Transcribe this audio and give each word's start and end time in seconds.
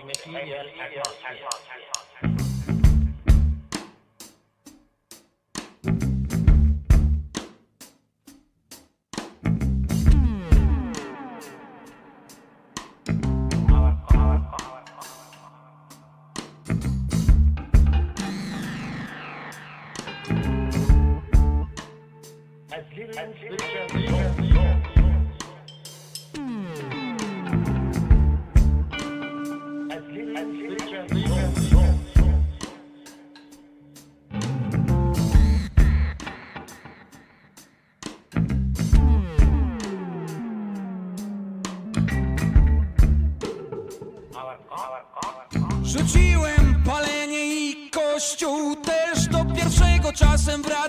high 0.00 0.06
material 0.06 0.66
atmosphere. 0.80 1.75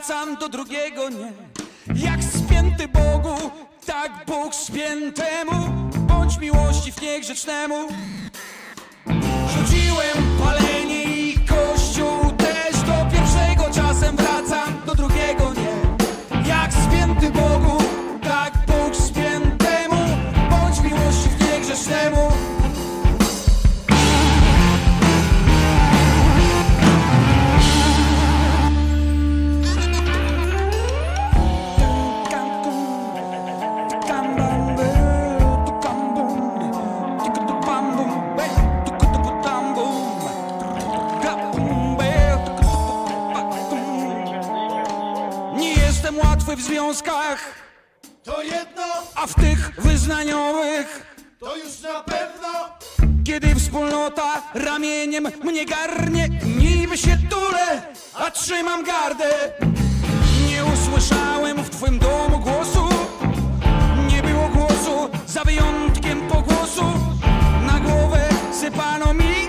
Wracam, 0.08 0.36
do 0.36 0.50
drugiego 0.50 1.10
nie. 1.10 1.34
Jak 1.96 2.24
spięty 2.24 2.88
Bogu, 2.88 3.52
tak 3.86 4.12
Bóg 4.28 4.56
spiętemu, 4.56 5.70
bądź 5.98 6.38
miłości 6.38 6.92
w 6.92 7.02
niegrzecznemu. 7.02 7.88
Rzuciłem 9.48 10.18
palenie 10.44 11.17
w 46.58 46.62
związkach, 46.62 47.40
To 48.24 48.44
jedno, 48.44 48.84
a 49.16 49.28
w 49.28 49.36
tych 49.36 49.82
wyznaniowych, 49.82 51.16
to 51.40 51.58
już 51.58 51.80
na 51.80 52.04
pewno 52.04 52.78
kiedy 53.24 53.56
wspólnota 53.56 54.42
ramieniem 54.54 55.28
mnie 55.44 55.66
garnie, 55.66 56.30
niby 56.60 56.98
się 56.98 57.18
tulę, 57.30 57.82
a 58.14 58.32
trzymam 58.32 58.84
gardę. 58.84 59.30
Nie 60.50 60.66
usłyszałem 60.66 61.64
w 61.64 61.70
twym 61.70 62.00
domu 62.00 62.40
głosu, 62.40 62.90
nie 64.08 64.24
było 64.24 64.50
głosu, 64.50 65.10
za 65.28 65.44
wyjątkiem 65.44 66.28
pogłosu. 66.28 66.84
Na 67.66 67.80
głowę 67.80 68.30
sypano 68.62 69.14
mi 69.14 69.47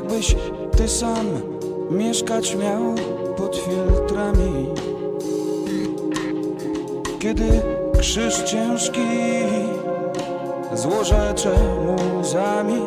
Jakbyś 0.00 0.36
ty 0.76 0.88
sam 0.88 1.26
mieszkać 1.90 2.56
miał 2.56 2.94
pod 3.36 3.56
filtrami. 3.56 4.66
Kiedy 7.18 7.62
krzyż 8.00 8.42
ciężki 8.42 9.00
Złorzecze 10.74 11.54
muzami 12.16 12.80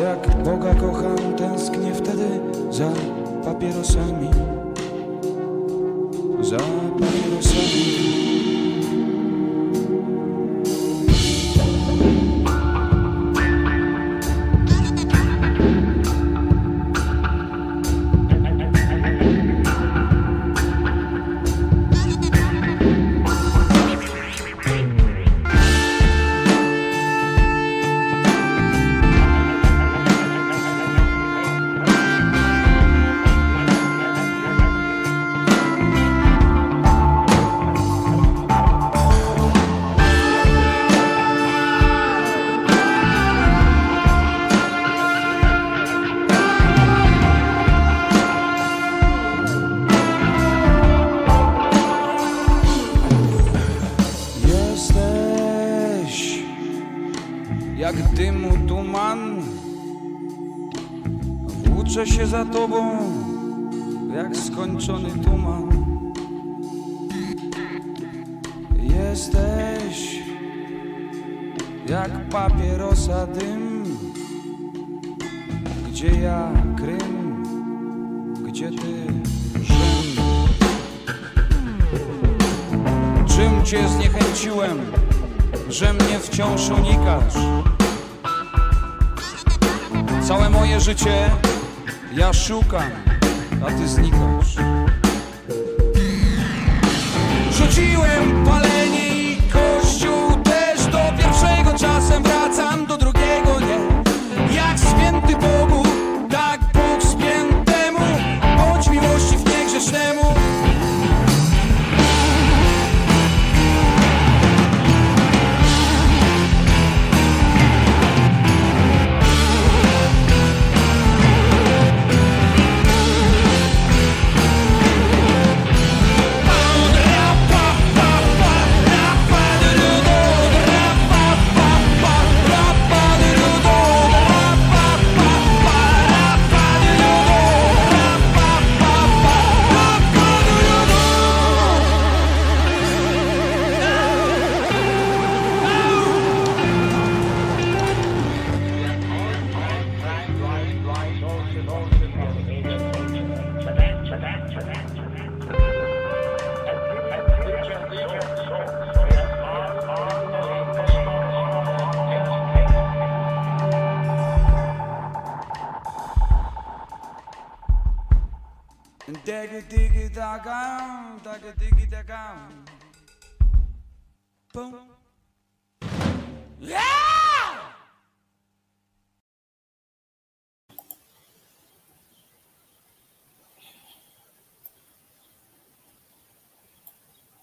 Jak 0.00 0.42
Boga 0.42 0.74
kocham 0.74 1.34
tęsknię 1.36 1.94
wtedy 1.94 2.40
za 2.70 2.92
papierosami. 3.44 4.30
Za 6.40 6.85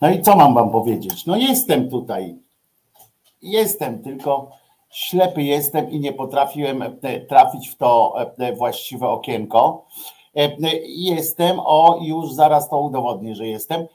No 0.04 0.10
i 0.10 0.22
co 0.22 0.36
mam 0.36 0.54
wam 0.54 0.72
powiedzieć? 0.72 1.26
No 1.26 1.36
jestem 1.36 1.90
tutaj. 1.90 2.36
Jestem, 3.42 4.04
tylko 4.04 4.52
ślepy 4.92 5.44
jestem 5.44 5.92
i 5.92 6.00
nie 6.00 6.14
potrafiłem 6.14 6.82
e, 6.82 7.20
trafić 7.20 7.70
w 7.70 7.76
to 7.76 8.16
e, 8.38 8.56
właściwe 8.56 9.08
okienko. 9.08 9.86
E, 10.36 10.50
jestem, 10.88 11.60
o 11.60 12.00
już 12.02 12.34
zaraz 12.34 12.70
to 12.70 12.82
udowodnię, 12.82 13.36
że 13.36 13.48
jestem. 13.48 13.88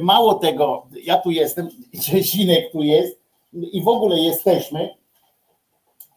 Mało 0.00 0.34
tego, 0.34 0.86
ja 1.04 1.18
tu 1.18 1.30
jestem, 1.30 1.68
Czesinek 2.06 2.72
tu 2.72 2.82
jest 2.82 3.20
i 3.52 3.82
w 3.82 3.88
ogóle 3.88 4.18
jesteśmy, 4.18 4.94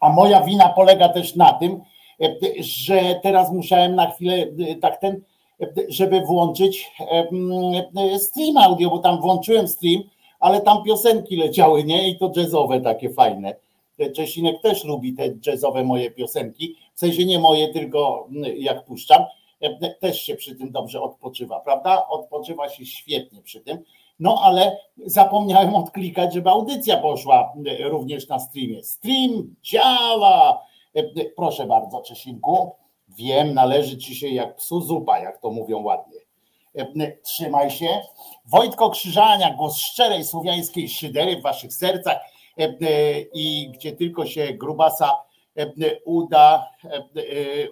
a 0.00 0.08
moja 0.08 0.40
wina 0.40 0.68
polega 0.68 1.08
też 1.08 1.36
na 1.36 1.52
tym, 1.52 1.80
że 2.58 3.20
teraz 3.22 3.52
musiałem 3.52 3.94
na 3.94 4.10
chwilę 4.10 4.46
tak 4.80 5.00
ten 5.00 5.20
żeby 5.88 6.20
włączyć 6.20 6.92
stream 8.18 8.56
audio, 8.56 8.90
bo 8.90 8.98
tam 8.98 9.20
włączyłem 9.20 9.68
stream, 9.68 10.02
ale 10.40 10.60
tam 10.60 10.84
piosenki 10.84 11.36
leciały, 11.36 11.84
nie? 11.84 12.08
I 12.08 12.18
to 12.18 12.32
jazzowe 12.36 12.80
takie 12.80 13.10
fajne. 13.10 13.54
Czesinek 14.16 14.62
też 14.62 14.84
lubi 14.84 15.14
te 15.14 15.34
jazzowe 15.46 15.84
moje 15.84 16.10
piosenki, 16.10 16.74
w 16.94 16.98
sensie 16.98 17.24
nie 17.24 17.38
moje, 17.38 17.68
tylko 17.68 18.28
jak 18.56 18.84
puszczam, 18.84 19.24
też 20.00 20.22
się 20.22 20.34
przy 20.34 20.56
tym 20.56 20.72
dobrze 20.72 21.02
odpoczywa, 21.02 21.60
prawda? 21.60 22.08
Odpoczywa 22.08 22.68
się 22.68 22.86
świetnie 22.86 23.42
przy 23.42 23.60
tym. 23.60 23.78
No 24.20 24.40
ale 24.42 24.76
zapomniałem 25.06 25.74
odklikać, 25.74 26.34
żeby 26.34 26.50
audycja 26.50 26.96
poszła 26.96 27.52
również 27.90 28.28
na 28.28 28.38
streamie. 28.38 28.82
Stream 28.82 29.54
działa! 29.62 30.62
Proszę 31.36 31.66
bardzo, 31.66 32.00
Czesinku. 32.00 32.70
Wiem, 33.18 33.54
należy 33.54 33.98
ci 33.98 34.16
się 34.16 34.28
jak 34.28 34.56
psu 34.56 34.80
zupa, 34.80 35.18
jak 35.18 35.38
to 35.38 35.50
mówią 35.50 35.82
ładnie. 35.82 36.18
E, 36.76 37.12
trzymaj 37.22 37.70
się. 37.70 37.88
Wojtko 38.46 38.90
Krzyżania, 38.90 39.54
głos 39.54 39.78
szczerej 39.78 40.24
słowiańskiej 40.24 40.88
szydery 40.88 41.36
w 41.36 41.42
waszych 41.42 41.74
sercach 41.74 42.16
e, 42.58 42.62
e, 42.62 43.20
i 43.34 43.70
gdzie 43.74 43.92
tylko 43.92 44.26
się 44.26 44.52
grubasa 44.52 45.16
uda, 46.04 46.70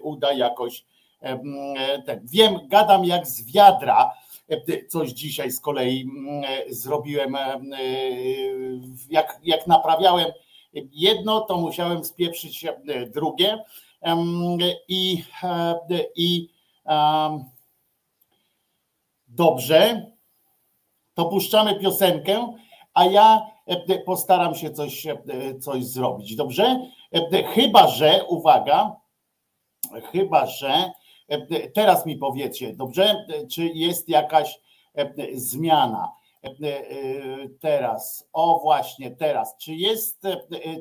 uda 0.01 0.33
jakoś. 0.33 0.85
Wiem, 2.23 2.59
gadam 2.67 3.05
jak 3.05 3.27
z 3.27 3.53
wiadra. 3.53 4.13
Coś 4.87 5.09
dzisiaj 5.09 5.51
z 5.51 5.59
kolei 5.59 6.09
zrobiłem, 6.69 7.37
jak, 9.09 9.39
jak 9.43 9.67
naprawiałem 9.67 10.31
jedno, 10.91 11.41
to 11.41 11.57
musiałem 11.57 12.03
spieprzyć 12.03 12.65
drugie 13.13 13.63
i, 14.87 15.23
e, 15.43 15.75
i 16.15 16.49
dobrze, 19.27 20.11
to 21.13 21.25
puszczamy 21.25 21.79
piosenkę, 21.79 22.53
a 22.93 23.05
ja 23.05 23.47
e, 23.65 23.99
postaram 23.99 24.55
się 24.55 24.71
coś, 24.71 25.07
e, 25.07 25.15
coś 25.59 25.85
zrobić. 25.85 26.35
Dobrze? 26.35 26.79
Chyba, 27.53 27.87
że, 27.87 28.23
uwaga, 28.27 28.95
chyba, 30.11 30.45
że 30.45 30.91
teraz 31.73 32.05
mi 32.05 32.15
powiecie, 32.17 32.73
dobrze? 32.73 33.25
Czy 33.51 33.65
jest 33.65 34.09
jakaś 34.09 34.59
zmiana? 35.33 36.11
Teraz, 37.59 38.29
o 38.33 38.59
właśnie 38.59 39.11
teraz, 39.11 39.57
czy 39.57 39.75
jest, 39.75 40.23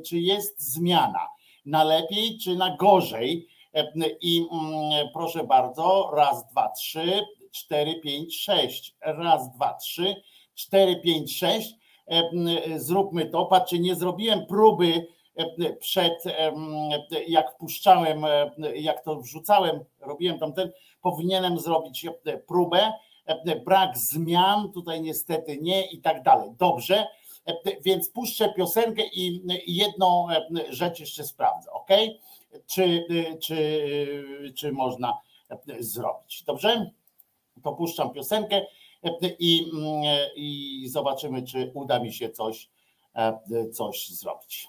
czy 0.06 0.18
jest 0.18 0.60
zmiana? 0.72 1.35
Na 1.66 1.84
lepiej 1.84 2.38
czy 2.38 2.56
na 2.56 2.76
gorzej. 2.76 3.46
E, 3.74 3.92
I 4.20 4.46
mm, 4.52 5.08
proszę 5.12 5.44
bardzo, 5.44 6.10
raz, 6.14 6.46
dwa, 6.46 6.68
trzy, 6.68 7.26
cztery, 7.50 8.00
pięć, 8.00 8.40
sześć. 8.40 8.96
Raz, 9.00 9.50
dwa, 9.50 9.74
trzy, 9.74 10.14
cztery, 10.54 11.00
pięć, 11.00 11.38
sześć. 11.38 11.74
E, 12.06 12.22
zróbmy 12.76 13.26
to. 13.26 13.46
Patrzcie, 13.46 13.78
nie 13.78 13.94
zrobiłem 13.94 14.46
próby 14.46 15.06
e, 15.36 15.72
przed, 15.72 16.24
jak 17.28 17.54
wpuszczałem, 17.54 18.22
jak 18.74 19.04
to 19.04 19.16
wrzucałem, 19.20 19.84
robiłem 20.00 20.38
tam 20.38 20.52
ten, 20.52 20.72
powinienem 21.02 21.60
zrobić 21.60 22.06
próbę. 22.46 22.92
Brak 23.64 23.98
zmian, 23.98 24.72
tutaj 24.72 25.02
niestety 25.02 25.58
nie 25.60 25.86
i 25.86 26.00
tak 26.00 26.22
dalej. 26.22 26.50
Dobrze, 26.58 27.06
więc 27.80 28.08
puszczę 28.08 28.52
piosenkę 28.56 29.02
i 29.06 29.42
jedną 29.66 30.28
rzecz 30.68 31.00
jeszcze 31.00 31.24
sprawdzę, 31.24 31.70
ok? 31.70 31.88
Czy, 32.66 33.06
czy, 33.40 34.52
czy 34.56 34.72
można 34.72 35.20
zrobić? 35.78 36.42
Dobrze? 36.42 36.90
To 37.62 37.72
puszczam 37.72 38.10
piosenkę 38.10 38.66
i, 39.38 39.70
i 40.36 40.88
zobaczymy, 40.88 41.42
czy 41.42 41.70
uda 41.74 41.98
mi 41.98 42.12
się 42.12 42.30
coś, 42.30 42.70
coś 43.72 44.08
zrobić. 44.08 44.68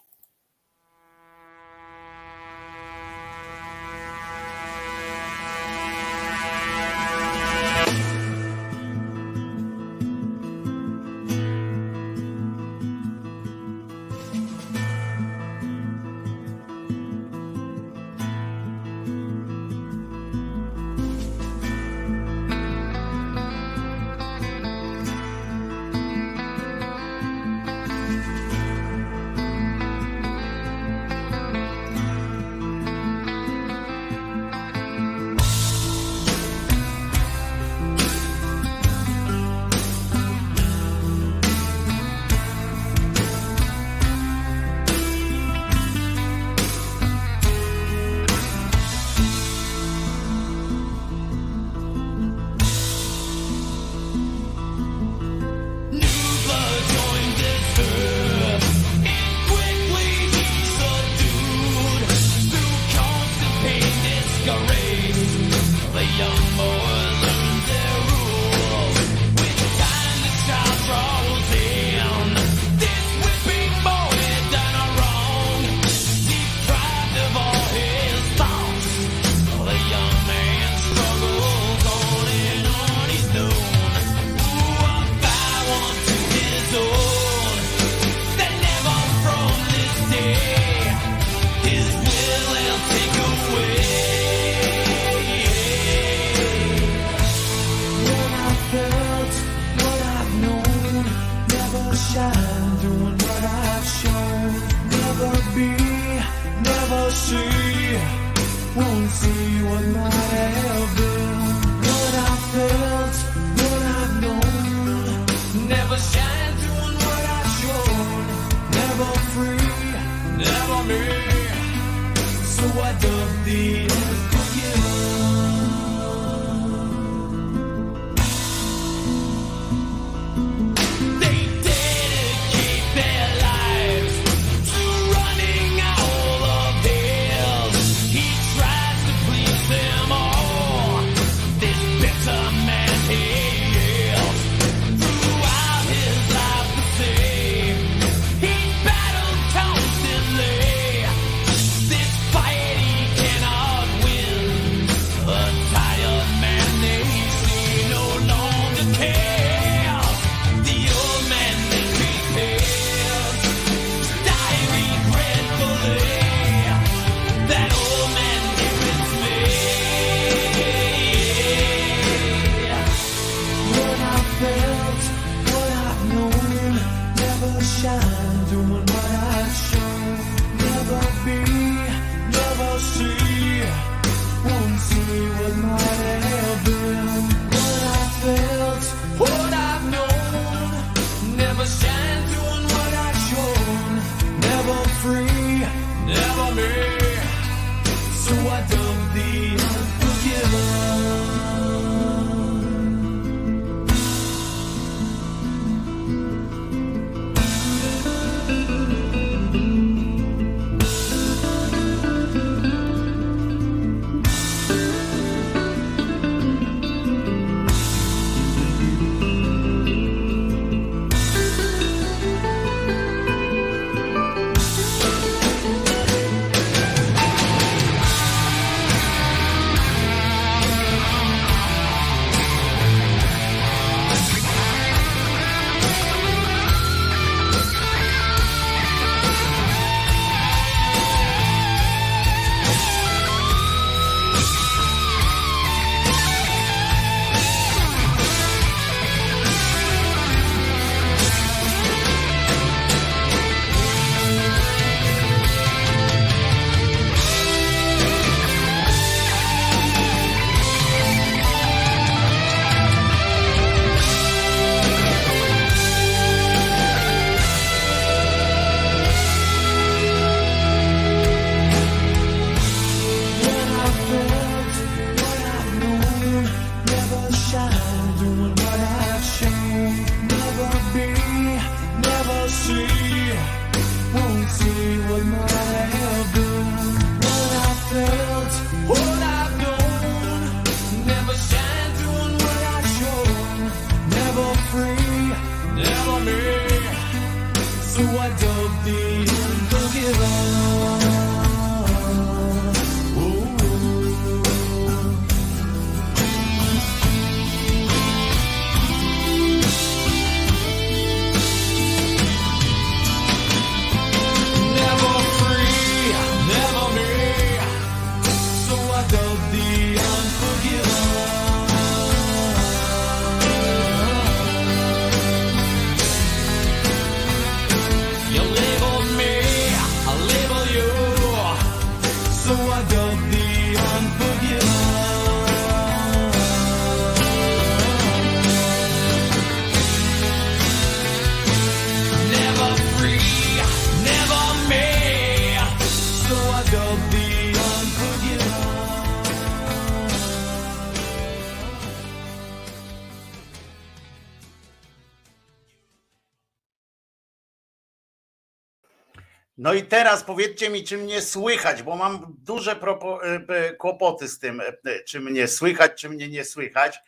I 359.77 359.83
teraz 359.83 360.23
powiedzcie 360.23 360.69
mi, 360.69 360.83
czy 360.83 360.97
mnie 360.97 361.21
słychać, 361.21 361.83
bo 361.83 361.95
mam 361.95 362.35
duże 362.39 362.71
e, 362.71 363.55
e, 363.55 363.73
kłopoty 363.73 364.27
z 364.27 364.39
tym, 364.39 364.61
e, 364.61 365.03
czy 365.03 365.19
mnie 365.19 365.47
słychać, 365.47 365.91
czy 366.01 366.09
mnie 366.09 366.29
nie 366.29 366.45
słychać. 366.45 366.99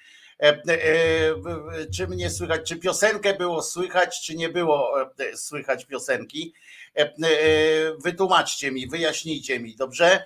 Czy 1.96 2.08
mnie 2.08 2.30
słychać, 2.30 2.62
czy 2.68 2.76
piosenkę 2.76 3.34
było 3.34 3.62
słychać, 3.62 4.22
czy 4.22 4.36
nie 4.36 4.50
było 4.50 4.94
słychać 5.36 5.86
piosenki. 5.86 6.54
Wytłumaczcie 8.04 8.72
mi, 8.72 8.88
wyjaśnijcie 8.88 9.60
mi, 9.60 9.76
dobrze? 9.76 10.26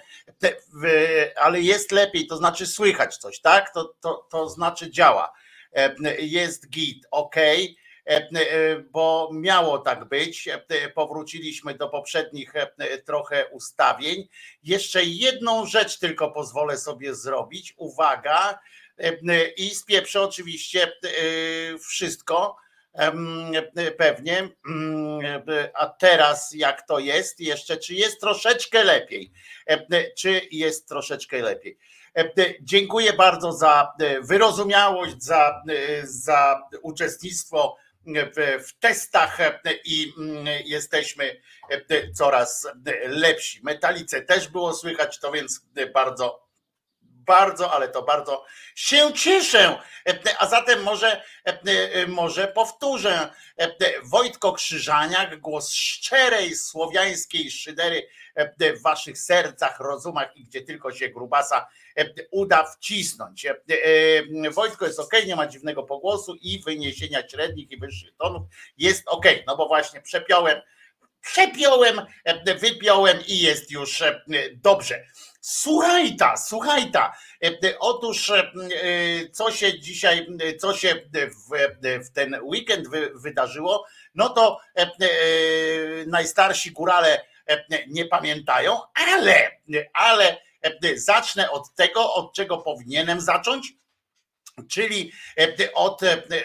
Ale 1.36 1.62
jest 1.62 1.92
lepiej, 1.92 2.28
to 2.28 2.38
znaczy 2.38 2.68
słychać 2.68 3.18
coś, 3.18 3.40
tak? 3.40 3.74
To, 3.74 3.94
to, 4.02 4.28
to 4.32 4.50
znaczy 4.50 4.92
działa. 4.92 5.34
Jest 6.20 6.70
git, 6.70 7.06
ok. 7.12 7.36
E, 7.38 7.52
e, 7.52 7.83
bo 8.92 9.30
miało 9.34 9.78
tak 9.78 10.06
być. 10.06 10.48
E, 10.48 10.90
Powróciliśmy 10.90 11.74
do 11.74 11.90
poprzednich 11.90 12.56
e, 12.56 12.98
trochę 12.98 13.48
ustawień. 13.48 14.28
Jeszcze 14.64 15.04
jedną 15.04 15.66
rzecz 15.66 16.00
tylko 16.00 16.32
pozwolę 16.32 16.78
sobie 16.78 17.16
zrobić. 17.16 17.74
Uwaga, 17.78 18.60
e, 18.98 19.48
i 19.58 19.70
spieprzę 19.70 20.22
oczywiście 20.22 20.84
e, 20.84 20.92
wszystko. 21.78 22.56
e, 22.94 23.92
Pewnie. 23.92 24.50
Mm, 24.70 25.26
e, 25.50 25.72
A 25.78 25.88
teraz 25.88 26.54
jak 26.56 26.88
to 26.88 27.00
jest 27.00 27.40
jeszcze? 27.40 27.78
Czy 27.78 27.94
jest 27.94 28.20
troszeczkę 28.20 28.84
lepiej? 28.84 29.32
E, 29.68 30.12
Czy 30.12 30.42
jest 30.52 30.88
troszeczkę 30.88 31.42
lepiej? 31.42 31.78
E, 32.18 32.32
Dziękuję 32.62 33.14
bardzo 33.14 33.52
za 33.52 33.94
e, 34.00 34.22
wyrozumiałość, 34.22 35.24
za, 35.24 35.62
e, 35.70 36.08
za 36.08 36.62
uczestnictwo 36.82 37.78
w, 38.06 38.74
testach 38.80 39.40
e, 39.40 39.60
i 39.86 40.14
mm, 40.18 40.46
jesteśmy 40.66 41.42
e, 41.70 42.12
coraz 42.12 42.68
lepsi. 43.08 43.60
Metalice 43.64 44.22
też 44.22 44.48
było 44.48 44.74
słychać, 44.74 45.20
to 45.20 45.32
więc 45.32 45.66
bardzo, 45.94 46.48
bardzo, 47.02 47.74
ale 47.74 47.88
to 47.88 48.02
bardzo 48.02 48.46
się 48.76 49.14
cieszę. 49.14 49.80
E, 50.10 50.20
A 50.40 50.48
zatem 50.48 50.84
może, 50.84 51.24
może 52.08 52.48
powtórzę. 52.48 53.30
Wojtko 54.04 54.54
Krzyżaniak, 54.54 55.40
głos 55.40 55.74
szczerej 55.74 56.56
słowiańskiej 56.56 57.52
szydery 57.52 58.08
w 58.60 58.82
waszych 58.82 59.20
sercach, 59.20 59.80
rozumach 59.80 60.38
i 60.38 60.44
gdzie 60.44 60.62
tylko 60.62 60.92
się 60.92 61.10
grubasa 61.10 61.68
uda 62.32 62.64
wcisnąć. 62.64 63.46
E, 63.46 63.56
e, 64.46 64.52
Wojtko 64.52 64.86
jest 64.86 65.00
ok, 65.00 65.12
nie 65.28 65.36
ma 65.36 65.48
dziwnego 65.48 65.84
pogłosu 65.84 66.36
i 66.42 66.60
wyniesienia 66.60 67.28
średnich 67.30 67.72
i 67.72 67.78
wyższych 67.78 68.16
tonów 68.18 68.48
jest 68.78 69.04
ok, 69.08 69.26
no 69.48 69.58
bo 69.58 69.68
właśnie 69.68 70.02
przepiąłem, 70.02 70.62
przepiąłem, 71.22 72.02
e, 72.24 72.56
wypiąłem 72.56 73.18
i 73.28 73.38
jest 73.40 73.72
już 73.72 74.02
e, 74.02 74.24
dobrze. 74.54 75.06
Słuchajta. 76.38 77.14
E, 77.44 77.48
e, 77.48 77.80
Otóż 77.80 78.30
e, 78.30 78.40
e, 78.40 79.30
co 79.30 79.52
się 79.52 79.80
dzisiaj, 79.80 80.28
e, 80.40 80.56
co 80.56 80.74
się 80.74 80.96
w, 81.14 81.54
e, 81.86 82.00
w 82.00 82.10
ten 82.12 82.40
weekend 82.44 82.88
wy, 82.88 83.12
wydarzyło, 83.16 83.86
no 84.16 84.30
to 84.30 84.60
e, 84.78 84.82
e, 84.82 84.90
najstarsi 86.08 86.72
górale 86.72 87.26
e, 87.48 87.66
nie 87.88 88.06
pamiętają, 88.06 88.80
ale, 88.94 89.52
ale 89.94 90.32
e, 90.32 90.38
zacznę 90.96 91.52
od 91.52 91.76
tego, 91.76 92.14
od 92.14 92.34
czego 92.34 92.58
powinienem 92.58 93.22
zacząć, 93.22 93.74
czyli 94.70 95.12
od, 95.74 96.02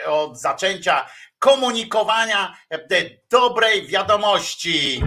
od 0.07 0.41
zaczęcia 0.41 1.11
komunikowania 1.39 2.57
dobrej 3.31 3.87
wiadomości. 3.87 5.03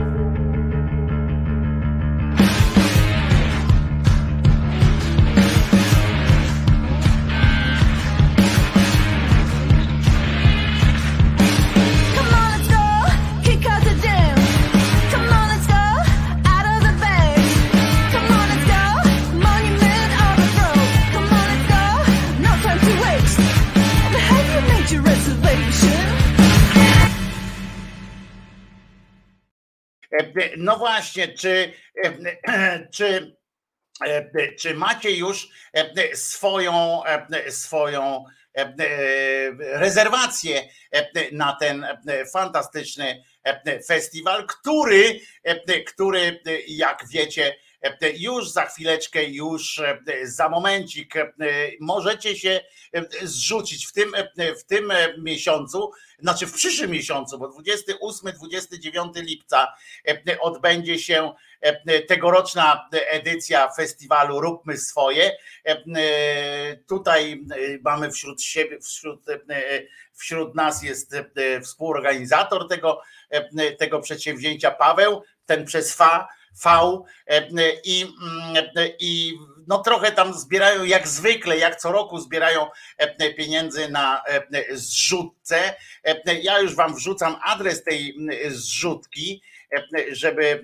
No 30.58 30.78
właśnie, 30.78 31.28
czy, 31.28 31.74
czy, 32.96 33.36
czy 34.60 34.74
macie 34.74 35.12
już 35.12 35.48
swoją, 36.14 37.02
swoją 37.50 38.26
rezerwację 39.58 40.64
na 41.32 41.58
ten 41.60 41.86
fantastyczny 42.34 43.24
festiwal, 43.88 44.48
który, 44.48 45.20
który 45.88 46.40
jak 46.68 47.04
wiecie, 47.10 47.56
już 48.18 48.50
za 48.50 48.66
chwileczkę, 48.66 49.24
już 49.24 49.82
za 50.24 50.50
momencik 50.50 51.14
możecie 51.80 52.36
się 52.36 52.62
zrzucić 53.22 53.88
w 53.88 53.94
tym, 53.94 54.14
w 54.60 54.64
tym 54.64 54.94
miesiącu, 55.18 55.92
znaczy 56.20 56.48
w 56.48 56.54
przyszłym 56.54 56.92
miesiącu, 56.92 57.40
bo 57.40 57.48
28-29 57.48 59.14
lipca 59.16 59.74
odbędzie 60.40 61.00
się 61.00 61.34
tegoroczna 62.08 62.90
edycja 62.92 63.72
festiwalu 63.72 64.42
Róbmy 64.42 64.78
swoje. 64.78 65.38
Tutaj 66.88 67.46
mamy 67.82 68.12
wśród 68.12 68.42
siebie, 68.42 68.80
wśród, 68.80 69.26
wśród 70.14 70.56
nas 70.56 70.84
jest 70.84 71.16
współorganizator 71.64 72.68
tego, 72.68 73.02
tego 73.80 74.00
przedsięwzięcia 74.00 74.72
Paweł, 74.72 75.24
ten 75.46 75.66
przez 75.66 75.96
FA 75.96 76.28
V 76.64 76.70
i, 77.84 78.06
i 79.00 79.34
no 79.68 79.78
trochę 79.78 80.12
tam 80.12 80.34
zbierają 80.34 80.84
jak 80.84 81.08
zwykle, 81.08 81.58
jak 81.58 81.76
co 81.76 81.92
roku 81.92 82.20
zbierają 82.20 82.68
pieniędzy 83.38 83.90
na 83.90 84.24
zrzutce. 84.72 85.76
Ja 86.42 86.60
już 86.60 86.76
wam 86.76 86.96
wrzucam 86.96 87.36
adres 87.44 87.84
tej 87.84 88.16
zrzutki, 88.48 89.42
żeby 90.12 90.64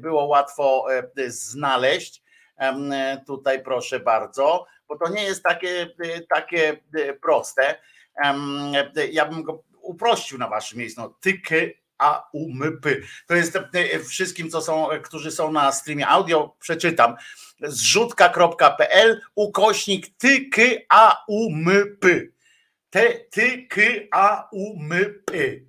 było 0.00 0.24
łatwo 0.24 0.86
znaleźć. 1.26 2.22
Tutaj 3.26 3.62
proszę 3.62 4.00
bardzo, 4.00 4.66
bo 4.88 4.98
to 4.98 5.08
nie 5.08 5.22
jest 5.22 5.42
takie, 5.42 5.88
takie 6.34 6.76
proste. 7.22 7.80
Ja 9.10 9.26
bym 9.26 9.42
go 9.42 9.64
uprościł 9.80 10.38
na 10.38 10.48
waszym 10.48 10.78
miejscu. 10.78 11.00
No, 11.00 11.14
tyky 11.20 11.77
AUMP. 11.98 12.86
To 13.26 13.34
jest 13.34 13.56
e, 13.56 13.98
wszystkim, 13.98 14.50
co 14.50 14.60
są, 14.60 14.88
którzy 15.02 15.30
są 15.30 15.52
na 15.52 15.72
streamie 15.72 16.08
audio, 16.08 16.56
przeczytam. 16.60 17.14
Zrzutka.pl 17.62 19.20
ukośnik 19.34 20.06
TKAUMP. 20.18 22.04
TKAUMP. 23.30 24.92
E, 25.32 25.38
e, 25.38 25.67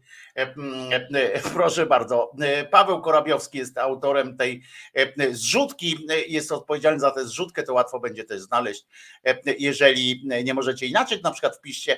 proszę 1.54 1.86
bardzo. 1.86 2.32
Paweł 2.72 3.02
Korabiowski 3.02 3.58
jest 3.58 3.78
autorem 3.78 4.38
tej 4.38 4.62
zrzutki, 5.32 6.08
jest 6.28 6.52
odpowiedzialny 6.52 7.00
za 7.00 7.12
tę 7.12 7.26
zrzutkę, 7.26 7.64
to 7.64 7.74
łatwo 7.74 8.00
będzie 8.00 8.24
też 8.24 8.42
znaleźć. 8.42 8.86
Jeżeli 9.60 10.24
nie 10.44 10.54
możecie 10.54 10.86
inaczej, 10.86 11.22
na 11.24 11.32
przykład 11.32 11.58
wpiszcie 11.58 11.98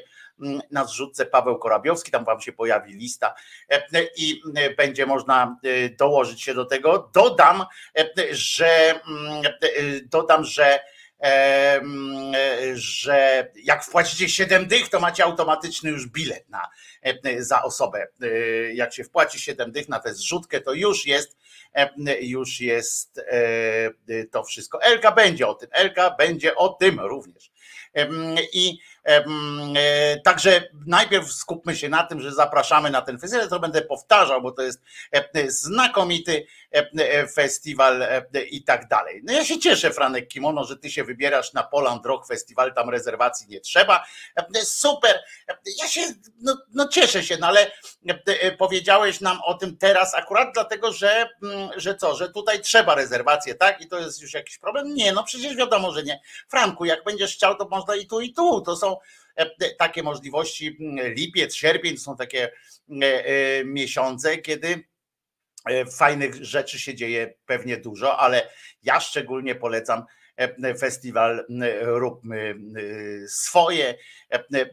na 0.72 0.86
zrzutce 0.86 1.26
Paweł 1.26 1.60
Korabiowski, 1.60 2.12
tam 2.12 2.26
wam 2.26 2.42
się 2.42 2.54
pojawi 2.54 2.94
lista 2.94 3.34
e, 3.70 3.84
i 4.18 4.42
e, 4.56 4.76
będzie 4.76 5.06
można 5.06 5.58
e, 5.64 5.90
dołożyć 5.90 6.42
się 6.42 6.54
do 6.54 6.66
tego. 6.66 7.10
Dodam, 7.14 7.66
że 8.32 9.00
dodam, 10.06 10.44
że 10.44 10.80
że 12.74 13.48
jak 13.64 13.84
wpłacicie 13.86 14.30
7 14.30 14.68
dych, 14.68 14.90
to 14.90 15.00
macie 15.00 15.24
automatyczny 15.24 15.90
już 15.90 16.08
bilet 16.08 16.50
na, 16.50 16.70
za 17.40 17.64
osobę. 17.64 18.08
Jak 18.74 18.94
się 18.94 19.04
wpłaci 19.04 19.40
7 19.40 19.72
dych 19.72 19.90
na 19.90 20.00
tę 20.00 20.14
zrzutkę, 20.14 20.62
to 20.62 20.74
już 20.74 21.06
jest 21.06 21.38
już 22.22 22.62
jest 22.62 23.22
to 24.32 24.44
wszystko. 24.44 24.82
Elka 24.82 25.12
będzie 25.12 25.48
o 25.48 25.54
tym. 25.54 25.70
Elka 25.72 26.16
będzie 26.18 26.56
o 26.56 26.70
tym 26.70 27.00
również. 27.00 27.52
I 28.54 28.80
E, 29.01 29.01
także 30.24 30.64
najpierw 30.88 31.32
skupmy 31.32 31.76
się 31.76 31.90
na 31.90 32.04
tym, 32.04 32.22
że 32.22 32.32
zapraszamy 32.32 32.90
na 32.90 33.02
ten 33.02 33.20
festiwal. 33.20 33.50
To 33.50 33.60
będę 33.60 33.82
powtarzał, 33.82 34.42
bo 34.42 34.52
to 34.52 34.62
jest 34.62 34.82
znakomity 35.48 36.46
festiwal 37.34 38.08
i 38.52 38.64
tak 38.64 38.88
dalej. 38.88 39.22
No 39.24 39.34
ja 39.34 39.46
się 39.46 39.60
cieszę, 39.60 39.92
Franek 39.92 40.28
Kimono, 40.28 40.64
że 40.64 40.78
ty 40.78 40.92
się 40.92 41.04
wybierasz 41.04 41.54
na 41.54 41.64
Poland 41.64 42.06
Rock 42.06 42.28
Festival, 42.28 42.74
tam 42.74 42.90
rezerwacji 42.90 43.48
nie 43.50 43.60
trzeba. 43.60 44.06
Super. 44.64 45.20
Ja 45.82 45.88
się 45.88 46.02
no, 46.42 46.58
no 46.74 46.88
cieszę 46.88 47.24
się, 47.24 47.38
no 47.38 47.48
ale 47.48 47.72
powiedziałeś 48.58 49.22
nam 49.22 49.40
o 49.46 49.54
tym 49.54 49.78
teraz 49.78 50.16
akurat 50.16 50.50
dlatego, 50.54 50.94
że, 50.94 51.30
że 51.76 51.96
co, 51.96 52.16
że 52.16 52.30
tutaj 52.30 52.62
trzeba 52.62 52.96
rezerwację, 52.96 53.56
tak? 53.56 53.82
I 53.82 53.88
to 53.88 54.00
jest 54.00 54.22
już 54.22 54.34
jakiś 54.34 54.58
problem? 54.58 54.96
Nie, 54.96 55.12
no 55.12 55.24
przecież 55.24 55.56
wiadomo, 55.56 55.92
że 55.92 56.04
nie. 56.04 56.22
Franku, 56.50 56.86
jak 56.86 57.04
będziesz 57.04 57.36
chciał, 57.36 57.56
to 57.56 57.68
można 57.68 57.96
i 57.96 58.08
tu, 58.08 58.22
i 58.22 58.34
tu. 58.34 58.62
To 58.62 58.76
są 58.76 58.91
E, 59.36 59.76
takie 59.76 60.04
możliwości. 60.04 60.78
Lipiec, 61.16 61.56
sierpień 61.56 61.96
to 61.96 62.02
są 62.02 62.18
takie 62.18 62.52
e, 63.02 63.26
e, 63.26 63.66
miesiące, 63.66 64.38
kiedy 64.38 64.84
fajnych 65.98 66.46
rzeczy 66.46 66.80
się 66.80 66.96
dzieje 66.96 67.34
pewnie 67.46 67.78
dużo, 67.78 68.20
ale 68.20 68.50
ja 68.84 69.00
szczególnie 69.00 69.56
polecam 69.56 70.04
festiwal 70.80 71.46
Róbmy 71.82 72.56
swoje, 73.28 73.98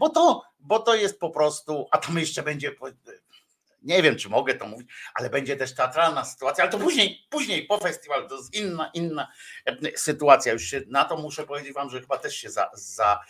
bo 0.01 0.09
to, 0.09 0.43
bo 0.59 0.79
to 0.79 0.95
jest 0.95 1.21
po 1.21 1.31
prostu, 1.31 1.87
a 1.91 1.99
tam 1.99 2.19
jeszcze 2.19 2.43
będzie 2.43 2.73
nie 3.83 4.03
wiem, 4.03 4.17
czy 4.17 4.29
mogę 4.29 4.55
to 4.55 4.67
mówić, 4.67 4.89
ale 5.15 5.31
będzie 5.31 5.57
też 5.57 5.75
teatralna 5.75 6.25
sytuacja, 6.25 6.65
ale 6.65 6.73
to 6.73 6.79
później, 6.79 7.27
później 7.31 7.67
po 7.67 7.79
festiwalu, 7.79 8.29
to 8.29 8.37
jest 8.37 8.55
inna, 8.55 8.91
inna 8.95 9.29
e, 9.67 9.99
sytuacja. 9.99 10.53
Już 10.53 10.63
się, 10.63 10.83
na 10.87 11.05
to 11.05 11.17
muszę 11.17 11.47
powiedzieć 11.47 11.73
wam, 11.73 11.91
że 11.91 12.01
chyba 12.01 12.19
też 12.19 12.37
się, 12.37 12.51
za, 12.51 12.71
za, 12.75 13.21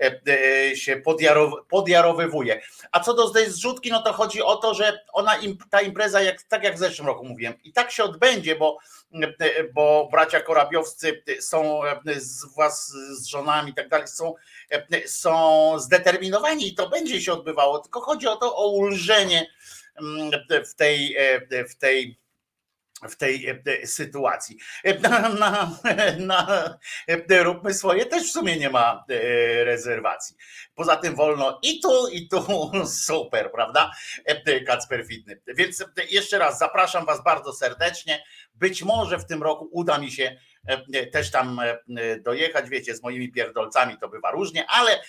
e, 0.00 0.20
e, 0.28 0.76
się 0.76 0.96
podjarow, 0.96 1.52
podjarowywuje. 1.68 2.60
A 2.92 3.00
co 3.00 3.14
do 3.14 3.30
tej 3.30 3.50
zrzutki, 3.50 3.90
no 3.90 4.02
to 4.02 4.12
chodzi 4.12 4.42
o 4.42 4.56
to, 4.56 4.74
że 4.74 5.04
ona, 5.12 5.36
ta 5.70 5.80
impreza, 5.80 6.22
jak, 6.22 6.42
tak 6.42 6.64
jak 6.64 6.76
w 6.76 6.78
zeszłym 6.78 7.06
roku 7.06 7.24
mówiłem, 7.24 7.54
i 7.64 7.72
tak 7.72 7.90
się 7.90 8.04
odbędzie, 8.04 8.56
bo, 8.56 8.78
bo 9.74 10.08
bracia 10.12 10.40
korabiowscy 10.40 11.22
są 11.40 11.80
z 12.16 12.54
was, 12.54 12.88
z 13.10 13.26
żonami 13.26 13.70
i 13.70 13.74
tak 13.74 13.88
dalej, 13.88 14.08
są, 14.08 14.34
są 15.06 15.78
zdeterminowani 15.78 16.68
i 16.68 16.74
to 16.74 16.88
będzie 16.88 17.20
się 17.20 17.32
odbywało, 17.32 17.78
tylko 17.78 18.00
chodzi 18.00 18.28
o 18.28 18.36
to, 18.36 18.56
o 18.56 18.68
ulżenie 18.68 19.46
w 20.66 20.74
tej, 20.74 21.16
e, 21.16 21.64
w 21.64 21.76
tej 21.76 22.20
w 23.08 23.16
tej 23.16 23.48
e, 23.48 23.86
sytuacji. 23.86 24.58
E, 24.84 24.98
na, 24.98 25.28
na, 25.28 25.78
na, 26.18 26.78
róbmy 27.42 27.74
swoje 27.74 28.06
też 28.06 28.28
w 28.28 28.32
sumie 28.32 28.56
nie 28.56 28.70
ma 28.70 29.04
rezerwacji. 29.64 30.36
Poza 30.74 30.96
tym 30.96 31.14
wolno 31.14 31.58
i 31.62 31.80
tu, 31.80 32.08
i 32.08 32.28
tu 32.28 32.70
super, 33.06 33.52
prawda? 33.52 33.90
Kacper 34.66 35.06
Fitny. 35.06 35.40
Więc 35.46 35.84
jeszcze 36.10 36.38
raz 36.38 36.58
zapraszam 36.58 37.06
Was 37.06 37.24
bardzo 37.24 37.52
serdecznie. 37.52 38.24
Być 38.54 38.82
może 38.82 39.18
w 39.18 39.26
tym 39.26 39.42
roku 39.42 39.68
uda 39.72 39.98
mi 39.98 40.10
się 40.10 40.36
też 41.12 41.30
tam 41.30 41.60
dojechać, 42.20 42.68
wiecie, 42.68 42.96
z 42.96 43.02
moimi 43.02 43.32
pierdolcami 43.32 43.98
to 43.98 44.08
bywa 44.08 44.30
różnie, 44.30 44.66
ale 44.68 45.02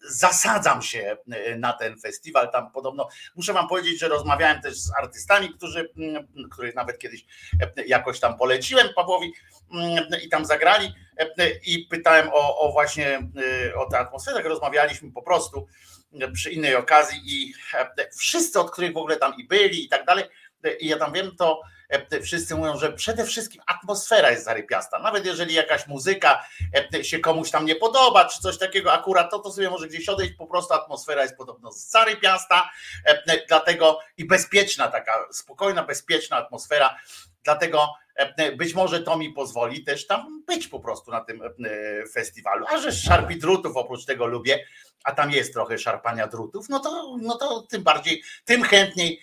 zasadzam 0.00 0.82
się 0.82 1.16
e, 1.30 1.56
na 1.56 1.72
ten 1.72 2.00
festiwal. 2.00 2.50
Tam 2.50 2.70
podobno 2.72 3.08
muszę 3.36 3.52
wam 3.52 3.68
powiedzieć, 3.68 4.00
że 4.00 4.08
rozmawiałem 4.08 4.62
też 4.62 4.78
z 4.78 4.92
artystami, 4.98 5.54
którzy, 5.54 5.92
mm, 5.96 6.48
których 6.50 6.74
nawet 6.74 6.98
kiedyś 6.98 7.24
e, 7.62 7.84
jakoś 7.86 8.20
tam 8.20 8.38
poleciłem 8.38 8.88
Pawłowi 8.96 9.32
mm, 9.74 10.04
i 10.24 10.28
tam 10.28 10.44
zagrali 10.44 10.94
e, 11.18 11.50
i 11.66 11.86
pytałem 11.90 12.28
o, 12.32 12.58
o 12.58 12.72
właśnie 12.72 13.30
o 13.76 13.90
tę 13.90 13.98
atmosferę. 13.98 14.42
Rozmawialiśmy 14.42 15.12
po 15.12 15.22
prostu 15.22 15.66
przy 16.32 16.50
innej 16.50 16.74
okazji 16.74 17.18
i 17.26 17.54
wszyscy, 18.18 18.60
od 18.60 18.70
których 18.70 18.92
w 18.92 18.96
ogóle 18.96 19.16
tam 19.16 19.34
i 19.38 19.44
byli 19.44 19.84
i 19.84 19.88
tak 19.88 20.04
dalej, 20.04 20.24
i 20.80 20.86
ja 20.86 20.98
tam 20.98 21.12
wiem, 21.12 21.36
to 21.36 21.60
wszyscy 22.22 22.54
mówią, 22.54 22.78
że 22.78 22.92
przede 22.92 23.24
wszystkim 23.24 23.62
atmosfera 23.66 24.30
jest 24.30 24.44
zarypiasta. 24.44 24.98
Nawet 24.98 25.26
jeżeli 25.26 25.54
jakaś 25.54 25.86
muzyka 25.86 26.44
e, 26.94 27.04
się 27.04 27.18
komuś 27.18 27.50
tam 27.50 27.64
nie 27.64 27.76
podoba, 27.76 28.24
czy 28.24 28.40
coś 28.40 28.58
takiego, 28.58 28.92
akurat 28.92 29.30
to, 29.30 29.38
to 29.38 29.52
sobie 29.52 29.70
może 29.70 29.88
gdzieś 29.88 30.08
odejść, 30.08 30.32
po 30.32 30.46
prostu 30.46 30.74
atmosfera 30.74 31.22
jest 31.22 31.36
podobno 31.36 31.72
zarypiasta, 31.72 32.70
e, 33.04 33.46
dlatego 33.48 34.00
i 34.16 34.24
bezpieczna, 34.24 34.88
taka 34.88 35.12
spokojna, 35.32 35.82
bezpieczna 35.82 36.36
atmosfera, 36.36 36.98
dlatego 37.44 37.94
być 38.56 38.74
może 38.74 39.02
to 39.02 39.18
mi 39.18 39.32
pozwoli 39.32 39.84
też 39.84 40.06
tam 40.06 40.44
być 40.46 40.68
po 40.68 40.80
prostu 40.80 41.10
na 41.10 41.20
tym 41.20 41.42
festiwalu. 42.12 42.66
A 42.68 42.78
że 42.78 42.92
szarpi 42.92 43.38
drutów 43.38 43.76
oprócz 43.76 44.04
tego 44.04 44.26
lubię, 44.26 44.64
a 45.04 45.12
tam 45.12 45.30
jest 45.30 45.52
trochę 45.52 45.78
szarpania 45.78 46.26
drutów, 46.26 46.68
no 46.68 46.80
to, 46.80 47.16
no 47.20 47.38
to 47.38 47.62
tym 47.62 47.82
bardziej, 47.82 48.22
tym 48.44 48.62
chętniej 48.62 49.20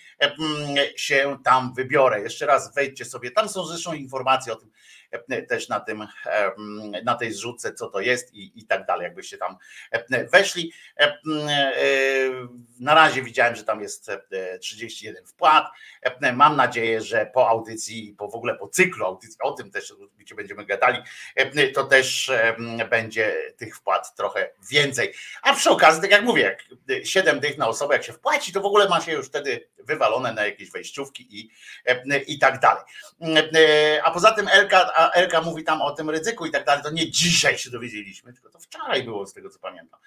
się 0.96 1.38
tam 1.44 1.74
wybiorę. 1.74 2.20
Jeszcze 2.20 2.46
raz 2.46 2.74
wejdźcie 2.74 3.04
sobie, 3.04 3.30
tam 3.30 3.48
są 3.48 3.66
zresztą 3.66 3.92
informacje 3.92 4.52
o 4.52 4.56
tym, 4.56 4.70
też 5.48 5.68
na 5.68 5.80
tym, 5.80 6.06
na 7.04 7.14
tej 7.14 7.32
zrzutce, 7.32 7.74
co 7.74 7.88
to 7.88 8.00
jest 8.00 8.34
i, 8.34 8.60
i 8.60 8.66
tak 8.66 8.86
dalej, 8.86 9.04
jakbyście 9.04 9.38
tam 9.38 9.56
weszli. 10.32 10.72
Na 12.80 12.94
razie 12.94 13.22
widziałem, 13.22 13.56
że 13.56 13.64
tam 13.64 13.80
jest 13.80 14.10
31 14.60 15.26
wpłat. 15.26 15.66
Mam 16.34 16.56
nadzieję, 16.56 17.00
że 17.00 17.30
po 17.34 17.48
audycji, 17.48 18.14
po 18.18 18.28
w 18.28 18.34
ogóle 18.34 18.54
po 18.54 18.68
cyklu 18.68 19.06
audycji, 19.06 19.40
o 19.40 19.52
tym 19.52 19.70
też 19.70 19.94
gdzie 20.18 20.34
będziemy 20.34 20.66
gadali, 20.66 20.98
to 21.74 21.84
też 21.84 22.32
będzie 22.90 23.36
tych 23.56 23.76
wpłat 23.76 24.14
trochę 24.14 24.50
więcej. 24.70 25.14
A 25.42 25.54
przy 25.54 25.65
okazji, 25.70 26.02
tak 26.02 26.10
jak 26.10 26.24
mówię, 26.24 26.42
jak 26.88 27.06
7 27.06 27.40
dych 27.40 27.58
na 27.58 27.68
osobę, 27.68 27.94
jak 27.94 28.04
się 28.04 28.12
wpłaci, 28.12 28.52
to 28.52 28.60
w 28.60 28.66
ogóle 28.66 28.88
ma 28.88 29.00
się 29.00 29.12
już 29.12 29.26
wtedy 29.26 29.68
wywalone 29.78 30.32
na 30.32 30.46
jakieś 30.46 30.70
wejściówki 30.70 31.38
i, 31.40 31.50
i 32.26 32.38
tak 32.38 32.60
dalej. 32.60 32.82
A 34.04 34.10
poza 34.10 34.32
tym 34.32 34.48
Elka, 34.48 35.10
Elka 35.14 35.40
mówi 35.40 35.64
tam 35.64 35.82
o 35.82 35.90
tym 35.90 36.10
ryzyku 36.10 36.46
i 36.46 36.50
tak 36.50 36.64
dalej, 36.64 36.82
to 36.82 36.90
nie 36.90 37.10
dzisiaj 37.10 37.58
się 37.58 37.70
dowiedzieliśmy, 37.70 38.32
tylko 38.32 38.50
to 38.50 38.58
wczoraj 38.58 39.02
było 39.02 39.26
z 39.26 39.32
tego 39.32 39.50
co 39.50 39.58
pamiętam. 39.58 40.00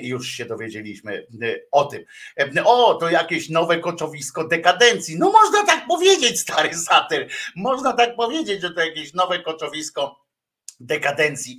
Już 0.00 0.28
się 0.28 0.44
dowiedzieliśmy 0.44 1.26
o 1.70 1.84
tym. 1.84 2.04
O, 2.64 2.94
to 2.94 3.10
jakieś 3.10 3.48
nowe 3.48 3.78
koczowisko 3.78 4.44
dekadencji. 4.44 5.18
No 5.18 5.32
można 5.32 5.66
tak 5.66 5.86
powiedzieć, 5.86 6.40
stary 6.40 6.74
satyr. 6.74 7.28
Można 7.56 7.92
tak 7.92 8.16
powiedzieć, 8.16 8.60
że 8.60 8.70
to 8.70 8.80
jakieś 8.80 9.14
nowe 9.14 9.38
koczowisko 9.38 10.29
dekadencji 10.80 11.58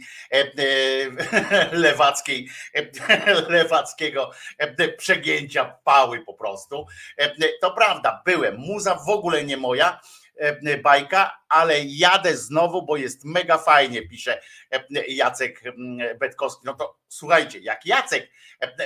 lewackiej, 1.72 2.50
lewackiego 3.50 4.32
przegięcia 4.98 5.66
pały 5.84 6.26
po 6.26 6.34
prostu. 6.34 6.86
To 7.62 7.72
prawda, 7.72 8.22
byłem. 8.26 8.58
Muza 8.58 8.96
w 8.96 9.10
ogóle 9.10 9.44
nie 9.44 9.58
moja 9.58 10.00
bajka, 10.84 11.32
ale 11.50 11.84
jadę 11.84 12.38
znowu, 12.38 12.86
bo 12.86 12.98
jest 12.98 13.26
mega 13.26 13.58
fajnie, 13.58 14.08
pisze 14.08 14.42
Jacek 15.08 15.62
Betkowski. 16.20 16.62
No 16.66 16.74
to 16.74 17.00
słuchajcie, 17.08 17.60
jak 17.60 17.86
Jacek, 17.86 18.30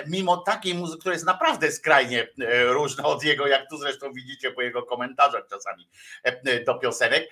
mimo 0.08 0.38
takiej 0.38 0.74
muzyki, 0.74 1.00
która 1.00 1.14
jest 1.14 1.26
naprawdę 1.26 1.72
skrajnie 1.72 2.28
różna 2.68 3.04
od 3.04 3.24
jego, 3.24 3.48
jak 3.48 3.70
tu 3.70 3.78
zresztą 3.78 4.14
widzicie 4.14 4.52
po 4.52 4.62
jego 4.62 4.84
komentarzach 4.84 5.44
czasami 5.50 5.90
do 6.66 6.76
piosenek, 6.76 7.30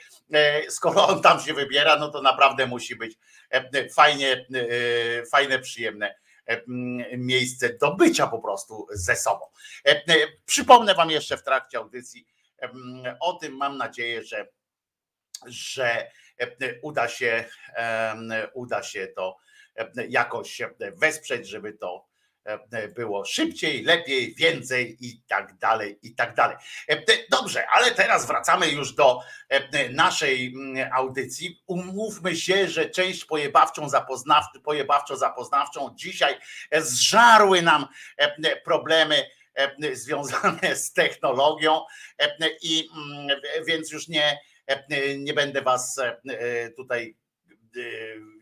skoro 0.70 1.08
on 1.08 1.22
tam 1.22 1.40
się 1.40 1.54
wybiera, 1.54 1.96
no 1.96 2.10
to 2.10 2.22
naprawdę 2.22 2.68
musi 2.68 2.96
być 2.96 3.18
fajnie, 3.96 4.46
fajne, 5.32 5.60
przyjemne 5.60 6.16
miejsce 7.18 7.74
do 7.74 7.96
bycia 7.96 8.28
po 8.28 8.40
prostu 8.40 8.88
ze 8.92 9.16
sobą. 9.16 9.46
Przypomnę 10.46 10.96
wam 10.96 11.12
jeszcze 11.12 11.38
w 11.38 11.44
trakcie 11.44 11.78
audycji, 11.78 12.28
o 13.20 13.34
tym 13.34 13.58
mam 13.58 13.78
nadzieję, 13.78 14.24
że, 14.24 14.48
że 15.46 16.12
uda 16.82 17.08
się, 17.08 17.46
uda 18.54 18.84
się 18.84 19.08
to 19.08 19.38
jakoś 20.10 20.62
wesprzeć, 20.96 21.48
żeby 21.48 21.74
to 21.74 22.14
było 22.96 23.26
szybciej, 23.26 23.84
lepiej, 23.84 24.36
więcej 24.36 24.98
i 25.00 25.22
tak 25.28 25.58
dalej, 25.58 26.00
i 26.02 26.16
tak 26.16 26.36
dalej. 26.36 26.58
Dobrze, 27.30 27.68
ale 27.68 27.92
teraz 27.92 28.26
wracamy 28.28 28.68
już 28.68 28.94
do 28.94 29.20
naszej 29.92 30.56
audycji. 30.94 31.64
Umówmy 31.68 32.36
się, 32.36 32.70
że 32.70 32.90
część 32.90 33.26
pojebawczą 33.26 33.90
zapoznawczą, 33.90 34.62
pojebawczo 34.62 35.18
zapoznawczą 35.18 35.96
dzisiaj 35.96 36.40
zżarły 36.78 37.62
nam 37.62 37.88
problemy 38.66 39.30
związane 39.94 40.76
z 40.76 40.94
technologią 40.94 41.82
e, 42.18 42.50
i 42.62 42.90
mm, 42.96 43.42
więc 43.68 43.92
już 43.92 44.08
nie, 44.08 44.40
e, 44.68 45.18
nie 45.18 45.34
będę 45.34 45.62
was 45.62 46.00
tutaj 46.78 47.16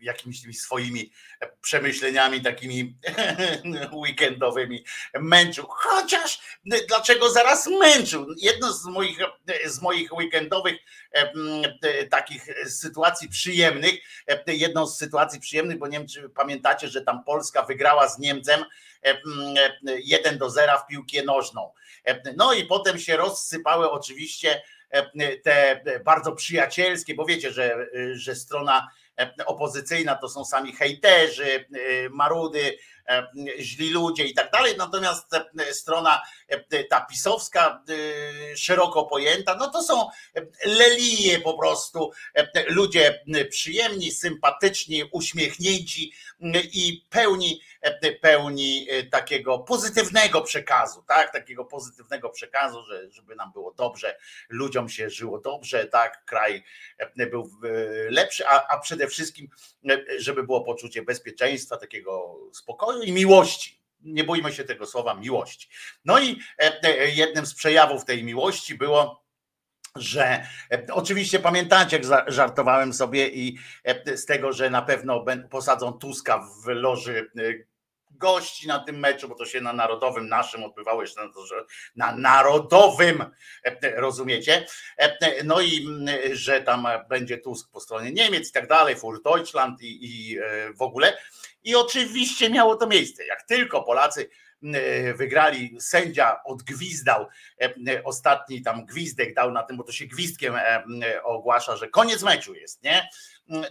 jakimiś 0.00 0.42
tymi 0.42 0.54
swoimi 0.54 1.12
przemyśleniami 1.60 2.40
takimi 2.40 2.96
weekendowymi 3.92 4.84
męczył. 5.14 5.66
Chociaż 5.68 6.40
dlaczego 6.88 7.30
zaraz 7.30 7.66
męczył? 7.66 8.26
Jedno 8.36 8.72
z 8.72 8.84
moich, 8.84 9.18
z 9.66 9.82
moich 9.82 10.12
weekendowych 10.12 10.76
takich 12.10 12.46
sytuacji 12.66 13.28
przyjemnych, 13.28 13.94
jedną 14.46 14.86
z 14.86 14.98
sytuacji 14.98 15.40
przyjemnych, 15.40 15.78
bo 15.78 15.86
nie 15.86 15.98
wiem, 15.98 16.08
czy 16.08 16.28
pamiętacie, 16.28 16.88
że 16.88 17.02
tam 17.02 17.24
Polska 17.24 17.62
wygrała 17.62 18.08
z 18.08 18.18
Niemcem 18.18 18.64
1 20.04 20.38
do 20.38 20.50
0 20.50 20.78
w 20.78 20.86
piłkę 20.86 21.22
nożną. 21.24 21.72
No 22.36 22.52
i 22.52 22.66
potem 22.66 22.98
się 22.98 23.16
rozsypały 23.16 23.90
oczywiście 23.90 24.62
te 25.42 25.84
bardzo 26.04 26.32
przyjacielskie, 26.32 27.14
bo 27.14 27.24
wiecie, 27.24 27.52
że, 27.52 27.86
że 28.12 28.34
strona 28.34 28.88
opozycyjna 29.46 30.14
to 30.14 30.28
są 30.28 30.44
sami 30.44 30.72
hejterzy, 30.72 31.64
marudy, 32.10 32.78
źli 33.58 33.90
ludzie 33.90 34.24
i 34.24 34.34
tak 34.34 34.50
dalej. 34.50 34.74
Natomiast 34.78 35.26
strona 35.72 36.22
ta 36.90 37.00
pisowska, 37.00 37.82
szeroko 38.56 39.04
pojęta, 39.04 39.56
no 39.56 39.70
to 39.70 39.82
są 39.82 40.08
lelije 40.64 41.40
po 41.40 41.58
prostu, 41.58 42.10
ludzie 42.68 43.24
przyjemni, 43.50 44.12
sympatyczni, 44.12 45.04
uśmiechnięci 45.12 46.12
i 46.72 47.06
pełni 47.10 47.60
pełni 48.20 48.86
e, 48.90 49.02
takiego 49.02 49.58
pozytywnego 49.58 50.42
przekazu, 50.42 51.02
tak, 51.08 51.32
takiego 51.32 51.64
pozytywnego 51.64 52.30
przekazu, 52.30 52.82
że, 52.82 53.10
żeby 53.10 53.36
nam 53.36 53.52
było 53.52 53.72
dobrze, 53.72 54.16
ludziom 54.48 54.88
się 54.88 55.10
żyło 55.10 55.38
dobrze, 55.38 55.86
tak, 55.86 56.24
kraj 56.24 56.64
e, 56.98 57.26
był 57.26 57.50
e, 57.64 57.68
lepszy, 58.10 58.46
a, 58.46 58.68
a 58.68 58.78
przede 58.78 59.08
wszystkim, 59.08 59.48
żeby 60.18 60.42
było 60.42 60.60
poczucie 60.60 61.02
bezpieczeństwa, 61.02 61.76
takiego 61.76 62.38
spokoju 62.52 62.91
i 63.02 63.12
miłości. 63.12 63.82
Nie 64.00 64.24
bójmy 64.24 64.52
się 64.52 64.64
tego 64.64 64.86
słowa 64.86 65.14
miłości. 65.14 65.68
No 66.04 66.20
i 66.20 66.40
jednym 67.14 67.46
z 67.46 67.54
przejawów 67.54 68.04
tej 68.04 68.24
miłości 68.24 68.74
było 68.74 69.22
że 69.96 70.46
oczywiście 70.92 71.38
pamiętacie, 71.38 71.96
jak 71.96 72.32
żartowałem 72.32 72.92
sobie 72.92 73.28
i 73.28 73.58
z 74.16 74.26
tego, 74.26 74.52
że 74.52 74.70
na 74.70 74.82
pewno 74.82 75.24
posadzą 75.50 75.92
Tuska 75.92 76.48
w 76.64 76.66
loży 76.66 77.30
gości 78.10 78.68
na 78.68 78.78
tym 78.78 78.98
meczu, 78.98 79.28
bo 79.28 79.34
to 79.34 79.46
się 79.46 79.60
na 79.60 79.72
narodowym 79.72 80.28
naszym 80.28 80.64
odbywało 80.64 81.02
jeszcze 81.02 81.26
na, 81.26 81.32
to, 81.32 81.46
że 81.46 81.64
na 81.96 82.16
narodowym, 82.16 83.24
rozumiecie? 83.96 84.66
No 85.44 85.60
i 85.60 85.88
że 86.32 86.60
tam 86.60 86.86
będzie 87.08 87.38
Tusk 87.38 87.70
po 87.70 87.80
stronie 87.80 88.12
Niemiec 88.12 88.48
i 88.48 88.52
tak 88.52 88.68
dalej, 88.68 88.96
Fur 88.96 89.22
Deutschland 89.22 89.82
i, 89.82 89.98
i 90.04 90.38
e, 90.38 90.72
w 90.72 90.82
ogóle. 90.82 91.16
I 91.64 91.76
oczywiście 91.76 92.50
miało 92.50 92.76
to 92.76 92.86
miejsce. 92.86 93.26
Jak 93.26 93.42
tylko 93.42 93.82
Polacy 93.82 94.30
wygrali, 95.14 95.76
sędzia 95.80 96.42
odgwizdał 96.44 97.26
ostatni 98.04 98.62
tam 98.62 98.86
gwizdek 98.86 99.34
dał 99.34 99.50
na 99.50 99.62
tym, 99.62 99.76
bo 99.76 99.84
to 99.84 99.92
się 99.92 100.06
gwizdkiem 100.06 100.54
ogłasza, 101.24 101.76
że 101.76 101.88
koniec 101.88 102.22
meczu 102.22 102.54
jest, 102.54 102.82
nie? 102.82 103.08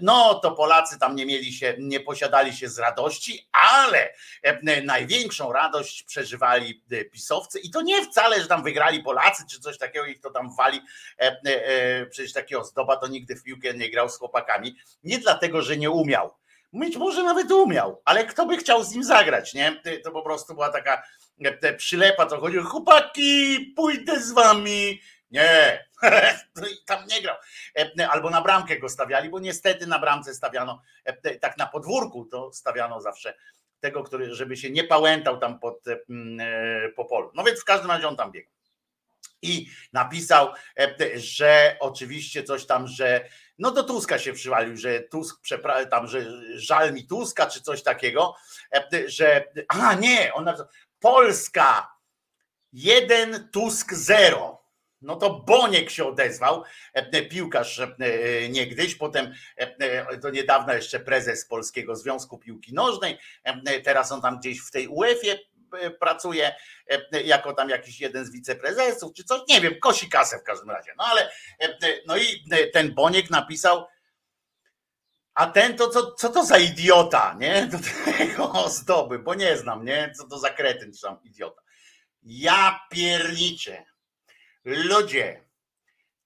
no 0.02 0.36
to 0.36 0.52
Polacy 0.52 1.00
tam 1.00 1.16
nie 1.16 1.26
mieli 1.26 1.54
się, 1.54 1.76
nie 1.80 2.00
posiadali 2.00 2.54
się 2.54 2.70
z 2.70 2.80
radości, 2.80 3.50
ale 3.52 4.14
e, 4.44 4.82
największą 4.82 5.54
radość 5.54 6.04
przeżywali 6.04 6.84
e, 6.92 7.06
pisowcy 7.06 7.60
i 7.60 7.72
to 7.72 7.82
nie 7.82 8.06
wcale, 8.06 8.42
że 8.42 8.48
tam 8.48 8.64
wygrali 8.64 9.04
Polacy 9.04 9.44
czy 9.52 9.60
coś 9.60 9.78
takiego, 9.78 10.06
ich 10.06 10.20
to 10.20 10.30
tam 10.30 10.56
wali, 10.56 10.82
e, 11.18 12.06
przecież 12.06 12.34
takiego 12.34 12.64
zdoba 12.64 12.98
to 12.98 13.08
nigdy 13.08 13.36
w 13.36 13.44
piłkę 13.44 13.74
nie 13.74 13.92
grał 13.92 14.10
z 14.10 14.18
chłopakami, 14.18 14.76
nie 15.04 15.20
dlatego, 15.20 15.62
że 15.62 15.78
nie 15.78 15.92
umiał, 15.92 16.34
być 16.74 16.98
może 16.98 17.24
nawet 17.24 17.52
umiał, 17.52 18.02
ale 18.06 18.26
kto 18.26 18.46
by 18.46 18.58
chciał 18.58 18.84
z 18.84 18.92
nim 18.92 19.04
zagrać, 19.04 19.54
nie? 19.54 19.82
To 20.04 20.12
po 20.12 20.22
prostu 20.22 20.54
była 20.54 20.70
taka 20.70 21.04
przylepa, 21.78 22.26
to 22.26 22.40
chodziło, 22.40 22.64
chłopaki, 22.64 23.60
pójdę 23.76 24.20
z 24.20 24.32
wami, 24.32 25.02
nie, 25.32 25.86
no 26.56 26.68
tam 26.86 27.08
nie 27.08 27.22
grał. 27.22 27.36
E, 27.78 28.10
albo 28.10 28.30
na 28.30 28.42
bramkę 28.42 28.80
go 28.80 28.90
stawiali, 28.90 29.30
bo 29.30 29.40
niestety 29.40 29.88
na 29.88 30.00
bramce 30.00 30.34
stawiano, 30.34 30.82
e, 31.06 31.36
tak 31.36 31.58
na 31.58 31.68
podwórku 31.68 32.26
to 32.26 32.54
stawiano 32.54 33.02
zawsze 33.02 33.34
tego, 33.80 34.04
który, 34.04 34.36
żeby 34.36 34.58
się 34.58 34.70
nie 34.70 34.84
pałętał 34.84 35.40
tam 35.40 35.60
pod, 35.60 35.88
e, 35.88 35.98
po 36.96 37.06
polu. 37.06 37.32
No 37.36 37.44
więc 37.44 37.62
w 37.62 37.66
każdym 37.66 37.92
razie 37.92 38.08
on 38.08 38.16
tam 38.16 38.32
biegł. 38.32 38.50
I 39.44 39.68
napisał, 39.94 40.54
że 41.16 41.78
oczywiście 41.80 42.44
coś 42.44 42.66
tam, 42.66 42.88
że 42.88 43.30
no 43.62 43.72
do 43.72 43.84
Tuska 43.84 44.20
się 44.20 44.34
przywalił, 44.34 44.78
że 44.78 45.00
Tusk 45.00 45.42
tam, 45.92 46.08
że 46.08 46.26
żal 46.56 46.94
mi 46.94 47.08
Tuska, 47.08 47.48
czy 47.48 47.62
coś 47.62 47.84
takiego, 47.84 48.36
że 49.06 49.44
a 49.68 49.94
nie, 49.94 50.34
on 50.34 50.44
napisał, 50.44 50.68
Polska 51.00 51.96
jeden 52.74 53.50
Tusk 53.52 53.94
zero. 53.94 54.62
No 55.02 55.16
to 55.16 55.40
Boniek 55.40 55.90
się 55.90 56.06
odezwał, 56.06 56.64
e, 56.94 57.22
piłkarz 57.22 57.80
e, 57.80 57.90
niegdyś, 58.50 58.96
potem 58.96 59.34
e, 59.58 60.18
do 60.18 60.30
niedawna 60.30 60.74
jeszcze 60.74 61.00
prezes 61.00 61.46
Polskiego 61.46 61.96
Związku 61.96 62.38
Piłki 62.38 62.74
Nożnej, 62.74 63.18
teraz 63.84 64.12
on 64.12 64.22
tam 64.22 64.40
gdzieś 64.40 64.62
w 64.62 64.72
tej 64.72 64.88
UEFA 64.88 65.38
pracuje 66.00 66.56
jako 67.12 67.54
tam 67.54 67.70
jakiś 67.70 68.00
jeden 68.00 68.26
z 68.26 68.32
wiceprezesów, 68.32 69.14
czy 69.14 69.24
coś, 69.24 69.42
nie 69.50 69.62
wiem, 69.62 69.80
kosi 69.80 70.10
kasę 70.10 70.40
w 70.40 70.44
każdym 70.44 70.70
razie. 70.70 70.94
No 70.98 71.04
ale 71.06 71.32
no 72.08 72.18
i 72.18 72.44
ten 72.74 72.94
Boniek 72.94 73.30
napisał, 73.30 73.88
A 75.34 75.48
ten 75.48 75.78
to 75.78 75.90
co, 75.90 76.12
co 76.12 76.30
to 76.30 76.46
za 76.46 76.58
idiota, 76.58 77.36
nie? 77.40 77.68
Do 77.68 77.78
tego 78.18 78.52
ozdoby, 78.66 79.20
bo 79.20 79.36
nie 79.36 79.58
znam, 79.58 79.86
nie? 79.86 80.14
Co 80.18 80.28
to 80.28 80.40
za 80.40 80.50
kretyn, 80.50 80.94
czy 80.94 81.02
tam 81.02 81.24
idiota. 81.24 81.62
Ja 82.24 82.80
pierniczę. 82.90 83.84
Ludzie, 84.66 85.44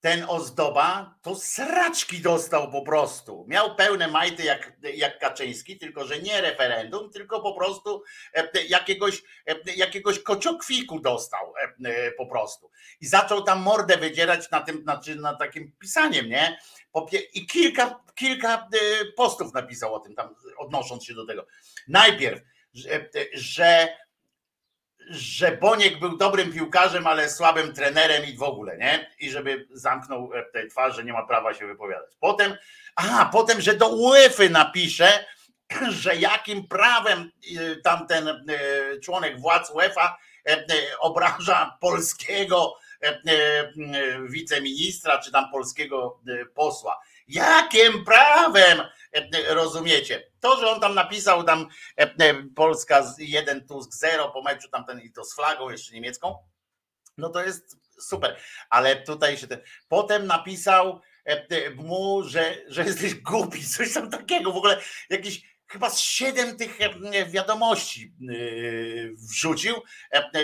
ten 0.06 0.24
ozdoba 0.28 1.14
to 1.22 1.34
sraczki 1.34 2.20
dostał 2.20 2.70
po 2.70 2.82
prostu. 2.82 3.44
Miał 3.48 3.74
pełne 3.74 4.08
majty 4.08 4.42
jak, 4.42 4.72
jak 4.94 5.18
Kaczyński, 5.18 5.78
tylko 5.78 6.04
że 6.04 6.18
nie 6.18 6.40
referendum, 6.40 7.10
tylko 7.10 7.42
po 7.42 7.52
prostu 7.52 8.02
e, 8.34 8.48
jakiegoś, 8.68 9.22
e, 9.46 9.72
jakiegoś 9.76 10.22
kociokwiku 10.22 11.00
dostał 11.00 11.54
e, 11.84 12.12
po 12.12 12.26
prostu. 12.26 12.70
I 13.00 13.06
zaczął 13.06 13.42
tam 13.42 13.60
mordę 13.60 13.96
wydzierać 13.96 14.50
na 14.50 14.60
tym, 14.60 14.82
znaczy 14.82 15.14
na 15.14 15.34
takim 15.36 15.72
pisaniem, 15.78 16.28
nie? 16.28 16.58
I 17.34 17.46
kilka, 17.46 18.04
kilka 18.14 18.68
postów 19.16 19.54
napisał 19.54 19.94
o 19.94 20.00
tym, 20.00 20.14
tam 20.14 20.34
odnosząc 20.58 21.04
się 21.04 21.14
do 21.14 21.26
tego. 21.26 21.46
Najpierw, 21.88 22.40
że, 22.74 23.08
że 23.32 23.88
że 25.10 25.52
Boniek 25.52 25.98
był 25.98 26.16
dobrym 26.16 26.52
piłkarzem, 26.52 27.06
ale 27.06 27.30
słabym 27.30 27.74
trenerem 27.74 28.24
i 28.24 28.36
w 28.36 28.42
ogóle, 28.42 28.76
nie? 28.76 29.10
I 29.18 29.30
żeby 29.30 29.66
zamknął 29.70 30.30
tę 30.52 30.66
twarz, 30.66 30.96
że 30.96 31.04
nie 31.04 31.12
ma 31.12 31.26
prawa 31.26 31.54
się 31.54 31.66
wypowiadać. 31.66 32.10
Potem, 32.20 32.56
a 32.96 33.28
potem, 33.32 33.60
że 33.60 33.74
do 33.74 33.88
UEFA 33.88 34.48
napisze, 34.50 35.24
że 36.02 36.16
jakim 36.16 36.68
prawem 36.68 37.30
e, 37.58 37.76
tamten 37.76 38.28
e, 38.28 38.34
członek 39.00 39.40
władz 39.40 39.70
UEFA 39.70 40.18
obraża 41.00 41.78
polskiego 41.80 42.74
wiceministra, 44.28 45.18
czy 45.18 45.32
tam 45.32 45.50
polskiego 45.50 46.20
posła. 46.54 47.00
Jakim 47.28 48.04
prawem, 48.04 48.82
rozumiecie? 49.48 50.30
To, 50.40 50.60
że 50.60 50.70
on 50.70 50.80
tam 50.80 50.94
napisał 50.94 51.44
tam 51.44 51.68
Polska 52.54 53.14
1 53.18 53.66
Tusk 53.66 53.94
0 53.94 54.30
po 54.30 54.42
meczu 54.42 54.68
tamten 54.68 55.00
i 55.00 55.12
to 55.12 55.24
z 55.24 55.34
flagą 55.34 55.70
jeszcze 55.70 55.94
niemiecką, 55.94 56.38
no 57.18 57.28
to 57.28 57.44
jest 57.44 57.76
super. 58.00 58.36
Ale 58.70 58.96
tutaj 58.96 59.38
się 59.38 59.46
ten... 59.46 59.60
Potem 59.88 60.26
napisał 60.26 61.00
mu, 61.76 62.22
że, 62.22 62.54
że 62.68 62.84
jesteś 62.84 63.14
głupi, 63.14 63.66
coś 63.76 63.94
tam 63.94 64.10
takiego, 64.10 64.52
w 64.52 64.56
ogóle 64.56 64.80
jakiś 65.10 65.56
chyba 65.68 65.90
z 65.90 66.00
siedem 66.00 66.56
tych 66.56 66.78
wiadomości 67.30 68.12
wrzucił 69.30 69.74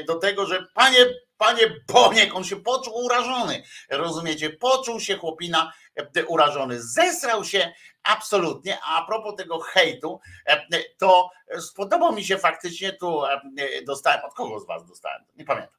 do 0.06 0.14
tego, 0.14 0.46
że 0.46 0.66
panie, 0.74 1.06
panie 1.36 1.76
Boniek, 1.86 2.34
on 2.34 2.44
się 2.44 2.62
poczuł 2.62 2.94
urażony, 2.94 3.62
rozumiecie, 3.90 4.50
poczuł 4.50 5.00
się 5.00 5.16
chłopina 5.16 5.72
E, 5.81 5.81
urażony. 6.26 6.82
Zesrał 6.82 7.44
się 7.44 7.72
absolutnie. 8.02 8.78
A 8.84 9.02
a 9.02 9.06
propos 9.06 9.36
tego 9.36 9.60
hejtu, 9.60 10.20
e, 10.46 10.62
to 10.98 11.30
spodobał 11.60 12.12
mi 12.12 12.24
się 12.24 12.38
faktycznie, 12.38 12.92
tu 12.92 13.24
e, 13.24 13.40
dostałem, 13.86 14.24
od 14.24 14.34
kogo 14.34 14.60
z 14.60 14.66
was 14.66 14.86
dostałem, 14.86 15.24
nie 15.36 15.44
pamiętam, 15.44 15.74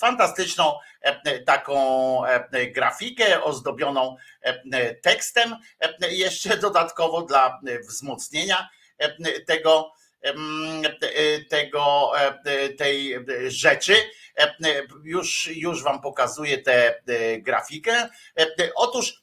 fantastyczną 0.00 0.78
taką 1.46 2.22
grafikę 2.74 3.44
ozdobioną 3.44 4.16
tekstem, 5.02 5.56
jeszcze 6.10 6.56
dodatkowo 6.56 7.22
dla 7.22 7.60
wzmocnienia 7.88 8.68
tego 9.46 9.92
tego, 11.48 12.12
tej 12.78 13.18
rzeczy. 13.46 13.94
Już, 15.02 15.50
już 15.54 15.82
Wam 15.82 16.00
pokazuję 16.00 16.58
tę 16.58 17.00
grafikę. 17.38 18.08
Otóż 18.74 19.22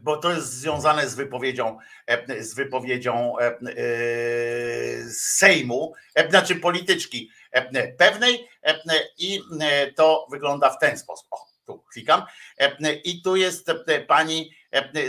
bo 0.00 0.16
to 0.16 0.32
jest 0.32 0.52
związane 0.52 1.08
z 1.08 1.14
wypowiedzią, 1.14 1.78
z 2.40 2.54
wypowiedzią 2.54 3.34
Sejmu, 5.10 5.92
znaczy 6.30 6.56
polityczki 6.56 7.30
pewnej 7.98 8.48
i 9.18 9.40
to 9.96 10.26
wygląda 10.30 10.70
w 10.70 10.78
ten 10.78 10.98
sposób. 10.98 11.26
O, 11.30 11.46
tu 11.66 11.84
klikam 11.92 12.22
i 13.04 13.22
tu 13.22 13.36
jest 13.36 13.70
pani 14.06 14.57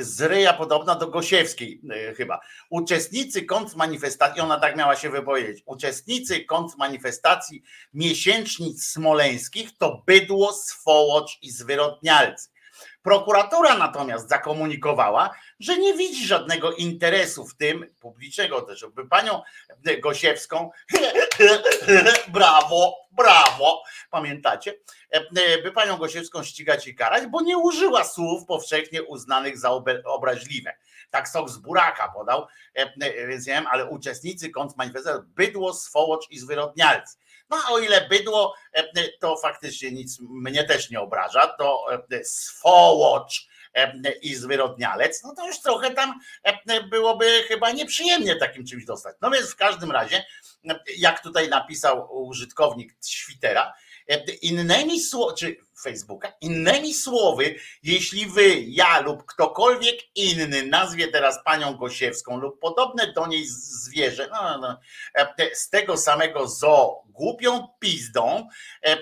z 0.02 0.22
ryja 0.22 0.54
podobna 0.54 0.95
do 0.95 1.08
Gosiewskiej 1.08 1.82
chyba. 2.17 2.39
Uczestnicy 2.69 3.45
kontrmanifestacji, 3.45 4.41
ona 4.41 4.60
tak 4.60 4.76
miała 4.76 4.95
się 4.95 5.10
wypowiedzieć, 5.10 5.63
uczestnicy 5.65 6.45
kontrmanifestacji 6.45 7.63
miesięcznic 7.93 8.86
smoleńskich 8.86 9.78
to 9.78 10.04
bydło, 10.06 10.54
swołocz 10.54 11.38
i 11.41 11.52
zwyrodnialcy. 11.52 12.50
Prokuratura 13.01 13.77
natomiast 13.77 14.29
zakomunikowała, 14.29 15.29
że 15.59 15.77
nie 15.77 15.93
widzi 15.93 16.27
żadnego 16.27 16.71
interesu 16.71 17.47
w 17.47 17.55
tym, 17.55 17.93
publicznego 18.01 18.62
też, 18.62 18.79
żeby 18.79 19.07
panią 19.07 19.41
Gosiewską, 20.01 20.71
brawo, 22.27 22.95
brawo, 23.12 23.83
pamiętacie, 24.09 24.73
by 25.63 25.71
panią 25.71 25.97
Gosiewską 25.97 26.43
ścigać 26.43 26.88
i 26.88 26.95
karać, 26.95 27.27
bo 27.27 27.41
nie 27.41 27.57
użyła 27.57 28.03
słów 28.03 28.45
powszechnie 28.45 29.03
uznanych 29.03 29.57
za 29.57 29.71
obraźliwe. 30.05 30.73
Tak 31.09 31.29
sok 31.29 31.49
z 31.49 31.57
buraka 31.57 32.12
podał, 32.15 32.47
więc 33.27 33.47
nie 33.47 33.53
wiem, 33.53 33.67
ale 33.67 33.85
uczestnicy 33.85 34.49
kontrmanifestacji 34.49 35.23
bydło, 35.27 35.73
swołocz 35.73 36.29
i 36.29 36.39
zwyrodnialcy. 36.39 37.17
No 37.49 37.57
a 37.65 37.71
o 37.71 37.79
ile 37.79 38.07
bydło, 38.07 38.55
to 39.19 39.38
faktycznie 39.38 39.91
nic 39.91 40.17
mnie 40.19 40.63
też 40.63 40.89
nie 40.89 40.99
obraża, 40.99 41.47
to 41.47 41.85
swołocz 42.23 43.47
i 44.21 44.35
zwyrodnialec, 44.35 45.23
no 45.23 45.35
to 45.35 45.47
już 45.47 45.62
trochę 45.62 45.93
tam 45.93 46.19
byłoby 46.89 47.43
chyba 47.47 47.71
nieprzyjemnie 47.71 48.35
takim 48.35 48.65
czymś 48.65 48.85
dostać. 48.85 49.15
No 49.21 49.31
więc 49.31 49.51
w 49.51 49.55
każdym 49.55 49.91
razie, 49.91 50.25
jak 50.97 51.23
tutaj 51.23 51.49
napisał 51.49 52.23
użytkownik 52.27 52.95
Świtera, 53.05 53.73
innymi 54.41 55.01
słowy, 55.01 55.55
Facebooka, 55.84 56.34
innymi 56.42 56.94
słowy, 56.94 57.56
jeśli 57.84 58.26
wy, 58.26 58.62
ja 58.68 59.00
lub 59.00 59.26
ktokolwiek 59.26 59.96
inny 60.15 60.63
nazwie 60.63 61.08
teraz 61.08 61.44
panią 61.46 61.74
Gosiewską 61.74 62.38
lub 62.38 62.60
podobne 62.60 63.13
do 63.13 63.28
niej 63.28 63.46
zwierzę, 63.48 64.30
no, 64.32 64.58
no, 64.58 64.78
z 65.54 65.70
tego 65.70 65.98
samego 65.98 66.48
zo 66.48 67.04
głupią 67.06 67.68
pizdą, 67.80 68.48
e, 68.84 68.92
e, 68.92 68.98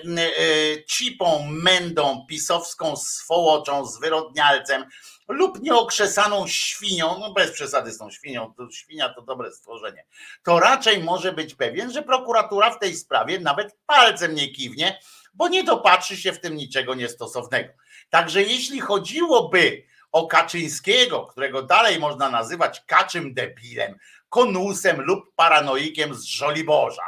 cipą, 0.84 1.46
mędą, 1.50 2.26
pisowską 2.28 2.96
swołoczą, 2.96 3.86
zwyrodnialcem 3.86 4.84
lub 5.28 5.62
nieokrzesaną 5.62 6.46
świnią, 6.46 7.18
no 7.18 7.32
bez 7.32 7.52
przesady 7.52 7.92
z 7.92 7.98
tą 7.98 8.10
świnią, 8.10 8.54
to 8.56 8.70
świnia 8.70 9.14
to 9.14 9.22
dobre 9.22 9.52
stworzenie, 9.52 10.06
to 10.42 10.60
raczej 10.60 11.02
może 11.02 11.32
być 11.32 11.54
pewien, 11.54 11.92
że 11.92 12.02
prokuratura 12.02 12.70
w 12.70 12.78
tej 12.78 12.96
sprawie 12.96 13.40
nawet 13.40 13.76
palcem 13.86 14.34
nie 14.34 14.52
kiwnie, 14.52 14.98
bo 15.38 15.48
nie 15.48 15.64
dopatrzy 15.64 16.16
się 16.16 16.32
w 16.32 16.40
tym 16.40 16.56
niczego 16.56 16.94
niestosownego. 16.94 17.72
Także 18.10 18.42
jeśli 18.42 18.80
chodziłoby 18.80 19.82
o 20.12 20.26
Kaczyńskiego, 20.26 21.26
którego 21.26 21.62
dalej 21.62 21.98
można 21.98 22.30
nazywać 22.30 22.82
kaczym 22.86 23.34
debilem, 23.34 23.98
konusem 24.28 25.00
lub 25.00 25.34
paranoikiem 25.36 26.14
z 26.14 26.24
Żoliborza, 26.24 27.02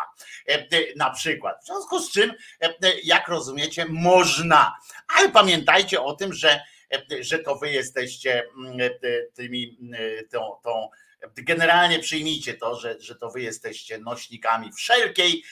e, 0.49 0.67
na 0.97 1.11
przykład. 1.11 1.63
W 1.63 1.67
związku 1.67 1.99
z 1.99 2.13
czym, 2.13 2.33
e, 2.61 2.75
jak 3.05 3.29
rozumiecie, 3.29 3.87
można. 3.89 4.77
Ale 5.17 5.29
pamiętajcie 5.29 6.03
o 6.03 6.15
tym, 6.15 6.33
że, 6.33 6.61
e, 6.93 7.23
że 7.23 7.39
to 7.39 7.57
wy 7.57 7.71
jesteście 7.71 8.47
mm, 8.57 8.91
tymi, 9.35 9.79
tą, 10.31 10.57
tą 10.63 10.89
generalnie 11.37 11.99
przyjmijcie 11.99 12.55
to, 12.55 12.75
że, 12.75 13.01
że 13.01 13.15
to 13.15 13.31
wy 13.31 13.41
jesteście 13.41 13.99
nośnikami 13.99 14.73
wszelkiej, 14.73 15.45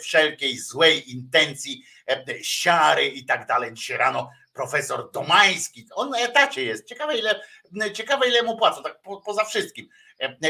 wszelkiej 0.00 0.58
złej 0.58 1.12
intencji, 1.12 1.84
siary 2.42 3.06
i 3.06 3.24
tak 3.24 3.46
dalej. 3.46 3.74
Dzisiaj 3.74 3.98
rano 3.98 4.30
profesor 4.56 5.10
Domański, 5.10 5.86
on 5.94 6.10
na 6.10 6.18
etacie 6.18 6.64
jest. 6.64 6.88
Ciekawe 6.88 7.18
ile, 7.18 7.40
ciekawe 7.92 8.28
ile 8.28 8.42
mu 8.42 8.56
płacą, 8.56 8.82
tak 8.82 9.02
po, 9.02 9.20
poza 9.20 9.44
wszystkim. 9.44 9.88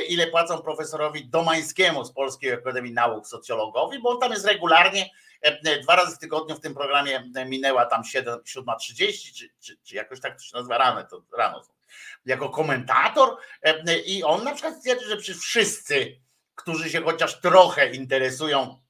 Ile 0.08 0.26
płacą 0.26 0.62
profesorowi 0.62 1.28
Domańskiemu 1.28 2.04
z 2.04 2.12
Polskiej 2.12 2.52
Akademii 2.52 2.92
Nauk 2.92 3.26
Socjologowi, 3.28 3.98
bo 3.98 4.10
on 4.10 4.20
tam 4.20 4.32
jest 4.32 4.46
regularnie, 4.46 5.10
dwa 5.82 5.96
razy 5.96 6.16
w 6.16 6.18
tygodniu 6.18 6.56
w 6.56 6.60
tym 6.60 6.74
programie 6.74 7.30
minęła 7.46 7.86
tam 7.86 8.02
7.30, 8.02 9.34
czy, 9.34 9.48
czy, 9.60 9.76
czy 9.82 9.94
jakoś 9.94 10.20
tak 10.20 10.36
to 10.36 10.42
się 10.42 10.56
nazywa 10.56 10.78
rano, 10.78 11.04
to 11.04 11.22
rano 11.36 11.62
jako 12.24 12.48
komentator 12.48 13.36
i 14.06 14.24
on 14.24 14.44
na 14.44 14.52
przykład 14.52 14.80
twierdzi, 14.80 15.04
że 15.04 15.16
przecież 15.16 15.42
wszyscy, 15.42 16.20
którzy 16.54 16.90
się 16.90 17.02
chociaż 17.02 17.40
trochę 17.40 17.90
interesują 17.90 18.86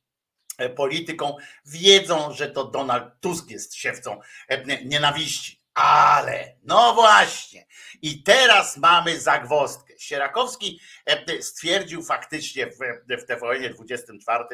E, 0.59 0.69
polityką, 0.69 1.37
wiedzą, 1.67 2.33
że 2.33 2.51
to 2.51 2.65
Donald 2.65 3.21
Tusk 3.21 3.51
jest 3.51 3.75
siewcą 3.75 4.21
e, 4.49 4.85
nienawiści. 4.85 5.61
Ale, 5.75 6.57
no 6.63 6.95
właśnie, 6.95 7.67
i 8.03 8.23
teraz 8.23 8.77
mamy 8.77 9.21
zagwostkę. 9.21 9.95
Sierakowski 9.99 10.81
e, 11.07 11.43
stwierdził 11.43 12.03
faktycznie 12.03 12.67
w, 12.67 12.79
w 13.23 13.27
TVN 13.27 13.75
24, 13.75 14.45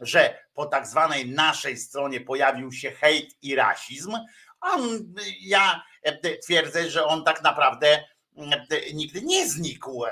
że 0.00 0.38
po 0.54 0.66
tak 0.66 0.86
zwanej 0.86 1.30
naszej 1.30 1.76
stronie 1.76 2.20
pojawił 2.20 2.72
się 2.72 2.90
hejt 2.90 3.36
i 3.42 3.54
rasizm. 3.54 4.16
On, 4.60 5.14
ja 5.40 5.82
twierdzę, 6.46 6.90
że 6.90 7.04
on 7.04 7.24
tak 7.24 7.42
naprawdę 7.42 8.04
nigdy 8.94 9.22
nie 9.22 9.48
znikł. 9.48 10.04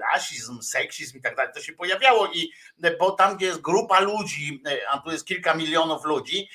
Rasizm, 0.00 0.62
seksizm 0.62 1.18
i 1.18 1.22
tak 1.22 1.36
dalej, 1.36 1.52
to 1.54 1.62
się 1.62 1.72
pojawiało 1.72 2.26
i 2.26 2.52
bo 2.98 3.10
tam, 3.10 3.36
gdzie 3.36 3.46
jest 3.46 3.60
grupa 3.60 4.00
ludzi, 4.00 4.62
a 4.88 4.98
tu 4.98 5.10
jest 5.10 5.26
kilka 5.26 5.54
milionów 5.54 6.04
ludzi, 6.04 6.48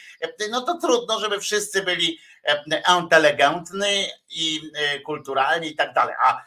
no 0.52 0.62
to 0.62 0.78
trudno, 0.78 1.20
żeby 1.20 1.40
wszyscy 1.40 1.84
byli 1.84 2.20
inteligentni 3.02 4.06
i 4.30 4.62
kulturalni 5.06 5.68
i 5.68 5.76
tak 5.76 5.94
dalej. 5.94 6.16
A 6.26 6.42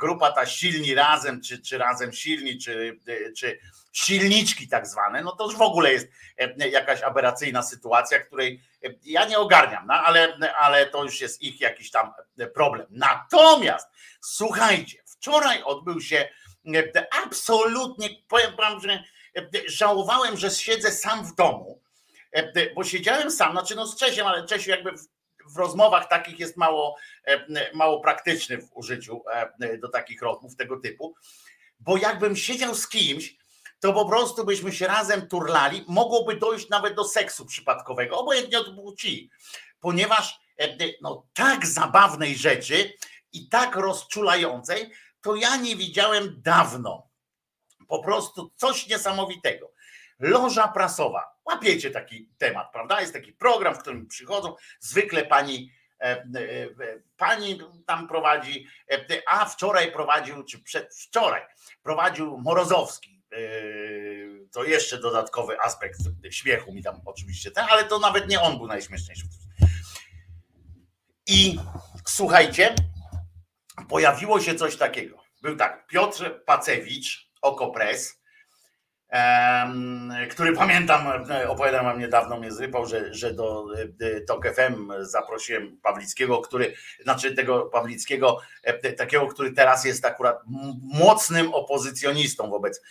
grupa 0.00 0.32
ta 0.32 0.46
silni 0.46 0.94
razem, 0.94 1.42
czy, 1.42 1.62
czy 1.62 1.78
razem 1.78 2.12
silni, 2.12 2.58
czy, 2.58 2.98
czy 3.38 3.58
silniczki 3.92 4.68
tak 4.68 4.86
zwane, 4.86 5.22
no 5.22 5.32
to 5.32 5.44
już 5.44 5.56
w 5.56 5.62
ogóle 5.62 5.92
jest 5.92 6.08
jakaś 6.56 7.02
aberracyjna 7.02 7.62
sytuacja, 7.62 8.20
której 8.20 8.62
ja 9.04 9.24
nie 9.24 9.38
ogarniam, 9.38 9.86
no 9.86 9.94
ale, 9.94 10.38
ale 10.58 10.86
to 10.86 11.04
już 11.04 11.20
jest 11.20 11.42
ich 11.42 11.60
jakiś 11.60 11.90
tam 11.90 12.12
problem. 12.54 12.86
Natomiast 12.90 13.88
słuchajcie, 14.20 15.02
wczoraj 15.06 15.62
odbył 15.62 16.00
się 16.00 16.28
absolutnie, 17.24 18.08
powiem 18.28 18.56
wam, 18.56 18.80
że 18.80 19.04
żałowałem, 19.66 20.36
że 20.36 20.50
siedzę 20.50 20.90
sam 20.90 21.24
w 21.24 21.34
domu, 21.34 21.80
bo 22.74 22.84
siedziałem 22.84 23.30
sam, 23.30 23.52
znaczy 23.52 23.74
no 23.74 23.86
z 23.86 23.96
Czesiem, 23.96 24.26
ale 24.26 24.46
Czesiu 24.46 24.70
jakby 24.70 24.90
w 25.48 25.56
rozmowach 25.56 26.08
takich 26.08 26.38
jest 26.38 26.56
mało, 26.56 26.96
mało 27.74 28.00
praktyczny 28.00 28.58
w 28.58 28.76
użyciu 28.76 29.22
do 29.78 29.88
takich 29.88 30.22
rozmów 30.22 30.56
tego 30.56 30.80
typu, 30.80 31.14
bo 31.80 31.96
jakbym 31.96 32.36
siedział 32.36 32.74
z 32.74 32.88
kimś, 32.88 33.36
to 33.80 33.92
po 33.92 34.04
prostu 34.04 34.44
byśmy 34.44 34.72
się 34.72 34.86
razem 34.86 35.28
turlali, 35.28 35.84
mogłoby 35.88 36.36
dojść 36.36 36.68
nawet 36.68 36.94
do 36.94 37.04
seksu 37.04 37.46
przypadkowego, 37.46 38.18
obojętnie 38.18 38.58
od 38.58 38.74
płci, 38.74 39.30
ponieważ 39.80 40.40
no, 41.00 41.26
tak 41.34 41.66
zabawnej 41.66 42.36
rzeczy 42.36 42.92
i 43.32 43.48
tak 43.48 43.76
rozczulającej, 43.76 44.92
to 45.20 45.36
ja 45.36 45.56
nie 45.56 45.76
widziałem 45.76 46.42
dawno. 46.42 47.08
Po 47.88 48.02
prostu 48.02 48.52
coś 48.56 48.88
niesamowitego. 48.88 49.72
Loża 50.18 50.68
prasowa. 50.68 51.35
Łapiecie 51.46 51.90
taki 51.90 52.28
temat, 52.38 52.72
prawda? 52.72 53.00
Jest 53.00 53.12
taki 53.12 53.32
program, 53.32 53.74
w 53.74 53.78
którym 53.78 54.06
przychodzą 54.06 54.54
zwykle 54.80 55.26
pani 55.26 55.70
pani 57.16 57.60
tam 57.86 58.08
prowadzi, 58.08 58.66
a 59.28 59.44
wczoraj 59.44 59.92
prowadził, 59.92 60.44
czy 60.44 60.62
przedwczoraj 60.62 61.42
prowadził 61.82 62.38
Morozowski. 62.38 63.22
To 64.52 64.64
jeszcze 64.64 64.98
dodatkowy 64.98 65.60
aspekt 65.60 66.00
śmiechu 66.30 66.72
mi 66.72 66.82
tam 66.82 67.00
oczywiście 67.04 67.50
ten, 67.50 67.66
ale 67.70 67.84
to 67.84 67.98
nawet 67.98 68.28
nie 68.28 68.40
on 68.40 68.58
był 68.58 68.66
najśmieszniejszy. 68.66 69.26
I 71.26 71.58
słuchajcie, 72.06 72.74
pojawiło 73.88 74.40
się 74.40 74.54
coś 74.54 74.76
takiego. 74.76 75.22
Był 75.42 75.56
tak, 75.56 75.86
Piotr 75.86 76.44
Pacewicz, 76.44 77.30
Okopres, 77.42 78.15
który 80.30 80.52
pamiętam, 80.52 81.06
opowiadam 81.48 81.84
wam 81.84 81.98
niedawno, 81.98 82.36
mnie 82.36 82.52
zrypał, 82.52 82.86
że, 82.86 83.14
że 83.14 83.34
do 83.34 83.66
TOK 84.26 84.46
FM 84.54 84.92
zaprosiłem 85.00 85.80
Pawlickiego, 85.80 86.38
który, 86.38 86.74
znaczy 87.02 87.34
tego 87.34 87.62
Pawlickiego, 87.62 88.40
takiego, 88.96 89.26
który 89.26 89.52
teraz 89.52 89.84
jest 89.84 90.04
akurat 90.04 90.40
mocnym 90.82 91.54
opozycjonistą 91.54 92.50
wobec 92.50 92.82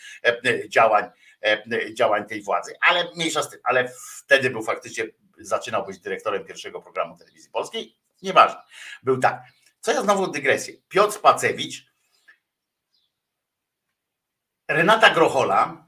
działań, 0.69 1.05
działań 1.93 2.25
tej 2.25 2.41
władzy. 2.41 2.75
Ale 2.81 3.11
mniejsza 3.15 3.43
z 3.43 3.49
tym, 3.49 3.59
ale 3.63 3.91
wtedy 4.23 4.49
był 4.49 4.63
faktycznie, 4.63 5.05
zaczynał 5.37 5.85
być 5.85 5.99
dyrektorem 5.99 6.45
pierwszego 6.45 6.81
programu 6.81 7.17
telewizji 7.17 7.51
polskiej. 7.51 7.97
Nieważne. 8.21 8.61
Był 9.03 9.17
tak. 9.17 9.43
Co 9.79 9.91
ja 9.91 10.01
znowu 10.01 10.27
dygresję. 10.27 10.73
Piotr 10.89 11.21
Pacewicz, 11.21 11.85
Renata 14.67 15.09
Grochola, 15.09 15.84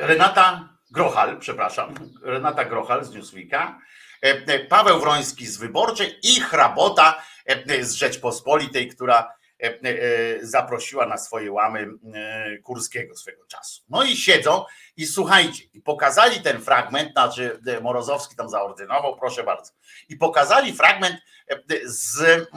Renata 0.00 0.68
Grochal, 0.90 1.38
przepraszam, 1.38 1.94
Renata 2.22 2.64
Grochal 2.64 3.04
z 3.04 3.14
Newsweeka, 3.14 3.78
Paweł 4.68 5.00
Wroński 5.00 5.46
z 5.46 5.56
Wyborczej 5.56 6.18
i 6.22 6.40
Hrabota 6.40 7.22
z 7.80 7.92
Rzeczpospolitej, 7.92 8.88
która 8.88 9.32
zaprosiła 10.42 11.06
na 11.06 11.18
swoje 11.18 11.52
łamy 11.52 11.86
Kurskiego 12.62 13.16
swego 13.16 13.46
czasu. 13.46 13.82
No 13.88 14.02
i 14.02 14.16
siedzą 14.16 14.64
i 14.96 15.06
słuchajcie, 15.06 15.64
i 15.72 15.80
pokazali 15.80 16.40
ten 16.40 16.60
fragment, 16.60 17.12
znaczy 17.12 17.60
Morozowski 17.82 18.36
tam 18.36 18.48
zaordynował, 18.48 19.16
proszę 19.16 19.44
bardzo, 19.44 19.72
i 20.08 20.16
pokazali 20.16 20.72
fragment 20.72 21.16
z, 21.84 22.48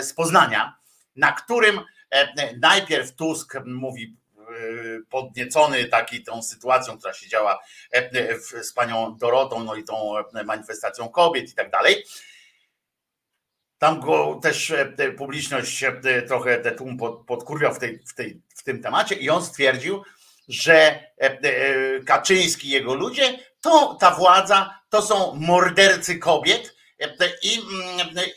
z 0.00 0.12
Poznania, 0.14 0.76
na 1.16 1.32
którym 1.32 1.80
najpierw 2.60 3.16
Tusk 3.16 3.54
mówi 3.64 4.19
podniecony 5.10 5.84
taki 5.84 6.24
tą 6.24 6.42
sytuacją, 6.42 6.98
która 6.98 7.14
się 7.14 7.28
działa 7.28 7.58
z 8.62 8.72
panią 8.72 9.16
Dorotą, 9.20 9.64
no 9.64 9.74
i 9.74 9.84
tą 9.84 10.12
manifestacją 10.44 11.08
kobiet 11.08 11.50
i 11.50 11.54
tak 11.54 11.70
dalej. 11.70 12.04
Tam 13.78 14.00
go 14.00 14.40
też 14.42 14.72
publiczność 15.18 15.84
trochę 16.28 16.58
te 16.58 16.72
tłum 16.72 16.98
podkurwiał 17.26 17.74
w, 17.74 17.78
tej, 17.78 17.98
w, 17.98 18.14
tej, 18.14 18.42
w 18.56 18.62
tym 18.62 18.82
temacie 18.82 19.14
i 19.14 19.30
on 19.30 19.44
stwierdził, 19.44 20.04
że 20.48 21.04
Kaczyński 22.06 22.68
i 22.68 22.70
jego 22.70 22.94
ludzie, 22.94 23.38
to 23.60 23.96
ta 24.00 24.10
władza 24.10 24.80
to 24.88 25.02
są 25.02 25.34
mordercy 25.34 26.18
kobiet 26.18 26.76
i, 27.42 27.58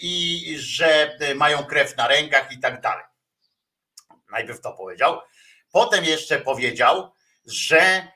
i 0.02 0.60
że 0.60 1.18
mają 1.36 1.64
krew 1.64 1.98
na 1.98 2.08
rękach 2.08 2.52
i 2.52 2.60
tak 2.60 2.82
dalej. 2.82 3.04
Najpierw 4.32 4.62
to 4.62 4.74
powiedział. 4.74 5.20
Potem 5.74 6.06
jeszcze 6.06 6.40
powiedział, 6.40 7.12
że 7.46 8.08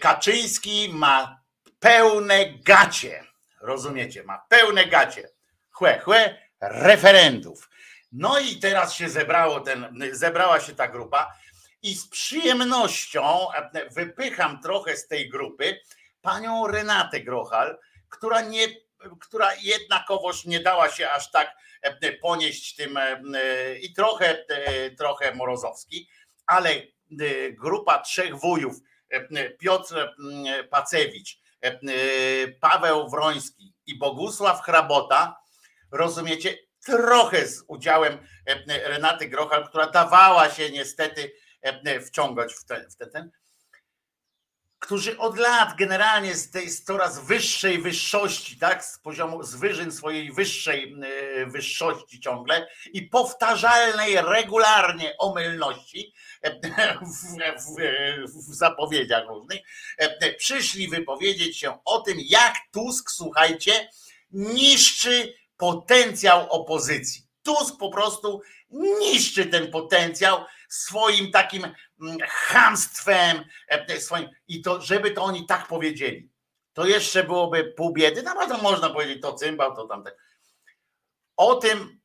Kaczyński 0.00 0.90
ma 0.92 1.42
pełne 1.80 2.52
gacie. 2.52 3.24
Rozumiecie? 3.60 4.22
Ma 4.22 4.38
pełne 4.48 4.84
gacie. 4.84 5.28
Chłe, 5.70 6.00
chłe, 6.00 6.38
referendów. 6.60 7.70
No 8.12 8.38
i 8.38 8.56
teraz 8.56 8.94
się 8.94 9.08
zebrało 9.08 9.60
ten, 9.60 9.98
zebrała 10.12 10.60
się 10.60 10.74
ta 10.74 10.88
grupa 10.88 11.34
i 11.82 11.94
z 11.94 12.08
przyjemnością 12.08 13.46
wypycham 13.90 14.62
trochę 14.62 14.96
z 14.96 15.08
tej 15.08 15.28
grupy 15.28 15.80
panią 16.22 16.66
Renatę 16.66 17.20
Grochal, 17.20 17.78
która 18.08 18.40
nie, 18.40 18.66
która 19.20 19.54
jednakowoż 19.54 20.44
nie 20.44 20.60
dała 20.60 20.90
się 20.90 21.10
aż 21.10 21.30
tak 21.30 21.56
ponieść 22.20 22.76
tym 22.76 22.98
i 23.80 23.92
trochę, 23.92 24.44
trochę 24.98 25.34
Morozowski, 25.34 26.08
ale 26.48 26.82
grupa 27.50 27.98
trzech 27.98 28.36
wujów, 28.36 28.76
Piotr 29.58 30.14
Pacewicz, 30.70 31.40
Paweł 32.60 33.08
Wroński 33.10 33.74
i 33.86 33.98
Bogusław 33.98 34.62
Hrabota, 34.62 35.36
rozumiecie, 35.92 36.58
trochę 36.84 37.46
z 37.46 37.64
udziałem 37.68 38.18
Renaty 38.66 39.28
Grochal, 39.28 39.68
która 39.68 39.86
dawała 39.86 40.50
się 40.50 40.70
niestety 40.70 41.32
wciągać 42.06 42.54
w 42.54 42.64
ten, 42.64 42.90
w 42.90 42.96
ten 42.96 43.30
którzy 44.78 45.18
od 45.18 45.38
lat 45.38 45.76
generalnie 45.76 46.34
z 46.34 46.50
tej 46.50 46.70
coraz 46.70 47.24
wyższej 47.24 47.78
wyższości, 47.78 48.58
tak, 48.58 48.84
z 48.84 48.98
poziomu, 48.98 49.42
z 49.42 49.54
wyżyn 49.54 49.92
swojej 49.92 50.32
wyższej 50.32 50.96
wyższości 51.46 52.20
ciągle 52.20 52.68
i 52.92 53.02
powtarzalnej 53.02 54.16
regularnie 54.16 55.14
omylności 55.18 56.12
w, 57.02 57.26
w, 58.26 58.50
w 58.50 58.54
zapowiedziach 58.54 59.28
różnych, 59.28 59.60
przyszli 60.38 60.88
wypowiedzieć 60.88 61.58
się 61.58 61.78
o 61.84 62.00
tym, 62.00 62.18
jak 62.20 62.54
Tusk, 62.72 63.10
słuchajcie, 63.10 63.88
niszczy 64.30 65.34
potencjał 65.56 66.50
opozycji. 66.50 67.22
Tusk 67.42 67.78
po 67.78 67.90
prostu 67.90 68.42
niszczy 68.70 69.46
ten 69.46 69.70
potencjał 69.70 70.44
swoim 70.68 71.30
takim 71.30 71.66
chamstwem, 72.28 73.44
swoim, 73.98 74.28
i 74.48 74.62
to, 74.62 74.80
żeby 74.80 75.10
to 75.10 75.22
oni 75.22 75.46
tak 75.46 75.66
powiedzieli, 75.66 76.30
to 76.72 76.86
jeszcze 76.86 77.24
byłoby 77.24 77.64
pół 77.64 77.92
biedy, 77.92 78.22
to 78.22 78.58
można 78.58 78.90
powiedzieć, 78.90 79.22
to 79.22 79.32
cymbał, 79.32 79.76
to 79.76 79.86
tamte. 79.86 80.12
O 81.36 81.54
tym, 81.54 82.00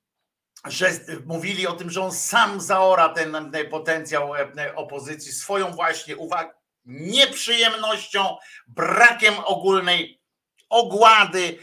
że 0.66 0.90
mówili 1.26 1.68
o 1.68 1.74
tym, 1.74 1.90
że 1.90 2.02
on 2.02 2.12
sam 2.12 2.62
zaora 2.62 3.10
ten 3.10 3.52
potencjał 3.70 4.32
opozycji 4.76 5.32
swoją 5.32 5.72
właśnie 5.72 6.18
uwagę, 6.18 6.54
nieprzyjemnością, 6.86 8.38
brakiem 8.68 9.34
ogólnej 9.46 10.22
ogłady, 10.70 11.60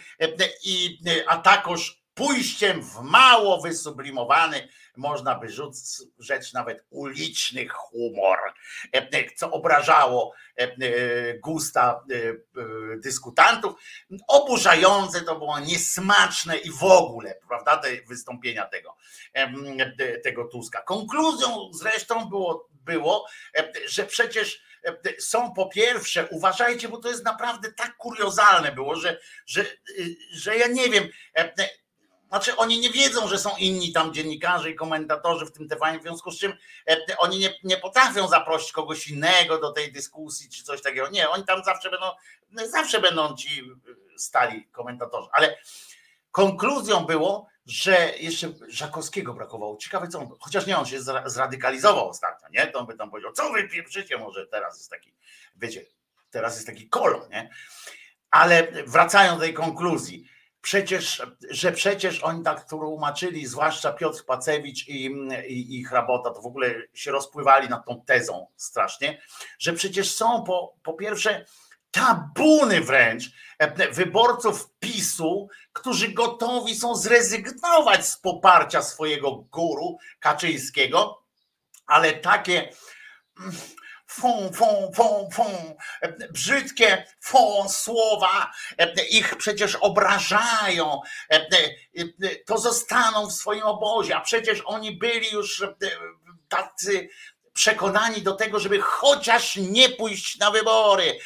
i, 0.64 0.98
a 1.26 1.38
takoż 1.38 2.02
pójściem 2.14 2.82
w 2.82 3.00
mało 3.02 3.60
wysublimowany, 3.60 4.68
można 5.00 5.34
by 5.34 5.48
rzec, 5.48 6.04
rzecz 6.18 6.52
nawet 6.52 6.84
uliczny 6.90 7.68
humor, 7.68 8.38
co 9.36 9.50
obrażało 9.50 10.34
gusta 11.38 12.04
dyskutantów. 12.96 13.74
Oburzające 14.28 15.20
to 15.20 15.38
było, 15.38 15.60
niesmaczne 15.60 16.56
i 16.56 16.70
w 16.70 16.84
ogóle, 16.84 17.34
prawda, 17.48 17.76
te 17.76 17.88
wystąpienia 18.08 18.66
tego, 18.66 18.96
tego 20.24 20.44
Tuska. 20.44 20.82
Konkluzją 20.82 21.70
zresztą 21.72 22.28
było, 22.28 22.68
było 22.72 23.26
że 23.86 24.04
przecież 24.04 24.62
są 25.18 25.52
po 25.52 25.66
pierwsze, 25.66 26.28
uważajcie, 26.30 26.88
bo 26.88 26.98
to 26.98 27.08
jest 27.08 27.24
naprawdę 27.24 27.72
tak 27.72 27.96
kuriozalne 27.96 28.72
było, 28.72 28.96
że, 28.96 29.20
że, 29.46 29.64
że 30.32 30.56
ja 30.56 30.66
nie 30.66 30.88
wiem, 30.88 31.08
znaczy 32.30 32.56
oni 32.56 32.80
nie 32.80 32.90
wiedzą, 32.90 33.28
że 33.28 33.38
są 33.38 33.56
inni 33.58 33.92
tam 33.92 34.14
dziennikarze 34.14 34.70
i 34.70 34.74
komentatorzy 34.74 35.46
w 35.46 35.52
tym 35.52 35.68
TV, 35.68 35.98
w 35.98 36.02
związku 36.02 36.30
z 36.30 36.38
czym 36.38 36.52
oni 37.18 37.38
nie, 37.38 37.54
nie 37.64 37.76
potrafią 37.76 38.28
zaprosić 38.28 38.72
kogoś 38.72 39.08
innego 39.08 39.58
do 39.58 39.72
tej 39.72 39.92
dyskusji 39.92 40.48
czy 40.48 40.64
coś 40.64 40.82
takiego. 40.82 41.08
Nie, 41.08 41.30
oni 41.30 41.44
tam 41.44 41.64
zawsze 41.64 41.90
będą, 41.90 42.06
zawsze 42.70 43.00
będą 43.00 43.36
ci 43.36 43.62
stali 44.16 44.66
komentatorzy, 44.66 45.28
ale 45.32 45.58
konkluzją 46.30 47.00
było, 47.04 47.46
że 47.66 48.12
jeszcze 48.18 48.52
Żakowskiego 48.68 49.34
brakowało. 49.34 49.76
Ciekawe 49.76 50.08
co 50.08 50.18
on, 50.18 50.28
chociaż 50.40 50.66
nie, 50.66 50.78
on 50.78 50.86
się 50.86 50.98
zradykalizował 51.26 52.08
ostatnio, 52.08 52.48
nie? 52.48 52.66
To 52.66 52.78
on 52.78 52.86
by 52.86 52.94
tam 52.94 53.10
powiedział, 53.10 53.32
co 53.32 53.52
wy 53.52 53.68
pieprzycie, 53.68 54.18
może 54.18 54.46
teraz 54.46 54.78
jest 54.78 54.90
taki, 54.90 55.14
wiecie, 55.56 55.86
teraz 56.30 56.54
jest 56.54 56.66
taki 56.66 56.88
kolor, 56.88 57.30
nie? 57.30 57.50
Ale 58.30 58.72
wracając 58.86 59.38
do 59.38 59.44
tej 59.44 59.54
konkluzji, 59.54 60.29
przecież, 60.62 61.22
że 61.50 61.72
przecież 61.72 62.20
oni 62.20 62.44
tak 62.44 62.68
tłumaczyli, 62.68 63.46
zwłaszcza 63.46 63.92
Piotr 63.92 64.24
Pacewicz 64.24 64.88
i, 64.88 65.06
i, 65.48 65.78
i 65.78 65.84
Hrabota, 65.84 66.30
to 66.30 66.42
w 66.42 66.46
ogóle 66.46 66.74
się 66.94 67.10
rozpływali 67.10 67.68
nad 67.68 67.86
tą 67.86 68.02
tezą 68.06 68.46
strasznie, 68.56 69.22
że 69.58 69.72
przecież 69.72 70.14
są 70.14 70.44
po, 70.44 70.74
po 70.82 70.92
pierwsze 70.92 71.44
tabuny 71.90 72.80
wręcz 72.80 73.24
e, 73.58 73.92
wyborców 73.92 74.70
PiSu, 74.80 75.48
którzy 75.72 76.08
gotowi 76.08 76.74
są 76.74 76.96
zrezygnować 76.96 78.06
z 78.06 78.18
poparcia 78.18 78.82
swojego 78.82 79.32
guru 79.36 79.98
Kaczyńskiego, 80.20 81.22
ale 81.86 82.12
takie 82.12 82.72
fą, 84.10 84.50
fą, 84.52 84.92
fą, 84.94 85.28
fą, 85.32 85.76
brzydkie 86.30 87.06
fą 87.20 87.68
słowa, 87.68 88.52
ich 89.10 89.36
przecież 89.36 89.76
obrażają, 89.76 91.00
to 92.46 92.58
zostaną 92.58 93.26
w 93.26 93.32
swoim 93.32 93.62
obozie, 93.62 94.16
a 94.16 94.20
przecież 94.20 94.62
oni 94.64 94.98
byli 94.98 95.30
już 95.32 95.64
tacy 96.48 97.08
przekonani 97.52 98.22
do 98.22 98.32
tego, 98.32 98.58
żeby 98.58 98.80
chociaż 98.80 99.56
nie 99.56 99.88
pójść 99.88 100.38
na 100.38 100.50
wybory. 100.50 101.18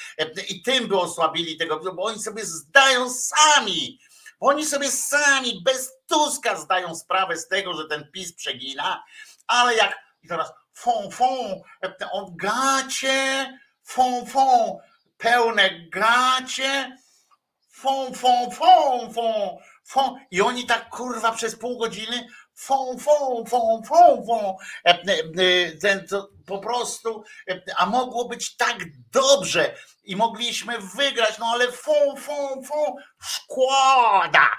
I 0.48 0.62
tym 0.62 0.88
by 0.88 0.98
osłabili 0.98 1.56
tego, 1.56 1.94
bo 1.94 2.04
oni 2.04 2.22
sobie 2.22 2.44
zdają 2.44 3.10
sami, 3.10 4.00
bo 4.40 4.46
oni 4.46 4.66
sobie 4.66 4.90
sami 4.90 5.62
bez 5.64 5.92
Tuska 6.06 6.56
zdają 6.56 6.94
sprawę 6.94 7.36
z 7.36 7.48
tego, 7.48 7.74
że 7.74 7.88
ten 7.88 8.10
PiS 8.12 8.34
przegina, 8.34 9.04
ale 9.46 9.74
jak 9.74 9.98
i 10.22 10.28
teraz 10.28 10.52
fą, 10.74 11.10
fą, 11.10 11.62
gacie, 12.36 13.58
fą, 13.82 14.26
fą, 14.26 14.78
pełne 15.18 15.70
gacie, 15.90 16.96
fą, 17.72 18.14
fą, 18.14 18.50
fą, 18.50 19.12
fą, 19.12 19.58
fą. 19.84 20.16
I 20.30 20.40
oni 20.40 20.66
tak 20.66 20.90
kurwa 20.90 21.32
przez 21.32 21.56
pół 21.56 21.78
godziny 21.78 22.28
fą, 22.54 22.98
fą, 22.98 23.44
fą, 23.44 23.82
fą, 23.88 24.24
fą. 24.26 24.56
Ten, 25.80 26.06
to 26.06 26.28
po 26.46 26.58
prostu, 26.58 27.24
a 27.76 27.86
mogło 27.86 28.28
być 28.28 28.56
tak 28.56 28.78
dobrze 29.12 29.74
i 30.04 30.16
mogliśmy 30.16 30.78
wygrać, 30.78 31.38
no 31.38 31.46
ale 31.46 31.72
fą, 31.72 32.16
fą, 32.16 32.62
fą, 32.62 32.96
szkoda, 33.22 34.50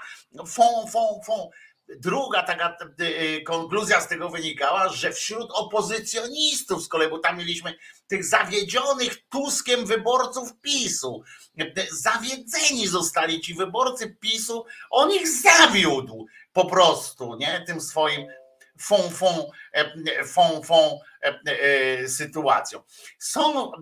fą, 0.46 0.86
fą, 0.86 1.20
fą. 1.26 1.50
Druga 1.88 2.42
taka 2.42 2.76
y, 3.00 3.42
konkluzja 3.42 4.00
z 4.00 4.08
tego 4.08 4.28
wynikała, 4.28 4.88
że 4.88 5.12
wśród 5.12 5.50
opozycjonistów 5.52 6.82
z 6.84 6.88
kolei, 6.88 7.10
bo 7.10 7.18
tam 7.18 7.38
mieliśmy 7.38 7.74
tych 8.08 8.24
zawiedzionych 8.24 9.28
Tuskiem 9.28 9.86
wyborców 9.86 10.60
PiSu, 10.60 11.22
zawiedzeni 11.90 12.88
zostali 12.88 13.40
ci 13.40 13.54
wyborcy 13.54 14.16
PiSu, 14.20 14.64
on 14.90 15.12
ich 15.12 15.28
zawiódł 15.28 16.26
po 16.52 16.64
prostu, 16.64 17.36
nie? 17.36 17.64
Tym 17.66 17.80
swoim 17.80 18.26
fą, 18.80 19.10
fą, 19.10 19.50
fą, 20.26 20.62
fą 20.62 21.00
sytuacją. 22.06 22.82
Są, 23.18 23.72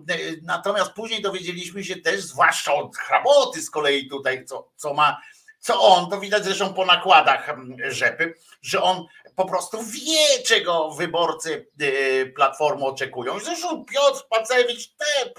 natomiast 0.41 0.91
później 0.91 1.21
dowiedzieliśmy 1.21 1.83
się 1.83 1.95
też, 1.95 2.21
zwłaszcza 2.21 2.73
od 2.73 2.97
hraboty 2.97 3.61
z 3.61 3.69
kolei 3.69 4.09
tutaj, 4.09 4.45
co, 4.45 4.71
co 4.75 4.93
ma 4.93 5.21
co 5.59 5.81
on, 5.81 6.09
to 6.09 6.19
widać 6.19 6.43
zresztą 6.43 6.73
po 6.73 6.85
nakładach 6.85 7.49
mm, 7.49 7.91
rzepy, 7.91 8.35
że 8.61 8.81
on 8.81 9.05
po 9.35 9.45
prostu 9.45 9.83
wie, 9.83 10.43
czego 10.45 10.91
wyborcy 10.91 11.67
y, 11.81 12.33
Platformy 12.35 12.85
oczekują. 12.85 13.39
Zresztą 13.39 13.85
Piotr 13.85 14.27
Pacewicz 14.29 14.87
te, 14.87 15.29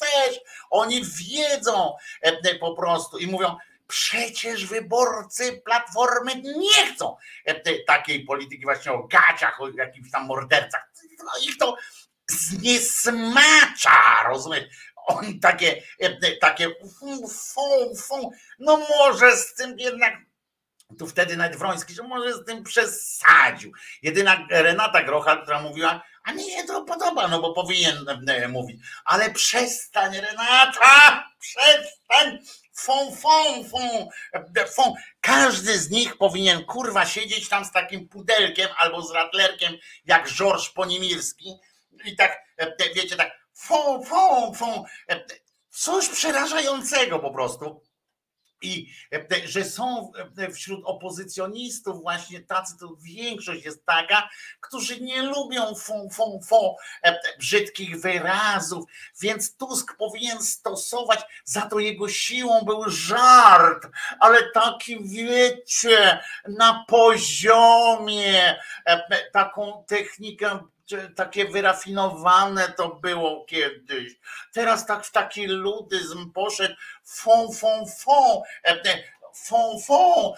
też, 0.00 0.40
oni 0.70 1.02
wiedzą 1.04 1.96
e, 2.22 2.54
po 2.54 2.74
prostu 2.74 3.18
i 3.18 3.26
mówią, 3.26 3.56
przecież 3.86 4.66
wyborcy 4.66 5.62
Platformy 5.64 6.34
nie 6.36 6.86
chcą 6.94 7.16
e, 7.44 7.78
takiej 7.84 8.24
polityki 8.24 8.64
właśnie 8.64 8.92
o 8.92 9.02
gaciach, 9.02 9.60
o 9.60 9.68
jakimś 9.68 10.10
tam 10.10 10.26
mordercach. 10.26 10.90
No 11.24 11.30
ich 11.48 11.58
to 11.58 11.76
zniesmacza, 12.28 14.22
rozumiesz? 14.28 14.64
Oni 15.06 15.40
takie, 15.40 15.82
e, 16.00 16.36
takie 16.36 16.68
fą, 17.54 17.94
fą, 17.96 18.30
no 18.58 18.76
może 18.76 19.36
z 19.36 19.54
tym 19.54 19.78
jednak 19.78 20.14
tu 20.98 21.06
wtedy 21.06 21.36
nawet 21.36 21.56
Wroński, 21.56 21.94
że 21.94 22.02
może 22.02 22.34
z 22.34 22.44
tym 22.44 22.64
przesadził. 22.64 23.72
Jedyna 24.02 24.46
Renata 24.50 25.02
Grocha, 25.02 25.36
która 25.36 25.62
mówiła, 25.62 26.02
a 26.24 26.32
mi 26.32 26.50
się 26.50 26.64
to 26.64 26.84
podoba, 26.84 27.28
no 27.28 27.40
bo 27.40 27.52
powinien 27.52 28.06
e, 28.28 28.48
mówić, 28.48 28.80
ale 29.04 29.30
przestań 29.30 30.20
Renata, 30.20 31.24
przestań, 31.40 32.38
fą, 32.72 33.16
fą, 33.16 33.64
fą, 33.64 34.08
e. 34.34 34.94
Każdy 35.20 35.78
z 35.78 35.90
nich 35.90 36.16
powinien 36.16 36.64
kurwa 36.64 37.06
siedzieć 37.06 37.48
tam 37.48 37.64
z 37.64 37.72
takim 37.72 38.08
pudelkiem 38.08 38.68
albo 38.78 39.02
z 39.02 39.10
ratlerkiem 39.10 39.76
jak 40.04 40.28
Georges 40.28 40.70
Ponimirski. 40.70 41.54
I 42.04 42.16
tak, 42.16 42.38
wiecie, 42.94 43.16
tak 43.16 43.43
fą, 43.54 44.04
fą, 44.04 44.54
fą. 44.54 44.84
E, 45.08 45.24
coś 45.70 46.08
przerażającego 46.08 47.18
po 47.18 47.30
prostu. 47.30 47.80
I 48.62 48.88
e, 49.12 49.48
że 49.48 49.64
są 49.64 50.12
e, 50.38 50.50
wśród 50.50 50.84
opozycjonistów 50.84 52.02
właśnie 52.02 52.40
tacy, 52.40 52.78
to 52.78 52.96
większość 52.96 53.64
jest 53.64 53.86
taka, 53.86 54.28
którzy 54.60 55.00
nie 55.00 55.22
lubią 55.22 55.74
fą, 55.74 56.08
fą, 56.12 56.40
fą, 56.48 56.76
brzydkich 57.38 58.00
wyrazów, 58.00 58.84
więc 59.20 59.56
Tusk 59.56 59.96
powinien 59.96 60.42
stosować, 60.42 61.20
za 61.44 61.60
to 61.60 61.78
jego 61.78 62.08
siłą 62.08 62.60
był 62.60 62.84
żart, 62.86 63.86
ale 64.20 64.50
taki 64.50 65.04
wiecie, 65.08 66.20
na 66.48 66.84
poziomie, 66.88 68.60
taką 69.32 69.84
technikę 69.86 70.60
takie 71.16 71.44
wyrafinowane 71.48 72.72
to 72.76 72.88
było 72.88 73.44
kiedyś. 73.44 74.12
Teraz 74.52 74.86
tak 74.86 75.06
w 75.06 75.12
taki 75.12 75.46
ludyzm 75.46 76.32
poszedł, 76.32 76.74
fą, 77.04 77.52
fą, 77.52 77.86
fą, 77.98 78.42
fą, 79.34 79.78
fą, 79.86 80.32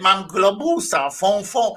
mam 0.00 0.26
globusa, 0.28 1.10
fą, 1.10 1.44
fą. 1.44 1.74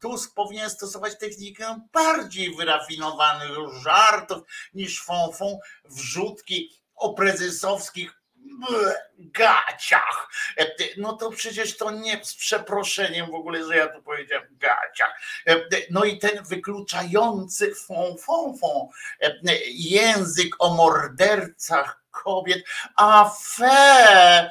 Tusk 0.00 0.34
powinien 0.34 0.70
stosować 0.70 1.18
technikę 1.18 1.80
bardziej 1.92 2.56
wyrafinowanych 2.56 3.50
żartów 3.82 4.42
niż 4.74 5.02
fą, 5.02 5.32
fą, 5.32 5.58
wrzutki 5.84 6.70
o 6.94 7.14
prezesowskich 7.14 8.23
gaciach. 9.18 10.28
No 10.96 11.12
to 11.12 11.30
przecież 11.30 11.76
to 11.76 11.90
nie 11.90 12.24
z 12.24 12.34
przeproszeniem 12.34 13.30
w 13.30 13.34
ogóle, 13.34 13.66
że 13.66 13.76
ja 13.76 13.86
tu 13.86 14.02
powiedziałem 14.02 14.48
gaciach. 14.50 15.20
No 15.90 16.04
i 16.04 16.18
ten 16.18 16.44
wykluczający 16.44 17.74
fą, 17.74 18.88
język 19.68 20.54
o 20.58 20.74
mordercach 20.74 22.04
kobiet, 22.10 22.64
a 22.96 23.30
fe, 23.42 24.50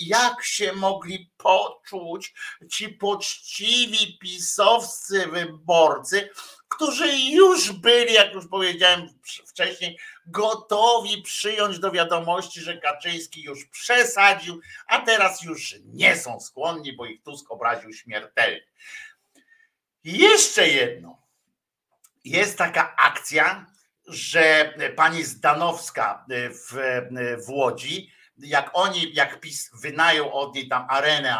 jak 0.00 0.44
się 0.44 0.72
mogli 0.72 1.30
poczuć 1.36 2.34
ci 2.70 2.88
poczciwi 2.88 4.18
pisowscy 4.20 5.26
wyborcy, 5.26 6.30
którzy 6.68 7.16
już 7.16 7.72
byli, 7.72 8.14
jak 8.14 8.34
już 8.34 8.48
powiedziałem 8.48 9.08
wcześniej, 9.46 9.98
gotowi 10.26 11.22
przyjąć 11.22 11.78
do 11.78 11.90
wiadomości, 11.90 12.60
że 12.60 12.78
Kaczyński 12.78 13.42
już 13.42 13.64
przesadził, 13.64 14.60
a 14.86 15.00
teraz 15.00 15.42
już 15.42 15.74
nie 15.84 16.16
są 16.16 16.40
skłonni, 16.40 16.92
bo 16.92 17.06
ich 17.06 17.22
Tusk 17.22 17.50
obraził 17.50 17.92
śmiertelnie. 17.92 18.66
Jeszcze 20.04 20.68
jedno. 20.68 21.22
Jest 22.24 22.58
taka 22.58 22.96
akcja, 22.96 23.66
że 24.06 24.74
pani 24.96 25.24
Zdanowska 25.24 26.26
w, 26.50 27.00
w 27.46 27.50
Łodzi, 27.50 28.12
jak 28.38 28.70
oni, 28.72 29.14
jak 29.14 29.40
PiS 29.40 29.70
wynają 29.82 30.32
od 30.32 30.54
niej 30.54 30.68
tam 30.68 30.86
arenę, 30.90 31.36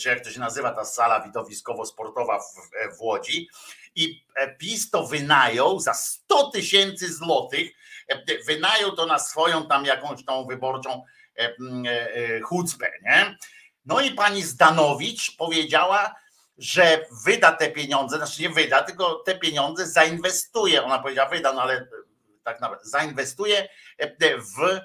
czy 0.00 0.08
jak 0.08 0.24
to 0.24 0.30
się 0.30 0.40
nazywa 0.40 0.70
ta 0.70 0.84
sala 0.84 1.20
widowiskowo-sportowa 1.20 2.40
w, 2.40 2.96
w 2.98 3.00
Łodzi, 3.00 3.48
i 3.94 4.24
PiS 4.58 4.90
to 4.90 5.06
wynają 5.06 5.80
za 5.80 5.94
100 5.94 6.50
tysięcy 6.50 7.12
złotych, 7.12 7.70
wynają 8.46 8.90
to 8.90 9.06
na 9.06 9.18
swoją 9.18 9.66
tam 9.66 9.84
jakąś 9.84 10.24
tą 10.24 10.46
wyborczą 10.46 11.04
chucpę, 12.42 12.90
nie? 13.02 13.38
No 13.86 14.00
i 14.00 14.10
pani 14.10 14.42
Zdanowicz 14.42 15.36
powiedziała, 15.36 16.14
że 16.58 17.06
wyda 17.24 17.52
te 17.52 17.70
pieniądze, 17.70 18.16
znaczy 18.16 18.42
nie 18.42 18.50
wyda, 18.50 18.82
tylko 18.82 19.14
te 19.14 19.38
pieniądze 19.38 19.86
zainwestuje. 19.86 20.82
Ona 20.82 20.98
powiedziała, 20.98 21.30
wyda, 21.30 21.52
no 21.52 21.62
ale 21.62 21.88
tak 22.44 22.60
naprawdę 22.60 22.88
zainwestuje 22.88 23.68
w, 24.20 24.80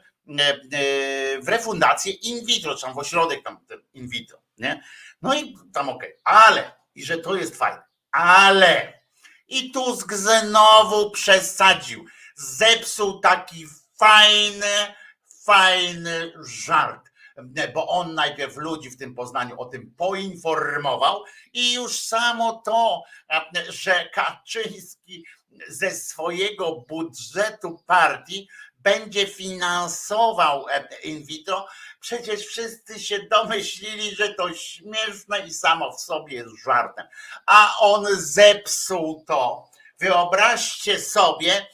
w 1.42 1.48
refundację 1.48 2.14
in 2.14 2.46
vitro, 2.46 2.76
czy 2.76 2.82
tam 2.82 2.94
w 2.94 2.98
ośrodek 2.98 3.44
tam 3.44 3.58
in 3.94 4.08
vitro, 4.08 4.42
nie? 4.58 4.84
No 5.22 5.36
i 5.36 5.58
tam 5.74 5.90
okay. 5.90 6.18
ale, 6.24 6.72
i 6.96 7.06
że 7.06 7.18
to 7.18 7.36
jest 7.36 7.56
fajne, 7.56 7.84
ale 8.12 9.04
i 9.48 9.72
Tusk 9.72 10.14
znowu 10.14 11.12
przesadził, 11.12 12.06
zepsuł 12.36 13.20
taki 13.20 13.68
fajny, 13.98 14.94
fajny 15.46 16.34
żart 16.46 17.14
bo 17.74 17.88
on 17.88 18.14
najpierw 18.14 18.58
ludzi 18.58 18.90
w 18.90 18.98
tym 18.98 19.16
Poznaniu 19.16 19.60
o 19.60 19.66
tym 19.66 19.94
poinformował 19.98 21.24
i 21.54 21.74
już 21.74 22.00
samo 22.00 22.62
to, 22.66 23.04
że 23.70 24.10
Kaczyński 24.14 25.26
ze 25.68 25.92
swojego 25.92 26.86
budżetu 26.90 27.84
partii 27.86 28.48
będzie 28.84 29.28
finansował 29.28 30.66
in 31.04 31.26
vitro, 31.26 31.68
przecież 32.00 32.46
wszyscy 32.46 33.00
się 33.00 33.20
domyślili, 33.20 34.16
że 34.16 34.34
to 34.34 34.54
śmieszne 34.54 35.40
i 35.40 35.54
samo 35.54 35.92
w 35.92 36.02
sobie 36.02 36.36
jest 36.36 36.64
żartem. 36.66 37.08
A 37.46 37.76
on 37.80 38.08
zepsuł 38.16 39.24
to. 39.28 39.70
Wyobraźcie 40.00 41.00
sobie, 41.00 41.68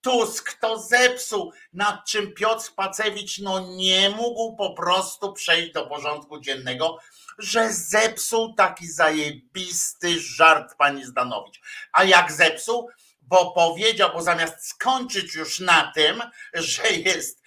Tusk 0.00 0.58
to 0.60 0.78
zepsuł, 0.78 1.52
nad 1.72 2.04
czym 2.06 2.32
Piotr 2.32 2.74
Pacewicz 2.74 3.38
no 3.38 3.60
nie 3.60 4.10
mógł 4.10 4.56
po 4.56 4.74
prostu 4.74 5.32
przejść 5.32 5.72
do 5.72 5.86
porządku 5.86 6.40
dziennego, 6.40 6.98
że 7.38 7.72
zepsuł 7.72 8.54
taki 8.54 8.86
zajebisty 8.86 10.20
żart 10.20 10.74
pani 10.78 11.04
Zdanowicz. 11.04 11.60
A 11.92 12.04
jak 12.04 12.32
zepsuł? 12.32 12.90
Bo 13.26 13.52
powiedział, 13.52 14.10
bo 14.12 14.22
zamiast 14.22 14.68
skończyć 14.68 15.34
już 15.34 15.60
na 15.60 15.92
tym, 15.94 16.22
że 16.54 16.90
jest, 16.90 17.42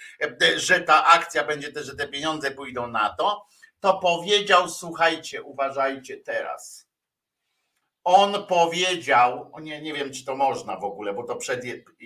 że 0.55 0.81
ta 0.81 1.05
akcja 1.05 1.43
będzie, 1.43 1.71
że 1.83 1.95
te 1.95 2.07
pieniądze 2.07 2.51
pójdą 2.51 2.87
na 2.87 3.09
to, 3.09 3.45
to 3.79 3.99
powiedział, 3.99 4.69
słuchajcie, 4.69 5.43
uważajcie 5.43 6.17
teraz 6.17 6.87
on 8.07 8.45
powiedział, 8.47 9.51
nie, 9.61 9.81
nie 9.81 9.93
wiem, 9.93 10.13
czy 10.13 10.25
to 10.25 10.35
można 10.35 10.77
w 10.77 10.83
ogóle, 10.83 11.13
bo 11.13 11.23
to, 11.23 11.35
przed, 11.35 11.61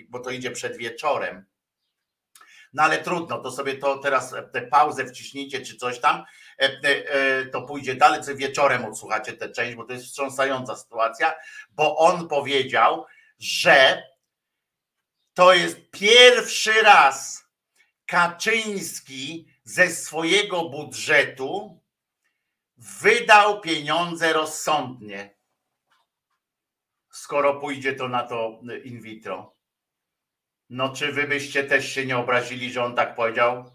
bo 0.10 0.20
to 0.20 0.30
idzie 0.30 0.52
przed 0.52 0.78
wieczorem. 0.78 1.46
No 2.74 2.84
ale 2.84 2.98
trudno, 2.98 3.40
to 3.40 3.52
sobie 3.52 3.78
to 3.78 3.98
teraz 3.98 4.34
tę 4.54 4.62
pauzę 4.62 5.06
wciśnijcie, 5.06 5.62
czy 5.62 5.78
coś 5.78 6.00
tam, 6.00 6.24
e, 6.60 6.64
e, 6.64 7.10
e, 7.10 7.46
to 7.46 7.62
pójdzie 7.62 7.96
dalej, 7.96 8.22
co 8.22 8.36
wieczorem 8.36 8.86
odsłuchacie 8.86 9.34
tę 9.34 9.50
część, 9.50 9.76
bo 9.76 9.84
to 9.84 9.94
jest 9.94 10.06
wstrząsająca 10.06 10.76
sytuacja, 10.76 11.34
bo 11.72 11.98
on 11.98 12.28
powiedział, 12.28 13.06
że 13.42 14.04
to 15.34 15.54
jest 15.54 15.78
pierwszy 15.92 16.82
raz 16.82 17.46
Kaczyński 18.06 19.48
ze 19.64 19.92
swojego 19.92 20.70
budżetu 20.70 21.80
wydał 22.78 23.62
pieniądze 23.62 24.34
rozsądnie 24.34 25.42
skoro 27.12 27.60
pójdzie 27.60 27.94
to 27.94 28.08
na 28.08 28.24
to 28.24 28.60
in 28.84 29.02
vitro. 29.02 29.56
No 30.70 30.96
czy 30.96 31.12
wy 31.12 31.28
byście 31.28 31.64
też 31.64 31.94
się 31.94 32.06
nie 32.06 32.18
obrazili, 32.18 32.72
że 32.72 32.84
on 32.84 32.96
tak 32.96 33.16
powiedział? 33.16 33.72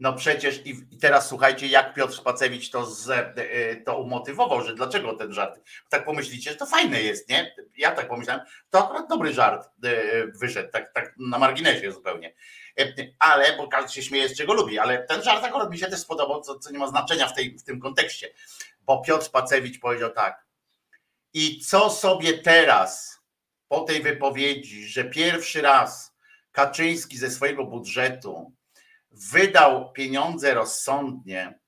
No 0.00 0.12
przecież 0.12 0.66
i 0.66 0.98
teraz 1.00 1.28
słuchajcie, 1.28 1.66
jak 1.66 1.94
Piotr 1.94 2.14
Spacewicz 2.14 2.70
to, 2.70 2.86
z, 2.86 3.10
e, 3.10 3.76
to 3.76 3.98
umotywował, 3.98 4.62
że 4.64 4.74
dlaczego 4.74 5.16
ten 5.16 5.32
żart. 5.32 5.60
Tak 5.88 6.04
pomyślicie, 6.04 6.50
że 6.50 6.56
to 6.56 6.66
fajne 6.66 7.02
jest, 7.02 7.28
nie? 7.28 7.54
Ja 7.76 7.92
tak 7.92 8.08
pomyślałem, 8.08 8.46
to 8.70 8.84
akurat 8.84 9.08
dobry 9.08 9.32
żart 9.32 9.68
e, 9.84 10.26
wyszedł, 10.26 10.70
tak, 10.72 10.92
tak 10.92 11.14
na 11.18 11.38
marginesie 11.38 11.92
zupełnie. 11.92 12.34
E, 12.80 12.84
ale, 13.18 13.56
bo 13.56 13.68
każdy 13.68 13.92
się 13.92 14.02
śmieje 14.02 14.28
z 14.28 14.36
czego 14.36 14.54
lubi, 14.54 14.78
ale 14.78 15.02
ten 15.02 15.22
żart 15.22 15.44
akurat 15.44 15.70
mi 15.70 15.78
się 15.78 15.86
też 15.86 16.00
spodobał, 16.00 16.40
co, 16.40 16.58
co 16.58 16.72
nie 16.72 16.78
ma 16.78 16.88
znaczenia 16.88 17.28
w, 17.28 17.34
tej, 17.34 17.58
w 17.58 17.62
tym 17.62 17.80
kontekście. 17.80 18.28
Bo 18.80 19.02
Piotr 19.02 19.24
Spacewicz 19.24 19.80
powiedział 19.80 20.10
tak, 20.10 20.46
i 21.34 21.60
co 21.60 21.90
sobie 21.90 22.38
teraz 22.38 23.20
po 23.68 23.80
tej 23.80 24.02
wypowiedzi, 24.02 24.88
że 24.88 25.04
pierwszy 25.04 25.62
raz 25.62 26.14
Kaczyński 26.52 27.18
ze 27.18 27.30
swojego 27.30 27.64
budżetu 27.64 28.52
wydał 29.32 29.92
pieniądze 29.92 30.54
rozsądnie, 30.54 31.58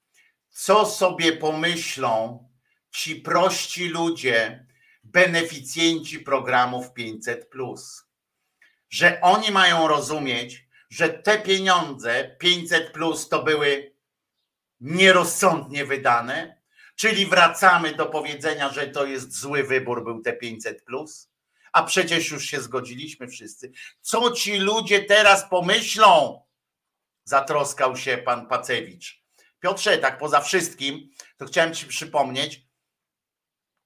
co 0.51 0.87
sobie 0.87 1.33
pomyślą 1.33 2.49
ci 2.91 3.17
prości 3.17 3.89
ludzie, 3.89 4.67
beneficjenci 5.05 6.21
programów 6.21 6.93
500, 6.93 7.51
że 8.91 9.21
oni 9.21 9.51
mają 9.51 9.89
rozumieć, 9.89 10.67
że 10.91 11.09
te 11.09 11.39
pieniądze 11.39 12.37
500 12.39 12.93
to 13.31 13.43
były 13.43 13.97
nierozsądnie 14.81 15.85
wydane, 15.85 16.57
Czyli 16.97 17.27
wracamy 17.27 17.95
do 17.95 18.07
powiedzenia, 18.07 18.73
że 18.73 18.87
to 18.87 19.07
jest 19.07 19.41
zły 19.41 19.63
wybór, 19.63 20.05
był 20.05 20.23
te 20.23 20.33
500 20.33 20.85
plus, 20.85 21.31
a 21.73 21.83
przecież 21.83 22.31
już 22.31 22.45
się 22.45 22.61
zgodziliśmy 22.61 23.29
wszyscy. 23.29 23.73
Co 24.01 24.31
ci 24.31 24.59
ludzie 24.59 25.05
teraz 25.05 25.49
pomyślą? 25.51 26.43
Zatroskał 27.27 27.97
się 27.97 28.19
pan 28.19 28.47
Pacewicz. 28.47 29.23
Piotrze, 29.61 29.99
tak 29.99 30.19
poza 30.19 30.41
wszystkim, 30.41 31.11
to 31.37 31.47
chciałem 31.47 31.75
ci 31.75 31.87
przypomnieć, 31.87 32.61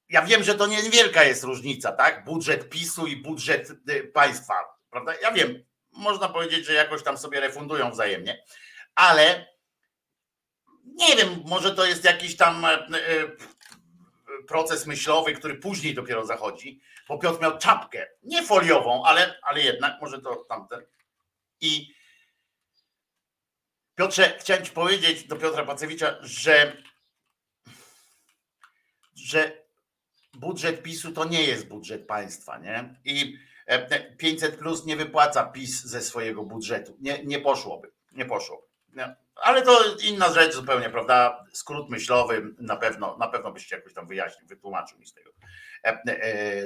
ja 0.08 0.22
wiem, 0.22 0.44
że 0.44 0.54
to 0.54 0.66
niewielka 0.66 1.24
jest 1.24 1.44
różnica, 1.44 1.92
tak? 1.92 2.24
Budżet 2.24 2.68
PiSu 2.68 3.06
i 3.06 3.16
budżet 3.16 3.70
y, 3.90 4.04
państwa, 4.14 4.54
prawda? 4.90 5.14
Ja 5.22 5.32
wiem, 5.32 5.64
można 5.92 6.28
powiedzieć, 6.28 6.66
że 6.66 6.72
jakoś 6.72 7.02
tam 7.02 7.18
sobie 7.18 7.40
refundują 7.40 7.90
wzajemnie, 7.90 8.44
ale 8.94 9.46
nie 10.84 11.16
wiem, 11.16 11.42
może 11.46 11.74
to 11.74 11.86
jest 11.86 12.04
jakiś 12.04 12.36
tam 12.36 12.64
e, 12.64 12.68
e, 12.70 12.88
proces 14.48 14.86
myślowy, 14.86 15.32
który 15.32 15.54
później 15.54 15.94
dopiero 15.94 16.26
zachodzi, 16.26 16.80
bo 17.08 17.18
Piotr 17.18 17.40
miał 17.42 17.58
czapkę, 17.58 18.06
nie 18.22 18.42
foliową, 18.42 19.02
ale, 19.04 19.40
ale 19.42 19.60
jednak, 19.60 20.00
może 20.00 20.22
to 20.22 20.36
tamten. 20.36 20.82
I 21.60 21.94
Piotrze, 24.00 24.36
chciałem 24.38 24.64
ci 24.64 24.70
powiedzieć 24.70 25.24
do 25.24 25.36
Piotra 25.36 25.64
Pacewicza, 25.64 26.16
że, 26.20 26.82
że 29.14 29.52
budżet 30.34 30.82
PiSu 30.82 31.12
to 31.12 31.24
nie 31.24 31.42
jest 31.42 31.68
budżet 31.68 32.06
państwa, 32.06 32.58
nie? 32.58 32.94
I 33.04 33.38
500 34.18 34.54
e, 34.54 34.56
plus 34.56 34.86
nie 34.86 34.96
wypłaca 34.96 35.44
PiS 35.44 35.84
ze 35.84 36.00
swojego 36.00 36.42
budżetu. 36.42 36.96
Nie, 37.00 37.24
nie 37.24 37.40
poszłoby, 37.40 37.92
nie 38.12 38.24
poszłoby. 38.24 38.66
Nie. 38.88 39.16
Ale 39.34 39.62
to 39.62 39.96
inna 40.02 40.32
rzecz 40.32 40.54
zupełnie, 40.54 40.90
prawda? 40.90 41.44
Skrót 41.52 41.90
myślowy 41.90 42.54
na 42.58 42.76
pewno, 42.76 43.16
na 43.16 43.28
pewno 43.28 43.52
byście 43.52 43.76
jakoś 43.76 43.94
tam 43.94 44.06
wyjaśnił, 44.06 44.48
wytłumaczył 44.48 44.98
mi 44.98 45.06
z 45.06 45.14
tego, 45.14 45.30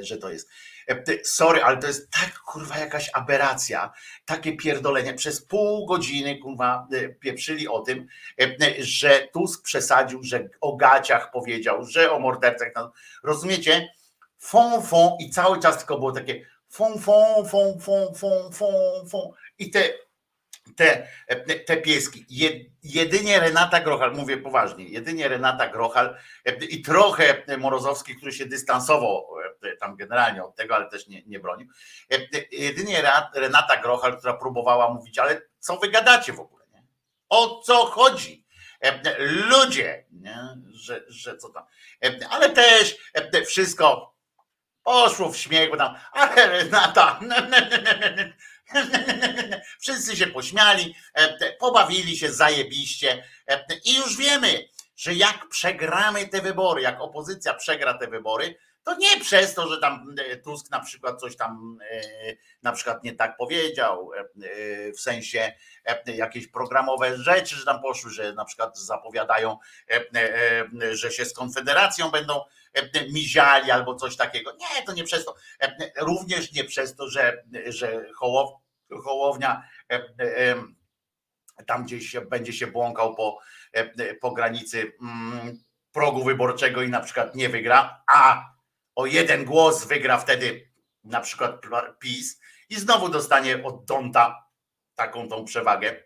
że 0.00 0.18
to 0.18 0.30
jest. 0.30 0.48
E, 0.88 1.24
sorry, 1.24 1.62
ale 1.62 1.76
to 1.76 1.86
jest 1.86 2.10
tak 2.10 2.38
kurwa 2.38 2.78
jakaś 2.78 3.10
aberracja, 3.14 3.92
takie 4.24 4.56
pierdolenie. 4.56 5.14
Przez 5.14 5.46
pół 5.46 5.86
godziny 5.86 6.38
kurwa 6.38 6.88
pieprzyli 7.20 7.68
o 7.68 7.80
tym, 7.80 8.06
że 8.78 9.28
Tusk 9.32 9.62
przesadził, 9.62 10.22
że 10.22 10.48
o 10.60 10.76
gaciach 10.76 11.30
powiedział, 11.30 11.84
że 11.84 12.12
o 12.12 12.18
mordercach. 12.18 12.72
Rozumiecie? 13.22 13.88
Fon, 14.38 14.82
fon 14.82 15.12
i 15.20 15.30
cały 15.30 15.60
czas 15.60 15.78
tylko 15.78 15.98
było 15.98 16.12
takie 16.12 16.46
fon, 16.68 16.98
fon, 16.98 17.48
fon, 17.48 17.80
fon, 17.80 18.14
fon, 18.52 19.08
fon. 19.08 19.30
I 19.58 19.70
te 19.70 19.92
te, 20.76 21.08
te 21.66 21.76
pieski. 21.76 22.26
Jedynie 22.82 23.40
Renata 23.40 23.80
Grochal, 23.80 24.14
mówię 24.14 24.36
poważnie, 24.36 24.84
jedynie 24.84 25.28
Renata 25.28 25.68
Grochal 25.68 26.16
i 26.68 26.82
trochę 26.82 27.42
Morozowski, 27.58 28.16
który 28.16 28.32
się 28.32 28.46
dystansował 28.46 29.26
e, 29.62 29.76
tam 29.76 29.96
generalnie 29.96 30.44
od 30.44 30.56
tego, 30.56 30.76
ale 30.76 30.90
też 30.90 31.08
nie, 31.08 31.22
nie 31.26 31.40
bronił. 31.40 31.68
E, 32.12 32.18
jedynie 32.52 33.02
Renata 33.34 33.76
Grochal, 33.76 34.18
która 34.18 34.34
próbowała 34.34 34.94
mówić, 34.94 35.18
ale 35.18 35.42
co 35.58 35.76
wy 35.76 35.88
gadacie 35.88 36.32
w 36.32 36.40
ogóle? 36.40 36.64
Nie? 36.72 36.82
O 37.28 37.60
co 37.60 37.86
chodzi? 37.86 38.44
Ludzie, 39.18 40.04
nie? 40.12 40.38
Że, 40.72 41.04
że 41.08 41.36
co 41.36 41.48
tam. 41.48 41.64
Ale 42.30 42.50
też 42.50 42.96
wszystko 43.46 44.14
poszło 44.82 45.32
w 45.32 45.36
śmiech, 45.36 45.70
bo 45.70 45.76
tam, 45.76 45.94
ale 46.12 46.46
Renata, 46.46 47.20
wszyscy 49.82 50.16
się 50.16 50.26
pośmiali, 50.26 50.94
pobawili 51.60 52.16
się 52.16 52.32
zajebiście 52.32 53.24
i 53.84 53.94
już 53.94 54.16
wiemy, 54.16 54.68
że 54.96 55.14
jak 55.14 55.48
przegramy 55.48 56.28
te 56.28 56.40
wybory, 56.40 56.82
jak 56.82 57.00
opozycja 57.00 57.54
przegra 57.54 57.98
te 57.98 58.06
wybory, 58.06 58.56
to 58.84 58.96
nie 58.96 59.20
przez 59.20 59.54
to, 59.54 59.68
że 59.68 59.80
tam 59.80 60.14
e, 60.18 60.36
Tusk 60.36 60.70
na 60.70 60.80
przykład 60.80 61.20
coś 61.20 61.36
tam 61.36 61.78
e, 61.90 62.02
na 62.62 62.72
przykład 62.72 63.04
nie 63.04 63.12
tak 63.12 63.36
powiedział, 63.36 64.10
e, 64.14 64.92
w 64.92 65.00
sensie 65.00 65.52
jakieś 66.06 66.48
programowe 66.48 67.18
rzeczy, 67.18 67.56
że 67.56 67.64
tam 67.64 67.82
poszły, 67.82 68.10
że 68.10 68.32
na 68.32 68.44
przykład 68.44 68.78
zapowiadają, 68.78 69.58
że 70.92 71.10
się 71.10 71.24
z 71.24 71.34
Konfederacją 71.34 72.10
będą 72.10 72.40
miziali 73.10 73.70
albo 73.70 73.94
coś 73.94 74.16
takiego. 74.16 74.52
Nie, 74.52 74.86
to 74.86 74.92
nie 74.92 75.04
przez 75.04 75.24
to. 75.24 75.34
Również 76.00 76.52
nie 76.52 76.64
przez 76.64 76.96
to, 76.96 77.08
że, 77.08 77.44
że 77.66 78.12
Hołow, 78.16 78.50
Hołownia 79.04 79.68
tam 81.66 81.84
gdzieś 81.84 82.16
będzie 82.30 82.52
się 82.52 82.66
błąkał 82.66 83.14
po, 83.14 83.38
po 84.20 84.30
granicy 84.30 84.92
mm, 85.02 85.58
progu 85.92 86.24
wyborczego 86.24 86.82
i 86.82 86.88
na 86.88 87.00
przykład 87.00 87.34
nie 87.34 87.48
wygra, 87.48 88.02
a 88.12 88.50
o 88.94 89.06
jeden 89.06 89.44
głos 89.44 89.86
wygra 89.86 90.18
wtedy 90.18 90.70
na 91.04 91.20
przykład 91.20 91.60
PiS 91.98 92.40
i 92.68 92.76
znowu 92.76 93.08
dostanie 93.08 93.64
od 93.64 93.84
Donta 93.84 94.48
taką 94.94 95.28
tą 95.28 95.44
przewagę 95.44 96.04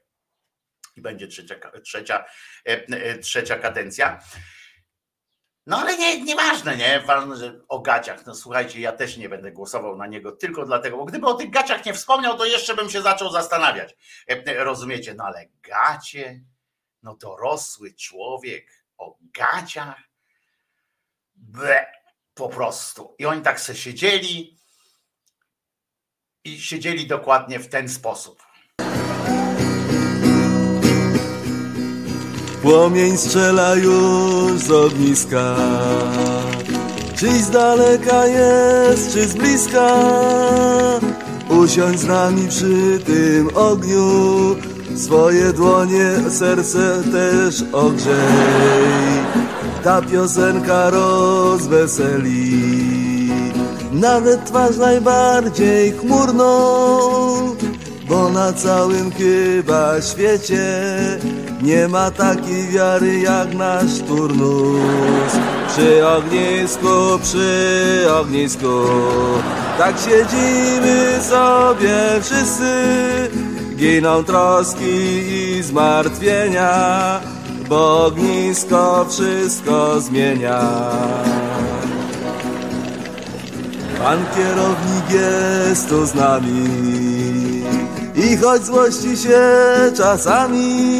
i 0.97 1.01
będzie 1.01 1.29
trzecia, 1.29 1.55
trzecia, 1.85 2.25
trzecia 3.23 3.59
kadencja. 3.59 4.21
No 5.69 5.79
ale 5.79 5.99
nie, 5.99 6.21
nieważne, 6.21 6.77
nie? 6.77 7.01
Ważne, 7.01 7.37
że 7.37 7.61
o 7.69 7.79
gaciach. 7.79 8.27
No 8.27 8.35
słuchajcie, 8.35 8.81
ja 8.81 8.93
też 8.93 9.17
nie 9.17 9.29
będę 9.29 9.53
głosował 9.53 9.97
na 9.97 10.07
niego 10.07 10.33
tylko 10.33 10.65
dlatego, 10.65 10.97
bo 10.97 11.05
gdyby 11.05 11.27
o 11.27 11.35
tych 11.35 11.51
gaciach 11.51 11.87
nie 11.87 11.95
wspomniał, 11.95 12.39
to 12.39 12.45
jeszcze 12.45 12.75
bym 12.75 12.91
się 12.91 13.03
zaczął 13.03 13.31
zastanawiać. 13.31 13.97
E, 14.27 14.65
rozumiecie? 14.65 15.15
No 15.15 15.25
ale 15.25 15.47
gacie, 15.63 16.41
no 17.03 17.17
dorosły 17.17 17.95
człowiek 17.95 18.85
o 18.99 19.19
gaciach. 19.21 20.01
Ble, 21.35 21.87
po 22.35 22.49
prostu. 22.49 23.15
I 23.19 23.27
oni 23.27 23.43
tak 23.43 23.61
se 23.61 23.77
siedzieli 23.77 24.59
i 26.45 26.61
siedzieli 26.61 27.07
dokładnie 27.07 27.59
w 27.59 27.69
ten 27.69 27.89
sposób. 27.89 28.48
Płomień 32.63 33.17
strzela 33.17 33.75
już 33.75 34.61
z 34.61 34.71
ogniska. 34.71 35.57
Czyś 37.17 37.43
z 37.43 37.51
daleka 37.51 38.27
jest, 38.27 39.13
czy 39.13 39.29
z 39.29 39.35
bliska? 39.35 39.89
Usiądź 41.49 42.01
z 42.01 42.07
nami 42.07 42.49
przy 42.49 42.99
tym 43.07 43.51
ogniu. 43.55 44.57
Swoje 44.97 45.53
dłonie, 45.53 46.11
serce 46.31 47.03
też 47.13 47.65
ogrzej. 47.73 48.69
Ta 49.85 50.03
piosenka 50.03 50.91
rozweseli 50.91 52.39
Nawet 53.93 54.45
twarz 54.45 54.77
najbardziej 54.77 55.93
chmurną 55.93 56.49
Bo 58.09 58.29
na 58.31 58.53
całym 58.53 59.11
chyba 59.11 60.03
świecie 60.03 60.65
nie 61.63 61.89
ma 61.89 62.11
takiej 62.11 62.69
wiary 62.69 63.21
jak 63.21 63.55
nasz 63.55 63.99
turnus. 64.09 65.33
Przy 65.69 66.07
ognisku, 66.07 67.19
przy 67.23 68.07
ognisku 68.21 68.67
Tak 69.79 69.97
siedzimy 69.99 71.21
sobie 71.23 71.99
wszyscy. 72.23 72.73
Giną 73.77 74.25
troski 74.25 74.95
i 75.29 75.63
zmartwienia 75.63 77.21
Bo 77.69 78.07
ognisko 78.07 79.07
wszystko 79.11 80.01
zmienia. 80.01 80.61
Pan 83.99 84.19
kierownik 84.37 85.11
jest 85.11 85.89
tu 85.89 86.07
z 86.07 86.15
nami 86.15 87.18
i 88.19 88.37
choć 88.37 88.65
złości 88.65 89.17
się 89.17 89.41
czasami 89.97 90.99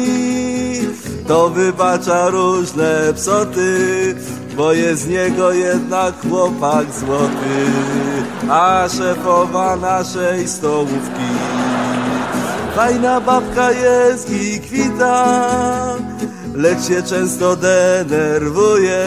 to 1.27 1.49
wybacza 1.49 2.29
różne 2.29 3.13
psoty, 3.15 4.15
bo 4.57 4.73
jest 4.73 5.01
z 5.01 5.07
niego 5.07 5.51
jednak 5.51 6.13
chłopak 6.29 6.85
złoty, 6.99 7.59
a 8.49 8.87
szefowa 8.97 9.75
naszej 9.75 10.47
stołówki. 10.47 11.29
Fajna 12.75 13.21
babka 13.21 13.71
jest 13.71 14.29
i 14.29 14.59
kwita, 14.59 15.45
lecz 16.55 16.87
się 16.87 17.03
często 17.03 17.55
denerwuje, 17.55 19.05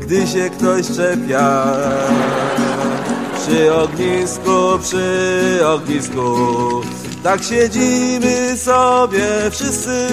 gdy 0.00 0.26
się 0.26 0.50
ktoś 0.50 0.86
czepia. 0.96 1.66
Przy 3.46 3.74
ognisku, 3.74 4.78
przy 4.82 5.60
ognisku 5.66 6.22
tak 7.22 7.42
siedzimy 7.42 8.56
sobie 8.56 9.50
wszyscy, 9.50 10.08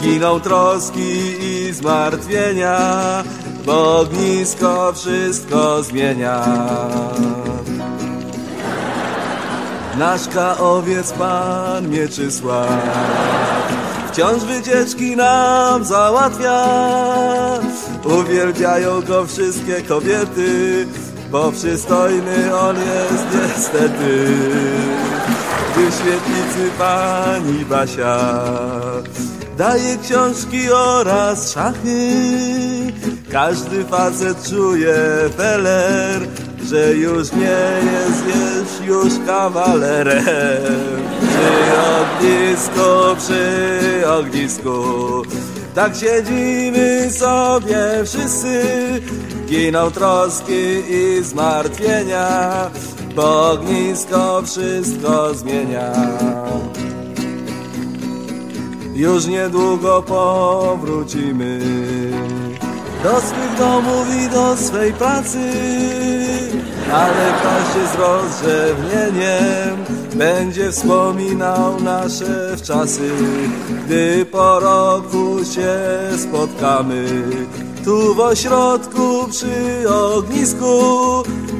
giną 0.00 0.40
troski 0.40 1.34
i 1.40 1.72
zmartwienia, 1.72 2.78
bo 3.66 3.98
ognisko 3.98 4.92
wszystko 4.92 5.82
zmienia. 5.82 6.44
Naszka 9.98 10.58
owiec 10.58 11.12
pan 11.12 11.88
Mieczysław 11.88 12.68
wciąż 14.12 14.44
wycieczki 14.44 15.16
nam 15.16 15.84
załatwia. 15.84 16.66
Uwielbiają 18.04 19.02
go 19.02 19.26
wszystkie 19.26 19.82
kobiety, 19.82 20.86
bo 21.30 21.52
przystojny 21.52 22.56
on 22.60 22.76
jest 22.76 23.26
niestety 23.34 24.26
gdy 25.80 25.92
świetlicy 25.92 26.70
pani 26.78 27.64
Basia 27.64 28.44
daje 29.58 29.96
książki 29.98 30.72
oraz 30.72 31.52
szachy. 31.52 32.12
Każdy 33.32 33.84
facet 33.84 34.48
czuje 34.50 34.96
feler, 35.36 36.20
że 36.64 36.94
już 36.94 37.32
nie 37.32 37.68
jest, 37.92 38.26
jest 38.26 38.84
już 38.86 39.26
kawalerem. 39.26 40.24
Przy 41.20 41.50
ognisku, 42.00 43.16
przy 43.18 44.08
ognisku, 44.08 44.72
tak 45.74 45.92
siedzimy 45.96 47.10
sobie 47.10 48.04
wszyscy, 48.04 48.62
giną 49.50 49.90
troski 49.90 50.82
i 50.90 51.24
zmartwienia 51.24 52.70
bo 53.16 53.50
ognisko 53.50 54.42
wszystko 54.42 55.34
zmienia. 55.34 55.92
Już 58.94 59.26
niedługo 59.26 60.02
powrócimy 60.02 61.60
do 63.02 63.20
swych 63.20 63.58
domów 63.58 64.06
i 64.24 64.28
do 64.28 64.56
swej 64.56 64.92
pracy, 64.92 65.38
ale 66.92 67.32
każdy 67.42 67.86
z 67.86 67.94
rozrzewnieniem 67.94 69.84
będzie 70.14 70.72
wspominał 70.72 71.80
nasze 71.80 72.56
wczasy, 72.56 73.10
gdy 73.86 74.26
po 74.26 74.60
roku 74.60 75.44
się 75.54 75.78
spotkamy. 76.18 77.22
Tu 77.84 78.14
w 78.14 78.20
ośrodku 78.20 79.28
przy 79.30 79.88
ognisku 79.88 80.66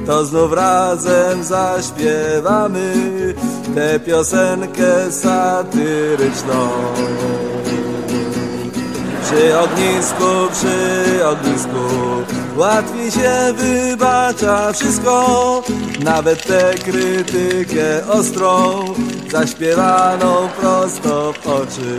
to 0.06 0.24
znów 0.24 0.52
razem 0.52 1.44
zaśpiewamy 1.44 2.94
tę 3.74 4.00
piosenkę 4.00 5.12
satyryczną. 5.12 6.68
Przy 9.24 9.58
ognisku, 9.58 10.24
przy 10.52 11.26
ognisku 11.26 11.78
łatwiej 12.56 13.10
się 13.10 13.54
wybacza 13.56 14.72
wszystko, 14.72 15.62
nawet 16.04 16.46
tę 16.46 16.74
krytykę 16.84 18.08
ostrą, 18.08 18.84
zaśpiewaną 19.30 20.48
prosto 20.60 21.32
w 21.32 21.46
oczy. 21.46 21.98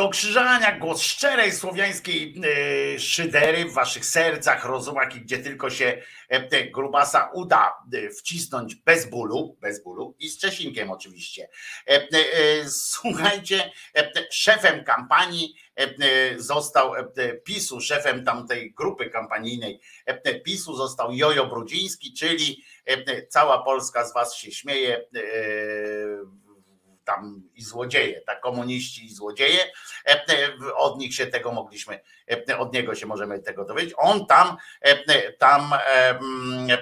Wojtko 0.00 0.18
Krzyżaniak, 0.18 0.78
głos 0.78 1.02
szczerej 1.02 1.52
słowiańskiej 1.52 2.34
e, 2.94 2.98
szydery 2.98 3.64
w 3.64 3.72
waszych 3.72 4.04
sercach, 4.04 4.64
rozumach 4.64 5.16
i 5.16 5.20
gdzie 5.20 5.38
tylko 5.38 5.70
się 5.70 6.02
e, 6.28 6.70
grubasa 6.70 7.30
uda 7.34 7.74
e, 7.92 8.10
wcisnąć 8.10 8.74
bez 8.74 9.10
bólu, 9.10 9.56
bez 9.60 9.84
bólu 9.84 10.16
i 10.18 10.28
z 10.28 10.38
Czesinkiem 10.38 10.90
oczywiście. 10.90 11.48
Słuchajcie, 12.68 13.70
szefem 14.30 14.84
kampanii 14.84 15.54
został 16.36 16.92
PiSu, 17.44 17.80
szefem 17.80 18.24
tamtej 18.24 18.74
grupy 18.74 19.10
kampanijnej 19.10 19.80
PiSu 20.44 20.76
został 20.76 21.12
Jojo 21.12 21.46
Brudziński, 21.46 22.12
czyli 22.12 22.64
cała 23.28 23.62
Polska 23.62 24.04
z 24.04 24.14
was 24.14 24.34
się 24.34 24.52
śmieje, 24.52 25.04
tam 27.14 27.42
i 27.54 27.62
złodzieje, 27.62 28.20
tak, 28.20 28.40
komuniści 28.40 29.06
i 29.06 29.14
złodzieje. 29.14 29.58
E, 30.06 30.12
e, 30.12 30.74
Od 30.74 30.98
nich 30.98 31.14
się 31.14 31.26
tego 31.26 31.52
mogliśmy, 31.52 32.00
e, 32.48 32.58
od 32.58 32.74
niego 32.74 32.94
się 32.94 33.06
możemy 33.06 33.38
tego 33.38 33.64
dowiedzieć. 33.64 33.94
On 33.96 34.26
tam, 34.26 34.56
tam, 35.38 35.72
mm, 36.20 36.78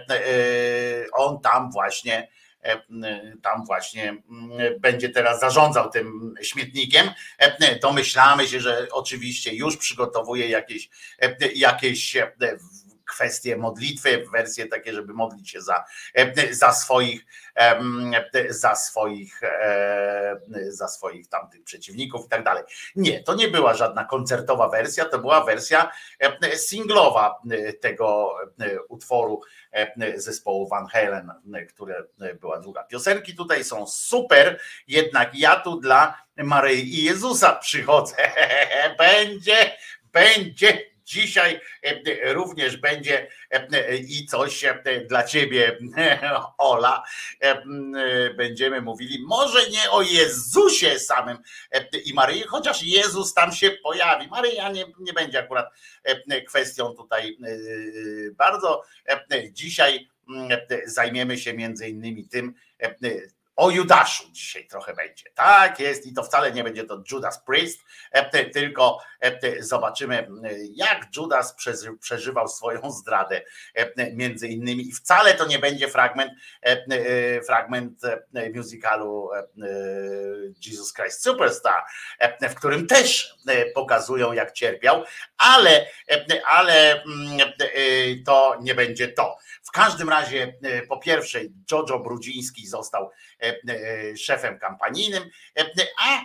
on 1.13 1.41
tam 1.41 1.73
właśnie 1.73 2.29
tam 3.43 3.65
właśnie 3.67 4.17
będzie 4.81 5.09
teraz 5.09 5.41
zarządzał 5.41 5.91
tym 5.91 6.35
śmietnikiem. 6.43 7.11
Domyślamy 7.83 8.49
się, 8.49 8.61
że 8.61 8.87
oczywiście 8.93 9.55
już 9.55 9.77
przygotowuje 9.77 10.49
jakieś, 10.49 10.91
jakieś 11.55 12.17
kwestie 13.09 13.57
modlitwy, 13.57 14.25
wersje 14.33 14.67
takie, 14.67 14.93
żeby 14.93 15.15
modlić 15.15 15.51
się 15.51 15.61
za, 15.61 15.85
e, 16.15 16.55
za 16.55 16.73
swoich, 16.73 17.27
em, 17.55 18.13
za 18.49 18.75
swoich, 18.75 19.43
e, 19.43 20.41
za 20.69 20.89
swoich 20.89 21.29
tamtych 21.29 21.65
przeciwników 21.65 22.27
i 22.27 22.29
tak 22.29 22.45
dalej. 22.45 22.65
Nie, 22.97 23.23
to 23.23 23.35
nie 23.35 23.49
była 23.49 23.75
żadna 23.75 24.05
koncertowa 24.05 24.69
wersja, 24.69 25.05
to 25.05 25.19
była 25.19 25.45
wersja 25.45 25.93
e, 26.21 26.57
singlowa 26.57 27.41
e, 27.51 27.73
tego 27.73 28.37
e, 28.61 28.83
utworu 28.83 29.41
e, 29.73 30.21
zespołu 30.21 30.69
Van 30.69 30.87
Halen, 30.87 31.33
e, 31.55 31.65
które 31.65 32.05
e, 32.21 32.35
była 32.35 32.61
druga. 32.61 32.85
Piosenki 32.85 33.35
tutaj 33.35 33.65
są 33.65 33.87
super, 33.87 34.61
jednak 34.89 35.35
ja 35.35 35.61
tu 35.61 35.81
dla 35.81 36.23
Maryi 36.37 36.99
i 37.01 37.05
Jezusa 37.05 37.53
przychodzę. 37.53 38.17
Będzie, 38.99 39.77
będzie 40.13 40.88
dzisiaj 41.09 41.61
e, 41.83 42.33
również 42.33 42.77
będzie 42.77 43.29
e, 43.51 43.97
i 43.97 44.27
coś 44.27 44.65
e, 44.65 44.83
dla 45.09 45.25
ciebie, 45.25 45.79
Ola. 46.59 47.03
E, 47.43 47.51
e, 47.51 47.65
Będziemy 48.35 48.81
mówili 48.81 49.25
może 49.27 49.71
nie 49.71 49.91
o 49.91 50.03
Jezusie 50.03 50.99
samym 50.99 51.39
e, 51.73 51.99
i 52.05 52.15
Maryi, 52.15 52.43
chociaż 52.43 52.83
Jezus 52.83 53.35
tam 53.35 53.53
się 53.53 53.71
pojawi. 53.71 54.29
Maryja 54.29 54.71
nie, 54.71 54.85
nie 54.99 55.13
będzie 55.13 55.39
akurat 55.39 55.67
e, 56.05 56.43
kwestią 56.43 56.95
tutaj 56.95 57.39
e, 57.45 58.31
bardzo. 58.31 58.83
E, 59.09 59.53
Dzisiaj 59.53 60.09
e, 60.51 60.81
zajmiemy 60.85 61.39
się 61.39 61.55
między 61.55 61.89
innymi 61.89 62.29
tym, 62.29 62.55
e, 62.79 62.95
o 63.59 63.71
Judaszu 63.71 64.25
dzisiaj 64.33 64.67
trochę 64.67 64.95
będzie. 64.95 65.25
Tak 65.35 65.81
jest 65.81 66.07
i 66.07 66.15
to 66.15 66.23
wcale 66.23 66.53
nie 66.53 66.65
będzie 66.65 66.85
to 66.85 67.03
Judas 67.13 67.45
Priest, 67.45 67.85
e, 68.13 68.45
tylko 68.45 68.99
e, 69.21 69.63
zobaczymy 69.63 70.29
jak 70.75 71.07
Judas 71.17 71.57
przeżywał 72.01 72.49
swoją 72.49 72.91
zdradę 72.91 73.43
między 74.13 74.49
innymi 74.49 74.89
i 74.89 74.93
wcale 74.93 75.35
to 75.35 75.47
nie 75.47 75.59
będzie 75.59 75.89
fragment 75.89 76.33
fragment 77.47 78.01
musicalu 78.55 79.31
Jesus 80.67 80.93
Christ 80.93 81.23
Superstar, 81.23 81.85
w 82.51 82.55
którym 82.55 82.87
też 82.87 83.35
pokazują 83.75 84.33
jak 84.33 84.53
cierpiał, 84.53 85.05
ale, 85.39 85.87
ale 86.47 87.03
to 88.27 88.59
nie 88.61 88.75
będzie 88.75 89.09
to. 89.09 89.37
W 89.69 89.71
każdym 89.71 90.09
razie, 90.09 90.55
e, 90.63 90.83
po 90.83 90.99
pierwsze, 90.99 91.41
Jojo 91.73 91.99
Brudziński 91.99 92.67
został 92.67 93.05
e, 93.05 93.09
e, 93.09 93.28
szefem 94.19 94.59
kampanijnym, 94.59 95.31
a 95.99 96.25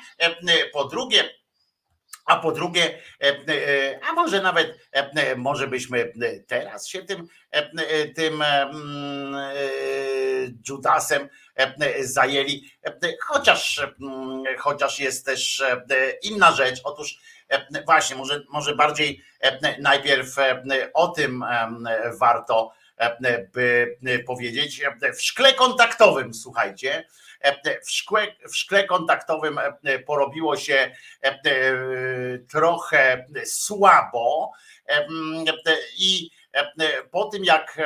po 0.74 0.86
drugie, 0.86 1.30
a 2.26 2.36
po 2.40 2.52
drugie, 2.52 3.00
a 4.10 4.14
może 4.14 4.42
nawet, 4.42 4.90
może 5.36 5.68
byśmy 5.68 6.14
teraz 6.48 6.88
się 6.88 7.04
tym, 7.04 7.28
tym 8.16 8.42
mm, 8.42 9.36
Judasem 10.70 11.30
zajęli, 12.00 12.72
chociaż, 13.22 13.88
mm, 14.02 14.44
chociaż 14.58 15.00
jest 15.00 15.26
też 15.26 15.64
inna 16.22 16.52
rzecz. 16.52 16.82
Otóż 16.84 17.20
właśnie, 17.86 18.16
może, 18.16 18.42
może 18.50 18.76
bardziej 18.76 19.24
najpierw 19.80 20.36
o 20.94 21.08
tym 21.08 21.46
warto 22.20 22.74
E, 22.74 22.83
by 23.54 23.98
e, 24.06 24.20
powiedzieć, 24.20 24.82
e, 25.02 25.14
w 25.14 25.22
szkle 25.22 25.54
kontaktowym, 25.54 26.34
słuchajcie, 26.34 27.08
w 27.86 27.92
szkle, 27.92 28.28
w 28.50 28.56
szkle 28.58 28.84
kontaktowym 28.84 29.60
porobiło 30.06 30.58
się 30.58 30.92
trochę 32.52 33.26
słabo 33.46 34.52
i 35.98 36.30
po 37.12 37.26
tym 37.26 37.46
jak 37.46 37.78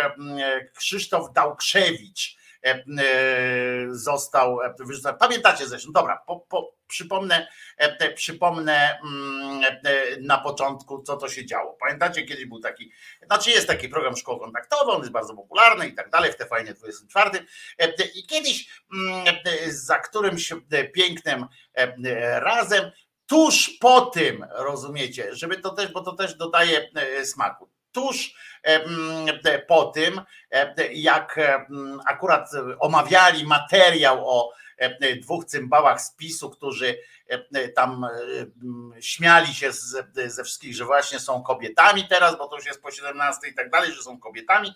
Krzysztof 0.75 1.33
Dałkrzewicz 1.33 2.36
został 3.91 4.59
wyrzucony, 4.79 5.17
pamiętacie 5.17 5.67
zresztą, 5.67 5.91
dobra, 5.91 6.23
po, 6.27 6.39
po, 6.39 6.77
przypomnę, 6.87 7.47
e, 7.77 8.13
przypomnę 8.13 8.99
mm, 9.03 9.63
e, 9.63 10.21
na 10.21 10.37
początku, 10.37 11.01
co 11.01 11.17
to 11.17 11.29
się 11.29 11.45
działo. 11.45 11.77
Pamiętacie, 11.79 12.23
kiedyś 12.23 12.45
był 12.45 12.59
taki, 12.59 12.91
znaczy 13.25 13.51
jest 13.51 13.67
taki 13.67 13.89
program 13.89 14.17
szkoły 14.17 14.39
kontaktowy, 14.39 14.91
on 14.91 14.99
jest 14.99 15.11
bardzo 15.11 15.33
popularny 15.33 15.87
i 15.87 15.95
tak 15.95 16.09
dalej, 16.09 16.31
w 16.31 16.35
TVN 16.35 16.73
24. 16.73 17.45
E, 17.79 17.93
I 18.15 18.25
kiedyś 18.27 18.69
mm, 18.93 19.25
za 19.67 19.99
którymś 19.99 20.53
pięknym 20.93 21.45
razem, 22.33 22.91
tuż 23.25 23.69
po 23.69 24.01
tym, 24.01 24.45
rozumiecie, 24.51 25.35
żeby 25.35 25.57
to 25.57 25.69
też, 25.69 25.91
bo 25.91 26.01
to 26.01 26.11
też 26.11 26.35
dodaje 26.35 26.89
smaku. 27.23 27.69
Tuż 27.97 28.33
po 29.67 29.85
tym, 29.85 30.21
jak 30.93 31.39
akurat 32.05 32.49
omawiali 32.79 33.45
materiał 33.45 34.29
o 34.29 34.53
E, 34.77 35.15
dwóch 35.15 35.45
cymbałach 35.45 36.01
z 36.01 36.11
PiSu, 36.11 36.49
którzy 36.49 36.99
e, 37.27 37.69
tam 37.69 38.03
e, 38.03 38.09
śmiali 39.01 39.53
się 39.53 39.71
ze 40.27 40.43
wszystkich, 40.43 40.75
że 40.75 40.85
właśnie 40.85 41.19
są 41.19 41.43
kobietami 41.43 42.07
teraz, 42.07 42.37
bo 42.37 42.47
to 42.47 42.55
już 42.55 42.65
jest 42.65 42.81
po 42.81 42.91
17 42.91 43.47
i 43.47 43.53
tak 43.53 43.69
dalej, 43.69 43.91
że 43.91 44.03
są 44.03 44.19
kobietami 44.19 44.75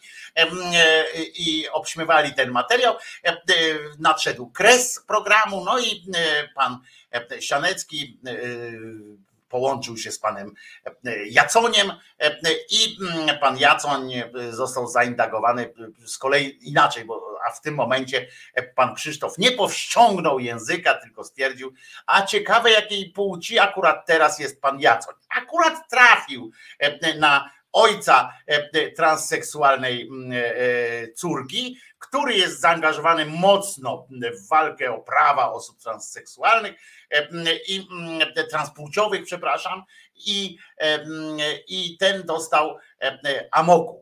i 1.35 1.69
obśmiewali 1.69 2.33
ten 2.33 2.51
materiał. 2.51 2.95
Nadszedł 3.99 4.49
kres 4.49 5.03
programu, 5.07 5.63
no 5.65 5.79
i 5.79 6.05
pan 6.55 6.79
Sianecki 7.39 8.19
połączył 9.51 9.97
się 9.97 10.11
z 10.11 10.19
panem 10.19 10.53
e, 10.85 11.25
Jaconiem 11.25 11.91
e, 12.19 12.37
i 12.69 12.97
mm, 13.01 13.39
pan 13.39 13.57
Jacoń 13.57 14.13
e, 14.13 14.31
został 14.49 14.87
zaindagowany 14.87 15.73
z 16.05 16.17
kolei 16.17 16.69
inaczej, 16.69 17.05
bo 17.05 17.31
a 17.47 17.51
w 17.51 17.61
tym 17.61 17.75
momencie 17.75 18.27
pan 18.75 18.95
Krzysztof 18.95 19.37
nie 19.37 19.51
powściągnął 19.51 20.39
języka, 20.39 20.93
tylko 20.93 21.23
stwierdził, 21.23 21.73
a 22.05 22.21
ciekawe 22.25 22.71
jakiej 22.71 23.09
płci 23.09 23.59
akurat 23.59 24.05
teraz 24.05 24.39
jest 24.39 24.61
pan 24.61 24.79
Jacoń. 24.79 25.15
Akurat 25.29 25.89
trafił 25.89 26.51
na 27.19 27.49
ojca 27.73 28.33
transseksualnej 28.95 30.01
mm, 30.01 30.31
córki, 31.15 31.77
który 31.99 32.33
jest 32.33 32.59
zaangażowany 32.59 33.25
mocno 33.25 34.07
w 34.09 34.47
walkę 34.49 34.91
o 34.91 34.99
prawa 34.99 35.51
osób 35.51 35.79
transseksualnych 35.79 36.73
i 37.67 37.87
transpłciowych, 38.49 39.23
przepraszam, 39.23 39.83
i, 40.15 40.57
i 41.67 41.97
ten 41.97 42.23
dostał 42.23 42.77
amoku. 43.51 44.00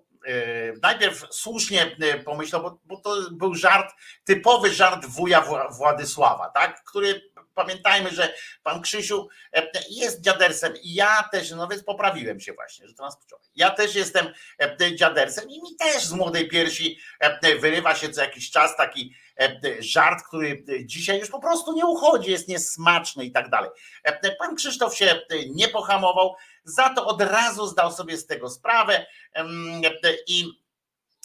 Najpierw 0.82 1.26
słusznie 1.32 1.96
pomyślał, 2.26 2.62
bo, 2.62 2.80
bo 2.84 2.98
to 2.98 3.32
był 3.32 3.56
żart, 3.56 3.94
typowy 4.24 4.74
żart 4.74 5.06
wuja 5.06 5.46
Władysława, 5.72 6.50
tak? 6.50 6.84
który 6.84 7.22
pamiętajmy, 7.60 8.10
że 8.10 8.34
pan 8.64 8.82
Krzysiu 8.82 9.28
e, 9.54 9.72
jest 9.90 10.22
dziadersem 10.22 10.74
i 10.84 10.94
ja 10.94 11.30
też, 11.32 11.52
no 11.52 11.68
więc 11.68 11.84
poprawiłem 11.84 12.40
się 12.40 12.54
właśnie, 12.54 12.88
że 12.88 12.94
transpłciowy. 12.94 13.44
Ja 13.56 13.70
też 13.70 13.96
jestem 13.96 14.34
e, 14.60 14.96
dziadersem 14.96 15.50
i 15.50 15.62
mi 15.62 15.76
też 15.76 16.04
z 16.04 16.12
młodej 16.12 16.48
piersi 16.48 17.00
e, 17.20 17.56
wyrywa 17.56 17.96
się 17.96 18.10
co 18.10 18.22
jakiś 18.22 18.52
czas 18.52 18.78
taki 18.78 19.16
żart, 19.80 20.24
który 20.28 20.66
dzisiaj 20.86 21.20
już 21.20 21.30
po 21.30 21.40
prostu 21.40 21.74
nie 21.74 21.86
uchodzi, 21.86 22.32
jest 22.32 22.48
niesmaczny 22.48 23.26
i 23.26 23.32
tak 23.32 23.50
dalej. 23.50 23.70
Pan 24.40 24.56
Krzysztof 24.56 24.96
się 24.96 25.22
nie 25.50 25.68
pohamował, 25.68 26.36
za 26.64 26.90
to 26.90 27.06
od 27.06 27.22
razu 27.22 27.68
zdał 27.68 27.92
sobie 27.92 28.18
z 28.18 28.26
tego 28.26 28.50
sprawę 28.50 29.06
i 30.28 30.46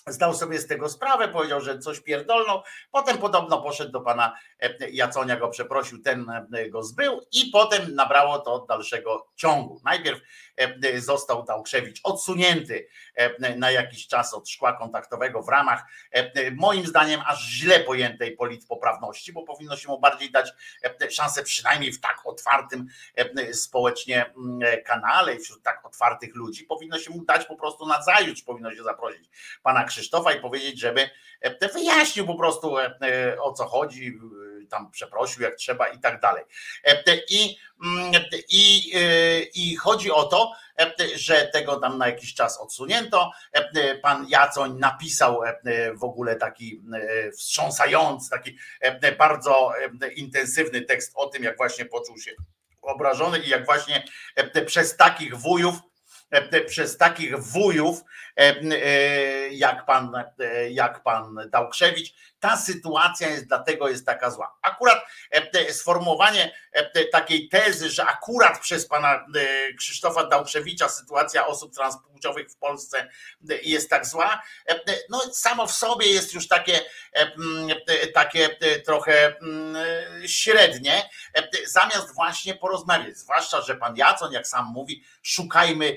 zdał 0.06 0.34
sobie 0.34 0.58
z 0.58 0.66
tego 0.66 0.88
sprawę, 0.88 1.28
powiedział, 1.28 1.60
że 1.60 1.78
coś 1.78 2.00
pierdolną. 2.00 2.62
Potem 2.90 3.18
podobno 3.18 3.62
poszedł 3.62 3.92
do 3.92 4.00
pana 4.00 4.36
e, 4.60 4.90
Jaconia, 4.90 5.36
go 5.36 5.48
przeprosił, 5.48 6.02
ten 6.02 6.30
e, 6.30 6.70
go 6.70 6.82
zbył 6.82 7.20
i 7.32 7.50
potem 7.52 7.94
nabrało 7.94 8.38
to 8.38 8.66
dalszego 8.68 9.26
ciągu. 9.36 9.80
Najpierw 9.84 10.20
e, 10.56 11.00
został 11.00 11.44
Dałkrzewicz 11.44 12.00
odsunięty 12.02 12.88
na 13.56 13.70
jakiś 13.70 14.06
czas 14.06 14.34
od 14.34 14.48
szkła 14.48 14.72
kontaktowego 14.72 15.42
w 15.42 15.48
ramach 15.48 15.84
moim 16.56 16.86
zdaniem 16.86 17.20
aż 17.26 17.48
źle 17.48 17.80
pojętej 17.80 18.36
politpoprawności, 18.36 19.32
bo 19.32 19.42
powinno 19.42 19.76
się 19.76 19.88
mu 19.88 20.00
bardziej 20.00 20.30
dać 20.30 20.52
szansę 21.10 21.42
przynajmniej 21.42 21.92
w 21.92 22.00
tak 22.00 22.20
otwartym 22.24 22.86
społecznie 23.52 24.34
kanale 24.84 25.34
i 25.34 25.38
wśród 25.38 25.62
tak 25.62 25.86
otwartych 25.86 26.34
ludzi 26.34 26.64
powinno 26.64 26.98
się 26.98 27.10
mu 27.10 27.24
dać 27.24 27.46
po 27.46 27.56
prostu 27.56 27.86
na 27.86 28.02
zajutrz, 28.02 28.42
powinno 28.42 28.74
się 28.74 28.82
zaprosić 28.82 29.28
pana 29.62 29.84
Krzysztofa 29.94 30.32
i 30.32 30.40
powiedzieć, 30.40 30.80
żeby 30.80 31.10
e, 31.40 31.68
wyjaśnił 31.68 32.26
po 32.26 32.34
prostu 32.34 32.78
e, 32.78 32.94
e, 33.02 33.40
o 33.40 33.52
co 33.52 33.66
chodzi, 33.66 34.18
tam 34.70 34.90
przeprosił 34.90 35.42
jak 35.42 35.54
trzeba 35.54 35.88
i 35.88 35.98
tak 35.98 36.20
dalej. 36.20 36.44
I, 37.30 37.56
mm, 37.84 38.12
i, 38.48 38.92
i 39.54 39.76
chodzi 39.76 40.10
o 40.10 40.24
to, 40.24 40.52
że 41.14 41.50
tego 41.52 41.76
tam 41.76 41.98
na 41.98 42.06
jakiś 42.06 42.34
czas 42.34 42.60
odsunięto. 42.60 43.30
Pan 44.02 44.26
Jacoń 44.28 44.78
napisał 44.78 45.40
w 45.94 46.04
ogóle 46.04 46.36
taki 46.36 46.82
wstrząsający, 47.38 48.30
taki 48.30 48.58
bardzo 49.18 49.72
intensywny 50.16 50.82
tekst 50.82 51.12
o 51.14 51.26
tym, 51.26 51.42
jak 51.42 51.56
właśnie 51.56 51.84
poczuł 51.84 52.18
się 52.18 52.32
obrażony 52.82 53.38
i 53.38 53.48
jak 53.48 53.66
właśnie 53.66 54.04
przez 54.66 54.96
takich 54.96 55.36
wujów 55.36 55.74
przez 56.66 56.96
takich 56.96 57.38
wujów, 57.38 58.04
jak 59.50 59.86
pan, 59.86 60.12
jak 60.70 61.02
pan 61.02 61.36
Dałkrzewicz, 61.50 62.14
ta 62.44 62.56
sytuacja 62.56 63.28
jest 63.28 63.46
dlatego 63.46 63.88
jest 63.88 64.06
taka 64.06 64.30
zła. 64.30 64.56
Akurat 64.62 65.06
sformułowanie 65.70 66.54
takiej 67.12 67.48
tezy, 67.48 67.90
że 67.90 68.04
akurat 68.04 68.60
przez 68.60 68.86
pana 68.86 69.26
Krzysztofa 69.78 70.26
Dałkrzewicza 70.26 70.88
sytuacja 70.88 71.46
osób 71.46 71.74
transpłciowych 71.74 72.50
w 72.50 72.56
Polsce 72.56 73.08
jest 73.62 73.90
tak 73.90 74.06
zła, 74.06 74.42
no 75.10 75.20
samo 75.32 75.66
w 75.66 75.72
sobie 75.72 76.06
jest 76.06 76.34
już 76.34 76.48
takie, 76.48 76.80
takie 78.14 78.48
trochę 78.84 79.36
średnie, 80.26 81.08
zamiast 81.66 82.14
właśnie 82.14 82.54
porozmawiać, 82.54 83.16
zwłaszcza, 83.16 83.60
że 83.60 83.76
pan 83.76 83.96
Jacon, 83.96 84.32
jak 84.32 84.46
sam 84.46 84.66
mówi, 84.66 85.04
szukajmy 85.22 85.96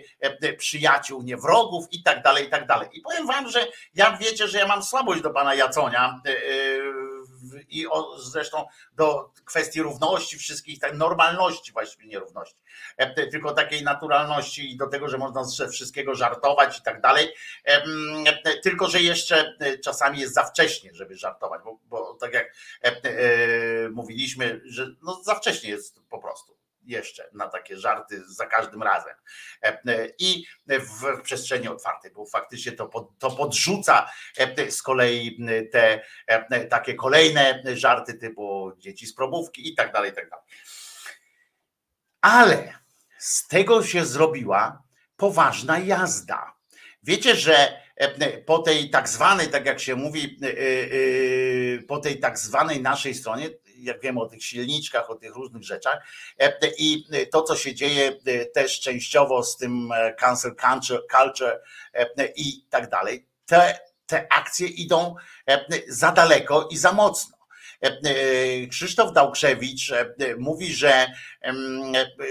przyjaciół, 0.57 1.21
nie 1.21 1.37
wrogów 1.37 1.85
i 1.91 2.03
tak 2.03 2.21
dalej, 2.21 2.47
i 2.47 2.49
tak 2.49 2.67
dalej. 2.67 2.89
I 2.91 3.01
powiem 3.01 3.27
wam, 3.27 3.49
że 3.49 3.67
ja 3.95 4.17
wiecie, 4.17 4.47
że 4.47 4.57
ja 4.57 4.67
mam 4.67 4.83
słabość 4.83 5.21
do 5.21 5.29
pana 5.29 5.55
Jaconia, 5.55 6.21
i 7.69 7.87
o, 7.87 8.19
zresztą 8.19 8.65
do 8.95 9.31
kwestii 9.45 9.81
równości 9.81 10.37
wszystkich, 10.37 10.79
tak, 10.79 10.97
normalności 10.97 11.71
właściwie 11.71 12.07
nierówności, 12.07 12.57
e, 12.97 13.27
tylko 13.27 13.53
takiej 13.53 13.83
naturalności 13.83 14.71
i 14.71 14.77
do 14.77 14.87
tego, 14.87 15.09
że 15.09 15.17
można 15.17 15.43
ze 15.43 15.69
wszystkiego 15.69 16.15
żartować 16.15 16.79
i 16.79 16.81
tak 16.81 17.01
dalej, 17.01 17.33
e, 17.63 17.81
tylko 18.63 18.87
że 18.87 19.01
jeszcze 19.01 19.55
e, 19.59 19.77
czasami 19.77 20.19
jest 20.19 20.33
za 20.33 20.43
wcześnie, 20.43 20.93
żeby 20.93 21.15
żartować, 21.15 21.61
bo, 21.63 21.79
bo 21.85 22.13
tak 22.13 22.33
jak 22.33 22.53
e, 22.83 22.87
e, 22.87 23.89
mówiliśmy, 23.89 24.61
że 24.65 24.87
no 25.01 25.23
za 25.23 25.35
wcześnie 25.35 25.69
jest 25.69 26.01
po 26.09 26.19
prostu 26.19 26.57
jeszcze 26.87 27.29
na 27.33 27.47
takie 27.47 27.77
żarty 27.77 28.23
za 28.27 28.45
każdym 28.45 28.83
razem. 28.83 29.13
E, 29.63 29.67
e, 29.67 30.09
I 30.19 30.45
w 30.67 31.21
przestrzeni 31.21 31.67
otwartej, 31.67 32.11
bo 32.11 32.25
faktycznie 32.25 32.71
to, 32.71 32.87
pod, 32.87 33.19
to 33.19 33.31
podrzuca 33.31 34.09
e, 34.37 34.71
z 34.71 34.81
kolei 34.81 35.39
te 35.71 36.01
takie 36.69 36.93
kolejne 36.93 37.61
żarty 37.73 38.13
typu 38.13 38.71
dzieci 38.77 39.07
z 39.07 39.15
probówki 39.15 39.69
i 39.69 39.75
tak 39.75 39.93
dalej, 39.93 40.11
i 40.11 40.13
tak 40.13 40.29
dalej. 40.29 40.45
Ale 42.21 42.73
z 43.17 43.47
tego 43.47 43.83
się 43.83 44.05
zrobiła 44.05 44.83
poważna 45.17 45.79
jazda. 45.79 46.53
Wiecie, 47.03 47.35
że 47.35 47.81
po 48.45 48.59
tej 48.59 48.89
tak 48.89 49.09
zwanej, 49.09 49.47
tak 49.47 49.65
jak 49.65 49.79
się 49.79 49.95
mówi, 49.95 50.39
po 51.87 51.99
tej 51.99 52.19
tak 52.19 52.39
zwanej 52.39 52.81
naszej 52.81 53.15
stronie, 53.15 53.49
jak 53.77 54.01
wiemy 54.01 54.21
o 54.21 54.25
tych 54.25 54.43
silniczkach, 54.43 55.09
o 55.09 55.15
tych 55.15 55.35
różnych 55.35 55.63
rzeczach 55.63 56.03
i 56.77 57.05
to, 57.31 57.41
co 57.41 57.55
się 57.55 57.75
dzieje 57.75 58.11
też 58.53 58.79
częściowo 58.79 59.43
z 59.43 59.57
tym 59.57 59.89
cancel 60.17 60.55
culture 61.11 61.61
i 62.35 62.65
tak 62.69 62.89
dalej, 62.89 63.27
te, 63.45 63.79
te 64.05 64.27
akcje 64.33 64.67
idą 64.67 65.15
za 65.87 66.11
daleko 66.11 66.67
i 66.71 66.77
za 66.77 66.91
mocno. 66.91 67.37
Krzysztof 68.69 69.13
Dałkrzewicz 69.13 69.93
mówi, 70.37 70.73
że, 70.73 71.07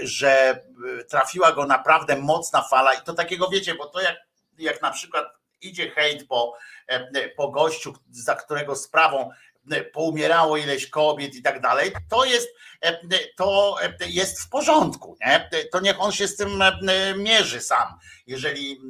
że 0.03 0.61
trafiła 1.09 1.51
go 1.51 1.65
naprawdę 1.65 2.15
mocna 2.15 2.61
fala 2.61 2.93
i 2.93 3.01
to 3.03 3.13
takiego 3.13 3.49
wiecie, 3.49 3.75
bo 3.75 3.85
to 3.85 4.01
jak, 4.01 4.15
jak 4.57 4.81
na 4.81 4.91
przykład 4.91 5.25
idzie 5.61 5.91
hejt 5.91 6.27
po, 6.27 6.53
po 7.37 7.51
gościu, 7.51 7.93
za 8.11 8.35
którego 8.35 8.75
sprawą 8.75 9.29
poumierało 9.93 10.57
ileś 10.57 10.87
kobiet 10.87 11.35
i 11.35 11.41
tak 11.41 11.61
dalej, 11.61 11.91
to 12.09 12.25
jest, 12.25 12.49
to 13.35 13.77
jest 14.07 14.41
w 14.41 14.49
porządku. 14.49 15.17
Nie? 15.25 15.49
To 15.71 15.79
niech 15.79 16.01
on 16.01 16.11
się 16.11 16.27
z 16.27 16.35
tym 16.35 16.63
mierzy 17.17 17.61
sam. 17.61 17.93
Jeżeli, 18.27 18.81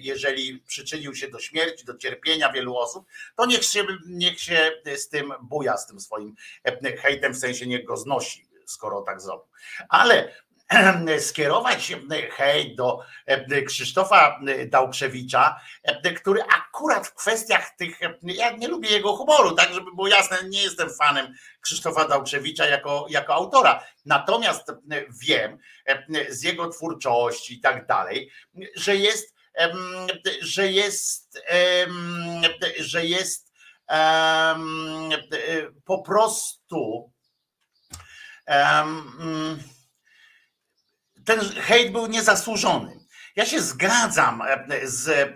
jeżeli 0.00 0.58
przyczynił 0.58 1.14
się 1.14 1.28
do 1.28 1.38
śmierci, 1.38 1.84
do 1.84 1.96
cierpienia 1.96 2.52
wielu 2.52 2.76
osób, 2.76 3.06
to 3.36 3.46
niech 3.46 3.64
się, 3.64 3.86
niech 4.06 4.40
się 4.40 4.70
z 4.96 5.08
tym 5.08 5.32
buja, 5.42 5.76
z 5.76 5.86
tym 5.86 6.00
swoim 6.00 6.34
hejtem, 7.02 7.34
w 7.34 7.38
sensie 7.38 7.66
niech 7.66 7.84
go 7.84 7.96
znosi, 7.96 8.48
skoro 8.66 9.02
tak 9.02 9.20
zrobił. 9.20 9.46
Ale 9.88 10.34
skierować 11.28 11.92
hej 12.36 12.76
do 12.76 13.00
e, 13.26 13.62
Krzysztofa 13.62 14.40
Dałkrzewicza, 14.66 15.60
e, 15.82 16.12
który 16.12 16.42
akurat 16.42 17.06
w 17.06 17.14
kwestiach 17.14 17.76
tych, 17.76 18.00
ja 18.22 18.50
nie 18.50 18.68
lubię 18.68 18.90
jego 18.90 19.16
humoru, 19.16 19.52
tak 19.52 19.74
żeby 19.74 19.90
było 19.94 20.08
jasne, 20.08 20.38
nie 20.48 20.62
jestem 20.62 20.90
fanem 20.90 21.34
Krzysztofa 21.60 22.08
Dałkrzewicza 22.08 22.66
jako, 22.66 23.06
jako 23.08 23.34
autora, 23.34 23.84
natomiast 24.04 24.72
wiem 25.22 25.58
z 26.28 26.42
jego 26.42 26.68
twórczości 26.68 27.54
i 27.54 27.60
tak 27.60 27.86
dalej, 27.86 28.30
że 28.76 28.96
jest, 28.96 29.34
że 30.40 30.66
jest, 30.72 31.40
że 32.78 33.06
jest 33.06 33.52
po 35.84 36.02
prostu 36.02 37.12
um, 38.48 39.58
ten 41.24 41.40
hejt 41.40 41.92
był 41.92 42.06
niezasłużony. 42.06 43.04
Ja 43.36 43.46
się 43.46 43.60
zgadzam 43.60 44.42
e, 44.42 44.88
z, 44.88 45.08
e, 45.08 45.34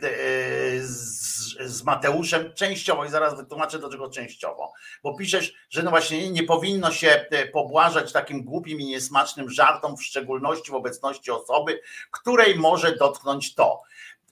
z, 0.83 1.59
z, 1.61 1.83
Mateuszem 1.83 2.55
częściowo 2.55 3.05
i 3.05 3.11
zaraz 3.11 3.37
wytłumaczę 3.37 3.79
do 3.79 3.91
czego 3.91 4.11
częściowo, 4.11 4.73
bo 5.03 5.17
piszesz, 5.17 5.55
że 5.71 5.83
no 5.83 5.91
właśnie 5.91 6.31
nie 6.31 6.43
powinno 6.43 6.91
się 6.91 7.27
e, 7.31 7.47
pobłażać 7.47 8.13
takim 8.13 8.45
głupim 8.45 8.81
i 8.81 8.87
niesmacznym 8.87 9.51
żartom, 9.51 9.97
w 9.97 10.05
szczególności 10.05 10.71
w 10.71 10.75
obecności 10.75 11.31
osoby, 11.31 11.81
której 12.11 12.55
może 12.55 12.97
dotknąć 12.97 13.55
to. 13.55 13.83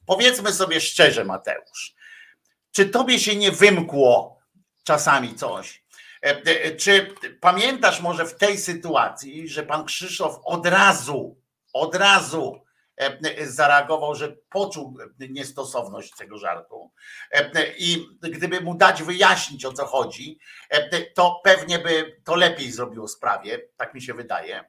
Powiedzmy 0.07 0.53
sobie 0.53 0.81
szczerze, 0.81 1.25
Mateusz, 1.25 1.95
czy 2.73 2.89
tobie 2.89 3.19
się 3.19 3.37
nie 3.37 3.53
wymkło 3.53 4.39
czasami 4.85 5.35
coś? 5.35 5.87
Czy 6.79 7.15
pamiętasz 7.41 8.01
może 8.01 8.27
w 8.27 8.37
tej 8.37 8.59
sytuacji, 8.59 9.49
że 9.49 9.63
pan 9.63 9.85
Krzysztof 9.85 10.41
od 10.45 10.67
razu 10.67 11.37
od 11.81 11.95
razu 11.95 12.61
e, 13.01 13.19
e, 13.39 13.47
zareagował, 13.47 14.15
że 14.15 14.37
poczuł 14.51 14.99
niestosowność 15.31 16.17
tego 16.17 16.39
żartu. 16.39 16.91
E, 17.31 17.51
I 17.79 18.07
gdyby 18.21 18.61
mu 18.61 18.75
dać 18.75 19.03
wyjaśnić 19.03 19.65
o 19.65 19.73
co 19.73 19.87
chodzi, 19.87 20.39
to 21.15 21.41
pewnie 21.45 21.79
by 21.79 22.21
to 22.25 22.35
lepiej 22.35 22.73
zrobiło 22.73 23.09
sprawie, 23.09 23.59
tak 23.77 23.95
mi 23.95 24.03
się 24.03 24.15
wydaje, 24.15 24.65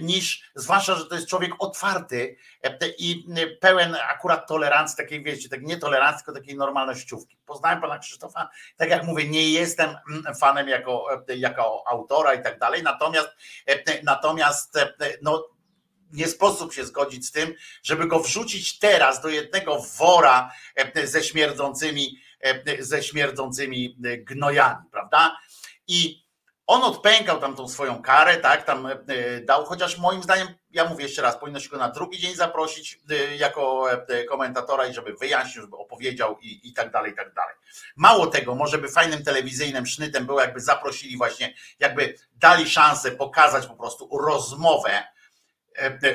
niż 0.00 0.50
zwłaszcza, 0.54 0.94
że 0.94 1.06
to 1.06 1.14
jest 1.14 1.28
człowiek 1.28 1.52
otwarty 1.58 2.36
i 2.98 3.26
pełen 3.60 3.96
akurat 4.08 4.48
tolerancji, 4.48 4.96
takiej 4.96 5.22
wiecie, 5.22 5.48
tak 5.48 5.62
nie 5.62 5.76
tolerancji, 5.76 6.24
tylko 6.24 6.40
takiej 6.40 6.56
normalnościówki. 6.56 7.36
Poznałem 7.46 7.80
pana 7.80 7.98
Krzysztofa, 7.98 8.48
tak 8.76 8.90
jak 8.90 9.04
mówię, 9.04 9.28
nie 9.28 9.50
jestem 9.50 9.96
fanem 10.40 10.68
jako, 10.68 11.06
jako 11.36 11.84
autora 11.86 12.34
i 12.34 12.42
tak 12.42 12.58
dalej, 12.58 12.82
natomiast 12.82 13.28
natomiast 14.02 14.78
no, 15.22 15.44
nie 16.12 16.28
sposób 16.28 16.74
się 16.74 16.84
zgodzić 16.84 17.26
z 17.26 17.32
tym, 17.32 17.54
żeby 17.82 18.06
go 18.06 18.20
wrzucić 18.20 18.78
teraz 18.78 19.20
do 19.20 19.28
jednego 19.28 19.78
wora 19.98 20.52
e, 20.74 21.06
ze 21.06 21.24
śmierdzącymi, 21.24 22.18
e, 22.40 22.82
ze 22.82 23.02
śmierdzącymi 23.02 23.96
e, 24.04 24.16
gnojami, 24.16 24.84
prawda? 24.90 25.36
I 25.88 26.22
on 26.66 26.82
odpękał 26.82 27.40
tam 27.40 27.56
tą 27.56 27.68
swoją 27.68 28.02
karę, 28.02 28.36
tak, 28.36 28.64
tam 28.64 28.88
dał, 29.44 29.64
chociaż 29.64 29.98
moim 29.98 30.22
zdaniem, 30.22 30.48
ja 30.70 30.88
mówię 30.88 31.04
jeszcze 31.04 31.22
raz, 31.22 31.36
powinno 31.36 31.60
się 31.60 31.68
go 31.68 31.76
na 31.76 31.88
drugi 31.88 32.18
dzień 32.18 32.34
zaprosić 32.34 33.00
jako 33.38 33.86
komentatora 34.28 34.86
i 34.86 34.94
żeby 34.94 35.12
wyjaśnił, 35.14 35.62
żeby 35.62 35.76
opowiedział 35.76 36.38
i, 36.40 36.68
i 36.68 36.72
tak 36.72 36.90
dalej, 36.90 37.12
i 37.12 37.14
tak 37.14 37.34
dalej. 37.34 37.54
Mało 37.96 38.26
tego, 38.26 38.54
może 38.54 38.78
by 38.78 38.88
fajnym 38.88 39.24
telewizyjnym 39.24 39.86
sznytem 39.86 40.26
było, 40.26 40.40
jakby 40.40 40.60
zaprosili 40.60 41.16
właśnie, 41.16 41.54
jakby 41.78 42.18
dali 42.34 42.70
szansę 42.70 43.10
pokazać 43.10 43.66
po 43.66 43.74
prostu 43.74 44.18
rozmowę, 44.18 45.04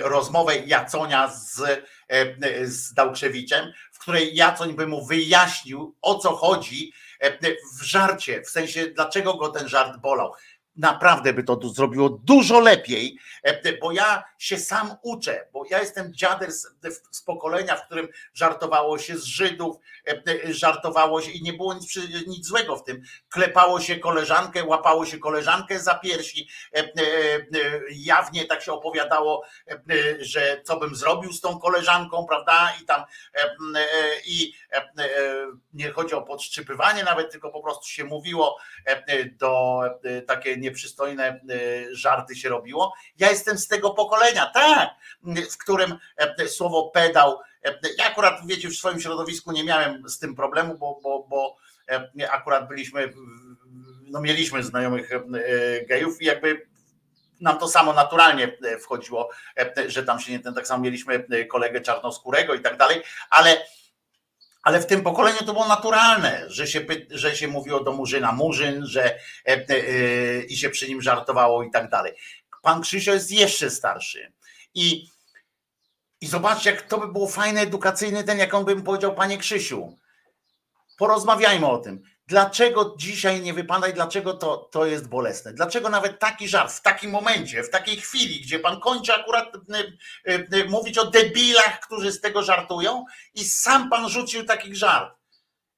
rozmowę 0.01 0.58
Jaconia 0.58 1.32
z, 1.32 1.62
e, 2.10 2.68
z 2.68 2.93
Dałkrzewiczem, 2.93 3.72
w 3.91 3.99
której 3.99 4.36
Jacoń 4.36 4.74
by 4.74 4.88
mu 4.88 5.05
wyjaśnił, 5.05 5.95
o 6.01 6.20
co 6.20 6.36
chodzi 6.36 6.93
e, 7.20 7.38
w 7.80 7.82
żarcie, 7.82 8.41
w 8.41 8.49
sensie 8.49 8.88
dlaczego 8.88 9.34
go 9.34 9.49
ten 9.49 9.68
żart 9.68 9.97
bolał. 9.97 10.34
Naprawdę 10.76 11.34
by 11.34 11.43
to 11.43 11.70
zrobiło 11.70 12.10
dużo 12.10 12.60
lepiej, 12.60 13.18
e, 13.43 13.78
bo 13.78 13.91
ja 13.91 14.24
się 14.38 14.58
sam 14.58 14.96
uczę, 15.02 15.48
bo 15.54 15.64
ja 15.70 15.80
jestem 15.80 16.14
dziader 16.14 16.52
z, 16.52 16.68
z 17.12 17.22
pokolenia, 17.22 17.76
w 17.76 17.86
którym 17.86 18.08
żartowało 18.34 18.98
się 18.98 19.18
z 19.18 19.24
Żydów, 19.24 19.78
e, 20.08 20.22
e, 20.48 20.54
żartowało 20.54 21.22
się 21.22 21.32
i 21.32 21.44
nie 21.44 21.54
było 21.54 21.74
nic, 21.74 22.00
nic 22.28 22.48
złego 22.48 22.76
w 22.76 22.84
tym. 22.84 23.02
Klepało 23.30 23.82
się 23.82 24.00
koleżankę, 24.00 24.64
łapało 24.64 25.06
się 25.06 25.20
koleżankę 25.20 25.80
za 25.80 25.96
piersi, 25.96 26.50
jawnie 27.90 28.46
tak 28.46 28.62
się 28.62 28.74
opowiadało, 28.74 29.44
że 30.20 30.62
co 30.64 30.78
bym 30.78 30.96
zrobił 30.96 31.34
z 31.34 31.42
tą 31.42 31.60
koleżanką, 31.60 32.26
prawda? 32.26 32.74
I 32.82 32.86
tam 32.86 33.04
i 34.26 34.54
nie 35.74 35.92
chodzi 35.92 36.16
o 36.16 36.22
podszczypywanie 36.22 37.04
nawet, 37.04 37.32
tylko 37.32 37.52
po 37.52 37.64
prostu 37.64 37.88
się 37.88 38.04
mówiło 38.04 38.58
do 39.32 39.82
takie 40.28 40.58
nieprzystojne 40.58 41.28
e, 41.28 41.40
żarty 41.92 42.36
się 42.36 42.50
robiło. 42.50 42.94
Ja 43.18 43.30
jestem 43.30 43.58
z 43.58 43.68
tego 43.68 43.90
pokolenia, 43.90 44.26
tak, 44.36 44.89
w 45.51 45.57
którym 45.57 45.97
e, 46.17 46.47
słowo 46.47 46.91
pedał, 46.93 47.39
e, 47.65 47.80
ja 47.97 48.05
akurat 48.05 48.47
wiecie, 48.47 48.69
w 48.69 48.75
swoim 48.75 49.01
środowisku 49.01 49.51
nie 49.51 49.63
miałem 49.63 50.09
z 50.09 50.19
tym 50.19 50.36
problemu, 50.36 50.78
bo, 50.78 50.99
bo, 51.03 51.28
bo 51.30 51.57
akurat 52.32 52.67
byliśmy, 52.67 53.13
no 54.01 54.21
mieliśmy 54.21 54.63
znajomych 54.63 55.09
gejów 55.88 56.21
i 56.21 56.25
jakby 56.25 56.67
nam 57.41 57.57
to 57.57 57.67
samo 57.67 57.93
naturalnie 57.93 58.57
wchodziło, 58.82 59.30
że 59.88 60.03
tam 60.03 60.19
się 60.19 60.32
nie 60.32 60.39
ten 60.39 60.53
tak 60.53 60.67
samo 60.67 60.84
mieliśmy 60.84 61.28
kolegę 61.47 61.82
czarnoskórego 61.82 62.53
i 62.53 62.59
tak 62.59 62.78
dalej, 62.78 63.03
ale 63.30 63.57
ale 64.67 64.80
w 64.80 64.86
tym 64.86 65.01
pokoleniu 65.01 65.38
to 65.39 65.53
było 65.53 65.67
naturalne, 65.67 66.45
że 66.47 66.67
się, 66.67 66.86
że 67.09 67.36
się 67.36 67.47
mówiło 67.47 67.84
do 67.84 67.91
Murzyna 67.91 68.32
Murzyn, 68.32 68.86
że 68.86 69.03
e, 69.05 69.19
e, 69.45 69.65
e, 69.69 70.41
i 70.41 70.57
się 70.57 70.69
przy 70.69 70.88
nim 70.88 71.01
żartowało 71.01 71.63
i 71.63 71.71
tak 71.71 71.89
dalej. 71.89 72.13
Pan 72.68 72.82
Krzysio 72.82 73.13
jest 73.13 73.32
jeszcze 73.32 73.70
starszy. 73.70 74.34
I, 74.74 75.07
i 76.22 76.28
zobaczcie, 76.28 76.70
jak 76.72 76.82
to 76.82 76.97
by 76.97 77.07
było 77.07 77.28
fajne, 77.28 77.61
edukacyjny 77.61 78.24
ten, 78.24 78.38
jak 78.38 78.53
on 78.53 78.65
by 78.65 78.82
powiedział, 78.82 79.15
panie 79.15 79.38
Krzysiu, 79.38 79.97
porozmawiajmy 80.97 81.68
o 81.68 81.78
tym. 81.78 82.03
Dlaczego 82.26 82.95
dzisiaj 82.97 83.41
nie 83.41 83.53
wypada 83.53 83.88
i 83.88 83.93
dlaczego 83.93 84.34
to, 84.34 84.57
to 84.57 84.86
jest 84.86 85.07
bolesne? 85.07 85.53
Dlaczego 85.53 85.89
nawet 85.89 86.20
taki 86.20 86.47
żart 86.47 86.72
w 86.72 86.82
takim 86.82 87.11
momencie, 87.11 87.63
w 87.63 87.70
takiej 87.70 87.97
chwili, 87.97 88.41
gdzie 88.41 88.59
pan 88.59 88.80
kończy 88.80 89.13
akurat 89.13 89.55
y, 89.55 90.32
y, 90.32 90.47
y, 90.53 90.70
mówić 90.70 90.97
o 90.97 91.05
debilach, 91.05 91.80
którzy 91.80 92.11
z 92.11 92.22
tego 92.22 92.43
żartują, 92.43 93.05
i 93.34 93.45
sam 93.45 93.89
pan 93.89 94.09
rzucił 94.09 94.45
taki 94.45 94.76
żart. 94.76 95.15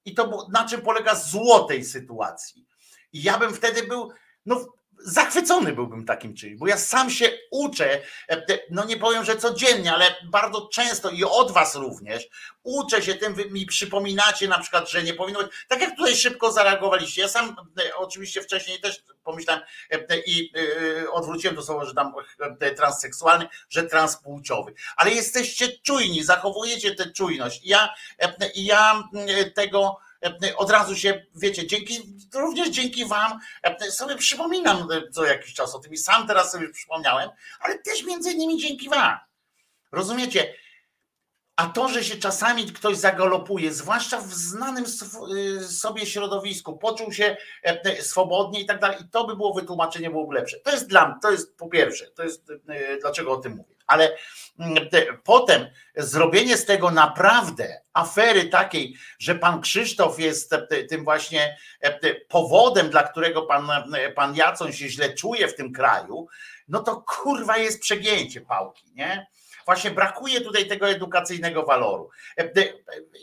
I 0.06 0.14
to 0.14 0.48
na 0.52 0.68
czym 0.68 0.82
polega 0.82 1.16
zło 1.16 1.60
tej 1.60 1.86
sytuacji? 1.86 2.66
I 3.14 3.24
ja 3.24 3.38
bym 3.38 3.54
wtedy 3.54 3.84
był, 3.84 4.12
no 4.46 4.79
zachwycony 5.06 5.74
byłbym 5.74 6.06
takim 6.06 6.36
czymś, 6.36 6.56
bo 6.56 6.68
ja 6.68 6.78
sam 6.78 7.10
się 7.10 7.30
uczę, 7.52 8.02
e, 8.30 8.60
no 8.70 8.86
nie 8.86 8.98
powiem, 8.98 9.26
że 9.26 9.38
codziennie, 9.38 9.94
ale 9.94 10.16
bardzo 10.24 10.70
często 10.74 11.10
i 11.10 11.24
od 11.24 11.52
was 11.52 11.76
również, 11.76 12.28
uczę 12.64 13.02
się 13.02 13.16
tym, 13.16 13.34
wy 13.34 13.46
mi 13.46 13.66
przypominacie 13.66 14.48
na 14.48 14.60
przykład, 14.60 14.90
że 14.90 15.04
nie 15.04 15.14
powinno 15.14 15.44
być, 15.44 15.52
tak 15.68 15.82
jak 15.82 15.96
tutaj 15.96 16.16
szybko 16.16 16.52
zareagowaliście, 16.52 17.22
ja 17.22 17.28
sam 17.28 17.56
e, 17.86 17.96
oczywiście 17.96 18.42
wcześniej 18.42 18.80
też 18.80 19.04
pomyślałem 19.24 19.64
e, 19.92 20.20
i 20.26 20.54
odwróciłem 21.12 21.56
to 21.56 21.62
słowo, 21.62 21.86
że 21.86 21.94
tam 21.94 22.14
transseksualny, 22.78 23.48
że 23.70 23.84
transpłciowy, 23.84 24.74
ale 24.96 25.12
jesteście 25.12 25.68
czujni, 25.84 26.24
zachowujecie 26.24 26.96
tę 26.96 27.12
czujność. 27.12 27.62
Ja, 27.64 27.94
ja 28.56 29.04
tego 29.56 30.00
od 30.58 30.72
razu 30.72 30.96
się, 30.96 31.26
wiecie, 31.36 31.68
dzięki, 31.68 32.18
również 32.34 32.70
dzięki 32.70 33.06
wam 33.06 33.40
sobie 33.90 34.16
przypominam 34.16 34.88
co 35.12 35.26
jakiś 35.26 35.54
czas 35.54 35.76
o 35.76 35.80
tym 35.80 35.94
i 35.94 35.98
sam 35.98 36.28
teraz 36.28 36.52
sobie 36.52 36.70
przypomniałem, 36.70 37.30
ale 37.60 37.78
też 37.78 38.04
między 38.04 38.32
innymi 38.32 38.62
dzięki 38.62 38.90
wam. 38.90 39.18
Rozumiecie? 39.92 40.54
A 41.56 41.66
to, 41.66 41.90
że 41.90 42.04
się 42.04 42.18
czasami 42.18 42.66
ktoś 42.66 42.98
zagalopuje, 42.98 43.74
zwłaszcza 43.74 44.22
w 44.22 44.34
znanym 44.34 44.86
sobie 45.70 46.06
środowisku, 46.06 46.78
poczuł 46.78 47.12
się 47.12 47.38
swobodnie 48.02 48.62
i 48.62 48.66
tak 48.66 48.80
dalej, 48.80 48.98
i 49.02 49.10
to 49.10 49.28
by 49.28 49.36
było 49.36 49.54
wytłumaczenie, 49.54 50.10
byłoby 50.10 50.36
lepsze. 50.36 50.60
To 50.60 50.72
jest 50.72 50.88
dla 50.88 51.08
mnie, 51.08 51.16
to 51.22 51.32
jest 51.32 51.58
po 51.58 51.68
pierwsze, 51.68 52.12
to 52.12 52.24
jest 52.24 52.52
dlaczego 53.02 53.32
o 53.32 53.38
tym 53.38 53.56
mówię. 53.56 53.76
Ale 53.90 54.18
mm, 54.60 54.90
potem 55.24 55.68
zrobienie 55.96 56.58
z 56.58 56.66
tego 56.66 56.92
naprawdę 56.92 57.82
afery 57.94 58.46
takiej, 58.46 58.96
że 59.20 59.36
pan 59.36 59.62
Krzysztof 59.62 60.20
jest 60.20 60.56
tym 60.90 61.04
właśnie 61.04 61.58
powodem, 62.28 62.90
dla 62.90 63.04
którego 63.04 63.42
pan, 63.42 63.70
pan 64.16 64.36
Jacon 64.36 64.74
się 64.74 64.90
źle 64.90 65.14
czuje 65.14 65.48
w 65.48 65.56
tym 65.56 65.74
kraju, 65.74 66.28
no 66.68 66.80
to 66.80 67.04
kurwa 67.08 67.58
jest 67.58 67.82
przegięcie 67.82 68.42
pałki, 68.42 68.86
nie? 68.96 69.28
Właśnie 69.66 69.92
brakuje 69.92 70.42
tutaj 70.42 70.68
tego 70.68 70.90
edukacyjnego 70.90 71.64
waloru. 71.64 72.10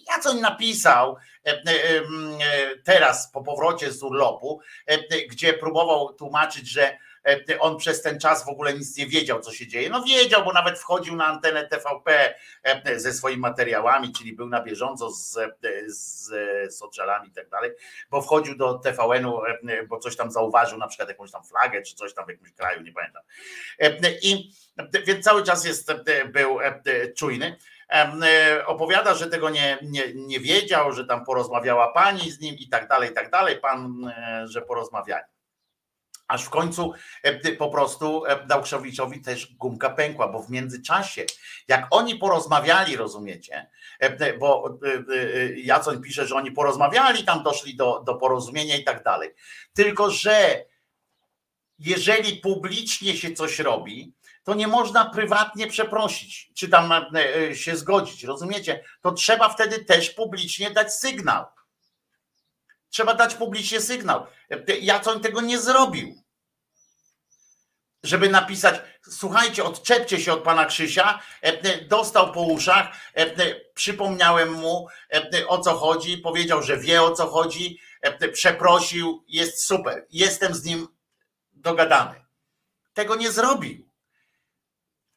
Jacon 0.09 0.41
napisał 0.41 1.17
teraz 2.85 3.31
po 3.33 3.43
powrocie 3.43 3.93
z 3.93 4.03
urlopu, 4.03 4.61
gdzie 5.31 5.53
próbował 5.53 6.15
tłumaczyć, 6.15 6.69
że 6.69 6.83
E, 6.83 7.06
on 7.61 7.77
przez 7.77 8.03
ten 8.03 8.21
czas 8.21 8.45
w 8.45 8.49
ogóle 8.49 8.75
nic 8.75 8.97
nie 8.97 9.07
wiedział, 9.07 9.41
co 9.41 9.53
się 9.53 9.67
dzieje. 9.67 9.91
No 9.91 10.03
wiedział, 10.03 10.45
bo 10.45 10.53
nawet 10.53 10.79
wchodził 10.79 11.17
na 11.17 11.27
antenę 11.27 11.69
TVP 11.69 12.35
e, 12.63 13.01
ze 13.01 13.13
swoimi 13.13 13.41
materiałami, 13.41 14.13
czyli 14.13 14.33
był 14.33 14.49
na 14.49 14.63
bieżąco 14.63 15.11
z, 15.11 15.37
e, 15.37 15.51
z 15.87 16.31
socialami 16.75 17.29
i 17.29 17.33
tak 17.33 17.49
dalej, 17.49 17.71
bo 18.11 18.23
wchodził 18.23 18.57
do 18.57 18.75
TVN-u, 18.75 19.41
bo 19.89 19.99
coś 19.99 20.17
tam 20.17 20.31
zauważył, 20.31 20.79
na 20.79 20.89
przykład 20.89 21.09
jakąś 21.09 21.31
tam 21.31 21.45
flagę, 21.45 21.83
czy 21.83 21.95
coś 21.95 22.15
tam 22.15 22.27
w 22.27 22.29
jakimś 22.29 22.53
kraju, 22.53 22.83
nie 22.83 22.93
pamiętam. 22.93 23.23
I 24.23 24.53
więc 25.07 25.25
cały 25.25 25.43
czas 25.43 25.65
jest, 25.65 25.93
był 26.33 26.59
czujny 27.17 27.57
opowiada, 28.67 29.15
że 29.15 29.27
tego 29.27 29.51
nie, 29.51 29.79
nie, 29.83 30.15
nie 30.15 30.41
wiedział, 30.41 30.93
że 30.93 31.07
tam 31.07 31.25
porozmawiała 31.25 31.93
pani 31.93 32.31
z 32.31 32.41
nim 32.41 32.57
i 32.59 32.69
tak 32.69 32.89
dalej, 32.89 33.11
i 33.11 33.15
tak 33.15 33.31
dalej. 33.31 33.61
Pan, 33.61 34.13
że 34.45 34.63
porozmawiali. 34.63 35.36
Aż 36.29 36.45
w 36.45 36.51
końcu 36.51 36.93
e, 37.23 37.53
po 37.53 37.69
prostu 37.69 38.27
e, 38.27 38.47
Dałkrzowiczowi 38.47 39.23
też 39.23 39.55
gumka 39.55 39.91
pękła, 39.91 40.29
bo 40.29 40.43
w 40.43 40.51
międzyczasie, 40.51 41.25
jak 41.69 41.87
oni 41.91 42.15
porozmawiali, 42.15 42.97
rozumiecie, 42.97 43.71
e, 44.01 44.39
bo 44.39 44.79
Jacoń 45.57 46.03
pisze, 46.03 46.27
że 46.27 46.35
oni 46.35 46.53
porozmawiali, 46.53 47.25
tam 47.25 47.43
doszli 47.43 47.77
do, 47.77 48.03
do 48.07 48.15
porozumienia 48.15 48.77
i 48.77 48.85
tak 48.85 49.03
dalej. 49.03 49.31
Tylko, 49.75 50.11
że 50.11 50.65
jeżeli 51.79 52.37
publicznie 52.37 53.17
się 53.17 53.33
coś 53.33 53.59
robi, 53.59 54.13
to 54.45 54.55
nie 54.55 54.69
można 54.69 55.11
prywatnie 55.11 55.67
przeprosić, 55.67 56.51
czy 56.55 56.69
tam 56.69 56.93
się 57.55 57.77
zgodzić, 57.77 58.25
rozumiecie? 58.25 58.85
To 59.01 59.13
trzeba 59.13 59.49
wtedy 59.49 59.85
też 59.85 60.11
publicznie 60.11 60.71
dać 60.71 60.95
sygnał. 60.95 61.45
Trzeba 62.97 63.15
dać 63.15 63.35
publicznie 63.35 63.81
sygnał. 63.81 64.27
Jacoń 64.81 65.21
tego 65.21 65.41
nie 65.41 65.61
zrobił. 65.61 66.23
Żeby 68.03 68.29
napisać, 68.29 68.81
słuchajcie, 69.11 69.65
odczepcie 69.65 70.21
się 70.21 70.33
od 70.33 70.43
pana 70.43 70.65
Krzysia, 70.65 71.23
dostał 71.89 72.33
po 72.33 72.41
uszach, 72.41 72.97
przypomniałem 73.75 74.53
mu 74.53 74.89
o 75.47 75.59
co 75.59 75.75
chodzi, 75.75 76.19
powiedział, 76.19 76.63
że 76.63 76.77
wie 76.77 77.03
o 77.03 77.13
co 77.13 77.27
chodzi, 77.27 77.81
przeprosił, 78.33 79.25
jest 79.29 79.63
super, 79.63 80.07
jestem 80.11 80.55
z 80.55 80.65
nim 80.65 80.89
dogadany. 81.53 82.25
Tego 82.95 83.17
nie 83.17 83.33
zrobił. 83.33 83.91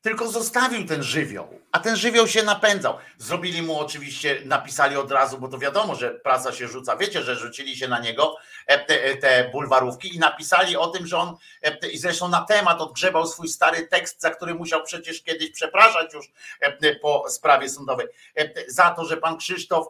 Tylko 0.01 0.31
zostawił 0.31 0.85
ten 0.85 1.03
żywioł, 1.03 1.58
a 1.71 1.79
ten 1.79 1.95
żywioł 1.95 2.27
się 2.27 2.43
napędzał. 2.43 2.97
Zrobili 3.17 3.61
mu 3.61 3.79
oczywiście, 3.79 4.41
napisali 4.45 4.97
od 4.97 5.11
razu, 5.11 5.37
bo 5.37 5.47
to 5.47 5.57
wiadomo, 5.57 5.95
że 5.95 6.11
prasa 6.11 6.51
się 6.51 6.67
rzuca. 6.67 6.97
Wiecie, 6.97 7.23
że 7.23 7.35
rzucili 7.35 7.77
się 7.77 7.87
na 7.87 7.99
niego 7.99 8.35
e, 8.67 8.79
te, 8.85 9.03
e, 9.03 9.17
te 9.17 9.49
bulwarówki 9.49 10.15
i 10.15 10.19
napisali 10.19 10.77
o 10.77 10.87
tym, 10.87 11.07
że 11.07 11.17
on, 11.17 11.37
e, 11.61 11.89
i 11.89 11.97
zresztą 11.97 12.27
na 12.27 12.41
temat 12.41 12.81
odgrzebał 12.81 13.27
swój 13.27 13.47
stary 13.47 13.87
tekst, 13.87 14.21
za 14.21 14.29
który 14.29 14.55
musiał 14.55 14.83
przecież 14.83 15.23
kiedyś 15.23 15.51
przepraszać 15.51 16.13
już 16.13 16.31
po 17.01 17.29
sprawie 17.29 17.69
sądowej. 17.69 18.07
Za 18.67 18.89
to, 18.89 19.05
że 19.05 19.17
pan 19.17 19.37
Krzysztof 19.37 19.87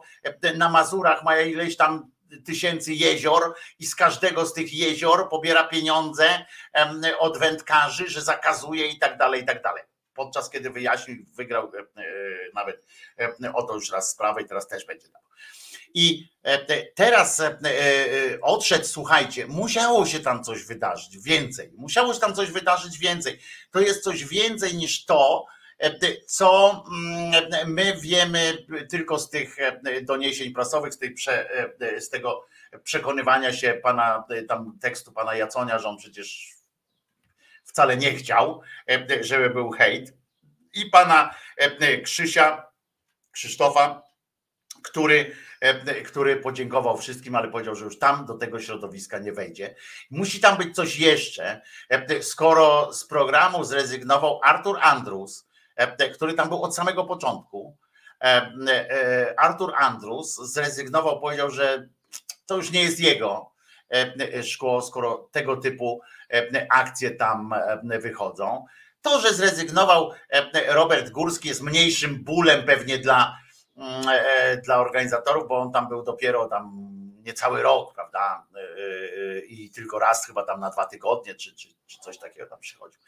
na 0.54 0.68
Mazurach 0.68 1.24
ma 1.24 1.40
ileś 1.40 1.76
tam 1.76 2.10
tysięcy 2.46 2.94
jezior 2.94 3.54
i 3.78 3.86
z 3.86 3.94
każdego 3.94 4.46
z 4.46 4.52
tych 4.52 4.74
jezior 4.74 5.28
pobiera 5.28 5.64
pieniądze 5.64 6.46
od 7.18 7.38
wędkarzy, 7.38 8.08
że 8.08 8.22
zakazuje 8.22 8.86
i 8.86 8.98
tak 8.98 9.18
dalej, 9.18 9.42
i 9.42 9.44
tak 9.44 9.62
dalej 9.62 9.89
podczas 10.14 10.50
kiedy 10.50 10.70
wyjaśnił, 10.70 11.16
wygrał 11.36 11.72
e, 11.74 11.78
e, 11.78 12.04
nawet 12.54 12.84
e, 13.18 13.54
o 13.54 13.62
to 13.62 13.74
już 13.74 13.92
raz 13.92 14.10
sprawę 14.10 14.42
i 14.42 14.46
teraz 14.46 14.68
też 14.68 14.86
będzie. 14.86 15.08
I 15.94 16.28
teraz 16.94 17.42
odszedł, 18.42 18.84
słuchajcie, 18.84 19.46
musiało 19.46 20.06
się 20.06 20.20
tam 20.20 20.44
coś 20.44 20.64
wydarzyć 20.64 21.18
więcej. 21.18 21.72
Musiało 21.76 22.14
się 22.14 22.20
tam 22.20 22.34
coś 22.34 22.50
wydarzyć 22.50 22.98
więcej. 22.98 23.38
To 23.70 23.80
jest 23.80 24.04
coś 24.04 24.24
więcej 24.24 24.74
niż 24.74 25.04
to, 25.04 25.46
co 26.26 26.82
mm, 26.92 27.44
my 27.66 27.96
wiemy 28.00 28.66
tylko 28.90 29.18
z 29.18 29.30
tych 29.30 29.56
doniesień 30.02 30.52
prasowych, 30.52 30.94
z, 30.94 30.98
prze, 31.14 31.48
z 31.98 32.08
tego 32.08 32.46
przekonywania 32.82 33.52
się 33.52 33.80
pana, 33.82 34.24
tam 34.48 34.78
tekstu 34.80 35.12
pana 35.12 35.34
Jaconia, 35.34 35.78
że 35.78 35.88
on 35.88 35.96
przecież 35.96 36.59
wcale 37.70 37.96
nie 37.96 38.14
chciał, 38.14 38.60
e, 38.90 39.24
żeby 39.24 39.50
był 39.50 39.70
hejt. 39.70 40.12
I 40.74 40.86
pana 40.86 41.34
e, 41.56 42.00
Krzysia, 42.00 42.66
Krzysztofa, 43.32 44.02
który, 44.82 45.36
e, 45.60 46.02
który 46.02 46.36
podziękował 46.36 46.98
wszystkim, 46.98 47.34
ale 47.34 47.48
powiedział, 47.48 47.74
że 47.74 47.84
już 47.84 47.98
tam 47.98 48.26
do 48.26 48.34
tego 48.34 48.60
środowiska 48.60 49.18
nie 49.18 49.32
wejdzie. 49.32 49.74
Musi 50.10 50.40
tam 50.40 50.56
być 50.56 50.74
coś 50.74 50.98
jeszcze, 50.98 51.60
skoro 52.20 52.92
z 52.92 53.06
programu 53.06 53.64
zrezygnował 53.64 54.40
Artur 54.44 54.78
Andrus, 54.82 55.46
który 56.14 56.34
tam 56.34 56.48
był 56.48 56.62
od 56.62 56.76
samego 56.76 57.04
początku. 57.04 57.76
Artur 59.36 59.72
Andrus 59.76 60.36
zrezygnował, 60.36 61.20
powiedział, 61.20 61.50
że 61.50 61.88
to 62.46 62.56
już 62.56 62.70
nie 62.70 62.82
jest 62.82 63.00
jego 63.00 63.50
szkło, 64.42 64.82
skoro 64.82 65.28
tego 65.32 65.56
typu 65.56 66.00
E, 66.32 66.66
akcje 66.72 67.10
tam 67.10 67.52
e, 67.92 67.98
wychodzą. 67.98 68.64
To, 69.02 69.20
że 69.20 69.34
zrezygnował 69.34 70.12
e, 70.30 70.74
Robert 70.74 71.10
Górski 71.10 71.48
jest 71.48 71.62
mniejszym 71.62 72.24
bólem 72.24 72.64
pewnie 72.66 72.98
dla, 72.98 73.38
mm, 73.76 74.04
dla 74.64 74.80
organizatorów, 74.80 75.48
bo 75.48 75.58
on 75.58 75.72
tam 75.72 75.88
był 75.88 76.02
dopiero 76.02 76.48
tam 76.48 76.90
niecały 77.22 77.62
rok, 77.62 77.94
prawda? 77.94 78.46
I 79.48 79.70
tylko 79.70 79.98
raz 79.98 80.26
chyba 80.26 80.42
tam 80.42 80.60
na 80.60 80.70
dwa 80.70 80.86
tygodnie, 80.86 81.34
czy, 81.34 81.54
czy, 81.54 81.68
czy 81.86 81.98
coś 81.98 82.18
takiego 82.18 82.46
tam 82.46 82.60
przychodził. 82.60 83.00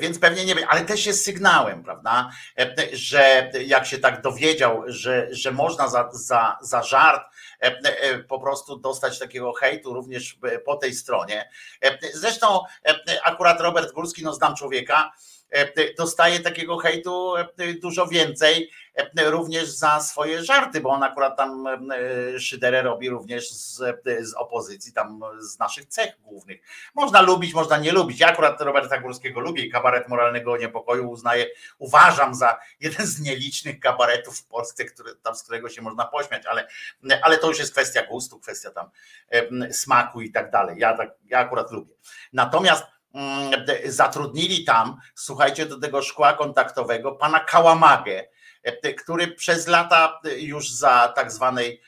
Więc 0.00 0.18
pewnie 0.18 0.44
nie 0.44 0.54
wiem, 0.54 0.64
ale 0.68 0.80
też 0.80 1.06
jest 1.06 1.24
sygnałem, 1.24 1.84
prawda? 1.84 2.30
Że 2.92 3.50
jak 3.64 3.86
się 3.86 3.98
tak 3.98 4.22
dowiedział, 4.22 4.82
że, 4.86 5.28
że 5.30 5.52
można 5.52 5.88
za, 5.88 6.08
za, 6.12 6.58
za 6.62 6.82
żart 6.82 7.22
E, 7.22 7.26
e, 7.26 7.39
po 8.28 8.40
prostu 8.40 8.76
dostać 8.76 9.18
takiego 9.18 9.52
hejtu 9.52 9.94
również 9.94 10.38
po 10.64 10.76
tej 10.76 10.94
stronie. 10.94 11.50
E, 11.84 11.98
zresztą 12.14 12.60
akurat 13.24 13.60
Robert 13.60 13.92
Górski, 13.92 14.22
no 14.24 14.34
znam 14.34 14.56
człowieka, 14.56 15.12
dostaje 15.98 16.40
takiego 16.40 16.78
hejtu 16.78 17.34
dużo 17.82 18.06
więcej, 18.06 18.70
również 19.26 19.68
za 19.68 20.00
swoje 20.00 20.44
żarty, 20.44 20.80
bo 20.80 20.88
on 20.88 21.02
akurat 21.02 21.36
tam 21.36 21.64
szyderę 22.38 22.82
robi 22.82 23.10
również 23.10 23.50
z, 23.50 23.76
z 24.20 24.34
opozycji, 24.34 24.92
tam 24.92 25.20
z 25.40 25.58
naszych 25.58 25.86
cech 25.86 26.20
głównych. 26.22 26.60
Można 26.94 27.20
lubić, 27.20 27.54
można 27.54 27.78
nie 27.78 27.92
lubić. 27.92 28.20
Ja 28.20 28.28
akurat 28.28 28.60
Roberta 28.60 28.98
Górskiego 28.98 29.40
lubię 29.40 29.64
i 29.64 29.70
kabaret 29.70 30.08
moralnego 30.08 30.56
niepokoju 30.56 31.10
uznaję, 31.10 31.46
uważam 31.78 32.34
za 32.34 32.58
jeden 32.80 33.06
z 33.06 33.20
nielicznych 33.20 33.80
kabaretów 33.80 34.38
w 34.38 34.46
Polsce, 34.46 34.84
który, 34.84 35.14
tam, 35.14 35.34
z 35.34 35.42
którego 35.42 35.68
się 35.68 35.82
można 35.82 36.04
pośmiać, 36.04 36.46
ale, 36.46 36.68
ale 37.22 37.38
to 37.38 37.48
już 37.48 37.58
jest 37.58 37.72
kwestia 37.72 38.06
gustu, 38.06 38.40
kwestia 38.40 38.70
tam 38.70 38.90
smaku 39.72 40.20
i 40.20 40.32
tak 40.32 40.50
dalej. 40.50 40.78
Ja, 40.78 40.96
tak, 40.96 41.10
ja 41.24 41.38
akurat 41.38 41.70
lubię. 41.70 41.94
Natomiast 42.32 42.84
zatrudnili 43.84 44.64
tam, 44.64 44.96
słuchajcie, 45.14 45.66
do 45.66 45.80
tego 45.80 46.02
szkła 46.02 46.32
kontaktowego 46.32 47.12
pana 47.12 47.40
Kałamagę, 47.40 48.24
który 48.98 49.28
przez 49.28 49.66
lata 49.66 50.20
już 50.36 50.70
za 50.70 51.12
tak 51.16 51.32
zwanej 51.32 51.82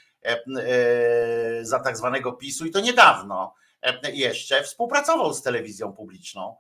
za 1.63 1.81
tak 1.81 1.97
zwanego 1.97 2.33
PiSu 2.33 2.67
i 2.67 2.71
to 2.71 2.81
niedawno 2.81 3.55
jeszcze 4.13 4.63
współpracował 4.63 5.35
z 5.35 5.43
telewizją 5.43 5.93
publiczną. 5.93 6.57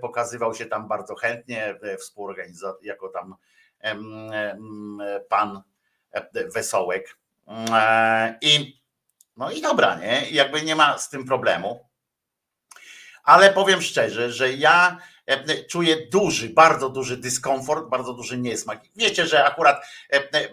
Pokazywał 0.00 0.54
się 0.54 0.66
tam 0.66 0.88
bardzo 0.88 1.14
chętnie, 1.14 1.78
współorganizator, 1.98 2.84
jako 2.84 3.08
tam 3.08 3.34
pan 5.28 5.62
Wesołek. 6.54 7.18
I 8.40 8.80
no 9.36 9.50
i 9.50 9.60
dobra, 9.60 9.98
nie? 9.98 10.30
Jakby 10.30 10.62
nie 10.62 10.76
ma 10.76 10.98
z 10.98 11.10
tym 11.10 11.26
problemu. 11.26 11.87
Ale 13.28 13.52
powiem 13.52 13.82
szczerze, 13.82 14.32
że 14.32 14.52
ja 14.52 14.96
czuję 15.68 16.06
duży, 16.06 16.48
bardzo 16.48 16.88
duży 16.88 17.16
dyskomfort, 17.16 17.88
bardzo 17.88 18.12
duży 18.12 18.38
niesmak. 18.38 18.80
Wiecie, 18.96 19.26
że 19.26 19.44
akurat 19.44 19.86
e, 20.12 20.48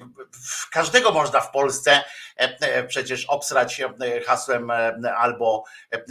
każdego 0.71 1.11
można 1.11 1.41
w 1.41 1.51
Polsce 1.51 2.03
e, 2.35 2.83
przecież 2.83 3.25
obsrać 3.25 3.81
hasłem 4.25 4.71
albo 5.17 5.63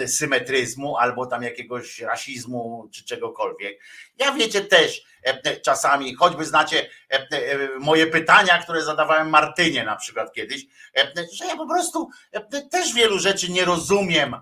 symetryzmu, 0.07 0.97
albo 0.97 1.27
tam 1.27 1.43
jakiegoś 1.43 2.01
rasizmu, 2.01 2.89
czy 2.93 3.05
czegokolwiek. 3.05 3.81
Ja 4.19 4.33
wiecie 4.33 4.61
też, 4.61 5.03
czasami, 5.63 6.15
choćby 6.15 6.45
znacie 6.45 6.91
moje 7.79 8.07
pytania, 8.07 8.63
które 8.63 8.83
zadawałem 8.83 9.29
Martynie 9.29 9.85
na 9.85 9.97
przykład 9.97 10.33
kiedyś, 10.33 10.67
że 11.33 11.47
ja 11.47 11.57
po 11.57 11.69
prostu 11.69 12.09
też 12.71 12.95
wielu 12.95 13.19
rzeczy 13.19 13.53
nie 13.53 13.65
rozumiem 13.65 14.37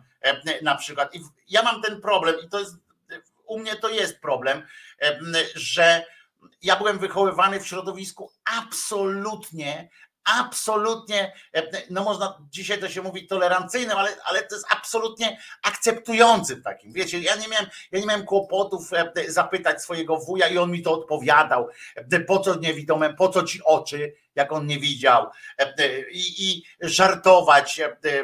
na 0.63 0.75
przykład. 0.75 1.15
I 1.15 1.21
ja 1.49 1.63
mam 1.63 1.83
ten 1.83 2.01
problem 2.01 2.35
i 2.47 2.49
to 2.49 2.61
jest, 2.61 2.75
u 3.47 3.59
mnie 3.59 3.77
to 3.77 3.89
jest 3.89 4.21
problem, 4.21 4.67
że 5.55 6.05
ja 6.63 6.77
byłem 6.77 6.99
wychowywany 6.99 7.61
w 7.61 7.67
środowisku 7.67 8.33
absolutnie 8.45 9.89
absolutnie, 10.25 11.33
no 11.91 12.05
można, 12.05 12.39
dzisiaj 12.51 12.79
to 12.79 12.89
się 12.89 13.03
mówi 13.03 13.27
tolerancyjnym, 13.27 13.99
ale, 13.99 14.17
ale 14.25 14.43
to 14.43 14.55
jest 14.55 14.67
absolutnie 14.71 15.39
akceptującym 15.63 16.63
takim. 16.63 16.93
Wiecie, 16.93 17.21
ja 17.21 17.37
nie 17.37 17.49
miałem, 17.49 17.67
ja 17.93 18.01
nie 18.01 18.07
miałem 18.07 18.27
kłopotów 18.27 18.91
zapytać 19.29 19.83
swojego 19.83 20.17
wuja 20.17 20.49
i 20.49 20.59
on 20.59 20.71
mi 20.71 20.83
to 20.83 20.93
odpowiadał. 20.93 21.69
Po 22.27 22.39
co 22.39 22.55
niewidome, 22.55 23.15
po 23.15 23.29
co 23.29 23.43
ci 23.43 23.61
oczy, 23.65 24.15
jak 24.35 24.53
on 24.53 24.67
nie 24.67 24.79
widział, 24.79 25.27
i, 26.11 26.51
i 26.51 26.65
żartować 26.81 27.81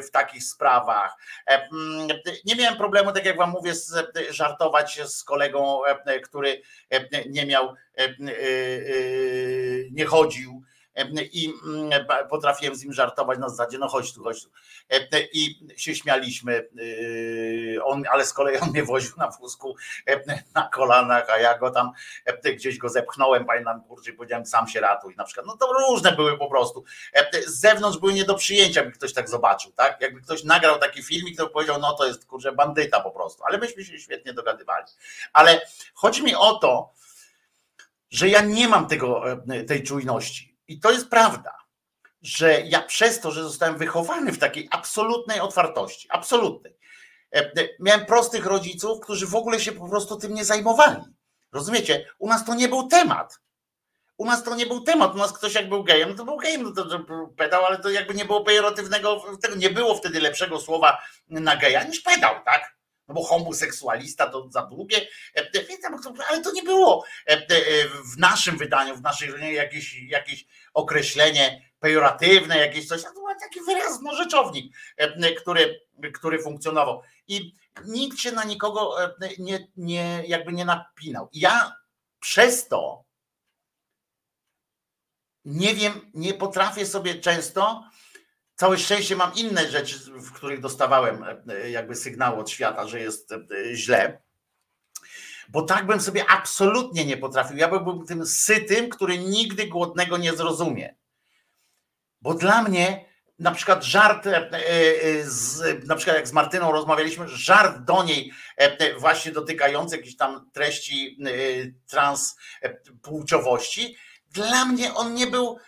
w 0.08 0.10
takich 0.10 0.44
sprawach. 0.44 1.16
Nie 2.44 2.56
miałem 2.56 2.78
problemu, 2.78 3.12
tak 3.12 3.24
jak 3.24 3.36
wam 3.36 3.50
mówię, 3.50 3.72
żartować 4.30 5.00
z 5.04 5.24
kolegą, 5.24 5.80
który 6.24 6.62
nie 7.28 7.46
miał, 7.46 7.74
nie 9.90 10.04
chodził 10.04 10.57
i 11.32 11.52
mm, 11.66 12.06
potrafiłem 12.30 12.74
z 12.76 12.84
nim 12.84 12.92
żartować 12.92 13.38
na 13.38 13.48
zasadzie, 13.48 13.78
no 13.78 13.88
chodź 13.88 14.14
tu, 14.14 14.22
chodź 14.22 14.42
tu. 14.42 14.50
I 15.32 15.66
się 15.76 15.94
śmialiśmy, 15.94 16.68
yy, 16.74 17.84
on, 17.84 18.04
ale 18.10 18.26
z 18.26 18.32
kolei 18.32 18.58
on 18.58 18.70
mnie 18.70 18.84
woził 18.84 19.12
na 19.16 19.28
wózku 19.28 19.76
na 20.54 20.68
kolanach, 20.68 21.30
a 21.30 21.38
ja 21.38 21.58
go 21.58 21.70
tam 21.70 21.92
gdzieś 22.56 22.78
go 22.78 22.88
zepchnąłem, 22.88 23.44
pamiętam, 23.44 23.84
kurczę, 23.84 24.12
powiedziałem 24.12 24.46
sam 24.46 24.68
się 24.68 24.80
ratuj 24.80 25.14
na 25.16 25.24
przykład. 25.24 25.46
No 25.46 25.56
to 25.56 25.72
różne 25.72 26.12
były 26.12 26.38
po 26.38 26.50
prostu. 26.50 26.84
Z 27.46 27.60
zewnątrz 27.60 27.98
były 27.98 28.12
nie 28.12 28.24
do 28.24 28.34
przyjęcia, 28.34 28.84
by 28.84 28.90
ktoś 28.90 29.12
tak 29.12 29.28
zobaczył, 29.28 29.72
tak? 29.72 30.00
Jakby 30.00 30.20
ktoś 30.20 30.44
nagrał 30.44 30.78
taki 30.78 31.02
filmik, 31.02 31.36
to 31.36 31.48
powiedział, 31.48 31.80
no 31.80 31.92
to 31.92 32.06
jest 32.06 32.26
kurczę 32.26 32.52
bandyta 32.52 33.00
po 33.00 33.10
prostu, 33.10 33.44
ale 33.44 33.58
myśmy 33.58 33.84
się 33.84 33.98
świetnie 33.98 34.32
dogadywali. 34.32 34.86
Ale 35.32 35.60
chodzi 35.94 36.22
mi 36.22 36.34
o 36.34 36.54
to, 36.54 36.92
że 38.10 38.28
ja 38.28 38.40
nie 38.40 38.68
mam 38.68 38.86
tego, 38.86 39.22
tej 39.66 39.82
czujności 39.82 40.57
i 40.68 40.80
to 40.80 40.90
jest 40.90 41.08
prawda, 41.08 41.58
że 42.22 42.60
ja 42.60 42.82
przez 42.82 43.20
to, 43.20 43.30
że 43.30 43.42
zostałem 43.42 43.78
wychowany 43.78 44.32
w 44.32 44.38
takiej 44.38 44.68
absolutnej 44.70 45.40
otwartości, 45.40 46.08
absolutnej, 46.10 46.76
e, 47.34 47.38
e, 47.38 47.68
miałem 47.80 48.06
prostych 48.06 48.46
rodziców, 48.46 49.00
którzy 49.00 49.26
w 49.26 49.34
ogóle 49.34 49.60
się 49.60 49.72
po 49.72 49.88
prostu 49.88 50.16
tym 50.16 50.34
nie 50.34 50.44
zajmowali. 50.44 51.02
Rozumiecie? 51.52 52.06
U 52.18 52.28
nas 52.28 52.44
to 52.44 52.54
nie 52.54 52.68
był 52.68 52.88
temat. 52.88 53.40
U 54.16 54.24
nas 54.24 54.44
to 54.44 54.54
nie 54.54 54.66
był 54.66 54.80
temat. 54.80 55.14
U 55.14 55.18
nas 55.18 55.32
ktoś 55.32 55.54
jak 55.54 55.68
był 55.68 55.84
gejem, 55.84 56.16
to 56.16 56.24
był 56.24 56.36
gejem, 56.36 56.62
no 56.62 56.72
to, 56.72 56.84
to 56.84 57.26
pedał, 57.36 57.64
ale 57.64 57.78
to 57.78 57.90
jakby 57.90 58.14
nie 58.14 58.24
było 58.24 58.44
pejoratywnego, 58.44 59.24
nie 59.56 59.70
było 59.70 59.94
wtedy 59.94 60.20
lepszego 60.20 60.60
słowa 60.60 61.02
na 61.28 61.56
geja 61.56 61.84
niż 61.84 62.00
pedał, 62.00 62.34
tak? 62.44 62.77
No 63.08 63.14
bo 63.14 63.24
homoseksualista 63.24 64.26
to 64.26 64.48
za 64.50 64.62
długie, 64.62 65.06
e, 65.36 65.50
ale 66.28 66.42
to 66.42 66.52
nie 66.52 66.62
było 66.62 67.04
w 68.14 68.18
naszym 68.18 68.58
wydaniu, 68.58 68.96
w 68.96 69.02
naszej 69.02 69.54
jakieś, 69.54 70.02
jakieś 70.02 70.46
określenie 70.74 71.68
pejoratywne, 71.80 72.58
jakieś 72.58 72.88
coś, 72.88 73.02
to 73.02 73.12
był 73.12 73.24
taki 73.40 73.60
wyraz, 73.60 74.00
no 74.02 74.14
rzeczownik, 74.14 74.76
e, 74.96 75.32
który, 75.32 75.80
który 76.14 76.42
funkcjonował. 76.42 77.02
I 77.28 77.54
nikt 77.84 78.18
się 78.18 78.32
na 78.32 78.44
nikogo 78.44 79.04
e, 79.04 79.10
nie, 79.38 79.68
nie, 79.76 80.24
jakby 80.26 80.52
nie 80.52 80.64
napinał. 80.64 81.28
Ja 81.32 81.72
przez 82.20 82.68
to 82.68 83.08
nie 85.44 85.74
wiem, 85.74 86.10
nie 86.14 86.34
potrafię 86.34 86.86
sobie 86.86 87.14
często, 87.14 87.87
całe 88.58 88.78
szczęście 88.78 89.16
mam 89.16 89.34
inne 89.34 89.70
rzeczy, 89.70 89.98
w 89.98 90.32
których 90.32 90.60
dostawałem 90.60 91.24
e, 91.48 91.70
jakby 91.70 91.96
sygnał 91.96 92.40
od 92.40 92.50
świata, 92.50 92.88
że 92.88 93.00
jest 93.00 93.34
źle, 93.72 94.22
bo 95.48 95.62
tak 95.62 95.86
bym 95.86 96.00
sobie 96.00 96.30
absolutnie 96.30 97.06
nie 97.06 97.16
potrafił. 97.16 97.56
Ja 97.56 97.68
byłbym 97.68 98.06
tym 98.06 98.26
sytym, 98.26 98.88
który 98.88 99.18
nigdy 99.18 99.66
głodnego 99.66 100.16
nie 100.16 100.32
zrozumie. 100.32 100.96
Bo 102.20 102.34
dla 102.34 102.62
mnie 102.62 103.08
na 103.38 103.50
przykład 103.50 103.84
żart, 103.84 104.26
e, 104.26 104.50
e, 104.52 105.24
z, 105.24 105.62
na 105.86 105.96
przykład 105.96 106.16
jak 106.16 106.28
z 106.28 106.32
Martyną 106.32 106.72
rozmawialiśmy, 106.72 107.28
żart 107.28 107.84
do 107.84 108.04
niej 108.04 108.32
e, 108.56 108.98
właśnie 108.98 109.32
dotykający 109.32 109.96
jakiejś 109.96 110.16
tam 110.16 110.50
treści 110.52 111.18
transpłciowości, 111.86 113.96
dla 114.30 114.64
mnie 114.64 114.94
on 114.94 115.14
nie 115.14 115.26
był 115.26 115.58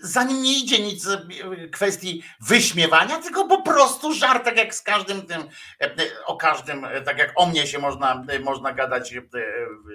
za 0.00 0.24
nim 0.24 0.42
nie 0.42 0.58
idzie 0.58 0.78
nic 0.78 1.06
e, 1.06 1.26
kwestii 1.68 2.22
wyśmiewania, 2.40 3.18
tylko 3.18 3.48
po 3.48 3.62
prostu 3.62 4.14
żart, 4.14 4.44
tak 4.44 4.56
jak 4.56 4.74
z 4.74 4.82
każdym 4.82 5.26
tym, 5.26 5.40
e, 5.80 5.84
e, 5.84 6.24
o 6.26 6.36
każdym, 6.36 6.86
tak 7.04 7.18
jak 7.18 7.32
o 7.36 7.46
mnie 7.46 7.66
się 7.66 7.78
można, 7.78 8.24
można 8.40 8.72
gadać, 8.72 9.14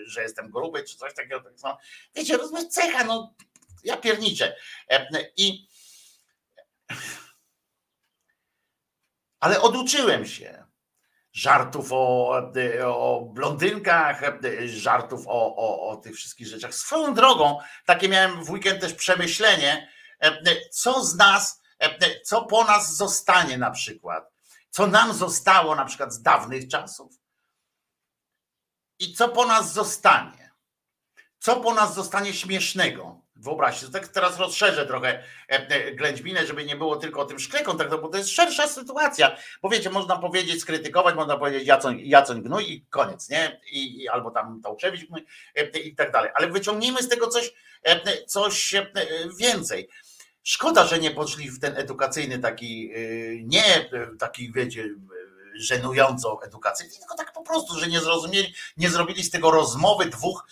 że 0.08 0.22
jestem 0.22 0.52
gruby, 0.52 0.84
czy 0.84 0.98
coś 0.98 1.14
takiego. 1.14 1.42
Tak 1.42 1.60
samo. 1.60 1.78
Wiecie, 2.16 2.38
rozumiesz, 2.38 2.68
cecha, 2.68 3.04
no 3.04 3.34
ja 3.84 3.98
pierniczę. 3.98 4.56
I 5.38 5.68
ale 9.40 9.62
oduczyłem 9.62 10.26
się 10.26 10.66
żartów 11.34 11.88
o, 11.92 12.38
o 12.86 13.22
blondynkach, 13.34 14.22
żartów 14.66 15.28
o, 15.28 15.56
o, 15.56 15.90
o 15.90 15.96
tych 15.96 16.16
wszystkich 16.16 16.48
rzeczach. 16.48 16.76
Swoją 16.76 17.14
drogą, 17.14 17.60
takie 17.86 18.10
miałem 18.10 18.44
w 18.44 18.50
weekend 18.50 18.82
też 18.82 18.94
przemyślenie, 18.94 19.95
co 20.72 21.04
z 21.04 21.16
nas, 21.16 21.62
e, 21.80 22.22
co 22.22 22.46
po 22.46 22.64
nas 22.64 22.96
zostanie 22.96 23.58
na 23.58 23.72
przykład, 23.72 24.32
co 24.70 24.88
nam 24.88 25.14
zostało 25.14 25.76
na 25.76 25.86
przykład 25.86 26.14
z 26.14 26.22
dawnych 26.22 26.68
czasów 26.68 27.14
i 29.00 29.14
co 29.14 29.30
po 29.30 29.46
nas 29.46 29.74
zostanie. 29.74 30.52
Co 31.40 31.56
po 31.56 31.74
nas 31.74 31.96
zostanie 31.96 32.34
śmiesznego? 32.34 33.26
Wyobraźcie, 33.36 33.88
tak 33.88 34.08
teraz 34.08 34.40
rozszerzę 34.40 34.86
trochę 34.86 35.24
e, 35.48 35.92
ględźbinę, 35.92 36.46
żeby 36.46 36.66
nie 36.66 36.76
było 36.76 36.96
tylko 36.96 37.22
o 37.22 37.26
tym 37.26 37.40
szkle 37.40 37.64
kontaktowym, 37.64 38.02
bo 38.02 38.10
to 38.10 38.18
jest 38.18 38.30
szersza 38.30 38.68
sytuacja. 38.68 39.38
Bo 39.62 39.70
wiecie, 39.70 39.90
można 39.90 40.18
powiedzieć, 40.18 40.62
skrytykować, 40.62 41.16
można 41.16 41.38
powiedzieć 41.38 41.68
Jacoń, 41.68 42.00
Jacoń 42.04 42.42
gnój 42.42 42.72
i 42.72 42.86
koniec, 42.86 43.30
nie? 43.30 43.62
I, 43.72 44.02
i 44.02 44.10
albo 44.10 44.32
tam 44.32 44.62
Tałczewicz 44.62 45.06
gnój 45.08 45.26
i 45.84 45.96
tak 45.96 46.12
dalej. 46.12 46.32
Ale 46.36 46.48
wyciągnijmy 46.48 47.04
z 47.04 47.10
tego 47.10 47.28
coś, 47.28 47.54
coś 48.28 48.76
więcej. 49.40 49.90
Szkoda, 50.48 50.86
że 50.88 51.00
nie 51.00 51.12
poszli 51.12 51.50
w 51.50 51.60
ten 51.60 51.78
edukacyjny 51.78 52.40
taki, 52.40 52.92
y, 52.96 53.42
nie 53.44 53.90
taki, 54.20 54.52
wiecie, 54.54 54.90
żenującą 55.56 56.42
edukację, 56.42 56.90
tylko 57.00 57.16
tak 57.16 57.34
po 57.34 57.42
prostu, 57.42 57.80
że 57.80 57.88
nie 57.88 58.00
zrozumieli, 58.00 58.54
nie 58.78 58.90
zrobili 58.90 59.24
z 59.24 59.30
tego 59.30 59.52
rozmowy 59.52 60.06
dwóch 60.06 60.48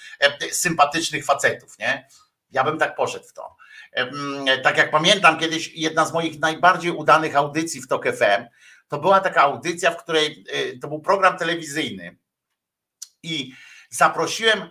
sympatycznych 0.51 1.25
facetów, 1.25 1.79
nie? 1.79 2.07
Ja 2.51 2.63
bym 2.63 2.77
tak 2.77 2.95
poszedł 2.95 3.25
w 3.27 3.33
to. 3.33 3.55
Tak 4.63 4.77
jak 4.77 4.91
pamiętam 4.91 5.39
kiedyś, 5.39 5.73
jedna 5.75 6.05
z 6.05 6.13
moich 6.13 6.39
najbardziej 6.39 6.91
udanych 6.91 7.35
audycji 7.35 7.81
w 7.81 7.87
TOK 7.87 8.05
FM, 8.05 8.45
to 8.87 8.99
była 8.99 9.19
taka 9.19 9.41
audycja, 9.41 9.91
w 9.91 10.03
której 10.03 10.45
to 10.81 10.87
był 10.87 10.99
program 10.99 11.37
telewizyjny 11.37 12.17
i 13.23 13.53
zaprosiłem, 13.89 14.69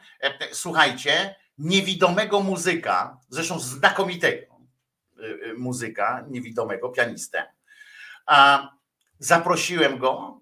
słuchajcie, 0.52 1.34
niewidomego 1.58 2.40
muzyka, 2.40 3.20
zresztą 3.28 3.60
znakomitego 3.60 4.51
muzyka, 5.56 6.24
niewidomego, 6.30 6.88
pianistę. 6.88 7.52
A 8.26 8.68
zaprosiłem 9.18 9.98
go 9.98 10.40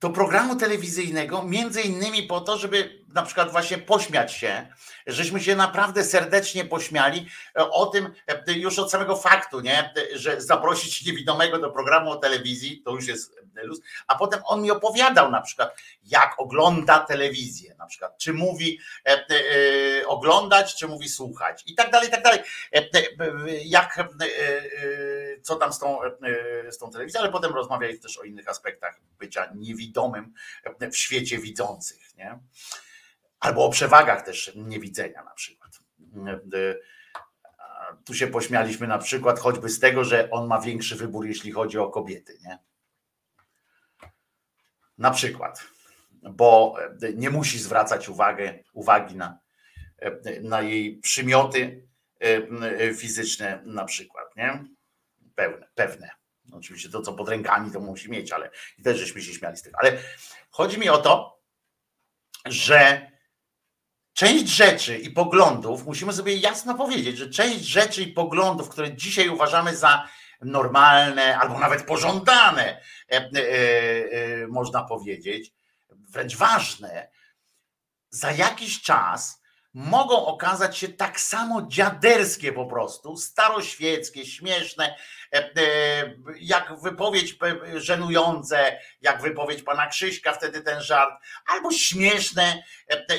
do 0.00 0.10
programu 0.10 0.56
telewizyjnego, 0.56 1.42
między 1.42 1.82
innymi 1.82 2.22
po 2.22 2.40
to, 2.40 2.58
żeby 2.58 2.97
na 3.14 3.22
przykład 3.22 3.50
właśnie 3.50 3.78
pośmiać 3.78 4.32
się, 4.32 4.66
żeśmy 5.06 5.40
się 5.40 5.56
naprawdę 5.56 6.04
serdecznie 6.04 6.64
pośmiali 6.64 7.28
e, 7.58 7.70
o 7.70 7.86
tym 7.86 8.12
e, 8.26 8.52
już 8.52 8.78
od 8.78 8.90
samego 8.90 9.16
faktu, 9.16 9.60
nie? 9.60 9.94
że 10.12 10.40
zaprosić 10.40 11.06
niewidomego 11.06 11.58
do 11.58 11.70
programu 11.70 12.10
o 12.10 12.16
telewizji, 12.16 12.82
to 12.84 12.90
już 12.90 13.06
jest 13.06 13.38
luz, 13.62 13.80
a 14.06 14.14
potem 14.14 14.40
on 14.44 14.62
mi 14.62 14.70
opowiadał 14.70 15.30
na 15.30 15.42
przykład, 15.42 15.76
jak 16.04 16.34
ogląda 16.38 16.98
telewizję, 16.98 17.74
na 17.78 17.86
przykład, 17.86 18.18
czy 18.18 18.32
mówi 18.32 18.80
e, 19.06 19.10
e, 19.10 20.06
oglądać, 20.06 20.74
czy 20.74 20.88
mówi 20.88 21.08
słuchać 21.08 21.62
i 21.66 21.74
tak 21.74 21.90
dalej, 21.90 22.08
i 22.08 22.10
tak 22.10 22.22
dalej. 22.22 22.40
E, 22.72 22.84
jak, 23.64 24.08
co 25.42 25.56
tam 25.56 25.72
z 25.72 25.78
tą, 25.78 25.98
z 26.70 26.78
tą 26.78 26.90
telewizją, 26.90 27.20
ale 27.20 27.32
potem 27.32 27.54
rozmawiali 27.54 28.00
też 28.00 28.18
o 28.18 28.22
innych 28.22 28.48
aspektach 28.48 29.00
bycia 29.18 29.52
niewidomym 29.54 30.34
w 30.92 30.96
świecie 30.96 31.38
widzących, 31.38 32.16
nie? 32.16 32.38
Albo 33.40 33.64
o 33.64 33.70
przewagach 33.70 34.24
też 34.24 34.52
niewidzenia 34.54 35.24
na 35.24 35.30
przykład. 35.30 35.78
Tu 38.04 38.14
się 38.14 38.26
pośmialiśmy 38.26 38.86
na 38.86 38.98
przykład 38.98 39.38
choćby 39.38 39.68
z 39.68 39.80
tego, 39.80 40.04
że 40.04 40.30
on 40.30 40.46
ma 40.46 40.60
większy 40.60 40.96
wybór, 40.96 41.26
jeśli 41.26 41.52
chodzi 41.52 41.78
o 41.78 41.90
kobiety, 41.90 42.38
nie? 42.44 42.58
Na 44.98 45.10
przykład, 45.10 45.64
bo 46.22 46.76
nie 47.14 47.30
musi 47.30 47.58
zwracać 47.58 48.08
uwagę, 48.08 48.58
uwagi 48.72 49.16
na, 49.16 49.38
na 50.42 50.62
jej 50.62 50.96
przymioty 50.96 51.88
fizyczne, 52.96 53.62
na 53.64 53.84
przykład, 53.84 54.36
nie? 54.36 54.64
Pewne, 55.34 55.68
pewne. 55.74 56.10
Oczywiście 56.52 56.88
to, 56.88 57.02
co 57.02 57.12
pod 57.12 57.28
rękami, 57.28 57.72
to 57.72 57.80
musi 57.80 58.10
mieć, 58.10 58.32
ale 58.32 58.50
i 58.78 58.82
też 58.82 58.98
żeśmy 58.98 59.22
się 59.22 59.32
śmiali 59.32 59.56
z 59.56 59.62
tego. 59.62 59.78
Ale 59.80 59.98
chodzi 60.50 60.78
mi 60.78 60.88
o 60.88 60.98
to, 60.98 61.40
że 62.46 63.10
część 64.18 64.48
rzeczy 64.48 64.98
i 64.98 65.10
poglądów, 65.10 65.86
musimy 65.86 66.12
sobie 66.12 66.36
jasno 66.36 66.74
powiedzieć, 66.74 67.18
że 67.18 67.30
część 67.30 67.64
rzeczy 67.64 68.02
i 68.02 68.12
poglądów, 68.12 68.68
które 68.68 68.96
dzisiaj 68.96 69.28
uważamy 69.28 69.76
za 69.76 70.08
normalne 70.42 71.38
albo 71.38 71.58
nawet 71.58 71.82
pożądane, 71.82 72.80
e, 73.10 73.14
e, 73.14 73.30
e, 74.42 74.46
można 74.46 74.84
powiedzieć, 74.84 75.52
wręcz 75.90 76.36
ważne, 76.36 77.10
za 78.10 78.32
jakiś 78.32 78.82
czas 78.82 79.42
mogą 79.74 80.26
okazać 80.26 80.78
się 80.78 80.88
tak 80.88 81.20
samo 81.20 81.62
dziaderskie 81.62 82.52
po 82.52 82.66
prostu, 82.66 83.16
staroświeckie, 83.16 84.26
śmieszne, 84.26 84.96
jak 86.40 86.80
wypowiedź 86.80 87.38
żenujące, 87.74 88.80
jak 89.00 89.22
wypowiedź 89.22 89.62
pana 89.62 89.86
Krzyśka, 89.86 90.32
wtedy 90.32 90.60
ten 90.60 90.82
żart, 90.82 91.14
albo 91.46 91.72
śmieszne 91.72 92.62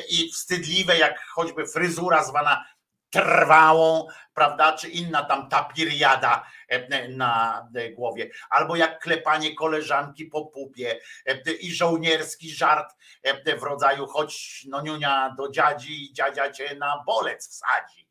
i 0.09 0.31
wstydliwe, 0.31 0.97
jak 0.97 1.25
choćby 1.25 1.67
fryzura 1.67 2.23
zwana 2.23 2.65
trwałą, 3.09 4.07
prawda, 4.33 4.73
czy 4.73 4.89
inna 4.89 5.23
tam 5.23 5.49
tapiriada 5.49 6.45
e, 6.67 7.07
na 7.07 7.67
głowie, 7.95 8.29
albo 8.49 8.75
jak 8.75 8.99
klepanie 8.99 9.55
koleżanki 9.55 10.25
po 10.25 10.45
pupie 10.45 10.99
e, 11.25 11.51
i 11.51 11.73
żołnierski 11.75 12.51
żart 12.51 12.95
e, 13.23 13.57
w 13.57 13.63
rodzaju 13.63 14.07
choć 14.07 14.65
no 14.69 14.81
niunia 14.81 15.35
do 15.37 15.49
dziadzi 15.49 16.03
i 16.03 16.13
dziadzia 16.13 16.51
cię 16.51 16.75
na 16.75 17.03
bolec 17.05 17.49
wsadzi 17.49 18.09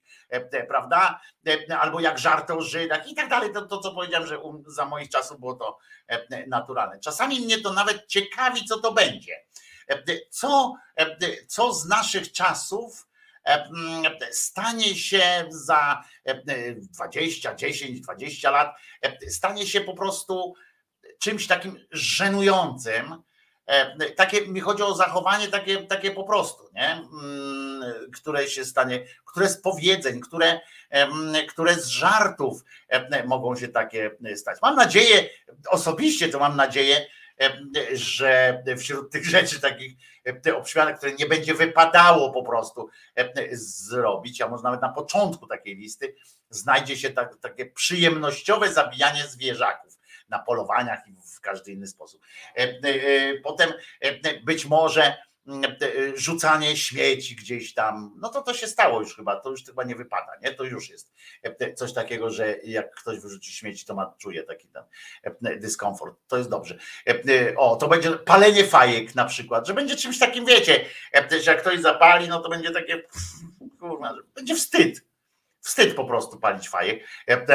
prawda? 0.68 1.20
Albo 1.80 2.00
jak 2.00 2.18
żarty 2.18 2.54
o 2.54 2.60
Żydach 2.60 3.08
i 3.08 3.14
tak 3.14 3.28
dalej. 3.28 3.52
To, 3.52 3.66
to 3.66 3.78
co 3.78 3.94
powiedziałem, 3.94 4.26
że 4.26 4.38
za 4.66 4.84
moich 4.84 5.08
czasów 5.08 5.40
było 5.40 5.54
to 5.54 5.78
naturalne. 6.46 6.98
Czasami 7.00 7.40
mnie 7.40 7.60
to 7.60 7.72
nawet 7.72 8.06
ciekawi, 8.06 8.64
co 8.64 8.80
to 8.80 8.92
będzie. 8.92 9.44
Co, 10.30 10.74
co 11.46 11.72
z 11.72 11.86
naszych 11.86 12.32
czasów 12.32 13.07
E, 13.07 13.07
stanie 14.32 14.94
się 14.94 15.22
za 15.48 16.04
20, 16.94 17.54
10, 17.54 18.00
20 18.00 18.50
lat, 18.50 18.76
e, 19.02 19.30
stanie 19.30 19.66
się 19.66 19.80
po 19.80 19.94
prostu 19.94 20.54
czymś 21.18 21.46
takim 21.46 21.86
żenującym. 21.90 23.22
E, 23.66 24.10
takie, 24.10 24.46
mi 24.46 24.60
chodzi 24.60 24.82
o 24.82 24.94
zachowanie 24.94 25.48
takie, 25.48 25.86
takie 25.86 26.10
po 26.10 26.24
prostu, 26.24 26.64
nie? 26.74 26.92
Mm, 26.92 28.10
które 28.14 28.48
się 28.48 28.64
stanie, 28.64 29.04
które 29.24 29.48
z 29.48 29.60
powiedzeń, 29.60 30.20
które, 30.20 30.60
które 31.48 31.74
z 31.74 31.86
żartów 31.86 32.64
mogą 33.26 33.56
się 33.56 33.68
takie 33.68 34.10
stać. 34.36 34.58
Mam 34.62 34.76
nadzieję, 34.76 35.28
osobiście 35.68 36.28
to 36.28 36.38
mam 36.38 36.56
nadzieję, 36.56 37.06
że 37.92 38.62
wśród 38.78 39.12
tych 39.12 39.24
rzeczy 39.26 39.60
takich 39.60 39.92
obśmianek, 40.56 40.98
które 40.98 41.12
nie 41.12 41.26
będzie 41.26 41.54
wypadało 41.54 42.32
po 42.32 42.42
prostu 42.42 42.88
zrobić, 43.52 44.40
a 44.40 44.48
może 44.48 44.62
nawet 44.62 44.82
na 44.82 44.88
początku 44.88 45.46
takiej 45.46 45.76
listy 45.76 46.14
znajdzie 46.50 46.96
się 46.96 47.10
tak, 47.10 47.36
takie 47.40 47.66
przyjemnościowe 47.66 48.72
zabijanie 48.72 49.26
zwierzaków 49.26 49.98
na 50.28 50.38
polowaniach 50.38 51.08
i 51.08 51.12
w 51.36 51.40
każdy 51.40 51.72
inny 51.72 51.86
sposób. 51.86 52.22
Potem 53.42 53.72
być 54.44 54.64
może 54.64 55.16
rzucanie 56.14 56.76
śmieci 56.76 57.36
gdzieś 57.36 57.74
tam, 57.74 58.14
no 58.16 58.28
to 58.28 58.42
to 58.42 58.54
się 58.54 58.66
stało 58.66 59.00
już 59.00 59.16
chyba, 59.16 59.40
to 59.40 59.50
już 59.50 59.64
chyba 59.64 59.84
nie 59.84 59.94
wypada, 59.94 60.32
nie? 60.42 60.54
To 60.54 60.64
już 60.64 60.90
jest 60.90 61.12
coś 61.76 61.92
takiego, 61.92 62.30
że 62.30 62.56
jak 62.64 62.94
ktoś 62.94 63.18
wyrzuci 63.18 63.52
śmieci, 63.52 63.86
to 63.86 63.94
ma, 63.94 64.14
czuje 64.18 64.42
taki 64.42 64.68
tam 64.68 64.84
dyskomfort. 65.60 66.16
To 66.28 66.36
jest 66.36 66.50
dobrze. 66.50 66.78
O, 67.56 67.76
to 67.76 67.88
będzie 67.88 68.10
palenie 68.10 68.64
fajek 68.64 69.14
na 69.14 69.24
przykład, 69.24 69.66
że 69.66 69.74
będzie 69.74 69.96
czymś 69.96 70.18
takim, 70.18 70.46
wiecie, 70.46 70.84
że 71.30 71.50
jak 71.50 71.60
ktoś 71.60 71.80
zapali, 71.80 72.28
no 72.28 72.40
to 72.40 72.48
będzie 72.48 72.70
takie, 72.70 73.02
kurwa, 73.80 74.14
będzie 74.34 74.54
wstyd. 74.54 75.08
Wstyd 75.60 75.94
po 75.94 76.04
prostu 76.04 76.40
palić 76.40 76.68
fajek, 76.68 77.08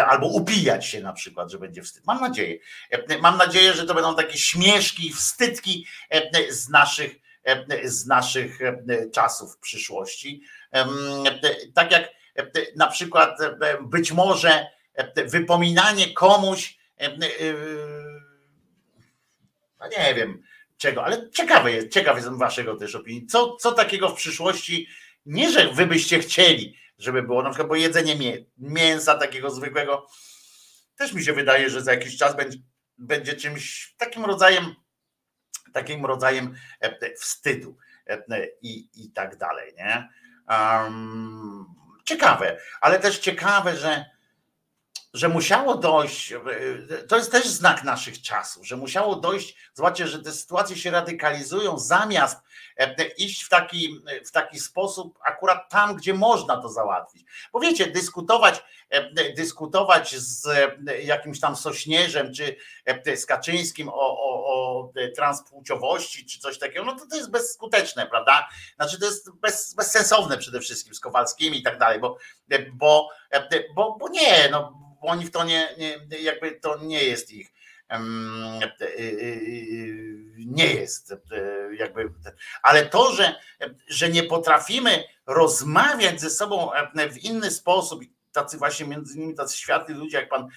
albo 0.07 0.27
upijać 0.27 0.85
się 0.85 1.01
na 1.01 1.13
przykład, 1.13 1.51
że 1.51 1.59
będzie 1.59 1.81
wstyd. 1.81 2.05
Mam 2.07 2.21
nadzieję. 2.21 2.59
Mam 3.21 3.37
nadzieję, 3.37 3.73
że 3.73 3.85
to 3.85 3.93
będą 3.93 4.15
takie 4.15 4.37
śmieszki, 4.37 5.13
wstydki 5.13 5.87
z 6.49 6.69
naszych 6.69 7.22
z 7.83 8.05
naszych 8.05 8.59
czasów 9.13 9.57
przyszłości. 9.57 10.41
Tak 11.73 11.91
jak 11.91 12.09
na 12.75 12.87
przykład 12.87 13.37
być 13.81 14.11
może 14.11 14.67
wypominanie 15.25 16.13
komuś, 16.13 16.77
no 19.79 19.87
nie 19.97 20.13
wiem 20.15 20.43
czego, 20.77 21.05
ale 21.05 21.29
ciekawe 21.29 21.71
jest, 21.71 21.89
ciekaw 21.89 22.15
jestem 22.15 22.37
waszego 22.37 22.75
też 22.75 22.95
opinii. 22.95 23.25
Co, 23.25 23.55
co 23.55 23.71
takiego 23.71 24.09
w 24.09 24.15
przyszłości, 24.15 24.87
nie 25.25 25.51
że 25.51 25.71
wy 25.73 25.85
byście 25.85 26.19
chcieli, 26.19 26.77
żeby 26.97 27.23
było, 27.23 27.43
na 27.43 27.49
przykład 27.49 27.67
bo 27.67 27.75
jedzenie 27.75 28.45
mięsa 28.57 29.17
takiego 29.17 29.49
zwykłego, 29.49 30.07
też 30.97 31.13
mi 31.13 31.23
się 31.23 31.33
wydaje, 31.33 31.69
że 31.69 31.81
za 31.81 31.93
jakiś 31.93 32.17
czas 32.17 32.35
będzie, 32.35 32.57
będzie 32.97 33.33
czymś 33.33 33.95
takim 33.97 34.25
rodzajem 34.25 34.75
takim 35.73 36.05
rodzajem 36.05 36.55
e, 36.79 37.15
wstydu 37.15 37.77
e, 38.07 38.47
i, 38.61 38.89
i 38.95 39.11
tak 39.11 39.37
dalej. 39.37 39.73
Nie? 39.77 40.09
Um, 40.49 41.65
ciekawe, 42.05 42.57
ale 42.81 42.99
też 42.99 43.19
ciekawe, 43.19 43.77
że, 43.77 44.05
że 45.13 45.29
musiało 45.29 45.75
dojść, 45.75 46.31
e, 46.31 46.37
to 47.07 47.15
jest 47.15 47.31
też 47.31 47.47
znak 47.47 47.83
naszych 47.83 48.21
czasów, 48.21 48.67
że 48.67 48.77
musiało 48.77 49.15
dojść, 49.15 49.57
zobaczcie, 49.73 50.07
że 50.07 50.19
te 50.19 50.31
sytuacje 50.31 50.75
się 50.75 50.91
radykalizują 50.91 51.79
zamiast 51.79 52.39
iść 53.17 53.43
w 53.43 53.49
taki, 53.49 53.99
w 54.25 54.31
taki 54.31 54.59
sposób 54.59 55.19
akurat 55.25 55.69
tam, 55.69 55.95
gdzie 55.95 56.13
można 56.13 56.61
to 56.61 56.69
załatwić. 56.69 57.25
Bo 57.53 57.59
wiecie, 57.59 57.87
dyskutować, 57.87 58.63
dyskutować 59.35 60.15
z 60.15 60.47
jakimś 61.03 61.39
tam 61.39 61.55
Sośnierzem 61.55 62.33
czy 62.33 62.55
z 63.15 63.25
Kaczyńskim 63.25 63.89
o, 63.89 63.93
o, 63.93 64.45
o 64.45 64.91
transpłciowości 65.15 66.25
czy 66.25 66.39
coś 66.39 66.59
takiego, 66.59 66.85
no 66.85 66.95
to 66.95 67.05
to 67.07 67.15
jest 67.15 67.31
bezskuteczne, 67.31 68.07
prawda? 68.07 68.49
Znaczy 68.75 68.99
to 68.99 69.05
jest 69.05 69.31
bez, 69.31 69.73
bezsensowne 69.75 70.37
przede 70.37 70.59
wszystkim 70.59 70.93
z 70.93 70.99
Kowalskimi 70.99 71.59
i 71.59 71.63
tak 71.63 71.79
dalej, 71.79 71.99
bo, 71.99 72.17
bo, 72.73 73.09
bo, 73.75 73.97
bo 73.99 74.09
nie, 74.09 74.49
no 74.51 74.83
bo 75.03 75.07
oni 75.07 75.25
w 75.25 75.31
to 75.31 75.43
nie, 75.43 75.75
nie 75.77 76.19
jakby 76.19 76.51
to 76.51 76.77
nie 76.77 77.03
jest 77.03 77.31
ich 77.31 77.53
e, 77.89 77.95
e, 77.95 77.99
nie 80.37 80.73
jest 80.73 81.11
e, 81.11 81.17
jakby, 81.75 82.13
ale 82.61 82.85
to, 82.85 83.11
że, 83.11 83.35
że 83.87 84.09
nie 84.09 84.23
potrafimy 84.23 85.03
rozmawiać 85.25 86.21
ze 86.21 86.29
sobą 86.29 86.71
w 87.11 87.17
inny 87.17 87.51
sposób, 87.51 88.03
tacy 88.33 88.57
właśnie 88.57 88.85
między 88.85 89.17
innymi 89.17 89.35
tacy 89.35 89.57
światli 89.57 89.95
ludzie 89.95 90.17
jak 90.17 90.29
pan 90.29 90.47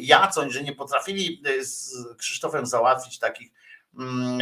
Jacoń, 0.00 0.50
że 0.50 0.62
nie 0.62 0.72
potrafili 0.72 1.42
z 1.60 1.94
Krzysztofem 2.16 2.66
załatwić 2.66 3.18
takich, 3.18 3.50
mm, 3.98 4.38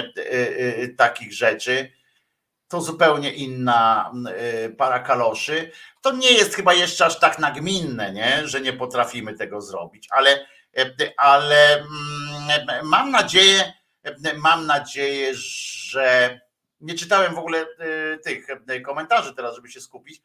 takich 0.96 1.32
rzeczy, 1.32 1.92
to 2.68 2.80
zupełnie 2.80 3.32
inna 3.32 4.12
para 4.78 4.98
kaloszy. 4.98 5.70
To 6.00 6.12
nie 6.12 6.32
jest 6.32 6.54
chyba 6.54 6.74
jeszcze 6.74 7.06
aż 7.06 7.18
tak 7.18 7.38
nagminne, 7.38 8.12
nie? 8.12 8.48
że 8.48 8.60
nie 8.60 8.72
potrafimy 8.72 9.34
tego 9.34 9.60
zrobić, 9.60 10.08
ale, 10.10 10.46
ale 11.16 11.74
mm, 11.74 12.88
mam 12.88 13.10
nadzieję, 13.10 13.72
mam 14.36 14.66
nadzieję, 14.66 15.34
że 15.34 16.40
nie 16.80 16.94
czytałem 16.94 17.34
w 17.34 17.38
ogóle 17.38 17.58
e, 17.60 18.18
tych 18.18 18.46
komentarzy 18.84 19.34
teraz, 19.34 19.56
żeby 19.56 19.70
się 19.70 19.80
skupić. 19.80 20.22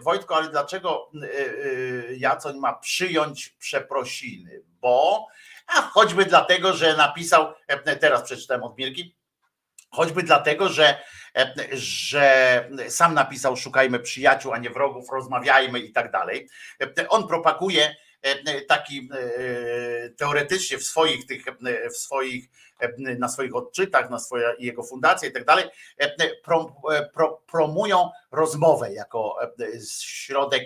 Wojtko, 0.00 0.36
ale 0.36 0.48
dlaczego 0.48 1.10
e, 1.22 1.26
e, 1.26 2.14
Jacoń 2.14 2.58
ma 2.58 2.72
przyjąć 2.72 3.48
przeprosiny? 3.48 4.62
Bo, 4.80 5.26
a 5.66 5.82
choćby 5.82 6.24
dlatego, 6.24 6.72
że 6.72 6.96
napisał, 6.96 7.54
teraz 8.00 8.22
przeczytałem 8.22 8.62
od 8.62 8.78
Mirki, 8.78 9.16
choćby 9.90 10.22
dlatego, 10.22 10.68
że, 10.68 10.98
że 11.72 12.68
sam 12.88 13.14
napisał 13.14 13.56
szukajmy 13.56 14.00
przyjaciół, 14.00 14.52
a 14.52 14.58
nie 14.58 14.70
wrogów, 14.70 15.10
rozmawiajmy 15.12 15.80
i 15.80 15.92
tak 15.92 16.10
dalej. 16.10 16.48
On 17.08 17.28
propaguje 17.28 17.96
taki 18.68 19.08
teoretycznie 20.16 20.78
w 20.78 20.84
swoich 20.84 21.26
tych, 21.26 21.44
w 21.94 21.96
swoich 21.96 22.48
na 23.18 23.28
swoich 23.28 23.54
odczytach, 23.54 24.10
na 24.10 24.18
swoje 24.18 24.54
jego 24.58 24.82
fundacje 24.82 25.28
i 25.28 25.32
tak 25.32 25.44
dalej, 25.44 25.64
pro, 26.44 26.76
pro, 27.14 27.42
promują 27.46 28.10
rozmowę 28.30 28.92
jako 28.92 29.38
środek, 30.00 30.62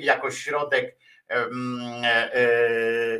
jako 0.00 0.30
środek 0.30 0.96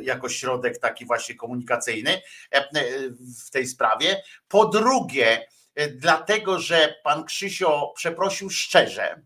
jako 0.01 0.29
środek 0.29 0.77
taki 0.77 1.05
właśnie 1.05 1.35
komunikacyjny 1.35 2.21
w 3.47 3.49
tej 3.51 3.67
sprawie. 3.67 4.23
Po 4.47 4.65
drugie, 4.65 5.47
dlatego, 5.91 6.59
że 6.59 6.95
pan 7.03 7.25
Krzysio 7.25 7.93
przeprosił 7.95 8.49
szczerze 8.49 9.21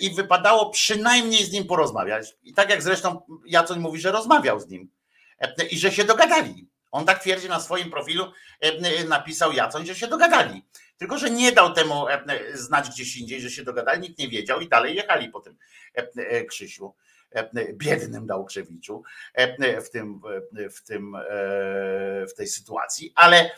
i 0.00 0.14
wypadało 0.14 0.70
przynajmniej 0.70 1.44
z 1.44 1.52
nim 1.52 1.66
porozmawiać. 1.66 2.36
I 2.42 2.54
tak 2.54 2.70
jak 2.70 2.82
zresztą 2.82 3.22
Jacoń 3.46 3.78
mówi, 3.78 4.00
że 4.00 4.12
rozmawiał 4.12 4.60
z 4.60 4.68
nim 4.68 4.90
i 5.70 5.78
że 5.78 5.92
się 5.92 6.04
dogadali. 6.04 6.69
On 6.90 7.04
tak 7.06 7.22
twierdzi 7.22 7.48
na 7.48 7.60
swoim 7.60 7.90
profilu, 7.90 8.32
napisał 9.08 9.52
Jacoń, 9.52 9.86
że 9.86 9.94
się 9.94 10.06
dogadali. 10.06 10.64
Tylko, 10.96 11.18
że 11.18 11.30
nie 11.30 11.52
dał 11.52 11.72
temu 11.72 12.06
znać 12.54 12.90
gdzieś 12.90 13.16
indziej, 13.16 13.40
że 13.40 13.50
się 13.50 13.64
dogadali, 13.64 14.00
nikt 14.00 14.18
nie 14.18 14.28
wiedział 14.28 14.60
i 14.60 14.68
dalej 14.68 14.96
jechali 14.96 15.28
po 15.28 15.40
tym 15.40 15.56
Krzysiu 16.48 16.94
biednym 17.72 18.26
Dałkrzewiczu 18.26 19.02
w 19.84 19.90
tym, 19.90 20.20
w 20.76 20.82
tym 20.82 21.16
w 22.30 22.34
tej 22.36 22.46
sytuacji, 22.46 23.12
ale 23.14 23.50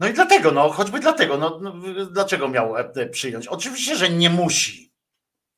no 0.00 0.08
i 0.08 0.12
dlatego, 0.12 0.50
no 0.50 0.70
choćby 0.70 1.00
dlatego, 1.00 1.38
no, 1.38 1.58
no 1.62 1.74
dlaczego 2.06 2.48
miał 2.48 2.74
przyjąć? 3.12 3.46
Oczywiście, 3.46 3.96
że 3.96 4.10
nie 4.10 4.30
musi. 4.30 4.92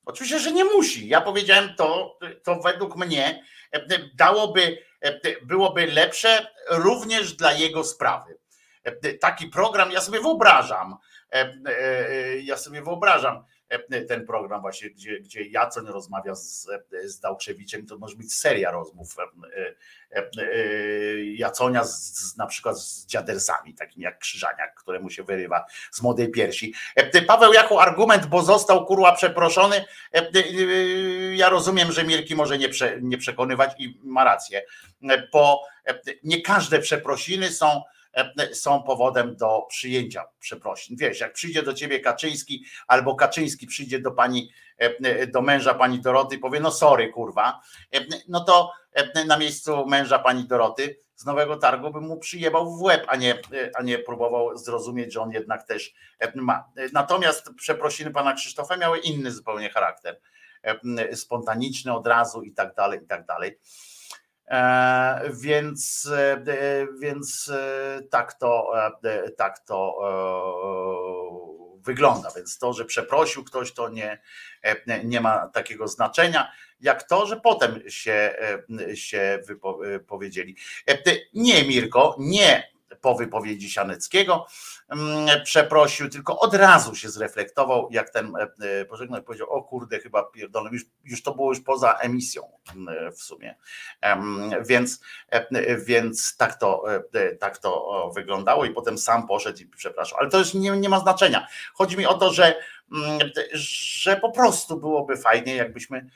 Oczywiście, 0.05 0.39
że 0.39 0.53
nie 0.53 0.65
musi. 0.65 1.09
Ja 1.09 1.21
powiedziałem 1.21 1.75
to, 1.77 2.19
to 2.45 2.61
według 2.61 2.97
mnie 2.97 3.45
dałoby, 4.15 4.79
byłoby 5.43 5.87
lepsze 5.87 6.47
również 6.69 7.33
dla 7.33 7.53
jego 7.53 7.85
sprawy. 7.85 8.39
Taki 9.21 9.47
program, 9.49 9.93
ja 9.93 10.01
sobie 10.01 10.21
wyobrażam, 10.21 10.97
ja 12.43 12.57
sobie 12.57 12.83
wyobrażam, 12.83 13.45
E, 13.62 13.62
ten 14.09 14.27
program 14.27 14.61
właśnie, 14.61 14.91
gdzie, 14.91 15.21
gdzie 15.21 15.45
rozmawia 15.87 16.35
z, 16.35 16.69
z 17.05 17.21
Dałkrzewiczem, 17.21 17.87
to 17.87 17.99
może 17.99 18.17
być 18.17 18.35
seria 18.35 18.71
rozmów 18.71 19.17
e, 19.19 20.27
e, 20.37 21.25
Jaconia 21.25 21.85
z, 21.85 22.15
z, 22.15 22.37
na 22.37 22.47
przykład 22.47 22.79
z 22.79 23.07
dziadersami, 23.07 23.75
takimi 23.75 24.05
jak 24.05 24.19
Krzyżaniak, 24.19 24.75
któremu 24.75 25.11
się 25.11 25.23
wyrywa 25.23 25.67
z 25.91 26.03
młodej 26.03 26.31
piersi. 26.31 26.75
Paweł 27.27 27.53
jako 27.53 27.83
argument, 27.83 28.27
bo 28.27 28.43
został 28.43 28.87
kurła 28.87 29.13
przeproszony, 29.13 29.85
ja 31.35 31.49
rozumiem, 31.49 31.93
że 31.93 32.05
Mirki 32.05 32.35
może 32.35 32.59
nie, 32.59 32.69
prze, 32.69 32.99
nie 33.03 33.19
przekonywać 33.19 33.71
i 33.79 33.99
ma 34.03 34.25
rację, 34.25 34.63
bo 35.33 35.63
nie 36.25 36.43
każde 36.43 36.79
przeprosiny 36.79 37.51
są 37.51 37.83
E, 38.02 38.02
są 38.53 38.83
powodem 38.83 39.37
do 39.37 39.67
przyjęcia 39.69 40.25
przeprosin. 40.41 40.97
Wiesz, 40.97 41.21
jak 41.21 41.33
przyjdzie 41.33 41.63
do 41.63 41.75
ciebie 41.75 42.01
Kaczyński, 42.01 42.65
albo 42.87 43.15
Kaczyński 43.15 43.67
przyjdzie 43.67 43.99
do 43.99 44.11
pani, 44.11 44.51
e, 44.79 45.27
do 45.27 45.43
męża 45.43 45.75
pani 45.75 46.01
Doroty 46.01 46.37
i 46.37 46.39
powie, 46.39 46.61
no 46.61 46.71
sorry, 46.71 47.09
kurwa, 47.09 47.61
e, 47.95 48.01
no 48.29 48.45
to 48.45 48.73
na 49.27 49.39
miejscu 49.39 49.87
męża 49.87 50.19
pani 50.19 50.45
Doroty 50.45 51.03
z 51.17 51.25
Nowego 51.25 51.57
Targu 51.57 51.91
bym 51.91 52.05
mu 52.05 52.19
przyjebał 52.19 52.77
w 52.77 52.83
łeb, 52.83 53.05
a 53.09 53.17
nie, 53.17 53.39
a 53.75 53.83
nie 53.83 53.99
próbował 53.99 54.59
zrozumieć, 54.59 55.13
że 55.13 55.21
on 55.21 55.31
jednak 55.31 55.67
też 55.67 55.95
ma. 56.35 56.65
Natomiast 56.93 57.51
przeprosiny 57.57 58.11
pana 58.11 58.33
Krzysztofa 58.33 58.77
miały 58.77 58.99
inny 58.99 59.33
zupełnie 59.33 59.71
charakter, 59.71 60.21
spontaniczny 61.15 61.93
od 61.93 62.07
razu 62.07 62.43
i 62.43 62.53
tak 62.53 62.75
dalej, 62.75 63.01
i 63.05 63.07
tak 63.07 63.27
dalej. 63.27 63.59
E, 64.53 65.31
więc, 65.31 66.09
e, 66.17 66.87
więc 67.01 67.49
e, 67.49 68.03
tak 68.11 68.33
to, 68.33 68.73
tak 69.37 69.59
to 69.59 69.99
wygląda. 71.77 72.31
Więc 72.37 72.59
to, 72.59 72.73
że 72.73 72.85
przeprosił 72.85 73.45
ktoś, 73.45 73.73
to 73.73 73.89
nie, 73.89 74.21
nie 75.05 75.21
ma 75.21 75.49
takiego 75.49 75.89
znaczenia, 75.89 76.53
jak 76.81 77.03
to, 77.03 77.27
że 77.27 77.41
potem 77.41 77.91
się, 77.91 78.37
się 78.95 79.39
wypowiedzieli. 79.83 80.57
Nie, 81.35 81.65
Mirko, 81.65 82.17
nie 82.19 82.72
po 83.01 83.15
wypowiedzi 83.15 83.71
Sianeckiego 83.71 84.47
mm, 84.89 85.45
przeprosił, 85.45 86.09
tylko 86.09 86.39
od 86.39 86.55
razu 86.55 86.95
się 86.95 87.11
zreflektował, 87.11 87.89
jak 87.91 88.11
ten 88.11 88.37
e, 88.37 88.49
e, 88.81 88.85
pożegnał 88.85 89.21
i 89.21 89.25
powiedział, 89.25 89.51
o 89.51 89.63
kurde, 89.63 89.99
chyba 89.99 90.23
pierdolę, 90.23 90.71
już, 90.73 90.83
już 91.05 91.23
to 91.23 91.35
było 91.35 91.49
już 91.49 91.61
poza 91.61 91.93
emisją 91.93 92.43
mm, 92.77 93.13
w 93.13 93.23
sumie. 93.23 93.57
Więc, 94.67 95.01
e, 95.29 95.77
więc 95.77 96.37
tak, 96.37 96.59
to, 96.59 96.85
tak 97.41 97.59
to 97.59 98.11
wyglądało 98.15 98.65
i 98.65 98.71
potem 98.71 98.99
sam 98.99 99.27
poszedł 99.27 99.59
i 99.63 99.67
przepraszał. 99.67 100.19
Ale 100.19 100.31
to 100.31 100.39
już 100.39 100.55
nie, 100.55 100.71
nie 100.71 100.89
ma 100.89 101.01
znaczenia. 101.01 101.47
Chodzi 101.75 101.97
mi 101.97 102.07
o 102.07 102.15
to, 102.15 102.33
że, 102.33 102.55
mm, 102.93 103.19
że 103.53 104.17
po 104.17 104.33
prostu 104.33 104.81
byłoby 104.81 105.17
fajnie, 105.17 105.57
jakbyśmy 105.57 106.07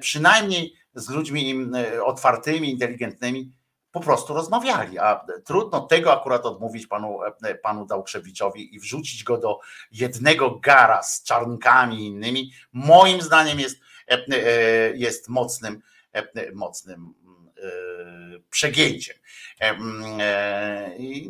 przynajmniej 0.00 0.74
z 0.94 1.10
ludźmi 1.10 1.70
otwartymi, 2.04 2.70
inteligentnymi 2.70 3.52
po 3.94 4.00
prostu 4.00 4.34
rozmawiali, 4.34 4.98
a 4.98 5.26
trudno 5.44 5.80
tego 5.80 6.20
akurat 6.20 6.46
odmówić 6.46 6.86
panu, 6.86 7.18
panu 7.62 7.86
Dałkrzewiczowi 7.86 8.74
i 8.74 8.80
wrzucić 8.80 9.24
go 9.24 9.38
do 9.38 9.58
jednego 9.92 10.50
gara 10.50 11.02
z 11.02 11.22
czarnkami 11.22 11.96
i 11.96 12.06
innymi, 12.06 12.52
moim 12.72 13.20
zdaniem 13.20 13.60
jest, 13.60 13.80
jest 14.94 15.28
mocnym, 15.28 15.82
mocnym 16.54 17.14
przegięciem. 18.50 19.16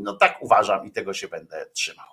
No 0.00 0.16
tak 0.16 0.42
uważam 0.42 0.86
i 0.86 0.90
tego 0.90 1.14
się 1.14 1.28
będę 1.28 1.66
trzymał. 1.72 2.06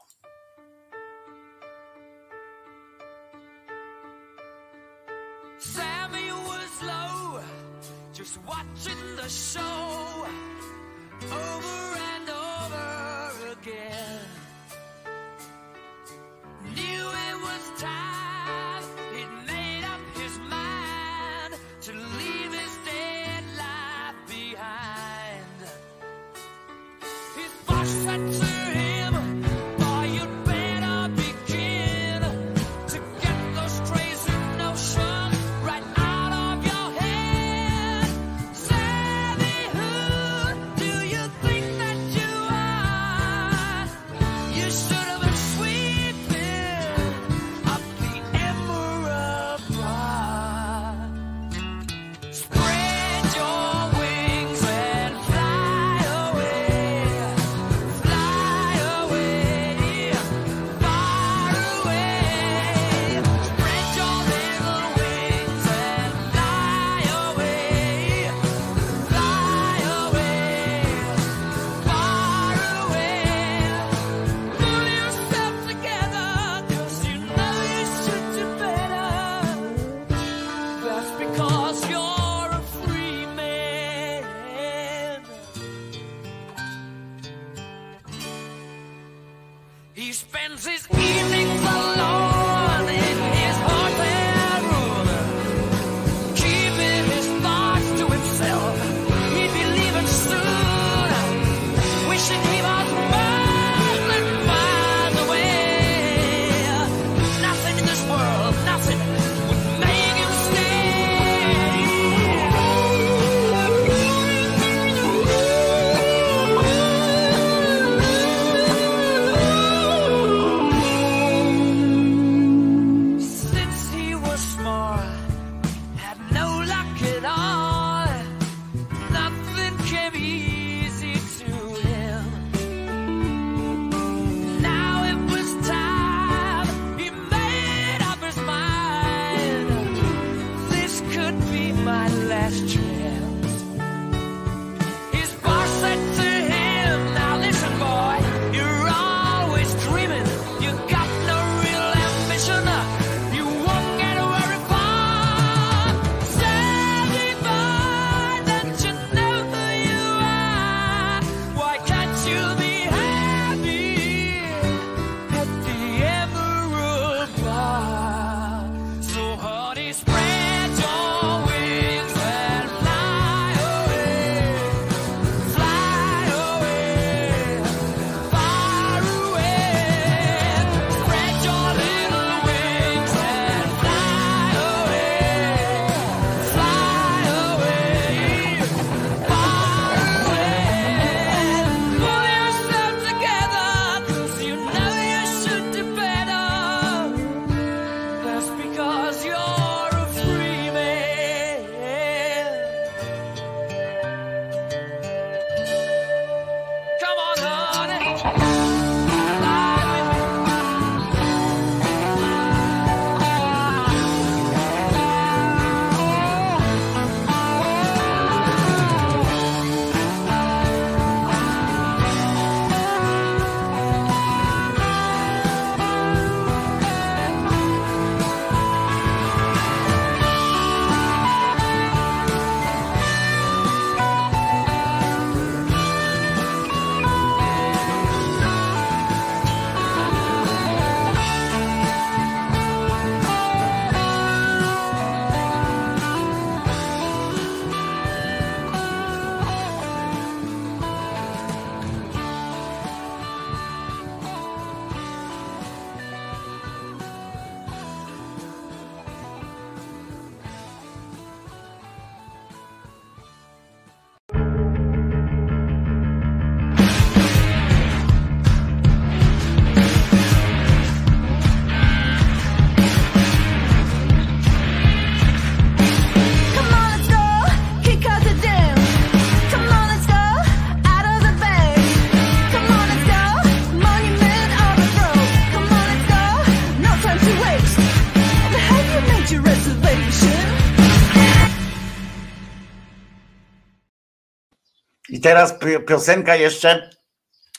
I 295.22 295.24
teraz 295.24 295.56
piosenka 295.88 296.36
jeszcze 296.36 296.90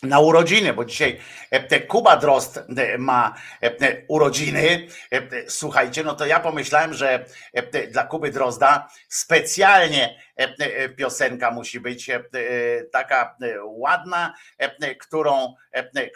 na 0.03 0.21
urodziny, 0.21 0.73
bo 0.73 0.85
dzisiaj 0.85 1.19
e, 1.51 1.81
Kuba 1.81 2.17
Drost 2.17 2.57
e, 2.57 2.99
ma 2.99 3.35
e, 3.63 4.03
urodziny. 4.09 4.87
Słuchajcie, 5.49 6.05
no 6.05 6.15
to 6.15 6.27
ja 6.27 6.41
pomyślałem, 6.41 6.95
że 6.95 7.25
dla 7.91 8.05
Kuby 8.05 8.31
Drozda 8.31 8.89
specjalnie 9.09 10.19
piosenka 10.97 11.51
musi 11.51 11.81
być 11.81 12.11
taka 12.93 13.37
ładna, 13.65 14.35
którą, 15.01 15.55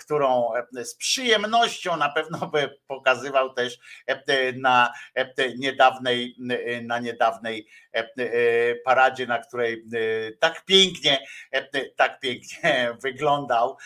którą 0.04 0.50
z 0.72 0.94
przyjemnością 0.94 1.96
na 1.96 2.08
pewno 2.08 2.46
by 2.46 2.78
pokazywał 2.86 3.54
też 3.54 3.78
na 4.54 4.92
niedawnej, 5.58 6.36
na 6.82 6.98
niedawnej 6.98 7.68
paradzie, 8.84 9.26
na 9.26 9.38
której 9.38 9.84
tak 10.40 10.64
pięknie, 10.64 11.26
tak 11.96 12.20
pięknie 12.20 12.96
wyglądał. 13.02 13.76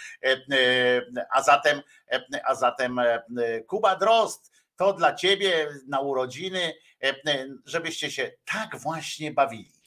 A 1.35 1.43
zatem, 1.43 1.83
a 2.45 2.55
zatem 2.55 3.01
Kuba 3.67 3.97
Drost, 3.97 4.53
to 4.77 4.93
dla 4.93 5.15
ciebie 5.15 5.69
na 5.89 6.01
urodziny, 6.01 6.75
żebyście 7.65 8.11
się 8.11 8.31
tak 8.45 8.77
właśnie 8.77 9.33
bawili. 9.33 9.80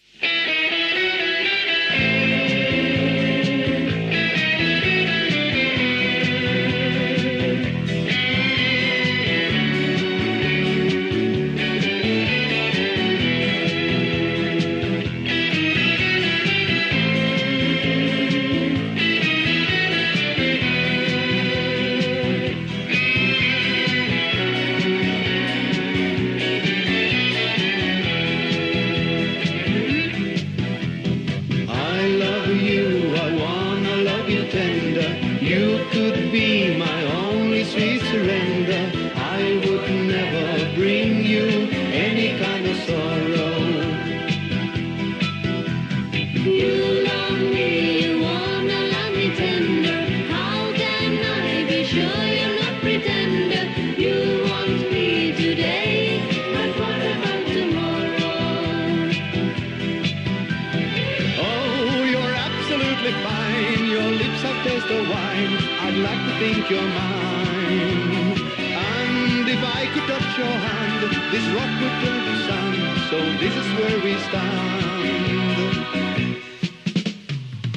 This 71.10 71.46
rock 71.56 71.72
would 71.82 71.96
turn 72.02 72.20
to 72.28 72.34
sand. 72.46 72.76
So 73.10 73.18
this 73.42 73.56
is 73.56 73.68
where 73.78 73.98
we 74.04 74.14
stand. 74.28 75.04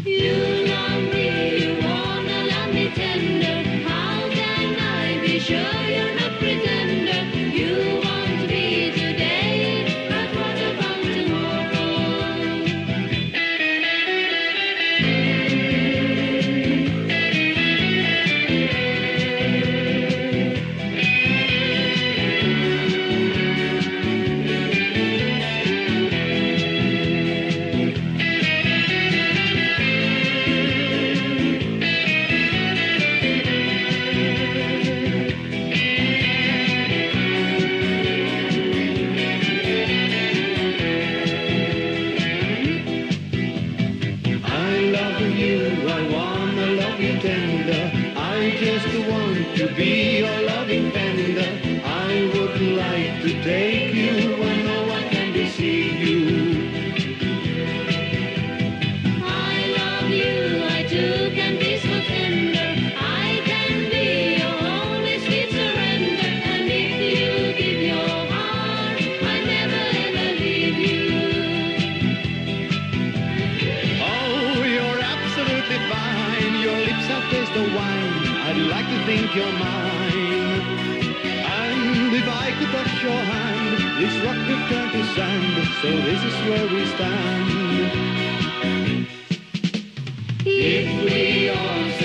You 0.04 0.55
what 84.26 84.38
we 84.48 84.56
can't 84.70 84.92
so 85.82 85.90
this 86.06 86.22
is 86.24 86.36
where 86.48 86.66
we 86.74 86.86
stand. 86.94 87.46
If 90.44 90.86
we 91.04 91.48
are 91.50 91.95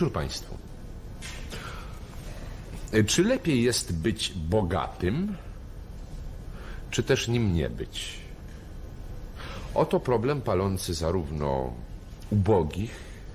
wieczór 0.00 0.12
Państwu. 0.12 0.56
E, 2.92 3.04
Czy 3.04 3.24
lepiej 3.24 3.62
jest 3.62 3.92
być 3.92 4.32
bogatym, 4.32 5.36
czy 6.90 7.02
też 7.02 7.28
nim 7.28 7.54
nie 7.54 7.70
być? 7.70 8.18
Oto 9.74 10.00
problem 10.00 10.40
palący 10.42 10.94
zarówno 10.94 11.72
ubogich, 12.30 12.90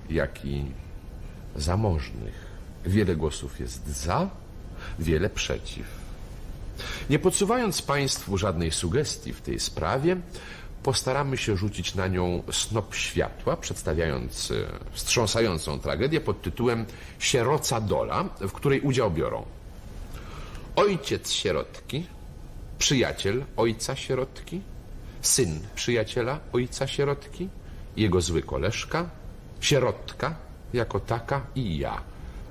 jak 0.09 0.45
i 0.45 0.65
zamożnych. 1.55 2.45
Wiele 2.85 3.15
głosów 3.15 3.59
jest 3.59 3.87
za, 3.87 4.29
wiele 4.99 5.29
przeciw. 5.29 5.87
Nie 7.09 7.19
podsuwając 7.19 7.81
Państwu 7.81 8.37
żadnej 8.37 8.71
sugestii 8.71 9.33
w 9.33 9.41
tej 9.41 9.59
sprawie, 9.59 10.17
postaramy 10.85 11.37
się 11.37 11.57
rzucić 11.57 11.95
na 11.95 12.07
nią 12.07 12.43
snop 12.51 12.95
światła, 12.95 13.57
przedstawiając 13.57 14.51
e, 14.51 14.55
wstrząsającą 14.91 15.79
tragedię 15.79 16.21
pod 16.21 16.41
tytułem 16.41 16.85
Sieroca 17.19 17.81
Dola, 17.81 18.23
w 18.39 18.51
której 18.51 18.81
udział 18.81 19.11
biorą 19.11 19.45
ojciec 20.75 21.31
sierotki, 21.31 22.05
przyjaciel 22.77 23.43
ojca 23.57 23.95
sierotki, 23.95 24.61
syn 25.21 25.59
przyjaciela 25.75 26.39
ojca 26.53 26.87
sierotki, 26.87 27.49
jego 27.97 28.21
zły 28.21 28.41
koleżka, 28.41 29.09
sierotka 29.59 30.35
jako 30.73 30.99
taka 30.99 31.41
i 31.55 31.77
ja. 31.77 32.01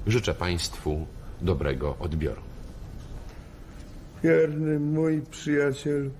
Życzę 0.07 0.35
Państwu 0.35 1.07
dobrego 1.41 1.97
odbioru. 2.01 2.43
Wierny 4.25 4.81
mój 4.81 5.23
przyjacielu, 5.31 6.11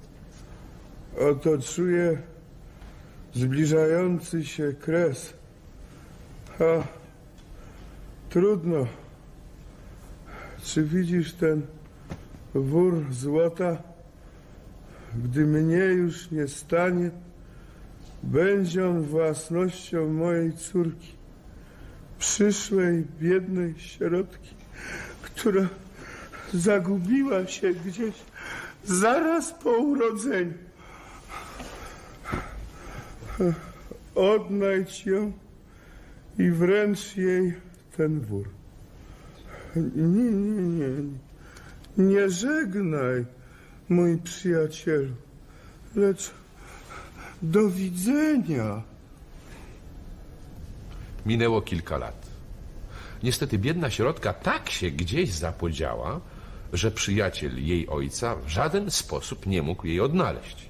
oto 1.21 1.59
czuję 1.59 2.19
zbliżający 3.35 4.45
się 4.45 4.73
kres. 4.81 5.35
A 6.61 6.87
trudno. 8.31 8.87
Czy 10.63 10.83
widzisz 10.83 11.33
ten 11.33 11.63
wór 12.55 13.05
złota? 13.13 13.83
Gdy 15.25 15.47
mnie 15.47 15.79
już 15.79 16.31
nie 16.31 16.49
stanie, 16.49 17.11
będzie 18.23 18.89
on 18.89 19.03
własnością 19.03 20.09
mojej 20.09 20.53
córki, 20.53 21.13
przyszłej 22.19 23.05
biednej 23.21 23.75
sierotki, 23.79 24.55
która 25.23 25.69
zagubiła 26.55 27.47
się 27.47 27.75
gdzieś 27.75 28.15
zaraz 28.85 29.53
po 29.53 29.71
urodzeniu. 29.71 30.64
Odnajdź 34.15 35.07
ją 35.07 35.33
i 36.39 36.51
wręcz 36.51 37.17
jej 37.17 37.55
ten 37.97 38.21
wór. 38.21 38.49
Nie, 39.97 40.31
nie, 40.31 40.63
nie. 40.63 40.89
Nie 41.99 42.31
żegnaj, 42.31 43.25
mój 43.89 44.19
przyjacielu, 44.19 45.15
lecz 45.97 46.31
do 47.43 47.69
widzenia. 47.71 48.83
Minęło 51.27 51.63
kilka 51.63 51.99
lat. 51.99 52.27
Niestety 53.23 53.59
biedna 53.59 53.91
sierotka 53.91 54.33
tak 54.33 54.71
się 54.71 54.91
gdzieś 54.91 55.31
zapodziała, 55.31 56.21
że 56.73 56.91
przyjaciel 56.91 57.67
jej 57.67 57.89
ojca 57.89 58.37
w 58.37 58.49
żaden 58.49 58.91
sposób 58.91 59.47
nie 59.47 59.63
mógł 59.63 59.87
jej 59.87 60.01
odnaleźć. 60.01 60.69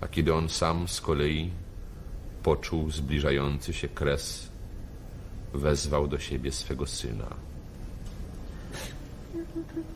A 0.00 0.08
kiedy 0.08 0.34
on 0.34 0.48
sam 0.48 0.88
z 0.88 1.00
kolei 1.00 1.50
poczuł 2.46 2.90
zbliżający 2.90 3.72
się 3.72 3.88
kres, 3.88 4.48
wezwał 5.54 6.08
do 6.08 6.18
siebie 6.18 6.52
swego 6.52 6.86
syna. 6.86 7.30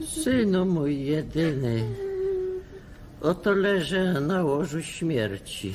Synu 0.07 0.67
mój 0.67 1.05
jedyny, 1.05 1.85
oto 3.21 3.53
leżę 3.53 4.21
na 4.21 4.45
łożu 4.45 4.83
śmierci. 4.83 5.75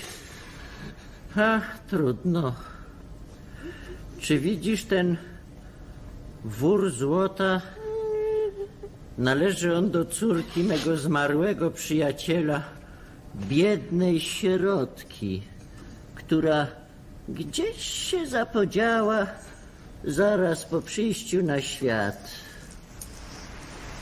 A, 1.35 1.61
trudno. 1.87 2.55
Czy 4.19 4.39
widzisz 4.39 4.83
ten 4.83 5.17
wór 6.45 6.91
złota? 6.91 7.61
Należy 9.17 9.77
on 9.77 9.91
do 9.91 10.05
córki 10.05 10.63
mego 10.63 10.97
zmarłego 10.97 11.71
przyjaciela, 11.71 12.63
biednej 13.35 14.19
sierotki, 14.19 15.54
która 16.25 16.67
gdzieś 17.29 17.81
się 17.81 18.27
zapodziała 18.27 19.27
zaraz 20.03 20.65
po 20.65 20.81
przyjściu 20.81 21.43
na 21.43 21.61
świat. 21.61 22.31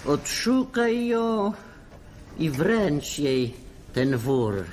Odszukaj 0.05 1.07
ją 1.07 1.53
i 2.39 2.49
wręcz 2.49 3.19
jej 3.19 3.53
ten 3.93 4.17
wór. 4.17 4.63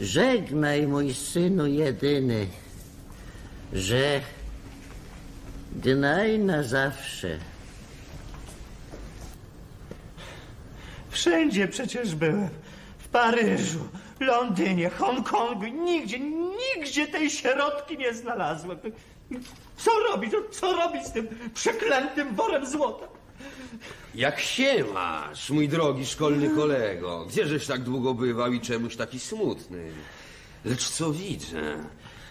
Żegnaj, 0.00 0.86
mój 0.86 1.14
synu 1.14 1.66
jedyny, 1.66 2.46
że 3.72 4.20
gnaj 5.72 6.38
na 6.38 6.62
zawsze. 6.62 7.38
Wszędzie 11.10 11.68
przecież 11.68 12.14
byłem. 12.14 12.48
W 12.98 13.08
Paryżu, 13.08 13.88
Londynie, 14.22 14.90
Hongkongu. 14.90 15.66
Nigdzie, 15.66 16.18
nigdzie 16.20 17.06
tej 17.08 17.30
sierotki 17.30 17.98
nie 17.98 18.14
znalazłem. 18.14 18.78
Co 19.76 19.90
robić? 20.12 20.32
No, 20.32 20.38
Co 20.50 20.72
robić 20.76 21.06
z 21.06 21.12
tym 21.12 21.28
przeklętym 21.54 22.34
worem 22.34 22.66
złota? 22.66 23.06
Jak 24.14 24.40
się 24.40 24.84
masz, 24.94 25.50
mój 25.50 25.68
drogi 25.68 26.06
szkolny 26.06 26.50
kolego? 26.50 27.24
Gdzieżeś 27.26 27.66
tak 27.66 27.82
długo 27.82 28.14
bywał 28.14 28.52
i 28.52 28.60
czemuś 28.60 28.96
taki 28.96 29.20
smutny? 29.20 29.92
Lecz 30.64 30.88
co 30.88 31.12
widzę, 31.12 31.84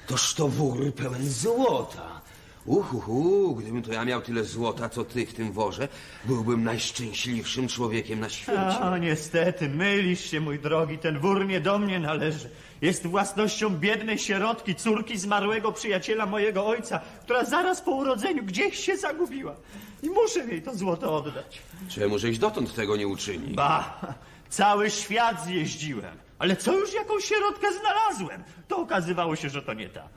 toż 0.07 0.34
to 0.34 0.47
wór 0.47 0.93
pełen 0.93 1.30
złota. 1.30 2.20
Uhuhu, 2.66 3.56
gdybym 3.56 3.82
to 3.84 3.94
ja 3.94 4.06
miał 4.06 4.22
tyle 4.22 4.44
złota, 4.44 4.90
co 4.90 5.04
ty 5.04 5.26
w 5.26 5.34
tym 5.34 5.52
worze, 5.52 5.88
byłbym 6.26 6.64
najszczęśliwszym 6.64 7.68
człowiekiem 7.68 8.20
na 8.20 8.30
świecie. 8.30 8.60
A, 8.60 8.98
niestety, 8.98 9.70
mylisz 9.70 10.32
się, 10.32 10.40
mój 10.42 10.60
drogi. 10.60 10.98
Ten 10.98 11.20
wór 11.20 11.46
nie 11.46 11.62
do 11.62 11.80
mnie 11.80 12.00
należy. 12.00 12.50
Jest 12.82 13.08
własnością 13.08 13.70
biednej 13.70 14.18
sierotki, 14.20 14.76
córki 14.76 15.18
zmarłego 15.18 15.72
przyjaciela 15.72 16.26
mojego 16.26 16.68
ojca, 16.68 17.00
która 17.24 17.46
zaraz 17.46 17.82
po 17.82 17.92
urodzeniu 17.92 18.44
gdzieś 18.44 18.80
się 18.80 18.98
zagubiła. 18.98 19.56
I 20.04 20.10
muszę 20.10 20.40
jej 20.40 20.62
to 20.62 20.76
złoto 20.76 21.16
oddać. 21.16 21.62
Czemu 21.90 22.20
żeś 22.20 22.40
dotąd 22.40 22.76
tego 22.76 22.98
nie 22.98 23.08
uczynił? 23.08 23.56
Ba, 23.56 24.02
cały 24.50 24.90
świat 24.90 25.46
zjeździłem. 25.46 26.18
Ale 26.40 26.56
co 26.56 26.74
już 26.80 26.94
jaką 26.94 27.20
sierotkę 27.20 27.68
znalazłem? 27.80 28.44
To 28.68 28.78
okazywało 28.78 29.36
się, 29.36 29.50
że 29.50 29.62
to 29.62 29.74
nie 29.74 29.90
ta. 29.90 30.08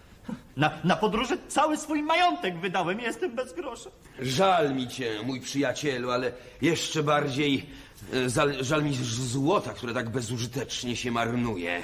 Na, 0.56 0.70
na 0.84 1.00
cały 1.48 1.76
swój 1.76 2.02
majątek 2.02 2.58
wydałem 2.58 3.00
i 3.00 3.02
jestem 3.02 3.34
bez 3.34 3.52
grosza. 3.52 3.90
Żal 4.20 4.74
mi 4.74 4.88
cię, 4.88 5.22
mój 5.24 5.40
przyjacielu, 5.40 6.10
ale 6.10 6.32
jeszcze 6.62 7.02
bardziej 7.02 7.66
e, 8.14 8.30
żal, 8.30 8.64
żal 8.64 8.84
mi 8.84 8.94
złota, 9.04 9.72
które 9.72 9.94
tak 9.94 10.10
bezużytecznie 10.10 10.96
się 10.96 11.10
marnuje. 11.10 11.82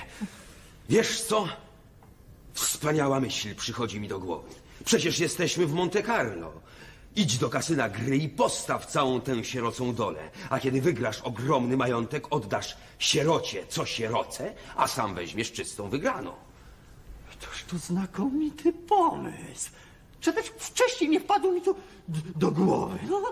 Wiesz 0.88 1.20
co? 1.20 1.48
Wspaniała 2.52 3.20
myśl 3.20 3.54
przychodzi 3.54 4.00
mi 4.00 4.08
do 4.08 4.18
głowy. 4.18 4.48
Przecież 4.84 5.18
jesteśmy 5.18 5.66
w 5.66 5.72
Monte 5.72 6.02
Carlo. 6.02 6.52
Idź 7.16 7.38
do 7.38 7.50
kasyna 7.50 7.88
gry 7.88 8.16
i 8.16 8.28
postaw 8.28 8.86
całą 8.86 9.20
tę 9.20 9.44
sierocą 9.44 9.94
dolę. 9.94 10.30
A 10.50 10.60
kiedy 10.60 10.80
wygrasz 10.80 11.20
ogromny 11.20 11.76
majątek, 11.76 12.32
oddasz 12.32 12.76
sierocie 12.98 13.66
co 13.68 13.86
sieroce, 13.86 14.54
a 14.76 14.88
sam 14.88 15.14
weźmiesz 15.14 15.52
czystą 15.52 15.88
wygraną. 15.88 16.32
Toż 17.40 17.64
to 17.64 17.78
znakomity 17.78 18.72
pomysł. 18.72 19.70
Czy 20.20 20.32
też 20.32 20.46
wcześniej 20.58 21.10
nie 21.10 21.20
wpadł 21.20 21.52
mi 21.52 21.62
to 21.62 21.74
d- 22.08 22.20
do 22.36 22.50
głowy? 22.50 22.98
No, 23.10 23.22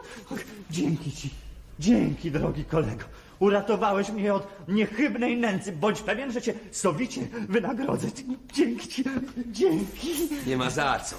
dzięki 0.70 1.12
ci. 1.12 1.30
Dzięki, 1.78 2.30
drogi 2.30 2.64
kolego. 2.64 3.04
Uratowałeś 3.38 4.08
mnie 4.10 4.34
od 4.34 4.68
niechybnej 4.68 5.36
nędzy. 5.36 5.72
Bądź 5.72 6.00
pewien, 6.00 6.32
że 6.32 6.42
cię 6.42 6.54
sowicie 6.72 7.20
wynagrodzę. 7.48 8.08
Dzięki 8.52 8.88
ci. 8.88 9.04
Dzięki. 9.52 10.08
Nie 10.46 10.56
ma 10.56 10.70
za 10.70 10.98
co. 10.98 11.16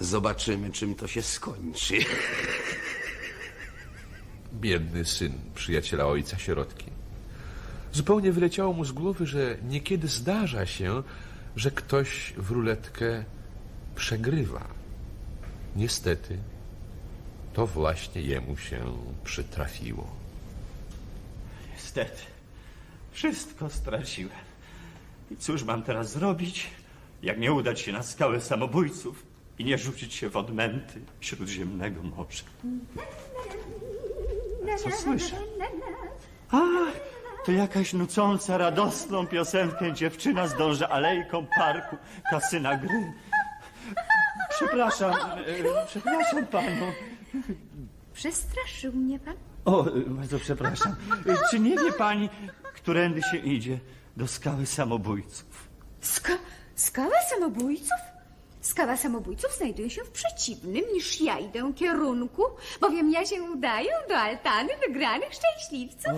Zobaczymy, 0.00 0.70
czym 0.70 0.94
to 0.94 1.06
się 1.06 1.22
skończy. 1.22 1.94
Biedny 4.52 5.04
syn 5.04 5.32
przyjaciela 5.54 6.06
ojca 6.06 6.38
sierotki. 6.38 6.85
Zupełnie 7.96 8.32
wyleciało 8.32 8.72
mu 8.72 8.84
z 8.84 8.92
głowy, 8.92 9.26
że 9.26 9.56
niekiedy 9.68 10.08
zdarza 10.08 10.66
się, 10.66 11.02
że 11.56 11.70
ktoś 11.70 12.34
w 12.36 12.50
ruletkę 12.50 13.24
przegrywa. 13.94 14.66
Niestety, 15.76 16.38
to 17.52 17.66
właśnie 17.66 18.22
jemu 18.22 18.56
się 18.56 18.78
przytrafiło. 19.24 20.06
Niestety. 21.72 22.22
Wszystko 23.12 23.70
straciłem. 23.70 24.38
I 25.30 25.36
cóż 25.36 25.64
mam 25.64 25.82
teraz 25.82 26.12
zrobić, 26.12 26.66
jak 27.22 27.38
nie 27.38 27.52
udać 27.52 27.80
się 27.80 27.92
na 27.92 28.02
skałę 28.02 28.40
samobójców 28.40 29.26
i 29.58 29.64
nie 29.64 29.78
rzucić 29.78 30.14
się 30.14 30.30
w 30.30 30.36
odmęty 30.36 31.00
śródziemnego 31.20 32.02
morza? 32.02 32.44
Co 34.84 34.90
słyszę? 34.90 35.36
A, 36.50 36.60
to 37.46 37.52
jakaś 37.52 37.92
nucąca, 37.92 38.58
radosną 38.58 39.26
piosenkę 39.26 39.92
dziewczyna 39.92 40.48
zdąża 40.48 40.88
alejką 40.88 41.46
parku 41.58 41.96
kasyna 42.30 42.76
gry. 42.76 43.12
Przepraszam, 44.50 45.12
e, 45.12 45.86
przepraszam 45.86 46.46
panu. 46.46 46.86
Przestraszył 48.14 48.92
mnie 48.92 49.18
pan? 49.18 49.34
O, 49.64 49.86
bardzo 50.06 50.38
przepraszam. 50.38 50.96
Czy 51.50 51.60
nie 51.60 51.76
wie 51.76 51.92
pani, 51.92 52.28
którędy 52.74 53.22
się 53.22 53.36
idzie 53.36 53.78
do 54.16 54.26
skały 54.26 54.66
samobójców? 54.66 55.68
Ska 56.00 56.32
skała 56.74 57.20
samobójców? 57.30 58.15
Skała 58.66 58.96
samobójców 58.96 59.56
znajduje 59.56 59.90
się 59.90 60.04
w 60.04 60.10
przeciwnym 60.10 60.84
niż 60.94 61.20
ja 61.20 61.38
idę 61.38 61.72
kierunku, 61.76 62.42
bowiem 62.80 63.10
ja 63.10 63.26
się 63.26 63.42
udaję 63.42 63.90
do 64.08 64.16
altany 64.16 64.68
wygranych 64.88 65.28
szczęśliwców. 65.34 66.12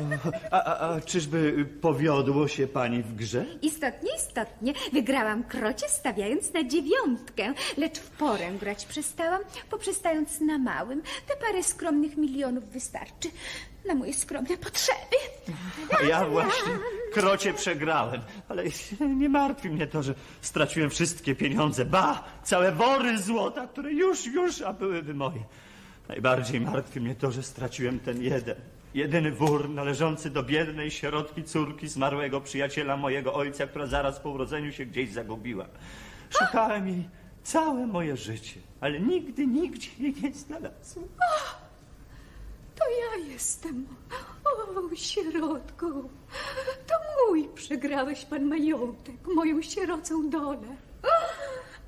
A, 0.51 0.65
a, 0.65 0.95
a 0.95 1.01
czyżby 1.01 1.67
powiodło 1.81 2.49
się 2.49 2.67
pani 2.67 3.03
w 3.03 3.15
grze? 3.15 3.47
Istotnie, 3.63 4.11
istotnie. 4.17 4.73
Wygrałam 4.93 5.45
krocie 5.45 5.89
stawiając 5.89 6.53
na 6.53 6.65
dziewiątkę, 6.65 7.55
lecz 7.77 7.99
w 7.99 8.11
porę 8.11 8.53
grać 8.61 8.87
przestałam, 8.87 9.41
poprzestając 9.71 10.41
na 10.41 10.59
małym. 10.59 11.03
Te 11.27 11.47
parę 11.47 11.63
skromnych 11.63 12.17
milionów 12.17 12.65
wystarczy 12.65 13.29
na 13.89 13.95
moje 13.95 14.15
skromne 14.15 14.57
potrzeby. 14.57 15.17
A 16.01 16.03
ja 16.03 16.27
właśnie 16.27 16.73
krocie 17.13 17.55
przegrałem, 17.55 18.21
ale 18.49 18.65
nie 19.17 19.29
martwi 19.29 19.71
mnie 19.71 19.87
to, 19.87 20.03
że 20.03 20.15
straciłem 20.41 20.91
wszystkie 20.91 21.35
pieniądze. 21.35 21.85
Ba, 21.85 22.25
całe 22.43 22.73
wory 22.73 23.19
złota, 23.19 23.67
które 23.67 23.93
już, 23.93 24.27
już, 24.27 24.63
a 24.63 24.73
byłyby 24.73 25.15
moje. 25.15 25.43
Najbardziej 26.09 26.61
martwi 26.61 27.01
mnie 27.01 27.15
to, 27.15 27.31
że 27.31 27.43
straciłem 27.43 28.01
ten 28.01 28.23
jeden, 28.23 28.57
jedyny 28.95 29.33
wór 29.33 29.69
należący 29.71 30.31
do 30.31 30.43
biednej 30.43 30.91
sierotki 30.91 31.45
córki 31.45 31.89
zmarłego 31.89 32.41
przyjaciela 32.41 32.97
mojego 32.97 33.35
ojca, 33.35 33.67
która 33.67 33.87
zaraz 33.87 34.21
po 34.21 34.31
urodzeniu 34.31 34.73
się 34.73 34.87
gdzieś 34.87 35.13
zagubiła. 35.13 35.67
Szukałem 36.31 36.89
jej 36.89 37.09
całe 37.43 37.87
moje 37.87 38.17
życie, 38.17 38.61
ale 38.81 39.01
nigdy, 39.01 39.47
nigdzie 39.47 39.91
jej 39.99 40.15
nie 40.23 40.33
znalazłem. 40.33 41.09
To 42.79 42.85
ja 42.91 43.33
jestem. 43.33 43.87
O, 44.45 44.97
sierotko. 44.97 45.87
To 46.87 46.95
mój 47.19 47.49
przegrałeś 47.55 48.25
pan 48.25 48.45
majątek, 48.45 49.17
moją 49.35 49.63
sierocą 49.63 50.31
dolę. 50.31 50.77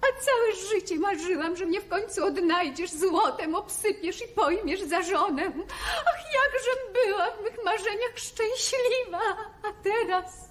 A 0.01 0.07
całe 0.25 0.53
życie 0.71 0.99
marzyłam, 0.99 1.57
że 1.57 1.67
mnie 1.67 1.81
w 1.81 1.89
końcu 1.89 2.25
odnajdziesz, 2.25 2.91
złotem 2.91 3.55
obsypiesz 3.55 4.23
i 4.23 4.29
pojmiesz 4.29 4.83
za 4.83 5.03
żonę. 5.03 5.53
Ach, 6.07 6.25
jakżem 6.35 7.05
była 7.05 7.31
w 7.31 7.43
mych 7.43 7.65
marzeniach 7.65 8.17
szczęśliwa. 8.17 9.21
A 9.63 9.83
teraz... 9.83 10.50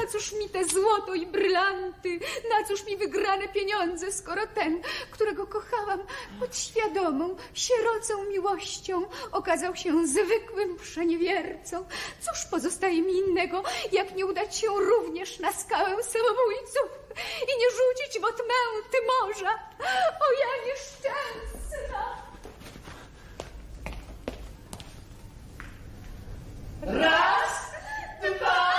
Na 0.00 0.06
cóż 0.06 0.32
mi 0.32 0.48
te 0.48 0.64
złoto 0.64 1.14
i 1.14 1.26
brylanty? 1.26 2.20
Na 2.50 2.68
cóż 2.68 2.86
mi 2.86 2.96
wygrane 2.96 3.48
pieniądze, 3.48 4.12
skoro 4.12 4.46
ten, 4.46 4.82
którego 5.10 5.46
kochałam 5.46 6.00
podświadomą, 6.40 7.36
sierocą 7.54 8.24
miłością, 8.24 9.06
okazał 9.32 9.76
się 9.76 10.06
zwykłym 10.06 10.76
przeniewiercą? 10.76 11.86
Cóż 12.20 12.44
pozostaje 12.50 13.02
mi 13.02 13.12
innego, 13.12 13.62
jak 13.92 14.16
nie 14.16 14.26
udać 14.26 14.56
się 14.58 14.66
również 14.68 15.38
na 15.38 15.52
skałę 15.52 16.02
samobójców 16.02 16.88
i 17.42 17.58
nie 17.58 17.70
rzucić 17.70 18.20
w 18.20 18.24
odmęty 18.24 18.98
morza? 19.20 19.54
O 20.20 20.32
ja 20.40 20.66
nieszczęsna! 20.66 22.24
Raz, 26.82 27.70
dwa, 28.22 28.74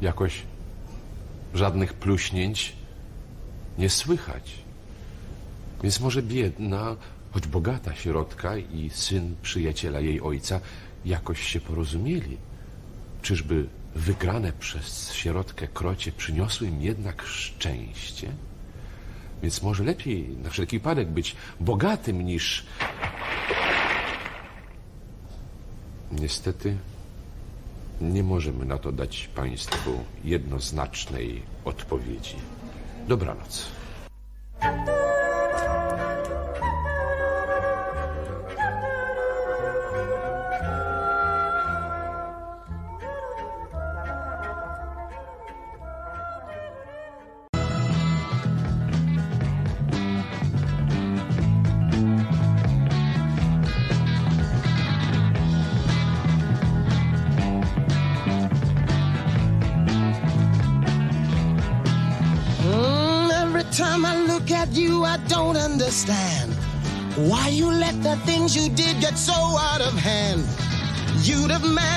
Jakoś 0.00 0.42
żadnych 1.54 1.94
pluśnięć 1.94 2.72
nie 3.78 3.90
słychać. 3.90 4.52
Więc 5.82 6.00
może 6.00 6.22
biedna, 6.22 6.96
choć 7.30 7.46
bogata 7.46 7.94
środka 7.94 8.56
i 8.56 8.90
syn 8.90 9.36
przyjaciela 9.42 10.00
jej 10.00 10.20
ojca 10.20 10.60
jakoś 11.04 11.42
się 11.42 11.60
porozumieli. 11.60 12.36
Czyżby 13.22 13.66
wygrane 13.94 14.52
przez 14.52 15.12
środkę 15.12 15.68
krocie 15.68 16.12
przyniosły 16.12 16.68
im 16.68 16.82
jednak 16.82 17.22
szczęście? 17.22 18.32
Więc 19.42 19.62
może 19.62 19.84
lepiej 19.84 20.28
na 20.28 20.50
wszelki 20.50 20.78
wypadek 20.78 21.08
być 21.08 21.36
bogatym 21.60 22.22
niż 22.22 22.66
Niestety 26.12 26.76
nie 28.00 28.22
możemy 28.22 28.64
na 28.64 28.78
to 28.78 28.92
dać 28.92 29.28
Państwu 29.34 29.90
jednoznacznej 30.24 31.42
odpowiedzi. 31.64 32.36
Dobranoc. 33.08 33.68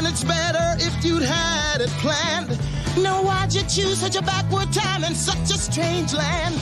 it's 0.10 0.24
better 0.24 0.76
if 0.80 1.06
you'd 1.06 1.22
had 1.22 1.82
it 1.82 1.90
planned. 2.02 2.50
Now, 2.98 3.24
why'd 3.24 3.54
you 3.54 3.62
choose 3.62 4.00
such 4.00 4.16
a 4.16 4.24
backward 4.24 4.74
time 4.74 5.04
in 5.04 5.14
such 5.14 5.52
a 5.54 5.58
strange 5.58 6.14
land? 6.14 6.56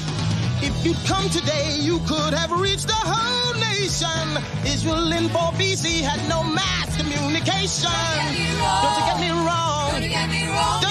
If 0.59 0.85
you'd 0.85 0.97
come 1.05 1.29
today, 1.29 1.77
you 1.79 1.99
could 1.99 2.33
have 2.33 2.51
reached 2.51 2.87
the 2.87 3.01
whole 3.13 3.53
nation. 3.71 4.27
Israel 4.65 5.11
in 5.13 5.29
4 5.29 5.39
BC 5.53 6.01
had 6.01 6.19
no 6.27 6.43
mass 6.43 6.97
communication. 6.97 7.89
Don't 8.19 8.35
you 8.35 9.05
get 9.07 9.19
me 9.19 9.29
wrong. 9.31 9.91
Don't 9.91 10.03
you 10.03 10.09
get 10.09 10.29
me 10.29 10.47
wrong. 10.49 10.86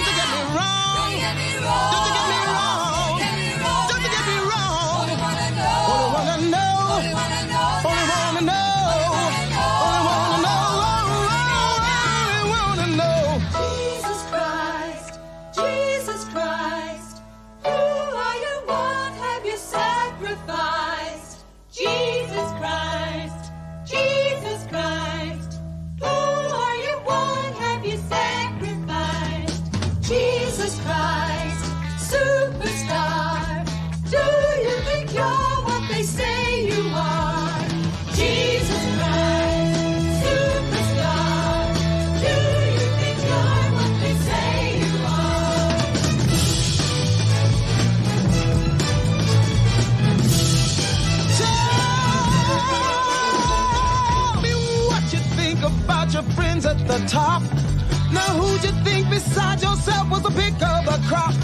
pick 60.37 60.63
up 60.63 60.87
a 60.87 60.99
crop 61.09 61.36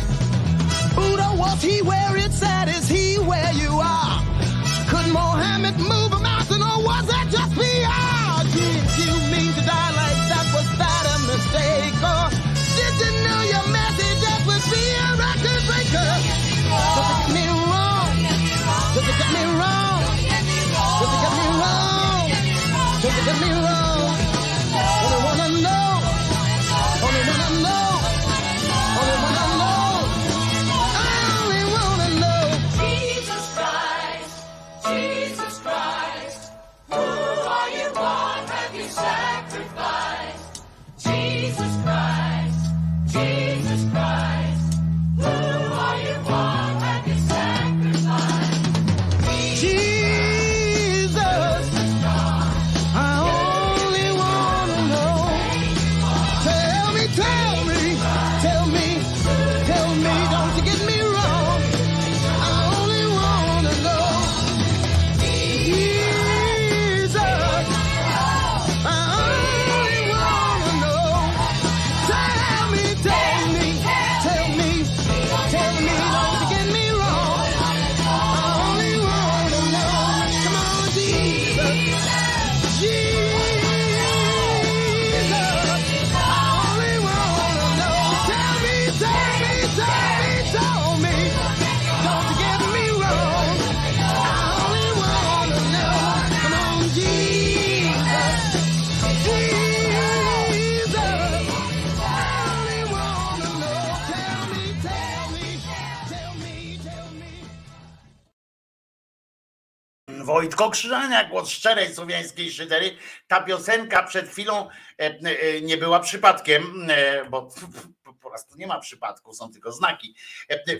Wojtko 110.23 110.71
Krzyżania, 110.71 111.25
głos 111.25 111.49
szczerej 111.49 111.95
słowiańskiej 111.95 112.53
szydery. 112.53 112.97
Ta 113.29 113.43
piosenka 113.43 114.03
przed 114.03 114.29
chwilą 114.29 114.69
e, 114.69 115.05
e, 115.05 115.61
nie 115.61 115.77
była 115.77 116.01
przypadkiem, 116.01 116.91
e, 116.91 117.25
bo 117.25 117.49
po 118.05 118.31
prostu 118.31 118.59
nie 118.59 118.67
ma 118.67 118.81
przypadku, 118.81 119.35
są 119.35 119.53
tylko 119.53 119.73
znaki. 119.73 120.15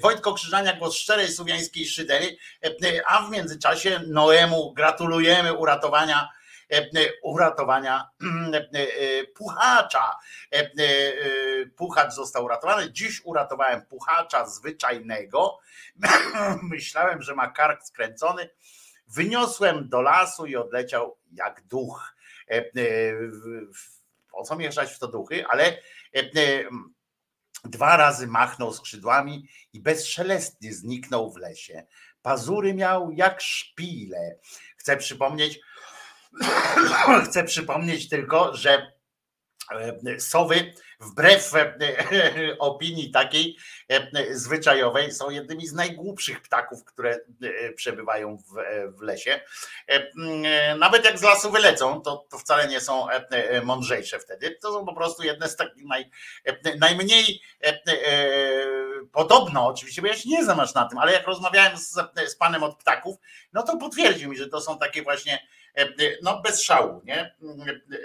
Wojtko 0.01 0.35
Krzyżania, 0.35 0.77
głos 0.77 0.97
szczerej 0.97 1.29
słowiańskiej 1.29 1.87
szydery, 1.87 2.37
a 3.07 3.23
w 3.23 3.31
międzyczasie 3.31 4.01
Noemu 4.07 4.73
gratulujemy 4.73 5.53
uratowania 5.53 6.29
uratowania 7.23 8.09
puchacza. 9.37 10.17
Puchacz 11.77 12.13
został 12.13 12.45
uratowany. 12.45 12.93
Dziś 12.93 13.21
uratowałem 13.25 13.87
puchacza 13.87 14.47
zwyczajnego. 14.47 15.59
Myślałem, 16.63 17.23
że 17.23 17.35
ma 17.35 17.51
kark 17.51 17.83
skręcony. 17.83 18.49
Wyniosłem 19.15 19.89
do 19.89 20.03
lasu 20.03 20.47
i 20.47 20.57
odleciał 20.57 21.19
jak 21.33 21.67
duch. 21.67 22.15
E, 22.51 22.57
e, 22.57 22.65
po 24.33 24.43
co 24.43 24.57
mieszać 24.57 24.93
w 24.93 24.99
to 24.99 25.09
duchy, 25.09 25.47
ale 25.47 25.79
e, 26.17 26.65
dwa 27.65 27.97
razy 27.97 28.27
machnął 28.27 28.73
skrzydłami 28.73 29.49
i 29.73 29.81
bezszelestnie 29.81 30.75
zniknął 30.75 31.33
w 31.33 31.37
lesie. 31.37 31.87
Pazury 32.23 32.75
miał 32.75 33.11
jak 33.11 33.41
szpile. 33.41 34.39
Chcę 34.77 34.97
przypomnieć, 34.97 35.61
chcę 37.27 37.45
przypomnieć 37.45 38.09
tylko, 38.09 38.57
że 38.57 38.93
sowy 40.19 40.75
wbrew 41.03 41.55
e, 41.55 41.79
opinii 42.59 43.11
takiej 43.11 43.57
e, 43.89 44.35
zwyczajowej, 44.35 45.13
są 45.13 45.31
jednymi 45.31 45.67
z 45.67 45.73
najgłupszych 45.73 46.43
ptaków, 46.43 46.85
które 46.85 47.21
e, 47.43 47.73
przebywają 47.73 48.37
w, 48.37 48.43
w 48.99 49.03
lesie. 49.03 49.41
Nawet 50.79 51.05
jak 51.05 51.19
z 51.19 51.23
lasu 51.23 51.51
wylecą, 51.51 52.01
to, 52.01 52.27
to 52.31 52.39
wcale 52.39 52.69
nie 52.69 52.81
są 52.81 53.07
mądrzejsze 53.63 54.19
wtedy. 54.19 54.59
To 54.63 54.73
są 54.73 54.87
po 54.87 54.95
prostu 54.95 55.23
jedne 55.23 55.49
z 55.49 55.57
takich 55.57 55.85
naj, 55.85 56.11
najmniej 56.79 57.41
podobno, 59.13 59.67
oczywiście, 59.67 60.03
bo 60.03 60.09
ja 60.09 60.17
się 60.17 60.29
nie 60.29 60.45
znam 60.45 60.61
aż 60.61 60.75
na 60.75 60.89
tym, 60.89 60.99
ale 60.99 61.13
jak 61.13 61.27
rozmawiałem 61.27 61.79
z, 61.79 61.95
z 62.29 62.37
panem 62.37 62.63
od 62.63 62.77
ptaków, 62.77 63.17
no 63.53 63.63
to 63.63 63.77
potwierdził 63.77 64.31
mi, 64.31 64.37
że 64.37 64.49
to 64.49 64.61
są 64.61 64.79
takie 64.79 65.03
właśnie 65.03 65.47
no 66.23 66.43
bez 66.43 66.63
szału, 66.63 67.03
nie? 67.05 67.37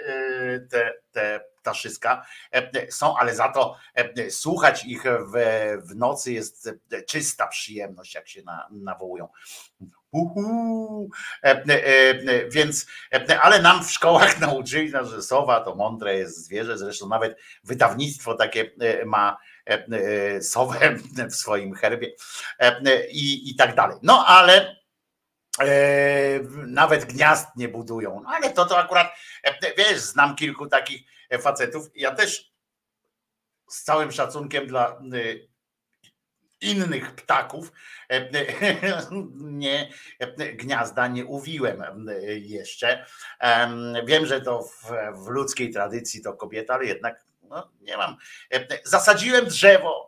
E, 0.06 0.60
Te, 0.70 0.92
te 1.12 1.40
ptaszyska 1.60 2.26
e, 2.52 2.92
są, 2.92 3.16
ale 3.16 3.34
za 3.34 3.48
to 3.48 3.76
e, 3.94 4.30
słuchać 4.30 4.84
ich 4.84 5.02
w, 5.04 5.32
w 5.84 5.94
nocy 5.94 6.32
jest 6.32 6.70
czysta 7.08 7.46
przyjemność, 7.46 8.14
jak 8.14 8.28
się 8.28 8.42
na, 8.42 8.68
nawołują. 8.70 9.28
Uhu. 10.10 11.10
E, 11.42 11.64
e, 11.68 11.84
e, 11.84 12.48
Więc, 12.48 12.86
e, 13.12 13.40
ale 13.40 13.62
nam 13.62 13.84
w 13.84 13.90
szkołach 13.90 14.40
nauczyli, 14.40 14.90
nas, 14.90 15.08
że 15.08 15.22
sowa 15.22 15.60
to 15.60 15.74
mądre 15.74 16.18
jest 16.18 16.44
zwierzę, 16.44 16.78
zresztą 16.78 17.08
nawet 17.08 17.38
wydawnictwo 17.64 18.34
takie 18.34 18.70
e, 18.80 19.04
ma 19.04 19.36
e, 19.70 19.86
e, 20.36 20.42
sowę 20.42 20.96
w 21.30 21.34
swoim 21.34 21.74
herbie 21.74 22.08
e, 22.60 22.80
e, 22.86 23.06
i, 23.10 23.50
i 23.50 23.56
tak 23.56 23.74
dalej. 23.74 23.96
No 24.02 24.24
ale 24.26 24.68
e, 24.70 24.77
nawet 26.66 27.04
gniazd 27.04 27.48
nie 27.56 27.68
budują. 27.68 28.20
No 28.20 28.30
ale 28.30 28.50
to 28.50 28.66
to 28.66 28.78
akurat, 28.78 29.12
e, 29.44 29.74
wiesz, 29.76 29.98
znam 29.98 30.36
kilku 30.36 30.66
takich 30.66 31.02
facetów. 31.40 31.90
Ja 31.94 32.14
też 32.14 32.52
z 33.68 33.82
całym 33.82 34.12
szacunkiem 34.12 34.66
dla 34.66 34.88
e, 34.88 34.98
innych 36.60 37.14
ptaków 37.14 37.72
e, 38.08 38.28
nie, 39.34 39.88
e, 40.18 40.52
gniazda 40.52 41.08
nie 41.08 41.26
uwiłem 41.26 42.08
e, 42.08 42.14
jeszcze. 42.38 43.06
Em, 43.40 43.94
Wiem, 44.06 44.26
że 44.26 44.40
to 44.40 44.62
w, 44.62 44.92
w 45.24 45.28
ludzkiej 45.28 45.72
tradycji 45.72 46.22
to 46.22 46.32
kobieta, 46.32 46.74
ale 46.74 46.84
jednak 46.84 47.24
no, 47.42 47.70
nie 47.80 47.96
mam. 47.96 48.16
E, 48.52 48.66
Zasadziłem 48.84 49.46
drzewo, 49.46 50.07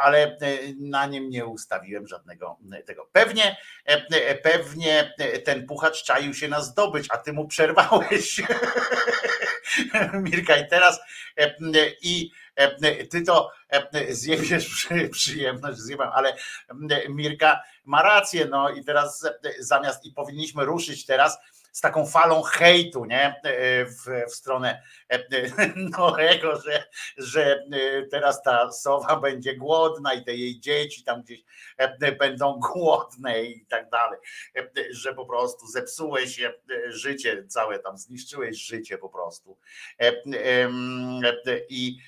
ale 0.00 0.22
e, 0.22 0.36
na 0.80 1.06
nim 1.06 1.30
nie 1.30 1.46
ustawiłem 1.46 2.08
żadnego 2.08 2.58
e, 2.72 2.82
tego. 2.82 3.08
Pewnie, 3.12 3.56
e, 3.88 4.06
e, 4.10 4.34
pewnie 4.34 5.14
e, 5.18 5.38
ten 5.38 5.66
puchacz 5.66 6.02
czaił 6.02 6.34
się 6.34 6.48
na 6.48 6.60
zdobyć, 6.60 7.06
a 7.10 7.18
ty 7.18 7.32
mu 7.32 7.48
przerwałeś. 7.48 8.40
Mirka, 10.22 10.56
i 10.56 10.68
teraz 10.68 11.00
e, 11.38 11.44
e, 11.44 11.56
i 12.02 12.30
e, 12.56 13.06
ty 13.06 13.22
to 13.22 13.50
e, 13.68 14.14
zjebiesz 14.14 14.68
przy, 14.68 15.08
przyjemność, 15.08 15.78
zjebam, 15.78 16.10
ale 16.14 16.34
e, 16.90 17.08
Mirka 17.08 17.62
ma 17.84 18.02
rację, 18.02 18.46
no 18.46 18.70
i 18.70 18.84
teraz 18.84 19.24
e, 19.24 19.38
zamiast 19.58 20.04
i 20.04 20.12
powinniśmy 20.12 20.64
ruszyć 20.64 21.06
teraz 21.06 21.38
z 21.72 21.80
taką 21.80 22.06
falą 22.06 22.42
hejtu, 22.42 23.04
nie? 23.04 23.40
E, 23.44 23.84
W, 23.84 24.26
w 24.28 24.34
stronę 24.34 24.82
e, 25.08 25.18
Noego, 25.98 26.60
że, 26.60 26.84
że 27.16 27.64
e, 27.72 28.02
teraz 28.02 28.42
ta 28.42 28.72
sowa 28.72 29.16
będzie 29.20 29.56
głodna 29.56 30.14
i 30.14 30.24
te 30.24 30.34
jej 30.34 30.60
dzieci 30.60 31.04
tam 31.04 31.22
gdzieś 31.22 31.44
będą 32.18 32.60
głodne 32.72 33.42
i 33.42 33.66
tak 33.66 33.90
dalej, 33.90 34.18
że 34.90 35.14
po 35.14 35.26
prostu 35.26 35.66
zepsułeś 35.66 36.40
życie 36.88 37.44
całe, 37.48 37.78
tam 37.78 37.98
zniszczyłeś 37.98 38.56
życie 38.56 38.98
po 38.98 39.08
prostu. 39.08 39.58
I, 41.68 41.98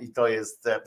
i 0.00 0.12
to 0.12 0.28
jest 0.28 0.66
e, 0.66 0.80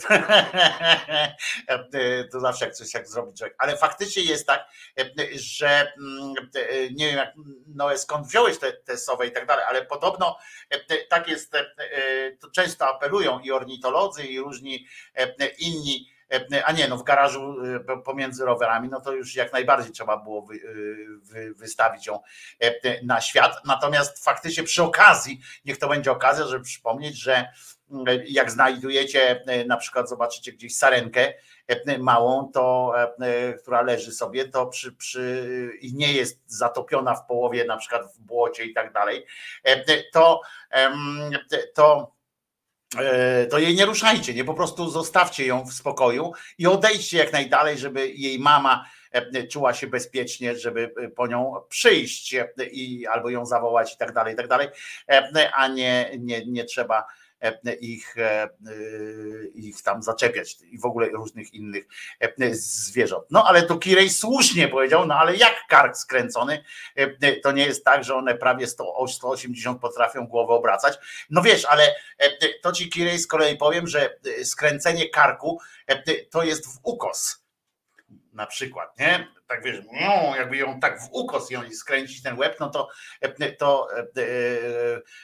e, 1.67 2.23
to 2.31 2.39
zawsze 2.39 2.65
jak 2.65 2.75
coś 2.75 2.93
jak 2.93 3.07
zrobić 3.07 3.37
człowiek. 3.37 3.55
Ale 3.57 3.77
faktycznie 3.77 4.23
jest 4.23 4.47
tak, 4.47 4.65
e, 4.99 5.05
że 5.33 5.93
mm, 5.97 6.33
e, 6.55 6.91
nie 6.91 7.07
wiem 7.07 7.17
jak 7.17 7.33
Noe 7.67 7.97
skąd 7.97 8.27
wziąłeś 8.27 8.57
te, 8.57 8.73
te 8.73 8.97
sowy 8.97 9.27
i 9.27 9.31
tak 9.31 9.45
dalej, 9.45 9.65
ale 9.67 9.85
podobno 9.85 10.37
e, 10.69 10.97
tak 11.09 11.27
jest, 11.27 11.55
e, 11.55 11.65
to 12.39 12.51
często 12.51 12.87
apelują 12.87 13.39
i 13.39 13.51
ornitolodzy 13.51 14.23
i 14.23 14.39
różni 14.39 14.87
e, 15.15 15.47
inni 15.47 16.07
e, 16.07 16.10
a 16.65 16.71
nie, 16.71 16.87
no 16.87 16.97
w 16.97 17.03
garażu 17.03 17.55
e, 17.89 17.97
pomiędzy 17.97 18.45
rowerami, 18.45 18.89
no 18.89 19.01
to 19.01 19.11
już 19.11 19.35
jak 19.35 19.53
najbardziej 19.53 19.91
trzeba 19.91 20.17
było 20.17 20.41
wy, 20.41 20.59
wy, 21.21 21.53
wystawić 21.53 22.07
ją 22.07 22.19
e, 22.59 23.05
na 23.05 23.21
świat. 23.21 23.57
Natomiast 23.65 24.23
faktycznie 24.23 24.63
przy 24.63 24.83
okazji, 24.83 25.41
niech 25.65 25.77
to 25.77 25.89
będzie 25.89 26.11
okazja, 26.11 26.45
żeby 26.45 26.63
przypomnieć, 26.63 27.17
że 27.17 27.51
jak 28.25 28.51
znajdujecie, 28.51 29.43
e, 29.47 29.65
na 29.65 29.77
przykład 29.77 30.09
zobaczycie 30.09 30.51
gdzieś 30.51 30.77
sarenkę 30.77 31.33
e, 31.67 31.97
małą, 31.97 32.51
to, 32.53 32.93
e, 33.21 33.53
która 33.53 33.81
leży 33.81 34.11
sobie, 34.11 34.47
to 34.47 34.65
przy, 34.65 34.91
przy 34.91 35.71
i 35.81 35.93
nie 35.93 36.13
jest 36.13 36.41
zatopiona 36.45 37.15
w 37.15 37.25
połowie, 37.25 37.65
na 37.65 37.77
przykład 37.77 38.13
w 38.13 38.19
błocie 38.19 38.65
i 38.65 38.73
tak 38.73 38.93
dalej, 38.93 39.25
e, 39.63 40.01
to, 40.11 40.41
to 41.73 42.11
e, 42.11 42.11
to 43.49 43.59
jej 43.59 43.75
nie 43.75 43.85
ruszajcie, 43.85 44.33
nie? 44.33 44.43
Po 44.43 44.53
prostu 44.53 44.89
zostawcie 44.89 45.45
ją 45.45 45.65
w 45.65 45.73
spokoju 45.73 46.31
i 46.57 46.67
odejdźcie 46.67 47.17
jak 47.17 47.33
najdalej, 47.33 47.77
żeby 47.77 48.09
jej 48.09 48.39
mama 48.39 48.85
e, 49.11 49.47
czuła 49.47 49.73
się 49.73 49.87
bezpiecznie, 49.87 50.55
żeby 50.55 50.93
e, 50.97 51.09
po 51.09 51.27
nią 51.27 51.55
przyjść 51.69 52.33
e, 52.33 52.47
i 52.71 53.07
albo 53.07 53.29
ją 53.29 53.45
zawołać 53.45 53.93
i 53.93 53.97
tak 53.97 54.13
dalej, 54.13 54.33
i 54.33 54.37
tak 54.37 54.47
dalej, 54.47 54.67
e, 55.09 55.51
a 55.53 55.67
nie, 55.67 56.11
nie, 56.19 56.45
nie 56.45 56.65
trzeba 56.65 56.99
e, 56.99 57.03
ich, 57.81 58.17
e, 58.17 58.49
y, 58.69 59.51
ich 59.55 59.81
tam 59.81 60.03
zaczepiać 60.03 60.57
i 60.71 60.79
w 60.79 60.85
ogóle 60.85 61.09
różnych 61.09 61.53
innych 61.53 61.87
e, 62.19 62.55
zwierząt. 62.55 63.25
No 63.29 63.47
ale 63.47 63.63
to 63.63 63.77
Kirej 63.77 64.09
słusznie 64.09 64.67
powiedział, 64.67 65.07
no 65.07 65.15
ale 65.15 65.35
jak 65.35 65.67
kark 65.69 65.97
skręcony, 65.97 66.63
e, 66.95 67.35
to 67.35 67.51
nie 67.51 67.65
jest 67.65 67.85
tak, 67.85 68.03
że 68.03 68.15
one 68.15 68.35
prawie 68.35 68.67
100, 68.67 69.07
180 69.07 69.81
potrafią 69.81 70.27
głowę 70.27 70.53
obracać. 70.53 70.97
No 71.29 71.41
wiesz, 71.41 71.65
ale 71.65 71.95
e, 72.17 72.29
to 72.61 72.71
ci 72.71 72.89
Kirej 72.89 73.19
z 73.19 73.27
kolei 73.27 73.57
powiem, 73.57 73.87
że 73.87 74.17
e, 74.39 74.45
skręcenie 74.45 75.09
karku 75.09 75.59
e, 75.87 76.23
to 76.23 76.43
jest 76.43 76.67
w 76.67 76.79
ukos 76.83 77.41
na 78.33 78.47
przykład, 78.47 78.99
nie? 78.99 79.27
Tak 79.51 79.63
wiesz, 79.63 79.81
jakby 80.37 80.57
ją 80.57 80.79
tak 80.79 81.01
w 81.01 81.07
ukos 81.11 81.49
ją 81.49 81.61
skręcić 81.71 82.23
ten 82.23 82.37
łeb, 82.37 82.59
no 82.59 82.69
to, 82.69 82.89
e, 83.21 83.51
to, 83.51 83.87
e, 83.95 84.21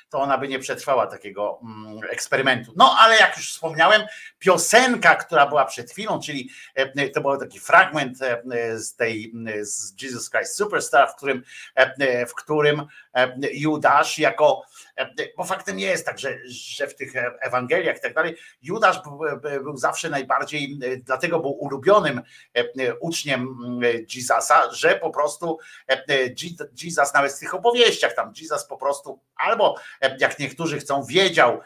to 0.09 0.19
ona 0.19 0.37
by 0.37 0.47
nie 0.47 0.59
przetrwała 0.59 1.07
takiego 1.07 1.59
mm, 1.63 1.99
eksperymentu. 2.09 2.73
No 2.75 2.95
ale 2.99 3.17
jak 3.17 3.37
już 3.37 3.51
wspomniałem, 3.51 4.01
piosenka, 4.39 5.15
która 5.15 5.47
była 5.47 5.65
przed 5.65 5.91
chwilą, 5.91 6.19
czyli 6.19 6.49
e, 6.75 7.09
to 7.09 7.21
był 7.21 7.37
taki 7.37 7.59
fragment 7.59 8.21
e, 8.21 8.79
z 8.79 8.95
tej 8.95 9.33
z 9.61 10.01
Jesus 10.01 10.29
Christ 10.29 10.55
Superstar, 10.55 11.09
w 11.11 11.15
którym, 11.15 11.43
e, 11.75 12.25
w 12.25 12.33
którym 12.35 12.85
e, 13.13 13.37
Judasz 13.53 14.19
jako, 14.19 14.61
e, 14.97 15.09
bo 15.37 15.43
faktem 15.43 15.79
jest 15.79 16.05
tak, 16.05 16.19
że, 16.19 16.37
że 16.45 16.87
w 16.87 16.95
tych 16.95 17.13
Ewangeliach 17.41 17.97
i 17.97 18.01
tak 18.01 18.13
dalej, 18.13 18.35
Judasz 18.61 19.03
był, 19.03 19.19
był 19.63 19.77
zawsze 19.77 20.09
najbardziej, 20.09 20.79
e, 20.83 20.97
dlatego 20.97 21.39
był 21.39 21.51
ulubionym 21.51 22.21
e, 22.55 22.59
e, 22.59 22.95
uczniem 22.99 23.57
mm, 23.65 24.05
Jezusa, 24.17 24.73
że 24.73 24.95
po 24.95 25.09
prostu 25.09 25.57
e, 25.89 25.93
e, 25.93 26.17
Je- 26.23 26.67
Jesus 26.83 27.13
nawet 27.13 27.33
w 27.33 27.39
tych 27.39 27.55
opowieściach 27.55 28.13
tam 28.15 28.33
Jesus 28.41 28.65
po 28.65 28.77
prostu 28.77 29.19
albo 29.35 29.75
e, 30.01 30.17
jak 30.19 30.39
niektórzy 30.39 30.79
chcą 30.79 31.03
wiedział, 31.03 31.59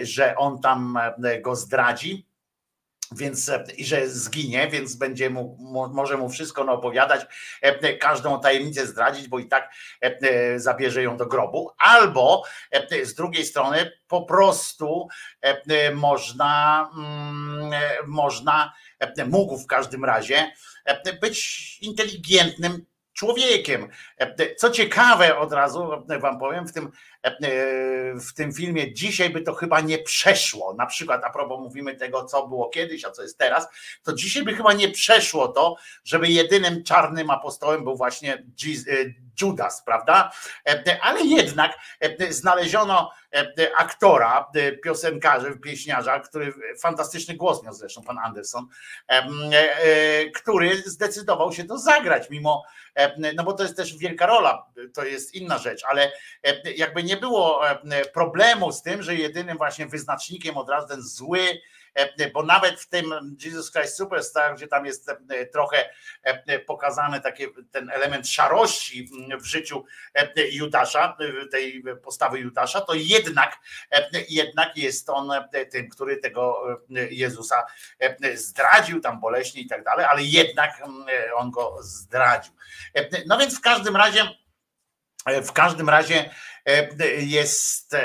że 0.00 0.36
on 0.36 0.60
tam 0.60 0.98
go 1.40 1.56
zdradzi, 1.56 2.26
więc 3.12 3.50
i 3.76 3.84
że 3.84 4.08
zginie, 4.08 4.68
więc 4.68 4.94
będzie 4.94 5.30
mu, 5.30 5.56
mo- 5.60 5.88
może 5.88 6.16
mu 6.16 6.28
wszystko 6.28 6.62
opowiadać, 6.72 7.26
każdą 8.00 8.40
tajemnicę 8.40 8.86
zdradzić, 8.86 9.28
bo 9.28 9.38
i 9.38 9.46
tak 9.48 9.70
zabierze 10.56 11.02
ją 11.02 11.16
do 11.16 11.26
grobu, 11.26 11.70
albo 11.78 12.42
z 13.02 13.14
drugiej 13.14 13.44
strony 13.44 13.92
po 14.08 14.22
prostu 14.22 15.08
można, 15.94 16.90
mm, 16.96 17.70
można, 18.06 18.72
mógł 19.26 19.58
w 19.58 19.66
każdym 19.66 20.04
razie 20.04 20.52
e, 20.84 21.12
być 21.12 21.78
inteligentnym 21.80 22.86
człowiekiem. 23.12 23.88
E, 24.18 24.54
Co 24.54 24.70
ciekawe, 24.70 25.38
od 25.38 25.52
razu 25.52 25.90
wam 26.20 26.38
powiem, 26.38 26.66
w 26.68 26.72
tym 26.72 26.90
w 28.20 28.34
tym 28.34 28.52
filmie 28.52 28.94
dzisiaj 28.94 29.30
by 29.30 29.42
to 29.42 29.54
chyba 29.54 29.80
nie 29.80 29.98
przeszło. 29.98 30.74
Na 30.74 30.86
przykład, 30.86 31.24
a 31.24 31.30
propos 31.30 31.60
mówimy 31.60 31.94
tego, 31.94 32.24
co 32.24 32.46
było 32.46 32.68
kiedyś, 32.68 33.04
a 33.04 33.10
co 33.10 33.22
jest 33.22 33.38
teraz, 33.38 33.68
to 34.02 34.12
dzisiaj 34.12 34.42
by 34.42 34.54
chyba 34.54 34.72
nie 34.72 34.88
przeszło 34.88 35.48
to, 35.48 35.76
żeby 36.04 36.28
jedynym 36.28 36.84
czarnym 36.84 37.30
apostołem 37.30 37.84
był 37.84 37.96
właśnie 37.96 38.44
Judas, 39.40 39.82
prawda? 39.84 40.32
Ale 41.02 41.20
jednak 41.20 41.78
znaleziono 42.30 43.12
aktora, 43.76 44.50
piosenkarza, 44.84 45.48
pieśniarza, 45.64 46.20
który 46.20 46.54
fantastyczny 46.82 47.34
głos 47.34 47.64
miał 47.64 47.74
zresztą, 47.74 48.02
pan 48.02 48.18
Anderson, 48.18 48.66
który 50.34 50.82
zdecydował 50.86 51.52
się 51.52 51.64
to 51.64 51.78
zagrać, 51.78 52.30
mimo, 52.30 52.64
no 53.34 53.44
bo 53.44 53.52
to 53.52 53.62
jest 53.62 53.76
też 53.76 53.96
wielka 53.96 54.26
rola, 54.26 54.66
to 54.94 55.04
jest 55.04 55.34
inna 55.34 55.58
rzecz, 55.58 55.84
ale 55.84 56.12
jakby 56.76 57.02
nie 57.02 57.09
było 57.16 57.62
problemu 58.14 58.72
z 58.72 58.82
tym, 58.82 59.02
że 59.02 59.14
jedynym 59.14 59.58
właśnie 59.58 59.86
wyznacznikiem 59.86 60.56
od 60.56 60.68
razu 60.68 60.88
ten 60.88 61.02
zły, 61.02 61.60
bo 62.34 62.42
nawet 62.42 62.80
w 62.80 62.88
tym 62.88 63.36
Jesus 63.44 63.72
Christ 63.72 63.96
Superstar, 63.96 64.56
gdzie 64.56 64.66
tam 64.68 64.86
jest 64.86 65.10
trochę 65.52 65.90
pokazany 66.66 67.20
taki 67.20 67.44
ten 67.70 67.90
element 67.90 68.28
szarości 68.28 69.10
w 69.40 69.44
życiu 69.44 69.84
Judasza, 70.52 71.16
tej 71.50 71.82
postawy 72.02 72.38
Judasza, 72.38 72.80
to 72.80 72.94
jednak, 72.94 73.58
jednak 74.28 74.76
jest 74.76 75.10
on 75.10 75.32
tym, 75.70 75.88
który 75.88 76.16
tego 76.16 76.62
Jezusa 77.10 77.66
zdradził 78.34 79.00
tam 79.00 79.20
boleśnie 79.20 79.62
i 79.62 79.66
tak 79.66 79.84
dalej, 79.84 80.06
ale 80.10 80.22
jednak 80.22 80.82
on 81.34 81.50
go 81.50 81.76
zdradził. 81.80 82.52
No 83.26 83.38
więc 83.38 83.58
w 83.58 83.60
każdym 83.60 83.96
razie 83.96 84.39
w 85.26 85.52
każdym 85.52 85.88
razie 85.88 86.30
jest, 87.18 87.96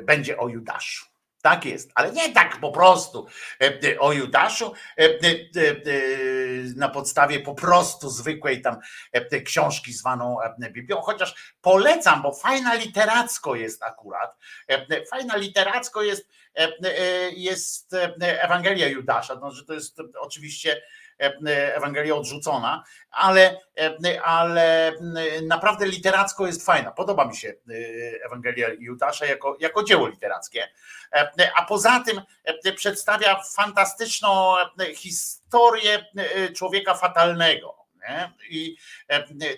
będzie 0.00 0.38
o 0.38 0.48
Judaszu. 0.48 1.06
Tak 1.42 1.64
jest, 1.64 1.90
ale 1.94 2.12
nie 2.12 2.32
tak 2.32 2.60
po 2.60 2.72
prostu 2.72 3.26
o 3.98 4.12
Judaszu 4.12 4.72
na 6.76 6.88
podstawie 6.88 7.40
po 7.40 7.54
prostu 7.54 8.10
zwykłej 8.10 8.62
tam 8.62 8.76
książki 9.44 9.92
zwaną 9.92 10.38
Biblią, 10.70 11.00
chociaż 11.00 11.54
polecam, 11.60 12.22
bo 12.22 12.32
fajna 12.32 12.74
literacko 12.74 13.54
jest 13.54 13.82
akurat. 13.82 14.36
Fajna 15.10 15.36
literacko 15.36 16.02
jest, 16.02 16.28
jest 17.36 17.94
Ewangelia 18.20 18.88
Judasza, 18.88 19.34
no, 19.34 19.50
że 19.50 19.64
to 19.64 19.74
jest 19.74 19.98
oczywiście 20.20 20.82
Ewangelia 21.48 22.14
odrzucona, 22.14 22.84
ale, 23.10 23.60
ale 24.24 24.92
naprawdę 25.42 25.86
literacko 25.86 26.46
jest 26.46 26.66
fajna. 26.66 26.92
Podoba 26.92 27.24
mi 27.24 27.36
się 27.36 27.54
Ewangelia 28.26 28.68
Judasza 28.78 29.26
jako, 29.26 29.56
jako 29.60 29.82
dzieło 29.82 30.08
literackie. 30.08 30.68
A 31.56 31.64
poza 31.64 32.04
tym 32.04 32.22
przedstawia 32.76 33.42
fantastyczną 33.56 34.54
historię 34.94 36.06
człowieka 36.56 36.94
fatalnego. 36.94 37.76
Nie? 38.08 38.32
I 38.50 38.76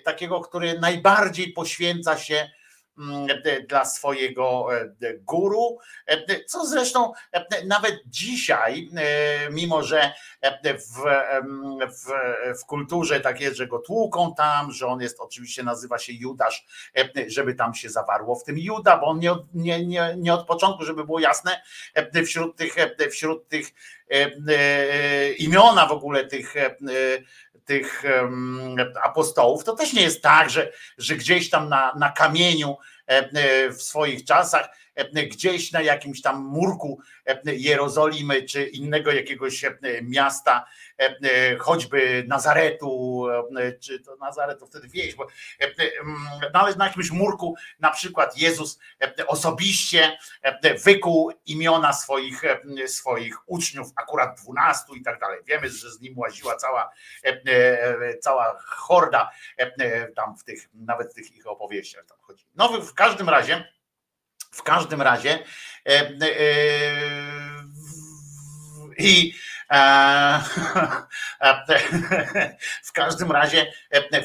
takiego, 0.03 0.41
który 0.41 0.79
najbardziej 0.79 1.53
poświęca 1.53 2.17
się 2.17 2.49
dla 3.67 3.85
swojego 3.85 4.67
guru, 5.19 5.77
co 6.47 6.65
zresztą 6.65 7.13
nawet 7.65 7.95
dzisiaj, 8.05 8.89
mimo 9.51 9.83
że 9.83 10.13
w, 10.63 11.03
w, 11.95 12.11
w 12.61 12.65
kulturze 12.65 13.19
tak 13.19 13.41
jest, 13.41 13.57
że 13.57 13.67
go 13.67 13.79
tłuką 13.79 14.35
tam, 14.35 14.71
że 14.71 14.87
on 14.87 15.01
jest 15.01 15.19
oczywiście 15.19 15.63
nazywa 15.63 15.99
się 15.99 16.13
Judasz, 16.13 16.65
żeby 17.27 17.55
tam 17.55 17.73
się 17.73 17.89
zawarło 17.89 18.35
w 18.35 18.43
tym 18.43 18.59
Juda, 18.59 18.97
bo 18.97 19.05
on 19.07 19.19
nie, 19.19 19.35
nie, 19.53 19.85
nie, 19.85 20.15
nie 20.17 20.33
od 20.33 20.47
początku, 20.47 20.85
żeby 20.85 21.05
było 21.05 21.19
jasne, 21.19 21.61
wśród 22.25 22.55
tych, 22.55 22.75
wśród 23.11 23.47
tych 23.47 23.67
imiona 25.37 25.85
w 25.85 25.91
ogóle 25.91 26.25
tych 26.25 26.53
tych 27.69 28.03
apostołów, 29.03 29.63
to 29.63 29.75
też 29.75 29.93
nie 29.93 30.01
jest 30.01 30.21
tak, 30.21 30.49
że, 30.49 30.71
że 30.97 31.15
gdzieś 31.15 31.49
tam 31.49 31.69
na, 31.69 31.93
na 31.99 32.11
kamieniu 32.11 32.77
w 33.69 33.81
swoich 33.81 34.25
czasach, 34.25 34.69
gdzieś 35.29 35.71
na 35.71 35.81
jakimś 35.81 36.21
tam 36.21 36.43
murku 36.43 36.99
Jerozolimy 37.45 38.43
czy 38.43 38.63
innego 38.63 39.11
jakiegoś 39.11 39.65
miasta, 40.01 40.65
choćby 41.59 42.25
Nazaretu, 42.27 43.25
czy 43.79 43.99
to 43.99 44.15
Nazaret 44.15 44.59
to 44.59 44.65
wtedy 44.65 44.87
wieś, 44.87 45.15
bo 45.15 45.27
nawet 46.53 46.77
na 46.77 46.87
jakimś 46.87 47.11
murku 47.11 47.55
na 47.79 47.91
przykład 47.91 48.37
Jezus 48.37 48.79
osobiście 49.27 50.17
wykuł 50.85 51.31
imiona 51.45 51.93
swoich, 51.93 52.41
swoich 52.87 53.49
uczniów, 53.49 53.87
akurat 53.95 54.39
dwunastu 54.41 54.95
i 54.95 55.01
tak 55.01 55.19
dalej. 55.19 55.39
Wiemy, 55.45 55.69
że 55.69 55.91
z 55.91 56.01
nim 56.01 56.19
łaziła 56.19 56.55
cała, 56.55 56.91
cała 58.21 58.57
horda 58.65 59.31
tam 60.15 60.37
w 60.37 60.43
tych, 60.43 60.69
nawet 60.73 61.11
w 61.11 61.13
tych 61.13 61.31
ich 61.31 61.47
opowieściach 61.47 62.05
tam 62.05 62.17
chodzi. 62.21 62.45
No 62.55 62.81
w 62.81 62.93
każdym 62.93 63.29
razie 63.29 63.73
w 64.51 64.63
każdym 64.63 65.01
razie 65.01 65.39
e, 65.85 65.91
e, 65.91 66.09
i 68.97 69.33
e, 69.71 70.41
w 72.89 72.91
każdym 72.91 73.31
razie 73.31 73.71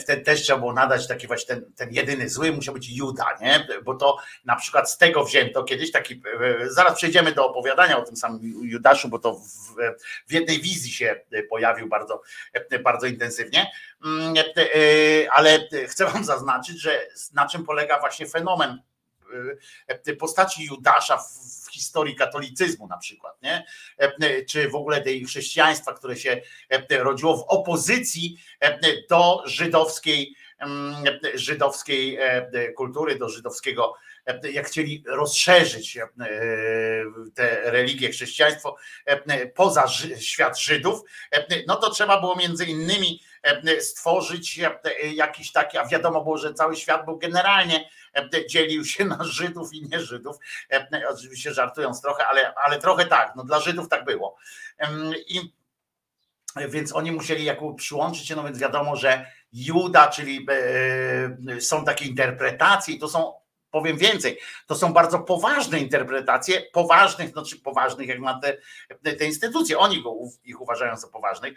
wtedy 0.01 0.23
też 0.23 0.43
trzeba 0.43 0.59
było 0.59 0.73
nadać 0.73 1.09
taki 1.09 1.27
właśnie 1.27 1.55
ten, 1.55 1.73
ten 1.77 1.93
jedyny 1.93 2.29
zły 2.29 2.53
musiał 2.53 2.75
być 2.75 2.89
Juda, 2.89 3.27
nie? 3.41 3.67
Bo 3.85 3.95
to 3.95 4.19
na 4.45 4.57
przykład 4.57 4.91
z 4.91 4.99
tego 4.99 5.25
wzięto 5.25 5.65
kiedyś 5.65 5.93
taki, 5.93 6.23
zaraz 6.67 6.97
przejdziemy 6.97 7.33
do 7.33 7.47
opowiadania 7.47 7.99
o 7.99 8.03
tym 8.03 8.17
samym 8.17 8.41
Judaszu, 8.63 9.09
bo 9.09 9.19
to 9.19 9.35
w, 9.35 9.77
w 10.27 10.33
jednej 10.33 10.61
wizji 10.61 10.93
się 10.93 11.21
pojawił 11.51 11.89
bardzo, 11.89 12.23
bardzo 12.85 13.07
intensywnie, 13.07 13.71
ale 15.31 15.69
chcę 15.89 16.07
wam 16.07 16.25
zaznaczyć, 16.25 16.81
że 16.81 17.07
na 17.33 17.49
czym 17.49 17.65
polega 17.65 18.01
właśnie 18.01 18.27
fenomen 18.27 18.83
postaci 20.19 20.65
Judasza 20.65 21.19
w 21.67 21.73
historii 21.73 22.17
katolicyzmu 22.17 22.87
na 22.87 22.99
przykład, 22.99 23.43
nie? 23.43 23.67
czy 24.49 24.69
w 24.69 24.75
ogóle 24.75 25.01
tej 25.01 25.25
chrześcijaństwa, 25.25 25.93
które 25.93 26.17
się 26.17 26.41
rodziło 26.91 27.37
w 27.37 27.45
opozycji 27.49 28.39
do 29.11 29.43
żydowskiej, 29.47 30.37
żydowskiej 31.35 32.19
kultury, 32.77 33.19
do 33.19 33.29
żydowskiego 33.29 33.95
jak 34.53 34.67
chcieli 34.67 35.05
rozszerzyć 35.07 35.99
tę 37.35 37.71
religię, 37.71 38.11
chrześcijaństwo 38.11 38.77
poza 39.55 39.89
świat 40.19 40.61
Żydów, 40.61 41.01
no 41.67 41.77
to 41.77 41.91
trzeba 41.91 42.21
było 42.21 42.37
między 42.37 42.65
innymi 42.65 43.23
stworzyć 43.81 44.61
jakiś 45.15 45.53
taki, 45.53 45.79
a 45.79 45.87
wiadomo 45.87 46.25
było, 46.25 46.39
że 46.39 46.55
cały 46.55 46.77
świat 46.77 47.05
był 47.05 47.19
generalnie 47.19 47.91
dzielił 48.49 48.85
się 48.85 49.05
na 49.05 49.25
Żydów 49.25 49.75
i 49.75 49.89
nie 49.89 50.01
Żydów. 50.01 50.37
Oczywiście 51.09 51.55
żartując 51.55 52.03
trochę, 52.03 52.27
ale, 52.27 52.55
ale 52.55 52.79
trochę 52.79 53.07
tak, 53.07 53.33
no 53.37 53.45
dla 53.45 53.61
Żydów 53.61 53.89
tak 53.89 54.05
było. 54.05 54.37
I 55.29 55.55
więc 56.69 56.95
oni 56.95 57.13
musieli 57.13 57.45
jakby 57.45 57.75
przyłączyć 57.75 58.27
się, 58.27 58.37
no 58.37 58.45
więc 58.45 58.59
wiadomo, 58.59 58.97
że 58.97 59.27
Juda, 59.53 60.09
czyli 60.09 60.47
są 61.61 61.85
takie 61.85 62.05
interpretacje 62.05 62.95
i 62.95 62.99
to 62.99 63.09
są 63.09 63.44
powiem 63.75 63.99
więcej, 63.99 64.39
to 64.67 64.75
są 64.75 64.93
bardzo 64.93 65.19
poważne 65.19 65.79
interpretacje, 65.79 66.63
poważnych, 66.73 67.31
znaczy 67.31 67.59
poważnych 67.59 68.09
jak 68.09 68.21
na 68.21 68.41
te, 68.41 68.57
te 69.17 69.25
instytucje, 69.25 69.79
oni 69.79 70.03
go, 70.03 70.15
ich 70.45 70.61
uważają 70.61 70.97
za 70.97 71.09
poważnych, 71.09 71.53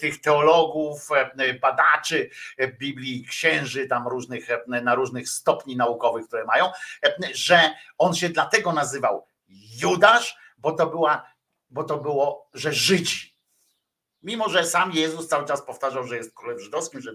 tych 0.00 0.20
teologów, 0.20 1.08
badaczy 1.60 2.30
Biblii, 2.78 3.24
księży 3.24 3.86
tam 3.86 4.08
różnych, 4.08 4.48
na 4.66 4.94
różnych 4.94 5.28
stopni 5.28 5.76
naukowych, 5.76 6.26
które 6.26 6.44
mają, 6.44 6.70
że 7.34 7.70
on 7.98 8.14
się 8.14 8.28
dlatego 8.28 8.72
nazywał 8.72 9.26
Judasz, 9.82 10.36
bo 10.58 10.72
to 10.72 10.86
była, 10.86 11.26
bo 11.70 11.84
to 11.84 11.98
było, 11.98 12.48
że 12.54 12.72
Żydzi. 12.72 13.31
Mimo, 14.22 14.48
że 14.48 14.64
sam 14.64 14.92
Jezus 14.92 15.28
cały 15.28 15.46
czas 15.46 15.62
powtarzał, 15.62 16.06
że 16.06 16.16
jest 16.16 16.34
królem 16.34 16.60
żydowskim, 16.60 17.00
że, 17.00 17.10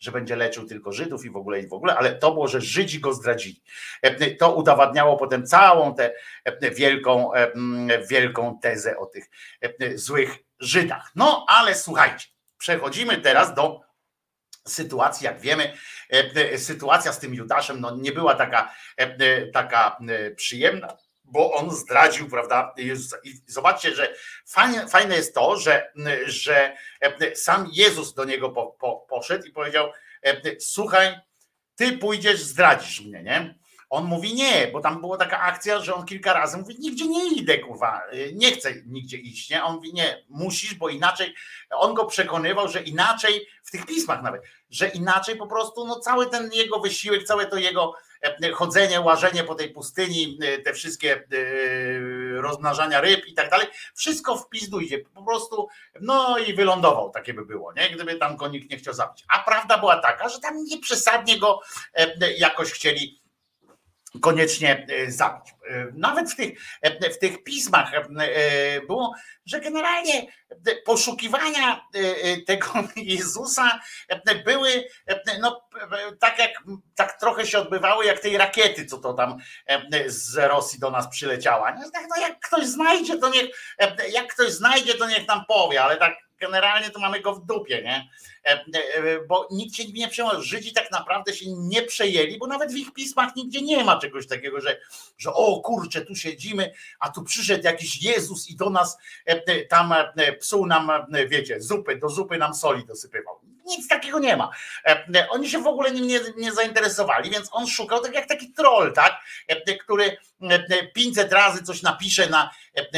że 0.00 0.12
będzie 0.12 0.36
leczył 0.36 0.66
tylko 0.66 0.92
Żydów 0.92 1.24
i 1.24 1.30
w 1.30 1.36
ogóle 1.36 1.60
i 1.60 1.68
w 1.68 1.72
ogóle, 1.72 1.96
ale 1.96 2.14
to 2.14 2.32
było, 2.32 2.48
że 2.48 2.60
Żydzi 2.60 3.00
go 3.00 3.12
zdradzili. 3.12 3.62
To 4.38 4.54
udowadniało 4.54 5.16
potem 5.16 5.46
całą 5.46 5.94
tę 5.94 6.70
wielką, 6.74 7.30
wielką 8.10 8.58
tezę 8.62 8.98
o 8.98 9.06
tych 9.06 9.30
złych 9.94 10.38
Żydach. 10.60 11.12
No 11.14 11.46
ale 11.48 11.74
słuchajcie, 11.74 12.26
przechodzimy 12.58 13.18
teraz 13.18 13.54
do 13.54 13.80
sytuacji, 14.66 15.24
jak 15.24 15.40
wiemy, 15.40 15.72
sytuacja 16.56 17.12
z 17.12 17.18
tym 17.18 17.34
Judaszem 17.34 17.80
no, 17.80 17.96
nie 17.96 18.12
była 18.12 18.34
taka, 18.34 18.74
taka 19.52 19.98
przyjemna 20.36 20.96
bo 21.32 21.52
on 21.52 21.70
zdradził, 21.70 22.28
prawda, 22.30 22.74
Jezusa. 22.76 23.16
I 23.24 23.34
zobaczcie, 23.46 23.94
że 23.94 24.14
fajne, 24.46 24.88
fajne 24.88 25.16
jest 25.16 25.34
to, 25.34 25.56
że, 25.56 25.92
że 26.26 26.76
sam 27.34 27.68
Jezus 27.72 28.14
do 28.14 28.24
niego 28.24 28.50
po, 28.50 28.66
po, 28.66 28.96
poszedł 29.08 29.46
i 29.46 29.52
powiedział: 29.52 29.92
Słuchaj, 30.60 31.18
ty 31.76 31.98
pójdziesz, 31.98 32.42
zdradzisz 32.42 33.00
mnie, 33.00 33.22
nie? 33.22 33.58
On 33.90 34.04
mówi 34.04 34.34
nie, 34.34 34.68
bo 34.72 34.80
tam 34.80 35.00
była 35.00 35.16
taka 35.16 35.40
akcja, 35.40 35.80
że 35.80 35.94
on 35.94 36.06
kilka 36.06 36.32
razy 36.32 36.56
mówi, 36.56 36.76
nigdzie 36.78 37.08
nie 37.08 37.28
idę, 37.28 37.58
kurwa, 37.58 38.02
y, 38.12 38.32
nie 38.34 38.52
chcę 38.52 38.74
nigdzie 38.86 39.16
iść, 39.16 39.50
nie? 39.50 39.64
On 39.64 39.74
mówi, 39.74 39.94
nie, 39.94 40.24
musisz, 40.28 40.74
bo 40.74 40.88
inaczej, 40.88 41.34
on 41.70 41.94
go 41.94 42.04
przekonywał, 42.04 42.68
że 42.68 42.82
inaczej, 42.82 43.46
w 43.64 43.70
tych 43.70 43.86
pismach 43.86 44.22
nawet, 44.22 44.42
że 44.70 44.88
inaczej 44.88 45.36
po 45.36 45.46
prostu, 45.46 45.86
no 45.86 46.00
cały 46.00 46.30
ten 46.30 46.52
jego 46.52 46.80
wysiłek, 46.80 47.24
całe 47.24 47.46
to 47.46 47.56
jego 47.56 47.94
e, 47.94 48.07
chodzenie, 48.54 49.00
łażenie 49.00 49.44
po 49.44 49.54
tej 49.54 49.70
pustyni, 49.70 50.38
e, 50.42 50.58
te 50.58 50.72
wszystkie 50.72 51.16
e, 51.16 52.40
rozmnażania 52.40 53.00
ryb 53.00 53.26
i 53.26 53.34
tak 53.34 53.50
dalej, 53.50 53.66
wszystko 53.94 54.36
w 54.36 54.48
pizdu 54.48 54.80
idzie, 54.80 54.98
po 54.98 55.22
prostu, 55.22 55.68
no 56.00 56.38
i 56.38 56.54
wylądował, 56.54 57.10
takie 57.10 57.34
by 57.34 57.46
było, 57.46 57.72
nie? 57.72 57.90
Gdyby 57.90 58.14
tam 58.14 58.36
go 58.36 58.48
nikt 58.48 58.70
nie 58.70 58.76
chciał 58.76 58.94
zabić. 58.94 59.24
A 59.28 59.38
prawda 59.38 59.78
była 59.78 59.96
taka, 59.96 60.28
że 60.28 60.40
tam 60.40 60.64
nie 60.64 60.78
przesadnie 60.78 61.38
go 61.38 61.60
e, 61.94 62.32
jakoś 62.32 62.72
chcieli 62.72 63.20
koniecznie 64.20 64.86
e, 64.88 65.10
zabić. 65.10 65.54
E, 65.70 65.86
Nawet 65.94 66.32
w 66.32 66.36
tych, 66.36 66.60
e, 66.82 67.10
w 67.10 67.18
tych 67.18 67.42
pismach 67.42 67.92
było, 68.86 69.14
że 69.46 69.60
generalnie 69.60 70.26
poszukiwania 70.84 71.88
tego 72.46 72.66
Jezusa 72.96 73.80
były 74.44 74.84
no, 75.40 75.68
tak 76.20 76.38
jak 76.38 76.50
tak 76.94 77.20
trochę 77.20 77.46
się 77.46 77.58
odbywały 77.58 78.04
jak 78.04 78.20
tej 78.20 78.38
rakiety, 78.38 78.86
co 78.86 78.98
to 78.98 79.14
tam 79.14 79.38
z 80.06 80.36
Rosji 80.36 80.80
do 80.80 80.90
nas 80.90 81.08
przyleciała. 81.08 81.74
No 82.08 82.22
jak 82.22 82.40
ktoś 82.40 82.66
znajdzie, 82.66 83.18
to 83.18 83.30
niech 83.30 83.46
jak 84.12 84.34
ktoś 84.34 84.50
znajdzie, 84.50 84.94
to 84.94 85.08
niech 85.08 85.28
nam 85.28 85.44
powie, 85.48 85.82
ale 85.82 85.96
tak 85.96 86.27
generalnie 86.40 86.90
to 86.90 87.00
mamy 87.00 87.20
go 87.20 87.34
w 87.34 87.46
dupie, 87.46 87.82
nie? 87.82 88.10
E, 88.44 88.50
e, 88.50 89.26
Bo 89.26 89.48
nikt 89.50 89.76
się 89.76 89.84
nie 89.92 90.08
przejmował. 90.08 90.42
Żydzi 90.42 90.72
tak 90.72 90.90
naprawdę 90.90 91.32
się 91.32 91.44
nie 91.48 91.82
przejęli, 91.82 92.38
bo 92.38 92.46
nawet 92.46 92.72
w 92.72 92.76
ich 92.76 92.92
pismach 92.92 93.36
nigdzie 93.36 93.62
nie 93.62 93.84
ma 93.84 93.98
czegoś 93.98 94.26
takiego, 94.26 94.60
że, 94.60 94.80
że 95.18 95.32
o 95.32 95.60
kurczę, 95.60 96.00
tu 96.00 96.14
siedzimy, 96.14 96.72
a 97.00 97.10
tu 97.10 97.22
przyszedł 97.22 97.64
jakiś 97.64 98.02
Jezus 98.02 98.50
i 98.50 98.56
do 98.56 98.70
nas 98.70 98.98
e, 99.24 99.64
tam 99.64 99.94
psuł 100.40 100.66
nam, 100.66 100.90
wiecie, 101.28 101.60
zupy, 101.60 101.96
do 101.96 102.08
zupy 102.08 102.38
nam 102.38 102.54
soli 102.54 102.86
dosypywał. 102.86 103.37
Nic 103.68 103.88
takiego 103.88 104.18
nie 104.18 104.36
ma. 104.36 104.50
E, 104.84 105.04
e, 105.16 105.28
Oni 105.28 105.50
się 105.50 105.58
w 105.62 105.66
ogóle 105.66 105.90
nim 105.90 106.06
nie, 106.06 106.20
nie 106.36 106.52
zainteresowali, 106.52 107.30
więc 107.30 107.48
on 107.52 107.66
szukał 107.66 108.00
tak 108.00 108.14
jak 108.14 108.28
taki 108.28 108.52
troll, 108.52 108.92
tak? 108.92 109.20
E, 109.48 109.76
Który 109.76 110.04
e, 110.06 110.54
e, 110.54 110.86
500 110.94 111.32
razy 111.32 111.62
coś 111.62 111.82
napisze 111.82 112.28
na, 112.28 112.50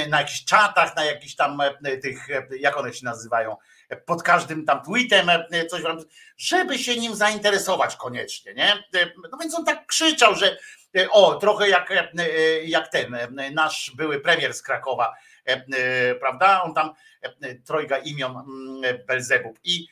na 0.09 0.19
jakichś 0.21 0.45
czatach, 0.45 0.97
na 0.97 1.05
jakichś 1.05 1.35
tam 1.35 1.59
tych, 2.03 2.27
jak 2.61 2.77
one 2.77 2.95
się 2.95 3.05
nazywają, 3.05 3.57
pod 4.07 4.23
każdym 4.23 4.65
tam 4.65 4.83
tweetem 4.85 5.31
coś, 5.71 5.83
wam- 5.83 6.05
żeby 6.37 6.79
się 6.79 6.97
nim 6.97 7.15
zainteresować 7.15 7.97
koniecznie, 7.97 8.55
nie? 8.55 8.85
No 9.33 9.39
więc 9.41 9.55
on 9.59 9.65
tak 9.65 9.87
krzyczał, 9.87 10.35
że 10.35 10.59
o, 11.11 11.35
trochę 11.35 11.69
jak, 11.69 11.93
jak 12.65 12.89
ten 12.89 13.17
nasz 13.53 13.93
były 13.97 14.21
premier 14.21 14.55
z 14.55 14.63
Krakowa, 14.63 15.15
prawda? 16.21 16.63
On 16.63 16.75
tam 16.75 16.95
trojga 17.67 17.99
imion 17.99 18.37
mm, 18.37 19.07
Belzebub 19.07 19.59
i 19.65 19.87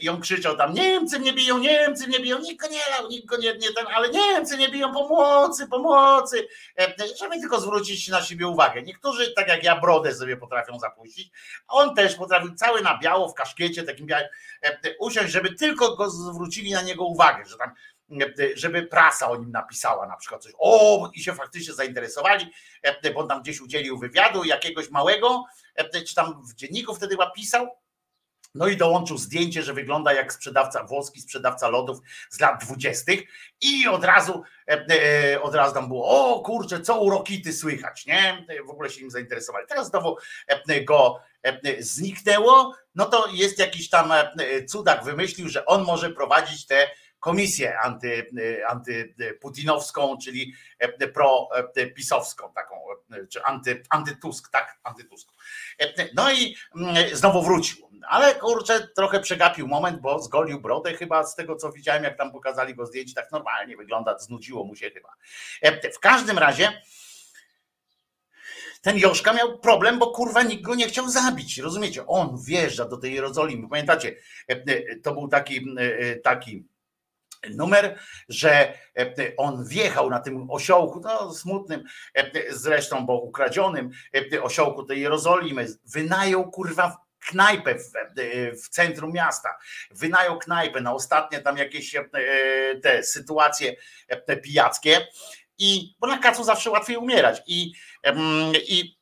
i 0.00 0.08
on 0.08 0.20
krzyczał 0.20 0.56
tam, 0.56 0.74
Niemcy 0.74 1.18
mnie 1.18 1.32
biją, 1.32 1.58
Niemcy 1.58 2.08
mnie 2.08 2.20
biją, 2.20 2.38
nikt 2.38 2.70
nie 2.70 2.80
lał, 2.90 3.08
nikt 3.08 3.26
go 3.26 3.36
nie, 3.36 3.54
nie 3.54 3.72
ten, 3.72 3.86
ale 3.94 4.08
Niemcy 4.08 4.56
mnie 4.56 4.68
biją, 4.68 4.92
pomocy, 4.92 5.66
pomocy, 5.68 6.48
E, 6.80 6.94
żeby 7.20 7.40
tylko 7.40 7.60
zwrócić 7.60 8.08
na 8.08 8.22
siebie 8.22 8.46
uwagę. 8.46 8.82
Niektórzy, 8.82 9.32
tak 9.32 9.48
jak 9.48 9.64
ja, 9.64 9.80
brodę 9.80 10.14
sobie 10.14 10.36
potrafią 10.36 10.78
zapuścić, 10.78 11.30
on 11.68 11.94
też 11.94 12.14
potrafił 12.14 12.54
cały 12.54 12.82
na 12.82 12.98
biało, 12.98 13.28
w 13.28 13.34
kaszkiecie 13.34 13.82
takim 13.82 14.06
białym, 14.06 14.26
e, 14.62 14.78
usiąść, 14.98 15.32
żeby 15.32 15.54
tylko 15.54 15.96
go 15.96 16.10
zwrócili 16.10 16.72
na 16.72 16.82
niego 16.82 17.04
uwagę, 17.04 17.44
że 17.46 17.56
tam 17.56 17.72
e, 18.20 18.56
żeby 18.56 18.82
prasa 18.82 19.30
o 19.30 19.36
nim 19.36 19.50
napisała 19.50 20.06
na 20.06 20.16
przykład 20.16 20.42
coś, 20.42 20.52
o 20.58 21.10
i 21.14 21.22
się 21.22 21.34
faktycznie 21.34 21.74
zainteresowali, 21.74 22.52
e, 22.82 23.12
bo 23.12 23.20
on 23.20 23.28
tam 23.28 23.42
gdzieś 23.42 23.60
udzielił 23.60 23.98
wywiadu 23.98 24.44
jakiegoś 24.44 24.90
małego, 24.90 25.44
e, 25.74 26.02
czy 26.02 26.14
tam 26.14 26.42
w 26.42 26.54
dzienniku 26.54 26.94
wtedy 26.94 27.10
chyba 27.10 27.30
pisał, 27.30 27.68
no 28.54 28.68
i 28.68 28.76
dołączył 28.76 29.18
zdjęcie, 29.18 29.62
że 29.62 29.74
wygląda 29.74 30.12
jak 30.12 30.32
sprzedawca 30.32 30.84
włoski, 30.84 31.20
sprzedawca 31.20 31.68
lodów 31.68 31.98
z 32.30 32.40
lat 32.40 32.64
dwudziestych 32.64 33.20
i 33.60 33.88
od 33.88 34.04
razu, 34.04 34.42
e, 34.68 34.86
e, 35.32 35.42
od 35.42 35.54
razu 35.54 35.74
tam 35.74 35.88
było, 35.88 36.34
o 36.34 36.40
kurczę, 36.40 36.80
co 36.80 37.00
u 37.00 37.10
Rokity 37.10 37.52
słychać, 37.52 38.06
nie? 38.06 38.46
W 38.66 38.70
ogóle 38.70 38.90
się 38.90 39.00
nim 39.00 39.10
zainteresowali. 39.10 39.66
Teraz 39.68 39.88
znowu 39.88 40.16
e, 40.46 40.84
go 40.84 41.20
zniknęło, 41.78 42.74
no 42.94 43.06
to 43.06 43.26
jest 43.32 43.58
jakiś 43.58 43.90
tam 43.90 44.12
cudak 44.68 45.04
wymyślił, 45.04 45.48
że 45.48 45.66
on 45.66 45.84
może 45.84 46.10
prowadzić 46.10 46.66
tę 46.66 46.86
komisję 47.20 47.78
anty, 47.78 48.30
e, 48.60 48.66
antyputinowską, 48.66 50.18
czyli 50.22 50.54
e, 50.78 51.08
pro-pisowską 51.08 52.52
taką, 52.52 52.76
e, 53.12 53.26
czy 53.26 53.44
anty, 53.44 53.82
antytusk, 53.90 54.50
tak? 54.50 54.78
Antytusk. 54.82 55.28
E, 55.78 56.08
No 56.14 56.32
i 56.32 56.56
mm, 56.76 57.16
znowu 57.16 57.42
wrócił. 57.42 57.90
Ale 58.08 58.34
kurczę, 58.34 58.88
trochę 58.96 59.20
przegapił 59.20 59.68
moment, 59.68 60.00
bo 60.00 60.22
zgolił 60.22 60.60
brodę 60.60 60.94
chyba 60.94 61.24
z 61.24 61.34
tego, 61.34 61.56
co 61.56 61.72
widziałem, 61.72 62.04
jak 62.04 62.18
tam 62.18 62.32
pokazali 62.32 62.74
go 62.74 62.86
zdjęć, 62.86 63.14
tak 63.14 63.32
normalnie 63.32 63.76
wygląda, 63.76 64.18
znudziło 64.18 64.64
mu 64.64 64.76
się 64.76 64.90
chyba. 64.90 65.08
E, 65.62 65.92
W 65.92 65.98
każdym 65.98 66.38
razie 66.38 66.80
ten 68.82 68.98
Joszka 68.98 69.32
miał 69.32 69.58
problem, 69.58 69.98
bo 69.98 70.10
kurwa 70.10 70.42
nikt 70.42 70.62
go 70.62 70.74
nie 70.74 70.88
chciał 70.88 71.08
zabić. 71.08 71.58
Rozumiecie? 71.58 72.06
On 72.06 72.38
wjeżdża 72.46 72.84
do 72.84 72.96
tej 72.96 73.14
Jerozolimy. 73.14 73.68
Pamiętacie, 73.68 74.16
e, 74.50 74.52
e, 74.52 74.96
to 74.96 75.12
był 75.12 75.28
taki, 75.28 75.66
e, 75.78 76.16
taki 76.16 76.64
numer, 77.50 77.98
że 78.28 78.74
e, 78.98 79.36
on 79.36 79.64
wjechał 79.64 80.10
na 80.10 80.20
tym 80.20 80.50
osiołku, 80.50 81.00
no 81.00 81.34
smutnym 81.34 81.84
e, 82.14 82.30
zresztą, 82.50 83.06
bo 83.06 83.20
ukradzionym 83.20 83.90
e, 84.32 84.42
osiołku 84.42 84.84
tej 84.84 85.00
Jerozolimy, 85.00 85.66
wynajął 85.84 86.50
kurwa 86.50 86.96
knajpę 87.20 87.74
w, 87.74 87.92
w 88.64 88.68
centrum 88.68 89.12
miasta, 89.12 89.58
wynajął 89.90 90.38
knajpę 90.38 90.80
na 90.80 90.94
ostatnie 90.94 91.40
tam 91.40 91.56
jakieś 91.56 91.94
e, 91.94 92.04
te 92.82 93.02
sytuacje 93.02 93.76
e, 94.08 94.16
te 94.16 94.36
pijackie. 94.36 95.06
I, 95.58 95.94
bo 95.98 96.06
na 96.06 96.18
kacu 96.18 96.44
zawsze 96.44 96.70
łatwiej 96.70 96.96
umierać. 96.96 97.42
I, 97.46 97.72
i 98.68 98.98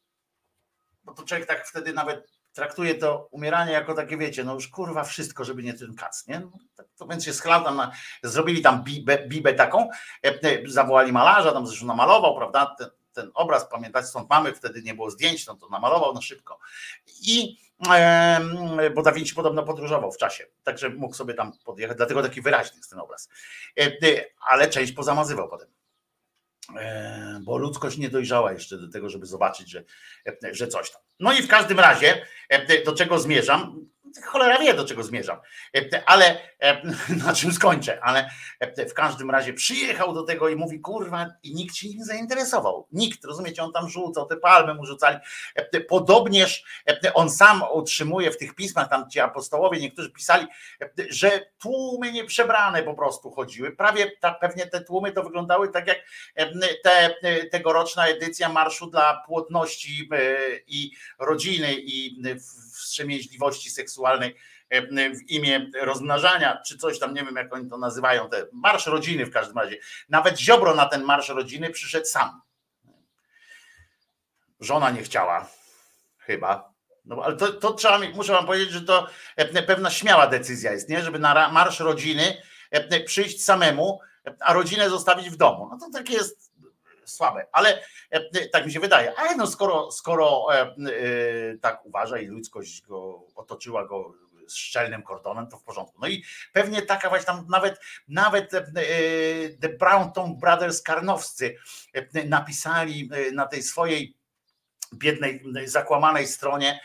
bo 1.05 1.15
to 1.15 1.23
człowiek 1.23 1.47
tak 1.47 1.69
wtedy 1.69 1.93
nawet 1.93 2.38
traktuje 2.53 2.95
to 2.95 3.29
umieranie 3.31 3.73
jako 3.73 3.95
takie, 3.95 4.17
wiecie, 4.17 4.45
no 4.45 4.55
już 4.55 4.69
kurwa 4.69 5.05
wszystko, 5.05 5.45
żeby 5.45 5.63
nie 5.63 5.75
ten 5.75 5.95
kac, 5.95 6.27
nie? 6.27 6.41
No, 6.41 6.51
tak, 6.77 6.87
to 6.97 7.07
więc 7.07 7.25
się 7.25 7.33
schlał 7.33 7.65
tam, 7.65 7.77
na, 7.77 7.93
zrobili 8.23 8.63
tam 8.63 8.85
bibę, 8.85 9.29
bibę 9.29 9.55
taką, 9.55 9.89
e, 10.25 10.29
e, 10.43 10.59
zawołali 10.67 11.13
malarza, 11.13 11.53
tam 11.53 11.67
zresztą 11.67 11.87
namalował, 11.87 12.37
prawda, 12.37 12.75
ten, 12.79 12.89
ten 13.13 13.31
obraz, 13.35 13.69
pamiętacie, 13.69 14.07
stąd 14.07 14.31
mamy, 14.31 14.53
wtedy 14.53 14.83
nie 14.83 14.95
było 14.95 15.11
zdjęć, 15.11 15.47
no 15.47 15.55
to 15.55 15.69
namalował 15.69 16.15
no 16.15 16.23
szybko. 16.23 16.59
I 17.23 17.59
em, 17.89 18.57
bo 18.95 19.03
Da 19.03 19.13
Vinci 19.13 19.35
podobno 19.35 19.63
podróżował 19.63 20.13
w 20.13 20.17
czasie, 20.17 20.47
także 20.63 20.91
mógł 20.91 21.15
sobie 21.15 21.35
tam 21.35 21.53
podjechać, 21.65 21.97
dlatego 21.97 22.23
taki 22.23 22.43
wyraźny 22.43 22.77
jest 22.77 22.91
ten 22.91 23.01
obraz. 23.01 23.29
E, 23.81 23.83
e, 23.83 24.25
Ale 24.47 24.69
część 24.69 24.93
pozamazywał 24.93 25.49
potem. 25.49 25.78
E, 26.77 27.41
Bo 27.43 27.59
ludzkość 27.59 27.99
nie 27.99 28.11
dojrzała 28.11 28.53
jeszcze 28.53 28.79
do 28.79 28.89
tego, 28.89 29.09
żeby 29.09 29.27
zobaczyć, 29.27 29.71
że, 29.71 29.85
e, 30.27 30.55
że 30.55 30.69
coś 30.69 30.91
tam. 30.91 31.03
No 31.21 31.33
i 31.33 31.43
w 31.43 31.49
każdym 31.49 31.81
razie, 31.81 32.27
e, 32.49 32.85
do 32.85 32.93
czego 32.93 33.19
zmierzam? 33.19 33.89
Cholera 34.25 34.59
wie, 34.59 34.75
do 34.75 34.85
czego 34.85 35.03
zmierzam, 35.03 35.39
E, 35.77 36.03
ale 36.07 36.39
e, 36.61 36.83
na 37.25 37.35
czym 37.35 37.53
skończę, 37.53 38.01
ale 38.03 38.31
e, 38.61 38.87
w 38.87 38.95
każdym 38.95 39.31
razie 39.31 39.53
przyjechał 39.53 40.15
do 40.15 40.23
tego 40.23 40.49
i 40.49 40.57
mówi, 40.57 40.81
kurwa, 40.81 41.27
i 41.43 41.55
nikt 41.55 41.77
się 41.77 41.89
nim 41.89 42.05
zainteresował. 42.05 42.87
Nikt, 42.93 43.25
rozumiecie, 43.25 43.63
on 43.63 43.73
tam 43.73 43.89
rzucał, 43.89 44.27
te 44.27 44.37
palmy 44.37 44.75
mu 44.75 44.87
rzucali. 44.87 45.19
Podobnież 45.89 46.65
on 47.15 47.31
sam 47.31 47.65
utrzymuje 47.73 48.31
w 48.31 48.37
tych 48.37 48.55
pismach, 48.55 48.89
tam 48.89 49.11
ci 49.11 49.21
apostołowie, 49.21 49.81
niektórzy 49.81 50.11
pisali, 50.11 50.47
że 51.11 51.47
tłumy 51.59 52.13
nieprzebrane 52.13 52.83
po 52.83 52.95
prostu 52.95 53.31
chodziły. 53.31 53.73
Prawie 53.73 54.11
tak 54.21 54.41
pewnie 54.41 54.67
te 54.67 54.81
tłumy 54.81 55.13
to 55.13 55.23
wyglądały 55.23 55.69
tak 55.69 55.87
jak 55.87 55.99
te, 56.83 57.15
tegoroczna 57.51 58.07
edycja 58.07 58.49
Marszu 58.49 58.87
dla 58.87 59.23
Płodności 59.27 60.09
i 60.67 60.91
Rodziny 61.19 61.75
i 61.79 62.23
wstrzemięźliwości 62.73 63.71
seksualnej 63.71 63.98
e, 64.71 64.83
w 65.11 65.31
imię 65.31 65.71
rozmnażania, 65.81 66.63
czy 66.67 66.79
coś 66.79 66.99
tam, 66.99 67.15
nie 67.15 67.25
wiem 67.25 67.37
jak 67.37 67.55
oni 67.55 67.71
to 67.71 67.79
nazywają, 67.79 68.29
te 68.29 68.47
Marsz 68.53 68.87
Rodziny 68.87 69.27
w 69.27 69.31
każdym 69.31 69.59
razie. 69.59 69.79
Nawet 70.09 70.39
Ziobro 70.39 70.75
na 70.75 70.87
ten 70.87 71.03
Marsz 71.03 71.29
Rodziny 71.29 71.71
przyszedł 71.71 72.07
sam. 72.07 72.41
Żona 74.61 74.91
nie 74.91 75.03
chciała, 75.03 75.49
chyba. 76.19 76.73
No, 77.05 77.23
ale 77.25 77.37
to, 77.37 77.53
to 77.53 77.73
trzeba 77.73 77.99
muszę 78.15 78.33
wam 78.33 78.47
powiedzieć, 78.47 78.71
że 78.71 78.83
to 78.83 79.09
e, 79.37 79.63
pewna 79.63 79.91
śmiała 79.91 80.27
decyzja 80.27 80.73
jest, 80.73 80.89
nie? 80.89 81.03
Żeby 81.03 81.19
na 81.19 81.49
Marsz 81.53 81.81
Rodziny 81.81 82.43
e, 82.71 83.01
przyjść 83.01 83.45
samemu, 83.45 84.01
e, 84.27 84.35
a 84.41 84.53
rodzinę 84.53 84.91
zostawić 84.91 85.31
w 85.31 85.37
domu. 85.37 85.69
No 85.71 85.79
to 85.79 85.99
takie 85.99 86.13
jest 86.13 86.48
słabe, 87.09 87.47
ale 87.53 87.83
e, 88.11 88.49
tak 88.49 88.67
mi 88.67 88.73
się 88.73 88.81
wydaje. 88.81 89.19
Ale 89.19 89.37
no 89.37 89.47
skoro, 89.47 89.93
skoro 89.93 90.47
e, 90.55 90.61
e, 90.61 90.75
tak 91.61 91.87
uważa 91.87 92.19
i 92.19 92.27
ludzkość 92.27 92.83
go 92.83 93.27
otoczyła 93.35 93.87
go 93.87 94.15
szczelnym 94.49 95.03
kordonem, 95.03 95.47
to 95.47 95.59
w 95.59 95.63
porządku. 95.63 95.99
No 96.01 96.09
i 96.09 96.25
pewnie 96.53 96.83
taka 96.83 97.09
właśnie 97.09 97.27
tam 97.27 97.47
nawet, 97.49 97.81
nawet 98.09 98.51
The 99.61 99.69
Brown 99.69 100.13
Tongue 100.13 100.39
Brothers 100.41 100.83
Karnowscy 100.83 101.57
napisali 102.25 103.11
na 103.33 103.47
tej 103.47 103.63
swojej 103.63 104.17
biednej, 104.95 105.43
zakłamanej 105.65 106.27
stronie 106.27 106.81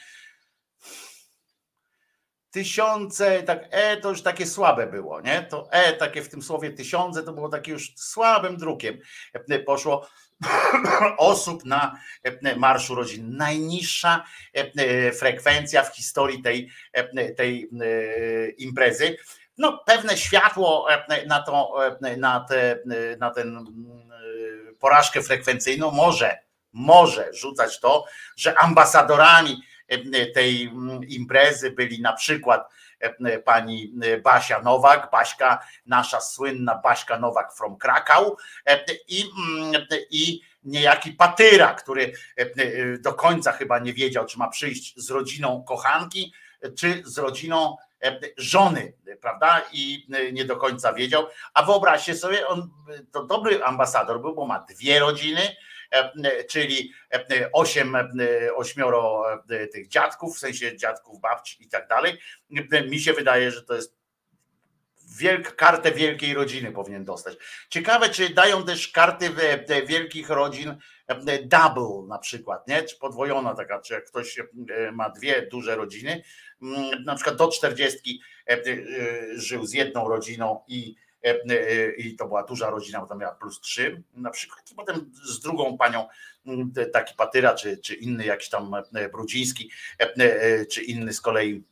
tysiące, 2.53 3.43
tak 3.43 3.67
e 3.71 3.97
to 3.97 4.09
już 4.09 4.21
takie 4.21 4.45
słabe 4.45 4.87
było, 4.87 5.21
nie? 5.21 5.43
To 5.43 5.67
e 5.71 5.93
takie 5.93 6.21
w 6.21 6.29
tym 6.29 6.41
słowie 6.41 6.71
tysiące 6.71 7.23
to 7.23 7.33
było 7.33 7.49
takie 7.49 7.71
już 7.71 7.93
słabym 7.95 8.57
drukiem. 8.57 8.99
E, 9.49 9.59
Poszło 9.59 10.07
osób 11.17 11.65
na 11.65 11.99
e, 12.23 12.55
Marszu 12.55 12.95
Rodzin. 12.95 13.37
Najniższa 13.37 14.23
e, 14.53 15.11
frekwencja 15.11 15.83
w 15.83 15.95
historii 15.95 16.41
tej, 16.41 16.69
tej 17.37 17.69
imprezy. 18.57 19.17
No, 19.57 19.83
pewne 19.85 20.17
światło 20.17 20.87
na, 21.27 21.43
to, 21.43 21.75
na, 22.17 22.39
te, 22.39 22.79
na 23.17 23.31
ten 23.31 23.65
porażkę 24.79 25.21
frekwencyjną 25.21 25.91
może, 25.91 26.37
może 26.73 27.33
rzucać 27.33 27.79
to, 27.79 28.05
że 28.37 28.59
ambasadorami 28.59 29.63
tej 30.33 30.63
mm, 30.63 31.03
imprezy 31.03 31.71
byli 31.71 32.01
na 32.01 32.13
przykład 32.13 32.69
e, 32.99 33.39
pani 33.39 33.93
Basia 34.23 34.61
Nowak, 34.61 35.11
Baśka, 35.11 35.59
nasza 35.85 36.21
słynna 36.21 36.75
Baśka 36.75 37.19
Nowak 37.19 37.53
from 37.53 37.77
Krakau 37.77 38.37
e, 38.65 38.85
i, 39.07 39.23
mm, 39.49 39.85
i 40.11 40.41
niejaki 40.63 41.11
Patyra, 41.11 41.73
który 41.73 42.13
e, 42.37 42.97
do 42.97 43.13
końca 43.13 43.51
chyba 43.51 43.79
nie 43.79 43.93
wiedział, 43.93 44.25
czy 44.25 44.39
ma 44.39 44.47
przyjść 44.47 44.93
z 44.97 45.09
rodziną 45.09 45.63
kochanki, 45.67 46.33
czy 46.75 47.03
z 47.05 47.17
rodziną 47.17 47.77
e, 48.03 48.19
żony, 48.37 48.93
prawda? 49.21 49.61
I 49.73 50.07
e, 50.13 50.31
nie 50.31 50.45
do 50.45 50.57
końca 50.57 50.93
wiedział. 50.93 51.27
A 51.53 51.63
wyobraźcie 51.63 52.15
sobie, 52.15 52.47
on 52.47 52.69
to 53.11 53.25
dobry 53.25 53.63
ambasador 53.63 54.21
był, 54.21 54.35
bo 54.35 54.45
ma 54.45 54.59
dwie 54.59 54.99
rodziny, 54.99 55.41
e, 55.41 55.55
czyli 56.49 56.91
e, 57.13 57.51
osiem, 57.51 57.95
e, 57.95 58.09
ośmioro 58.55 59.25
e, 59.49 59.67
tych 59.67 59.87
dziadków, 59.87 60.35
w 60.35 60.39
sensie 60.39 60.77
dziadków, 60.77 61.21
babci 61.21 61.63
i 61.63 61.67
tak 61.67 61.87
dalej. 61.87 62.17
E, 62.71 62.87
Mi 62.87 62.99
się 62.99 63.13
wydaje, 63.13 63.51
że 63.51 63.63
to 63.63 63.75
jest 63.75 64.03
wielk, 65.17 65.55
kartę 65.55 65.91
wielkiej 65.91 66.33
rodziny 66.33 66.71
powinien 66.71 67.03
dostać. 67.03 67.37
Ciekawe, 67.69 68.09
czy 68.09 68.29
dają 68.29 68.65
też 68.65 68.87
karty 68.87 69.29
wielkich 69.87 70.29
rodzin 70.29 70.77
e, 71.07 71.43
double 71.43 72.07
na 72.07 72.17
przykład, 72.17 72.67
nie? 72.67 72.83
Czy 72.83 72.97
podwojona 72.97 73.55
taka, 73.55 73.79
czy 73.79 73.93
jak 73.93 74.05
ktoś 74.05 74.39
e, 74.39 74.45
ma 74.91 75.09
dwie 75.09 75.47
duże 75.51 75.75
rodziny, 75.75 76.23
mm, 76.61 77.03
na 77.03 77.15
przykład 77.15 77.35
do 77.35 77.47
czterdziestki 77.47 78.21
e, 78.47 78.51
e, 78.51 78.63
żył 79.35 79.65
z 79.65 79.73
jedną 79.73 80.09
rodziną 80.09 80.63
i 80.67 80.95
e, 80.95 81.01
e, 81.01 81.02
i 81.97 82.15
to 82.15 82.27
była 82.27 82.43
duża 82.43 82.69
rodzina, 82.69 83.01
bo 83.01 83.07
tam 83.07 83.19
miała 83.19 83.35
plus 83.35 83.61
trzy 83.61 84.03
na 84.13 84.29
przykład, 84.29 84.71
i 84.71 84.75
potem 84.75 85.11
z 85.23 85.39
drugą 85.39 85.77
panią 85.77 86.07
taki 86.93 87.15
Patyra, 87.15 87.55
czy, 87.55 87.77
czy 87.77 87.95
inny 87.95 88.25
jakiś 88.25 88.49
tam 88.49 88.71
e, 88.93 89.09
Brudziński, 89.09 89.71
e, 89.99 90.13
e, 90.15 90.65
czy 90.65 90.83
inny 90.83 91.13
z 91.13 91.21
kolei 91.21 91.63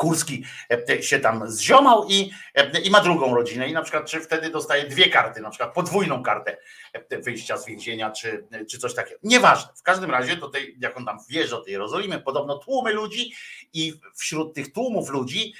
Kurski 0.00 0.44
e, 0.88 1.02
się 1.02 1.18
tam 1.18 1.50
zziomał 1.50 2.08
i, 2.08 2.30
e, 2.54 2.80
i 2.80 2.90
ma 2.90 3.00
drugą 3.00 3.34
rodzinę 3.34 3.68
i 3.68 3.72
na 3.72 3.82
przykład 3.82 4.06
czy 4.06 4.20
wtedy 4.20 4.50
dostaje 4.50 4.84
dwie 4.84 5.10
karty, 5.10 5.40
na 5.40 5.50
przykład 5.50 5.74
podwójną 5.74 6.22
kartę 6.22 6.56
e, 6.92 7.18
wyjścia 7.18 7.56
z 7.56 7.66
więzienia 7.66 8.10
czy, 8.10 8.46
czy 8.70 8.78
coś 8.78 8.94
takiego. 8.94 9.20
Nieważne. 9.22 9.72
W 9.76 9.82
każdym 9.82 10.10
razie 10.10 10.36
do 10.36 10.48
tej, 10.48 10.76
jak 10.80 10.96
on 10.96 11.04
tam 11.04 11.18
wjeżdża 11.28 11.56
do 11.56 11.62
tej 11.62 11.72
Jerozolimy, 11.72 12.20
podobno 12.20 12.58
tłumy 12.58 12.92
ludzi 12.92 13.32
i 13.72 13.92
wśród 14.16 14.54
tych 14.54 14.72
tłumów 14.72 15.10
ludzi 15.10 15.54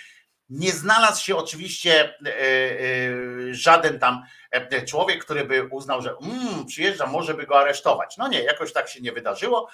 nie 0.51 0.72
znalazł 0.72 1.24
się 1.24 1.36
oczywiście 1.36 2.14
e, 2.27 2.31
e, 2.31 3.55
żaden 3.55 3.98
tam 3.98 4.22
e, 4.51 4.85
człowiek, 4.85 5.24
który 5.24 5.44
by 5.44 5.64
uznał, 5.64 6.02
że 6.02 6.14
mm, 6.22 6.66
przyjeżdża, 6.66 7.06
może 7.06 7.35
by 7.35 7.47
go 7.47 7.59
aresztować. 7.59 8.16
No 8.16 8.28
nie, 8.28 8.43
jakoś 8.43 8.72
tak 8.72 8.89
się 8.89 9.01
nie 9.01 9.12
wydarzyło. 9.12 9.68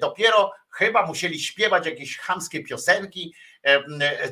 Dopiero 0.00 0.52
chyba 0.70 1.06
musieli 1.06 1.40
śpiewać 1.40 1.86
jakieś 1.86 2.18
chamskie 2.18 2.62
piosenki, 2.62 3.34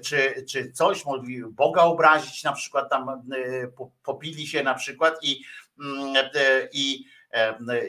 czy, 0.02 0.44
czy 0.50 0.72
coś, 0.72 1.04
mogli 1.04 1.42
Boga 1.50 1.82
obrazić, 1.82 2.44
na 2.44 2.52
przykład 2.52 2.90
tam 2.90 3.28
po- 3.76 3.90
popili 4.02 4.46
się 4.46 4.62
na 4.62 4.74
przykład 4.74 5.14
i, 5.22 5.44
i, 6.72 7.04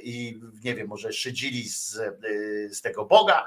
i 0.04 0.40
nie 0.64 0.76
wiem, 0.76 0.88
może 0.88 1.14
szydzili 1.14 1.70
z, 1.70 1.98
e, 1.98 2.14
z 2.70 2.82
tego 2.82 3.06
Boga 3.06 3.46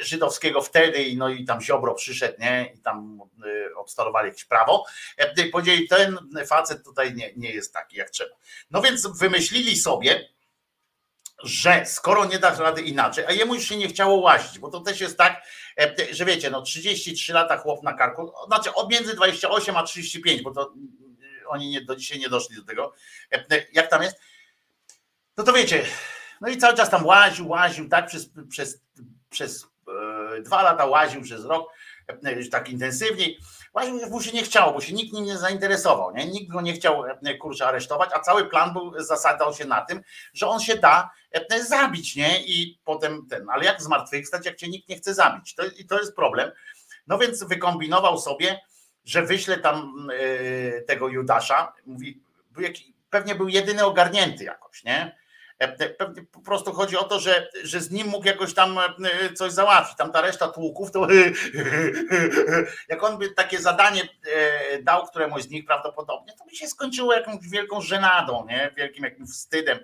żydowskiego 0.00 0.62
wtedy, 0.62 1.12
no 1.16 1.28
i 1.28 1.44
tam 1.44 1.60
Ziobro 1.60 1.94
przyszedł, 1.94 2.34
nie, 2.40 2.72
i 2.74 2.78
tam 2.78 3.20
e, 3.44 3.74
obstalowali 3.74 4.28
jakieś 4.28 4.44
prawo, 4.44 4.84
i 5.46 5.50
powiedzieli, 5.50 5.88
ten 5.88 6.18
facet 6.46 6.84
tutaj 6.84 7.14
nie, 7.14 7.32
nie 7.36 7.52
jest 7.52 7.72
taki 7.72 7.96
jak 7.96 8.10
trzeba. 8.10 8.36
No 8.70 8.82
więc 8.82 9.06
wymyślili 9.18 9.76
sobie, 9.76 10.28
że 11.42 11.86
skoro 11.86 12.24
nie 12.24 12.38
da 12.38 12.54
rady 12.54 12.82
inaczej, 12.82 13.24
a 13.26 13.32
jemu 13.32 13.54
już 13.54 13.68
się 13.68 13.76
nie 13.76 13.88
chciało 13.88 14.16
łazić, 14.16 14.58
bo 14.58 14.70
to 14.70 14.80
też 14.80 15.00
jest 15.00 15.18
tak, 15.18 15.42
że 16.10 16.24
wiecie, 16.24 16.50
no 16.50 16.62
33 16.62 17.32
lata 17.32 17.58
chłop 17.58 17.82
na 17.82 17.92
karku, 17.92 18.32
znaczy 18.46 18.74
od 18.74 18.90
między 18.90 19.14
28 19.14 19.76
a 19.76 19.82
35, 19.82 20.42
bo 20.42 20.50
to 20.50 20.72
mm, 20.76 20.92
oni 21.48 21.68
nie, 21.68 21.80
do 21.80 21.96
dzisiaj 21.96 22.18
nie 22.18 22.28
doszli 22.28 22.56
do 22.56 22.64
tego, 22.64 22.92
jak 23.72 23.90
tam 23.90 24.02
jest, 24.02 24.16
no 25.36 25.44
to 25.44 25.52
wiecie, 25.52 25.84
no 26.40 26.48
i 26.48 26.56
cały 26.56 26.76
czas 26.76 26.90
tam 26.90 27.06
łaził, 27.06 27.48
łaził, 27.48 27.88
tak 27.88 28.06
przez, 28.06 28.30
przez, 28.48 28.80
przez 29.30 29.66
e, 30.36 30.42
dwa 30.42 30.62
lata 30.62 30.86
łaził, 30.86 31.22
przez 31.22 31.44
rok, 31.44 31.72
e, 32.06 32.44
tak 32.44 32.68
intensywniej, 32.68 33.38
łaził, 33.74 34.10
mu 34.10 34.22
się 34.22 34.32
nie 34.32 34.42
chciało, 34.42 34.72
bo 34.72 34.80
się 34.80 34.92
nikt 34.92 35.12
nim 35.12 35.24
nie 35.24 35.38
zainteresował, 35.38 36.14
nie? 36.14 36.26
nikt 36.26 36.52
go 36.52 36.60
nie 36.60 36.72
chciał 36.72 37.04
e, 37.06 37.34
kurczę 37.34 37.66
aresztować, 37.66 38.10
a 38.14 38.20
cały 38.20 38.48
plan 38.48 38.72
był, 38.72 39.02
zasadzał 39.02 39.54
się 39.54 39.64
na 39.64 39.80
tym, 39.80 40.02
że 40.32 40.48
on 40.48 40.60
się 40.60 40.76
da 40.76 41.10
e, 41.32 41.64
zabić, 41.64 42.16
nie? 42.16 42.42
I 42.44 42.78
potem 42.84 43.26
ten, 43.26 43.46
ale 43.50 43.64
jak 43.64 43.82
zmartwychwstać, 43.82 44.46
jak 44.46 44.56
cię 44.56 44.68
nikt 44.68 44.88
nie 44.88 44.96
chce 44.96 45.14
zabić? 45.14 45.54
To, 45.54 45.62
I 45.66 45.86
to 45.86 45.98
jest 45.98 46.16
problem. 46.16 46.50
No 47.06 47.18
więc 47.18 47.44
wykombinował 47.44 48.18
sobie, 48.18 48.60
że 49.04 49.22
wyśle 49.22 49.58
tam 49.58 50.08
tego 50.86 51.08
Judasza, 51.08 51.72
mówi, 51.86 52.22
pewnie 53.10 53.34
był 53.34 53.48
jedyny 53.48 53.84
ogarnięty 53.84 54.44
jakoś, 54.44 54.84
nie? 54.84 55.23
E, 55.58 55.94
po 56.32 56.40
prostu 56.40 56.72
chodzi 56.72 56.96
o 56.96 57.04
to, 57.04 57.20
że, 57.20 57.48
że 57.62 57.80
z 57.80 57.90
nim 57.90 58.08
mógł 58.08 58.26
jakoś 58.26 58.54
tam 58.54 58.78
e, 58.78 59.32
coś 59.32 59.52
załatwić. 59.52 59.96
Tam 59.96 60.12
ta 60.12 60.20
reszta 60.20 60.48
tłuków, 60.48 60.90
to 60.90 61.06
jak 62.88 63.02
on 63.02 63.18
by 63.18 63.30
takie 63.30 63.58
zadanie 63.58 64.02
e, 64.02 64.82
dał 64.82 65.06
któremuś 65.06 65.42
z 65.42 65.50
nich 65.50 65.66
prawdopodobnie, 65.66 66.32
to 66.38 66.44
by 66.44 66.56
się 66.56 66.68
skończyło 66.68 67.14
jakąś 67.14 67.48
wielką 67.48 67.80
żenadą, 67.80 68.46
nie? 68.48 68.72
wielkim 68.76 69.04
jakimś 69.04 69.30
wstydem 69.30 69.78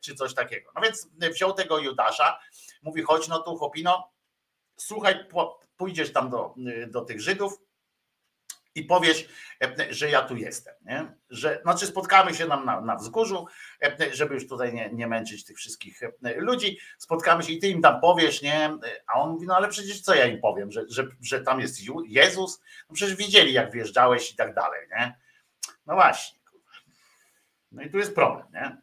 czy 0.00 0.14
coś 0.14 0.34
takiego. 0.34 0.70
No 0.74 0.82
więc 0.82 1.08
wziął 1.32 1.52
tego 1.52 1.78
Judasza, 1.78 2.38
mówi 2.82 3.02
chodź 3.02 3.28
no 3.28 3.38
tu 3.38 3.56
chłopino, 3.56 4.12
słuchaj, 4.76 5.26
pójdziesz 5.76 6.12
tam 6.12 6.30
do, 6.30 6.54
do 6.88 7.00
tych 7.00 7.20
Żydów, 7.20 7.58
i 8.76 8.84
powiesz, 8.84 9.28
e, 9.62 9.94
że 9.94 10.10
ja 10.10 10.22
tu 10.22 10.36
jestem. 10.36 10.74
Nie? 10.84 11.14
Że, 11.30 11.60
znaczy 11.62 11.86
spotkamy 11.86 12.34
się 12.34 12.46
nam 12.46 12.64
na, 12.64 12.80
na 12.80 12.96
wzgórzu, 12.96 13.46
e, 13.82 14.14
żeby 14.14 14.34
już 14.34 14.48
tutaj 14.48 14.74
nie, 14.74 14.90
nie 14.92 15.06
męczyć 15.06 15.44
tych 15.44 15.56
wszystkich 15.56 16.02
e, 16.02 16.34
ludzi. 16.36 16.78
Spotkamy 16.98 17.42
się 17.42 17.52
i 17.52 17.58
ty 17.58 17.68
im 17.68 17.82
tam 17.82 18.00
powiesz, 18.00 18.42
nie? 18.42 18.78
A 19.06 19.20
on 19.20 19.30
mówi, 19.30 19.46
no 19.46 19.56
ale 19.56 19.68
przecież 19.68 20.00
co 20.00 20.14
ja 20.14 20.26
im 20.26 20.40
powiem, 20.40 20.72
że, 20.72 20.84
że, 20.88 21.06
że 21.22 21.40
tam 21.40 21.60
jest 21.60 21.80
Jezus? 22.06 22.60
No 22.88 22.94
przecież 22.94 23.16
widzieli, 23.16 23.52
jak 23.52 23.72
wjeżdżałeś 23.72 24.32
i 24.32 24.36
tak 24.36 24.54
dalej, 24.54 24.80
nie? 24.98 25.18
No 25.86 25.94
właśnie. 25.94 26.38
No 27.72 27.82
i 27.82 27.90
tu 27.90 27.98
jest 27.98 28.14
problem, 28.14 28.46
nie? 28.52 28.76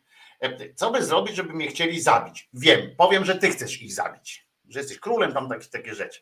Co 0.76 0.92
by 0.92 1.06
zrobić, 1.06 1.36
żeby 1.36 1.54
mnie 1.54 1.68
chcieli 1.68 2.02
zabić? 2.02 2.50
Wiem, 2.54 2.96
powiem, 2.98 3.26
że 3.26 3.36
ty 3.36 3.50
chcesz 3.50 3.82
ich 3.82 3.94
zabić, 3.94 4.48
że 4.70 4.80
jesteś 4.80 5.00
królem, 5.00 5.34
tam 5.34 5.50
takie, 5.50 5.68
takie 5.68 5.96
rzeczy. 5.96 6.22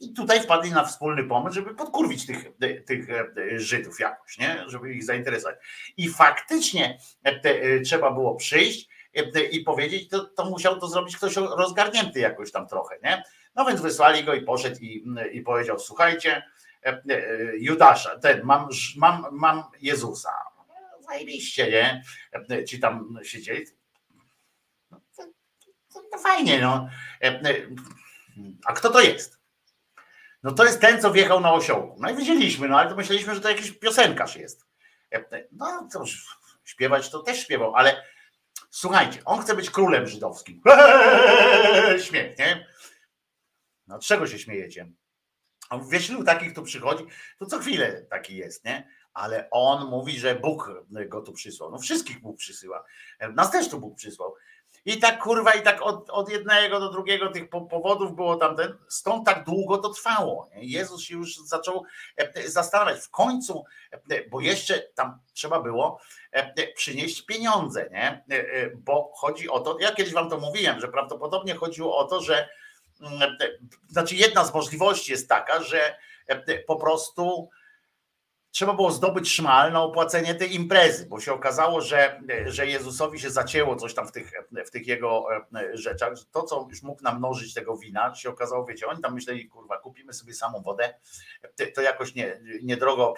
I 0.00 0.12
tutaj 0.12 0.42
wpadli 0.42 0.70
na 0.70 0.84
wspólny 0.84 1.24
pomysł, 1.24 1.54
żeby 1.54 1.74
podkurwić 1.74 2.26
tych, 2.26 2.44
tych 2.86 3.10
e, 3.10 3.26
Żydów 3.58 4.00
jakoś, 4.00 4.38
nie? 4.38 4.64
żeby 4.66 4.94
ich 4.94 5.04
zainteresować. 5.04 5.56
I 5.96 6.08
faktycznie 6.08 6.98
e, 7.24 7.30
e, 7.42 7.80
trzeba 7.80 8.10
było 8.10 8.34
przyjść 8.34 8.88
e, 9.14 9.42
i 9.42 9.60
powiedzieć, 9.60 10.08
to, 10.08 10.24
to 10.24 10.44
musiał 10.44 10.80
to 10.80 10.88
zrobić 10.88 11.16
ktoś 11.16 11.36
rozgarnięty 11.36 12.20
jakoś 12.20 12.52
tam 12.52 12.68
trochę. 12.68 12.98
Nie? 13.02 13.22
No 13.54 13.64
więc 13.64 13.80
wysłali 13.80 14.24
go 14.24 14.34
i 14.34 14.42
poszedł 14.42 14.80
i, 14.80 15.04
i 15.32 15.40
powiedział, 15.40 15.78
słuchajcie, 15.78 16.42
e, 16.84 16.88
e, 16.88 17.02
Judasza, 17.56 18.18
ten, 18.18 18.42
mam, 18.44 18.68
mam, 18.96 19.26
mam 19.32 19.64
Jezusa. 19.80 20.32
Zajebiście, 21.00 21.70
nie? 21.70 22.02
E, 22.50 22.64
Ci 22.64 22.80
tam 22.80 23.18
siedzieli. 23.22 23.66
No, 24.90 25.00
to, 25.16 26.02
to, 26.12 26.18
fajnie, 26.18 26.60
no. 26.60 26.88
E, 27.22 27.26
e, 27.26 27.54
A 28.64 28.72
kto 28.72 28.90
to 28.90 29.00
jest? 29.00 29.35
No 30.46 30.52
to 30.52 30.64
jest 30.64 30.80
ten, 30.80 31.00
co 31.00 31.12
wjechał 31.12 31.40
na 31.40 31.52
osiołku. 31.52 31.96
No 32.00 32.10
i 32.10 32.16
wiedzieliśmy, 32.16 32.68
no 32.68 32.78
ale 32.78 32.90
to 32.90 32.96
myśleliśmy, 32.96 33.34
że 33.34 33.40
to 33.40 33.48
jakiś 33.48 33.72
piosenkarz 33.72 34.36
jest. 34.36 34.66
No 35.52 35.88
to 35.92 36.04
śpiewać 36.64 37.10
to 37.10 37.22
też 37.22 37.42
śpiewał, 37.42 37.74
ale 37.74 38.04
słuchajcie, 38.70 39.20
on 39.24 39.42
chce 39.42 39.54
być 39.54 39.70
królem 39.70 40.06
żydowskim. 40.06 40.62
Śmiech, 42.06 42.38
nie? 42.38 42.66
No 43.86 43.98
czego 43.98 44.26
się 44.26 44.38
śmiejecie? 44.38 44.88
Wiesz, 45.90 46.10
ilu 46.10 46.24
takich 46.24 46.54
tu 46.54 46.62
przychodzi? 46.62 47.04
To 47.38 47.46
co 47.46 47.58
chwilę 47.58 48.02
taki 48.10 48.36
jest, 48.36 48.64
nie? 48.64 48.88
Ale 49.12 49.48
on 49.50 49.90
mówi, 49.90 50.18
że 50.18 50.34
Bóg 50.34 50.70
go 51.08 51.20
tu 51.20 51.32
przysłał. 51.32 51.70
No 51.70 51.78
wszystkich 51.78 52.20
Bóg 52.20 52.38
przysyła. 52.38 52.84
Nas 53.34 53.50
też 53.50 53.68
tu 53.68 53.80
Bóg 53.80 53.96
przysłał. 53.96 54.34
I 54.86 54.98
tak 54.98 55.22
kurwa, 55.22 55.52
i 55.52 55.62
tak 55.62 55.82
od, 55.82 56.10
od 56.10 56.28
jednego 56.28 56.80
do 56.80 56.90
drugiego 56.90 57.28
tych 57.28 57.50
po- 57.50 57.60
powodów 57.60 58.16
było 58.16 58.36
tamten. 58.36 58.76
Stąd 58.88 59.26
tak 59.26 59.44
długo 59.44 59.78
to 59.78 59.88
trwało. 59.88 60.50
Jezus 60.54 61.02
się 61.02 61.14
już 61.14 61.36
zaczął 61.36 61.84
e, 62.16 62.48
zastanawiać. 62.48 63.00
W 63.00 63.10
końcu, 63.10 63.64
e, 64.10 64.28
bo 64.28 64.40
jeszcze 64.40 64.78
tam 64.94 65.18
trzeba 65.32 65.60
było 65.60 66.00
e, 66.32 66.72
przynieść 66.72 67.22
pieniądze, 67.22 67.88
nie? 67.92 68.24
E, 68.30 68.52
e, 68.52 68.70
Bo 68.76 69.12
chodzi 69.14 69.48
o 69.48 69.60
to, 69.60 69.76
ja 69.80 69.92
kiedyś 69.92 70.12
wam 70.12 70.30
to 70.30 70.38
mówiłem, 70.38 70.80
że 70.80 70.88
prawdopodobnie 70.88 71.54
chodziło 71.54 71.98
o 71.98 72.04
to, 72.04 72.20
że 72.20 72.48
mm, 73.00 73.22
e, 73.22 73.28
znaczy 73.88 74.14
jedna 74.14 74.44
z 74.44 74.54
możliwości 74.54 75.12
jest 75.12 75.28
taka, 75.28 75.62
że 75.62 75.96
e, 76.26 76.58
po 76.58 76.76
prostu 76.76 77.48
trzeba 78.50 78.72
było 78.72 78.90
zdobyć 78.90 79.32
szmal 79.32 79.72
na 79.72 79.82
opłacenie 79.82 80.34
tej 80.34 80.54
imprezy, 80.54 81.06
bo 81.06 81.20
się 81.20 81.32
okazało, 81.32 81.80
że, 81.80 82.20
że 82.46 82.66
Jezusowi 82.66 83.20
się 83.20 83.30
zacięło 83.30 83.76
coś 83.76 83.94
tam 83.94 84.08
w 84.08 84.12
tych, 84.12 84.32
w 84.66 84.70
tych 84.70 84.86
jego 84.86 85.26
e, 85.54 85.76
rzeczach. 85.76 86.12
To, 86.32 86.42
co 86.42 86.66
już 86.70 86.82
mógł 86.82 87.02
namnożyć 87.02 87.54
tego 87.54 87.76
wina, 87.76 88.14
się 88.14 88.30
okazało, 88.30 88.64
wiecie, 88.64 88.86
oni 88.86 89.02
tam 89.02 89.14
myśleli, 89.14 89.48
kurwa, 89.48 89.78
kupimy 89.78 90.12
sobie 90.12 90.34
samą 90.34 90.62
wodę, 90.62 90.94
to 91.74 91.80
jakoś 91.80 92.14
nie, 92.14 92.40
niedrogo 92.62 93.14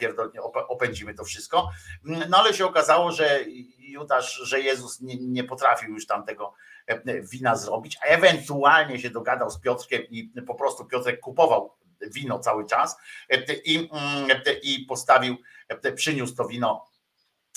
opędzimy 0.68 1.14
to 1.14 1.24
wszystko. 1.24 1.70
No 2.04 2.38
ale 2.38 2.54
się 2.54 2.66
okazało, 2.66 3.12
że 3.12 3.40
Judasz, 3.78 4.34
że 4.34 4.60
Jezus 4.60 5.00
nie, 5.00 5.16
nie 5.16 5.44
potrafił 5.44 5.94
już 5.94 6.06
tam 6.06 6.24
tego 6.24 6.54
e, 6.86 7.20
wina 7.22 7.56
zrobić, 7.56 7.98
a 8.02 8.06
ewentualnie 8.06 8.98
się 8.98 9.10
dogadał 9.10 9.50
z 9.50 9.60
Piotrkiem 9.60 10.02
i 10.10 10.32
po 10.46 10.54
prostu 10.54 10.84
Piotrek 10.84 11.20
kupował 11.20 11.77
wino 12.00 12.38
cały 12.38 12.66
czas 12.66 12.96
e, 13.30 13.54
i, 13.54 13.76
mm, 13.76 14.42
i 14.62 14.78
postawił, 14.78 15.36
e, 15.68 15.92
przyniósł 15.92 16.34
to 16.34 16.44
wino, 16.44 16.88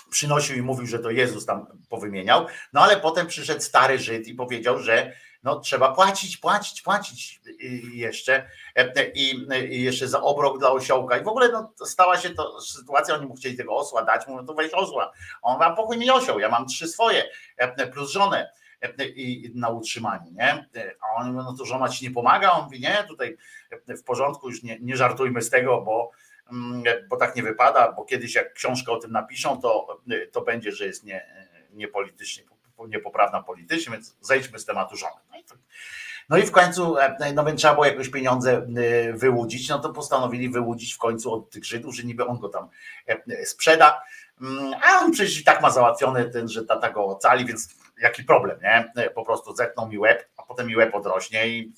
przynosił 0.10 0.58
i 0.58 0.62
mówił, 0.62 0.88
że 0.88 1.00
to 1.00 1.10
Jezus 1.10 1.46
tam 1.46 1.68
powymieniał, 1.90 2.46
no 2.74 2.82
ale 2.82 2.98
potem 2.98 3.28
przyszedł 3.28 3.62
stary 3.62 4.00
Żyd 4.00 4.28
i 4.28 4.36
powiedział, 4.36 4.80
że 4.80 5.14
no 5.44 5.60
trzeba 5.60 5.96
płacić, 5.96 6.38
płacić, 6.38 6.82
płacić 6.82 7.42
i 7.60 7.98
jeszcze 7.98 8.50
e, 8.76 9.12
i, 9.12 9.48
jeszcze 9.84 10.08
za 10.08 10.22
obrok 10.22 10.60
dla 10.60 10.72
osiołka. 10.72 11.18
I 11.18 11.24
w 11.24 11.28
ogóle 11.28 11.50
no, 11.50 11.74
stała 11.86 12.18
się 12.18 12.30
to 12.30 12.62
sytuacja, 12.62 13.16
oni 13.16 13.26
mu 13.26 13.36
chcieli 13.36 13.58
tego 13.58 13.76
osła 13.76 14.04
dać, 14.04 14.28
mówią, 14.28 14.46
to 14.46 14.54
weź 14.54 14.74
osła, 14.74 15.12
on 15.42 15.60
ma 15.60 15.76
pokój 15.76 15.98
mi 15.98 16.12
osioł, 16.12 16.40
ja 16.40 16.50
mam 16.50 16.68
trzy 16.68 16.88
swoje 16.88 17.24
e, 17.58 17.88
plus 17.88 18.12
żonę. 18.12 18.40
e, 18.40 18.61
i 19.16 19.52
na 19.56 19.70
utrzymanie, 19.70 20.32
nie? 20.32 20.70
A 21.02 21.22
on 21.22 21.34
mówi, 21.34 21.46
no 21.46 21.54
to 21.58 21.66
żona 21.66 21.90
ci 21.90 22.06
nie 22.06 22.12
pomaga, 22.12 22.52
on 22.52 22.64
mówi, 22.64 22.80
nie, 22.80 23.04
tutaj 23.08 23.38
w 23.88 24.04
porządku, 24.04 24.50
już 24.50 24.64
nie, 24.64 24.80
nie 24.80 24.98
żartujmy 24.98 25.42
z 25.42 25.50
tego, 25.50 25.82
bo, 25.82 26.12
mm, 26.52 26.84
bo 27.10 27.18
tak 27.18 27.36
nie 27.36 27.44
wypada, 27.44 27.92
bo 27.92 28.06
kiedyś 28.06 28.36
jak 28.36 28.54
książkę 28.54 28.92
o 28.92 28.98
tym 28.98 29.12
napiszą, 29.12 29.62
to, 29.62 30.02
to 30.32 30.42
będzie, 30.42 30.72
że 30.72 30.86
jest 30.86 31.04
nie, 31.04 31.26
niepolitycznie, 31.74 32.44
niepoprawna 32.88 33.44
politycznie, 33.44 33.92
więc 33.92 34.18
zejdźmy 34.22 34.60
z 34.60 34.66
tematu 34.66 34.96
żony. 34.96 35.22
No 36.30 36.38
i, 36.38 36.42
no 36.42 36.48
w 36.48 36.52
końcu, 36.52 36.98
e, 36.98 37.34
no 37.34 37.46
więc 37.46 37.60
trzeba 37.60 37.74
było 37.74 37.86
jakoś 37.86 38.10
pieniądze 38.10 38.52
e, 38.54 39.14
wyłudzić, 39.14 39.70
no 39.70 39.80
to 39.80 39.94
postanowili 39.94 40.50
wyłudzić 40.50 40.94
w 40.94 40.98
końcu 40.98 41.34
od 41.34 41.50
tych 41.50 41.66
Żydów, 41.66 41.96
że 41.96 42.04
niby 42.04 42.26
on 42.26 42.40
go 42.40 42.50
tam 42.50 42.70
e, 43.08 43.46
sprzeda, 43.46 44.02
Mm, 44.42 44.74
a 44.84 45.06
on 45.06 45.12
przecież 45.12 45.40
i 45.40 45.44
tak 45.44 45.62
ma 45.62 45.72
załatwiony 45.72 46.30
ten, 46.30 46.50
że 46.50 46.66
tata 46.66 46.90
go 46.90 47.06
ocali, 47.06 47.46
więc 47.46 47.70
jaki 48.02 48.24
problem, 48.24 48.60
nie? 48.64 49.10
Po 49.10 49.26
prostu 49.26 49.56
zetną 49.56 49.88
mi 49.88 49.98
łeb, 49.98 50.30
a 50.38 50.44
potem 50.44 50.68
mi 50.68 50.76
łeb 50.76 50.96
odrośnie 50.96 51.48
i 51.48 51.74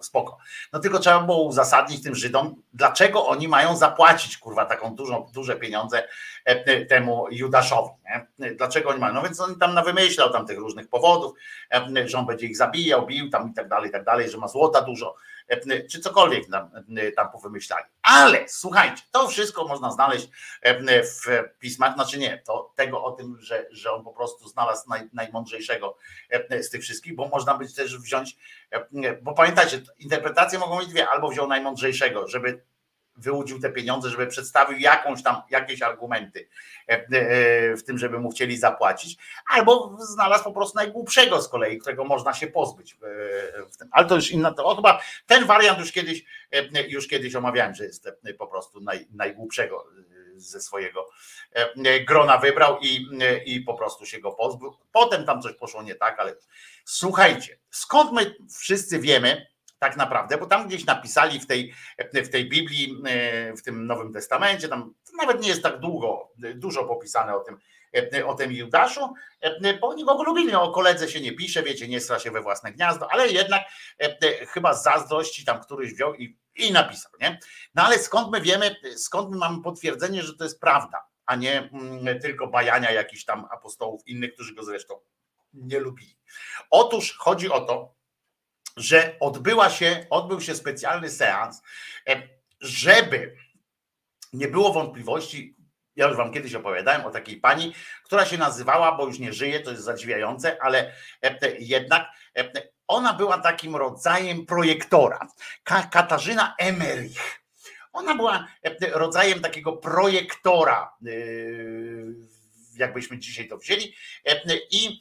spoko. 0.00 0.38
No 0.72 0.78
tylko 0.78 0.98
trzeba 0.98 1.20
było 1.20 1.42
uzasadnić 1.42 2.02
tym 2.02 2.14
Żydom, 2.14 2.62
dlaczego 2.72 3.26
oni 3.26 3.48
mają 3.48 3.76
zapłacić, 3.76 4.38
kurwa, 4.38 4.64
taką 4.64 4.94
dużą, 4.94 5.30
duże 5.34 5.56
pieniądze 5.56 6.08
e, 6.44 6.84
temu 6.84 7.26
Judaszowi, 7.30 7.90
nie? 8.38 8.54
Dlaczego 8.54 8.90
oni 8.90 9.00
mają? 9.00 9.14
No 9.14 9.22
więc 9.22 9.40
on 9.40 9.58
tam 9.58 9.74
nawymyślał 9.74 10.32
tam 10.32 10.46
tych 10.46 10.58
różnych 10.58 10.88
powodów, 10.88 11.32
e, 11.74 12.08
że 12.08 12.18
on 12.18 12.26
będzie 12.26 12.46
ich 12.46 12.56
zabijał, 12.56 13.06
bił 13.06 13.30
tam 13.30 13.50
i 13.50 13.54
tak 13.54 13.68
dalej, 13.68 13.88
i 13.88 13.92
tak 13.92 14.04
dalej, 14.04 14.30
że 14.30 14.38
ma 14.38 14.48
złota 14.48 14.80
dużo, 14.82 15.14
e, 15.14 15.35
czy 15.90 16.00
cokolwiek 16.00 16.50
tam, 16.50 16.70
tam 17.16 17.30
powymyślali. 17.32 17.84
Ale 18.02 18.48
słuchajcie, 18.48 19.02
to 19.10 19.28
wszystko 19.28 19.68
można 19.68 19.90
znaleźć 19.90 20.28
w 21.02 21.42
pismach, 21.58 21.94
znaczy 21.94 22.18
nie, 22.18 22.42
to 22.46 22.72
tego 22.76 23.04
o 23.04 23.12
tym, 23.12 23.36
że, 23.40 23.66
że 23.70 23.92
on 23.92 24.04
po 24.04 24.12
prostu 24.12 24.48
znalazł 24.48 24.88
naj, 24.88 25.08
najmądrzejszego 25.12 25.96
z 26.60 26.70
tych 26.70 26.82
wszystkich, 26.82 27.14
bo 27.14 27.28
można 27.28 27.58
być 27.58 27.74
też 27.74 27.98
wziąć, 27.98 28.36
bo 29.22 29.34
pamiętajcie, 29.34 29.80
interpretacje 29.98 30.58
mogą 30.58 30.78
być 30.78 30.88
dwie, 30.88 31.08
albo 31.08 31.28
wziął 31.28 31.48
najmądrzejszego, 31.48 32.28
żeby 32.28 32.62
wyłudził 33.16 33.60
te 33.60 33.70
pieniądze, 33.70 34.10
żeby 34.10 34.26
przedstawił 34.26 34.78
jakąś 34.78 35.22
tam, 35.22 35.42
jakieś 35.50 35.82
argumenty 35.82 36.48
w 37.76 37.82
tym, 37.86 37.98
żeby 37.98 38.18
mu 38.18 38.30
chcieli 38.30 38.56
zapłacić, 38.56 39.16
albo 39.50 39.96
znalazł 40.00 40.44
po 40.44 40.52
prostu 40.52 40.76
najgłupszego 40.76 41.42
z 41.42 41.48
kolei, 41.48 41.78
którego 41.78 42.04
można 42.04 42.34
się 42.34 42.46
pozbyć. 42.46 42.96
Tym. 43.78 43.88
Ale 43.92 44.06
to 44.06 44.14
już 44.14 44.30
inna, 44.30 44.54
to 44.54 44.76
chyba 44.76 45.02
ten 45.26 45.46
wariant 45.46 45.78
już 45.78 45.92
kiedyś, 45.92 46.24
już 46.88 47.08
kiedyś 47.08 47.34
omawiałem, 47.34 47.74
że 47.74 47.84
jest 47.84 48.08
po 48.38 48.46
prostu 48.46 48.80
naj, 48.80 49.06
najgłupszego 49.10 49.86
ze 50.36 50.60
swojego 50.60 51.08
grona 52.06 52.38
wybrał 52.38 52.78
i, 52.80 53.08
i 53.46 53.60
po 53.60 53.74
prostu 53.74 54.06
się 54.06 54.20
go 54.20 54.32
pozbył. 54.32 54.76
Potem 54.92 55.24
tam 55.24 55.42
coś 55.42 55.52
poszło 55.52 55.82
nie 55.82 55.94
tak, 55.94 56.20
ale 56.20 56.36
słuchajcie, 56.84 57.58
skąd 57.70 58.12
my 58.12 58.34
wszyscy 58.58 59.00
wiemy, 59.00 59.46
tak 59.78 59.96
naprawdę, 59.96 60.38
bo 60.38 60.46
tam 60.46 60.68
gdzieś 60.68 60.86
napisali 60.86 61.40
w 61.40 61.46
tej, 61.46 61.74
w 62.14 62.28
tej 62.28 62.48
Biblii, 62.48 63.02
w 63.58 63.62
tym 63.62 63.86
Nowym 63.86 64.12
Testamencie, 64.12 64.68
tam 64.68 64.94
nawet 65.18 65.42
nie 65.42 65.48
jest 65.48 65.62
tak 65.62 65.80
długo, 65.80 66.32
dużo 66.54 66.84
popisane 66.84 67.36
o 67.36 67.40
tym, 67.40 67.58
o 68.26 68.34
tym 68.34 68.52
Judaszu, 68.52 69.14
bo 69.80 69.88
oni 69.88 70.04
go 70.04 70.22
lubili, 70.22 70.54
o 70.54 70.72
koledze 70.72 71.08
się 71.08 71.20
nie 71.20 71.32
pisze, 71.32 71.62
wiecie, 71.62 71.88
nie 71.88 72.00
stra 72.00 72.18
się 72.18 72.30
we 72.30 72.40
własne 72.40 72.72
gniazdo, 72.72 73.12
ale 73.12 73.28
jednak 73.28 73.62
chyba 74.48 74.74
z 74.74 74.82
zazdrości 74.82 75.44
tam 75.44 75.60
któryś 75.60 75.94
wziął 75.94 76.14
i, 76.14 76.38
i 76.54 76.72
napisał, 76.72 77.12
nie? 77.20 77.38
No 77.74 77.82
ale 77.82 77.98
skąd 77.98 78.30
my 78.32 78.40
wiemy, 78.40 78.76
skąd 78.96 79.30
my 79.30 79.36
mamy 79.36 79.62
potwierdzenie, 79.62 80.22
że 80.22 80.36
to 80.36 80.44
jest 80.44 80.60
prawda, 80.60 81.06
a 81.26 81.36
nie 81.36 81.70
tylko 82.22 82.46
bajania 82.46 82.90
jakichś 82.90 83.24
tam 83.24 83.46
apostołów 83.50 84.08
innych, 84.08 84.34
którzy 84.34 84.54
go 84.54 84.64
zresztą 84.64 85.00
nie 85.54 85.80
lubili. 85.80 86.16
Otóż 86.70 87.16
chodzi 87.18 87.50
o 87.50 87.60
to, 87.60 87.96
że 88.76 89.16
odbyła 89.20 89.70
się, 89.70 90.06
odbył 90.10 90.40
się 90.40 90.54
specjalny 90.54 91.10
seans, 91.10 91.62
żeby 92.60 93.36
nie 94.32 94.48
było 94.48 94.72
wątpliwości. 94.72 95.56
Ja 95.96 96.08
już 96.08 96.16
wam 96.16 96.32
kiedyś 96.32 96.54
opowiadałem 96.54 97.04
o 97.04 97.10
takiej 97.10 97.36
pani, 97.36 97.74
która 98.04 98.26
się 98.26 98.38
nazywała, 98.38 98.92
bo 98.96 99.06
już 99.06 99.18
nie 99.18 99.32
żyje, 99.32 99.60
to 99.60 99.70
jest 99.70 99.82
zadziwiające, 99.82 100.62
ale 100.62 100.92
jednak 101.58 102.06
ona 102.86 103.14
była 103.14 103.38
takim 103.38 103.76
rodzajem 103.76 104.46
projektora. 104.46 105.28
Katarzyna 105.90 106.54
Emerich. 106.58 107.40
Ona 107.92 108.14
była 108.14 108.46
rodzajem 108.92 109.40
takiego 109.40 109.72
projektora, 109.72 110.96
jakbyśmy 112.76 113.18
dzisiaj 113.18 113.48
to 113.48 113.58
wzięli. 113.58 113.94
I 114.70 115.00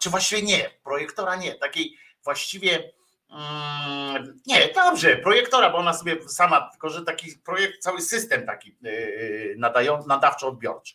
czy 0.00 0.10
właściwie 0.10 0.42
nie, 0.42 0.70
projektora 0.84 1.36
nie, 1.36 1.54
takiej 1.54 1.98
właściwie 2.24 2.92
mm, 3.30 4.40
nie, 4.46 4.68
dobrze, 4.74 5.16
projektora, 5.16 5.70
bo 5.70 5.78
ona 5.78 5.94
sobie 5.94 6.28
sama, 6.28 6.70
tylko 6.70 6.90
że 6.90 7.02
taki 7.02 7.32
projekt, 7.44 7.82
cały 7.82 8.00
system 8.00 8.46
taki 8.46 8.76
yy, 8.82 9.54
nadają, 9.58 10.06
nadawczo-odbiorczy. 10.06 10.94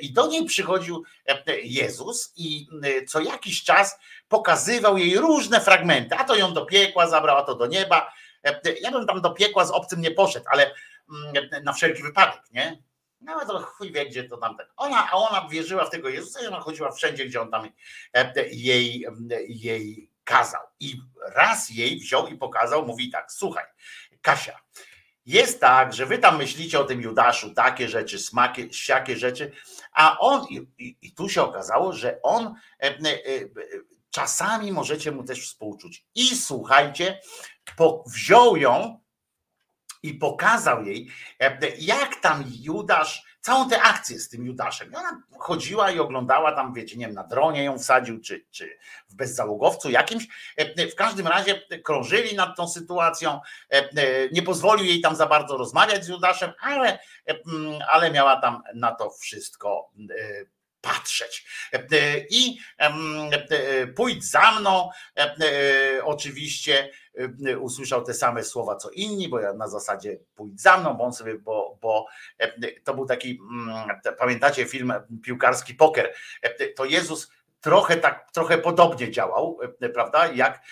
I 0.00 0.12
do 0.12 0.26
niej 0.26 0.44
przychodził 0.44 1.04
Jezus 1.62 2.32
i 2.36 2.66
yy, 2.82 3.04
co 3.04 3.20
jakiś 3.20 3.64
czas 3.64 3.98
pokazywał 4.28 4.98
jej 4.98 5.18
różne 5.18 5.60
fragmenty, 5.60 6.14
a 6.14 6.24
to 6.24 6.36
ją 6.36 6.54
do 6.54 6.66
piekła 6.66 7.06
zabrał, 7.06 7.36
a 7.36 7.42
to 7.42 7.54
do 7.54 7.66
nieba. 7.66 8.12
Ja 8.80 8.92
bym 8.92 9.06
tam 9.06 9.20
do 9.20 9.30
piekła 9.30 9.64
z 9.64 9.70
obcym 9.70 10.00
nie 10.00 10.10
poszedł, 10.10 10.46
ale 10.48 10.74
mm, 11.10 11.64
na 11.64 11.72
wszelki 11.72 12.02
wypadek, 12.02 12.42
nie? 12.52 12.82
No 13.24 13.46
to 13.46 13.58
chuj 13.58 13.92
wie, 13.92 14.06
gdzie 14.06 14.24
to 14.24 14.36
tam 14.36 14.56
tak. 14.56 14.72
Ona, 14.76 15.08
a 15.10 15.16
ona 15.16 15.48
wierzyła 15.48 15.84
w 15.84 15.90
tego 15.90 16.08
Jezusa 16.08 16.42
i 16.42 16.46
ona 16.46 16.60
chodziła 16.60 16.92
wszędzie, 16.92 17.26
gdzie 17.26 17.40
on 17.40 17.50
tam 17.50 17.68
jej, 18.50 19.06
jej 19.48 20.11
kazał. 20.24 20.62
I 20.80 21.00
raz 21.34 21.70
jej 21.70 21.98
wziął 22.00 22.28
i 22.28 22.36
pokazał, 22.36 22.86
mówi 22.86 23.10
tak, 23.10 23.32
słuchaj, 23.32 23.64
Kasia, 24.22 24.58
jest 25.26 25.60
tak, 25.60 25.92
że 25.92 26.06
wy 26.06 26.18
tam 26.18 26.38
myślicie 26.38 26.80
o 26.80 26.84
tym 26.84 27.00
Judaszu, 27.00 27.54
takie 27.54 27.88
rzeczy, 27.88 28.18
smaki, 28.18 28.74
siakie 28.74 29.16
rzeczy, 29.16 29.52
a 29.92 30.18
on, 30.18 30.46
i, 30.50 30.66
i, 30.78 30.96
i 31.02 31.12
tu 31.14 31.28
się 31.28 31.42
okazało, 31.42 31.92
że 31.92 32.22
on 32.22 32.54
e, 32.82 32.86
e, 32.86 33.00
czasami 34.10 34.72
możecie 34.72 35.12
mu 35.12 35.24
też 35.24 35.48
współczuć. 35.48 36.06
I 36.14 36.36
słuchajcie, 36.36 37.20
po, 37.76 38.04
wziął 38.06 38.56
ją 38.56 39.01
i 40.02 40.14
pokazał 40.14 40.84
jej, 40.84 41.08
e, 41.40 41.58
jak 41.78 42.16
tam 42.16 42.44
Judasz, 42.62 43.32
całą 43.40 43.68
tę 43.68 43.82
akcję 43.82 44.20
z 44.20 44.28
tym 44.28 44.46
Judaszem. 44.46 44.92
I 44.92 44.96
ona 44.96 45.22
chodziła 45.38 45.90
i 45.90 45.98
oglądała 45.98 46.52
tam, 46.52 46.74
wiecie, 46.74 46.96
nie 46.96 47.06
wiem, 47.06 47.14
na 47.14 47.24
dronie 47.24 47.64
ją 47.64 47.78
wsadził, 47.78 48.20
czy, 48.20 48.44
czy 48.50 48.78
w 49.08 49.14
bezzałogowcu 49.14 49.90
jakimś. 49.90 50.28
E, 50.56 50.88
W 50.88 50.94
każdym 50.94 51.26
razie 51.26 51.62
krążyli 51.84 52.36
nad 52.36 52.56
tą 52.56 52.68
sytuacją. 52.68 53.40
E, 53.72 53.76
e, 53.76 54.28
Nie 54.32 54.42
pozwolił 54.42 54.84
jej 54.84 55.00
tam 55.00 55.16
za 55.16 55.26
bardzo 55.26 55.56
rozmawiać 55.56 56.04
z 56.04 56.08
Judaszem, 56.08 56.52
ale, 56.60 56.98
e, 57.26 57.34
mm, 57.46 57.78
ale 57.90 58.10
miała 58.10 58.40
tam 58.40 58.62
na 58.74 58.94
to 58.94 59.10
wszystko 59.10 59.90
e, 60.10 60.44
patrzeć. 60.82 61.46
E, 61.72 61.76
e, 61.92 62.18
I 62.30 62.58
e, 62.78 63.86
pójdź 63.86 64.30
za 64.30 64.60
mną, 64.60 64.90
oczywiście 66.02 66.90
usłyszał 67.60 68.04
te 68.04 68.14
same 68.14 68.44
słowa 68.44 68.76
co 68.76 68.90
inni, 68.90 69.28
bo 69.28 69.40
ja 69.40 69.52
na 69.52 69.68
zasadzie 69.68 70.18
pójdź 70.34 70.60
za 70.60 70.78
mną, 70.78 70.94
bo 70.94 71.04
on 71.04 71.12
sobie, 71.12 71.38
bo, 71.38 71.78
bo 71.82 72.06
to 72.84 72.94
był 72.94 73.06
taki, 73.06 73.40
mm, 73.50 73.88
pamiętacie 74.18 74.64
film 74.64 74.92
piłkarski 75.22 75.74
poker, 75.74 76.14
to 76.76 76.84
Jezus 76.84 77.30
trochę 77.60 77.96
tak, 77.96 78.30
trochę 78.32 78.58
podobnie 78.58 79.10
działał, 79.10 79.58
prawda, 79.94 80.32
jak 80.32 80.62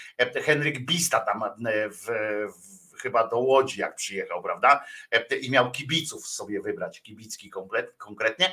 Henryk 0.44 0.86
Bista 0.86 1.20
tam 1.20 1.44
w, 1.90 2.06
w, 2.52 3.00
chyba 3.02 3.28
do 3.28 3.38
Łodzi 3.38 3.80
jak 3.80 3.94
przyjechał, 3.94 4.42
prawda, 4.42 4.84
i 5.40 5.50
miał 5.50 5.70
kibiców 5.70 6.26
sobie 6.26 6.60
wybrać, 6.60 7.02
kibicki 7.02 7.50
komplet, 7.50 7.94
konkretnie, 7.98 8.52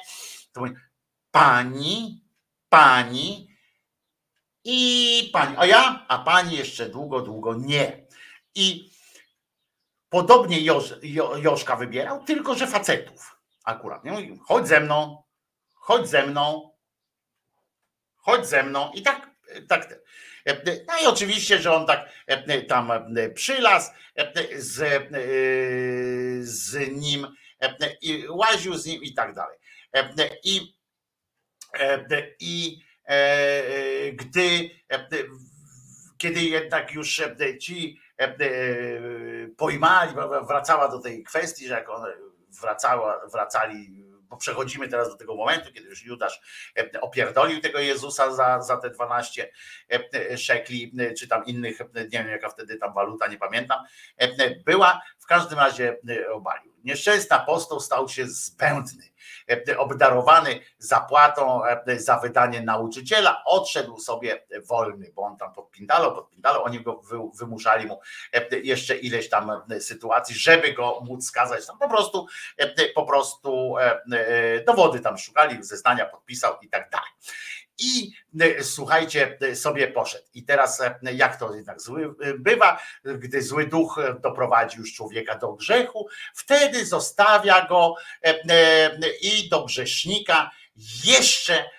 to 0.51 0.63
pani, 1.37 2.21
pani 2.69 3.47
i 4.63 5.29
pani, 5.33 5.55
a 5.57 5.65
ja, 5.65 6.05
a 6.07 6.19
pani 6.19 6.57
jeszcze 6.57 6.89
długo, 6.89 7.21
długo 7.21 7.55
nie. 7.55 8.07
I 8.55 8.91
podobnie 10.09 10.61
Joż, 10.61 10.93
Jo- 11.03 11.37
Joszka 11.37 11.75
wybierał, 11.75 12.23
tylko 12.23 12.55
że 12.55 12.67
facetów 12.67 13.37
akurat. 13.63 14.03
Nie? 14.03 14.37
Chodź 14.45 14.67
ze 14.67 14.79
mną, 14.79 15.23
chodź 15.73 16.09
ze 16.09 16.27
mną, 16.27 16.71
chodź 18.15 18.47
ze 18.47 18.63
mną 18.63 18.91
i 18.93 19.01
tak, 19.01 19.29
tak. 19.67 19.99
No 20.87 20.99
i 21.03 21.05
oczywiście, 21.05 21.59
że 21.59 21.73
on 21.73 21.85
tak 21.85 22.09
tam 22.67 22.91
przylas 23.35 23.91
z, 24.55 25.03
z 26.41 26.91
nim 26.91 27.27
i 28.01 28.27
łaził 28.29 28.73
z 28.77 28.85
nim 28.85 29.03
i 29.03 29.13
tak 29.13 29.33
dalej. 29.35 29.57
I, 30.43 30.76
i 32.39 32.81
e, 33.05 34.11
gdy 34.11 34.69
kiedy 36.17 36.41
jednak 36.41 36.91
już 36.91 37.21
ci 37.61 38.01
pojmali, 39.57 40.13
wracała 40.47 40.87
do 40.87 40.99
tej 40.99 41.23
kwestii, 41.23 41.67
że 41.67 41.73
jak 41.73 41.89
one 41.89 42.13
wracała, 42.61 43.21
wracali, 43.33 44.03
bo 44.21 44.37
przechodzimy 44.37 44.87
teraz 44.87 45.09
do 45.09 45.15
tego 45.15 45.35
momentu, 45.35 45.73
kiedy 45.73 45.89
już 45.89 46.05
Judasz 46.05 46.41
opierdolił 47.01 47.61
tego 47.61 47.79
Jezusa 47.79 48.31
za, 48.31 48.61
za 48.61 48.77
te 48.77 48.89
12 48.89 49.51
szekli, 50.37 50.91
czy 51.17 51.27
tam 51.27 51.45
innych, 51.45 51.79
nie 51.95 52.09
wiem 52.09 52.27
jaka 52.27 52.49
wtedy 52.49 52.77
tam 52.77 52.93
waluta, 52.93 53.27
nie 53.27 53.37
pamiętam, 53.37 53.79
była, 54.65 55.01
w 55.19 55.25
każdym 55.25 55.59
razie 55.59 55.97
obalił. 56.31 56.66
Nieszczęsny 56.87 57.35
apostoł 57.35 57.79
stał 57.79 58.09
się 58.09 58.27
zbędny, 58.27 59.03
obdarowany 59.77 60.59
zapłatą 60.77 61.61
za 61.97 62.19
wydanie 62.19 62.61
nauczyciela, 62.61 63.43
odszedł 63.45 63.99
sobie 63.99 64.47
wolny, 64.65 65.11
bo 65.15 65.21
on 65.21 65.37
tam 65.37 65.53
podpindalał, 65.53 66.15
podpindalał, 66.15 66.63
oni 66.63 66.81
go 66.81 66.95
wy, 66.95 67.17
wymuszali 67.39 67.85
mu 67.85 67.99
jeszcze 68.63 68.97
ileś 68.97 69.29
tam 69.29 69.61
sytuacji, 69.79 70.35
żeby 70.35 70.73
go 70.73 71.01
móc 71.05 71.25
skazać, 71.25 71.67
tam 71.67 71.77
po 71.79 71.89
prostu, 71.89 72.27
po 72.95 73.05
prostu 73.05 73.75
dowody 74.65 74.99
tam 74.99 75.17
szukali, 75.17 75.63
zeznania 75.63 76.05
podpisał 76.05 76.53
i 76.61 76.69
tak 76.69 76.89
dalej. 76.89 77.09
I 77.77 78.11
słuchajcie, 78.61 79.37
sobie 79.55 79.87
poszedł. 79.87 80.25
I 80.33 80.43
teraz 80.43 80.81
jak 81.13 81.39
to 81.39 81.55
jednak 81.55 81.81
zły 81.81 82.15
bywa, 82.39 82.81
gdy 83.03 83.41
zły 83.41 83.67
duch 83.67 83.99
doprowadzi 84.21 84.77
już 84.77 84.93
człowieka 84.93 85.37
do 85.37 85.53
grzechu, 85.53 86.07
wtedy 86.35 86.85
zostawia 86.85 87.67
go 87.67 87.95
i 89.21 89.49
do 89.49 89.65
grzesznika 89.65 90.51
jeszcze 91.03 91.69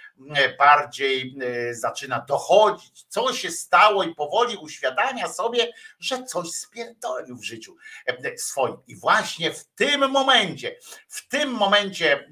bardziej 0.58 1.36
zaczyna 1.70 2.24
dochodzić, 2.28 3.04
co 3.08 3.32
się 3.32 3.50
stało 3.50 4.04
i 4.04 4.14
powoli 4.14 4.56
uświadamia 4.56 5.28
sobie, 5.28 5.72
że 5.98 6.24
coś 6.24 6.48
spierdolił 6.48 7.36
w 7.36 7.44
życiu 7.44 7.76
swoim. 8.36 8.76
I 8.86 8.96
właśnie 8.96 9.52
w 9.52 9.64
tym 9.64 10.10
momencie, 10.10 10.76
w 11.08 11.28
tym 11.28 11.50
momencie, 11.50 12.30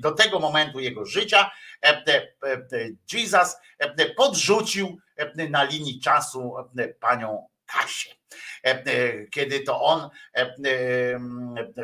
do 0.00 0.12
tego 0.12 0.38
momentu 0.38 0.80
jego 0.80 1.04
życia, 1.04 1.50
Jesus 3.12 3.56
podrzucił 4.16 4.98
na 5.50 5.64
linii 5.64 6.00
czasu 6.00 6.54
panią 7.00 7.48
Kasię. 7.66 8.15
Kiedy 9.30 9.60
to 9.60 9.80
on 9.80 10.10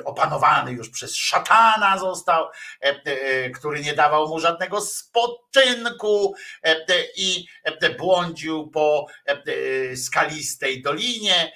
opanowany 0.04 0.72
już 0.72 0.90
przez 0.90 1.16
szatana 1.16 1.98
został, 1.98 2.48
który 3.54 3.80
nie 3.80 3.94
dawał 3.94 4.28
mu 4.28 4.40
żadnego 4.40 4.80
spoczynku 4.80 6.34
i 7.16 7.46
błądził 7.98 8.70
po 8.70 9.06
skalistej 9.96 10.82
dolinie, 10.82 11.52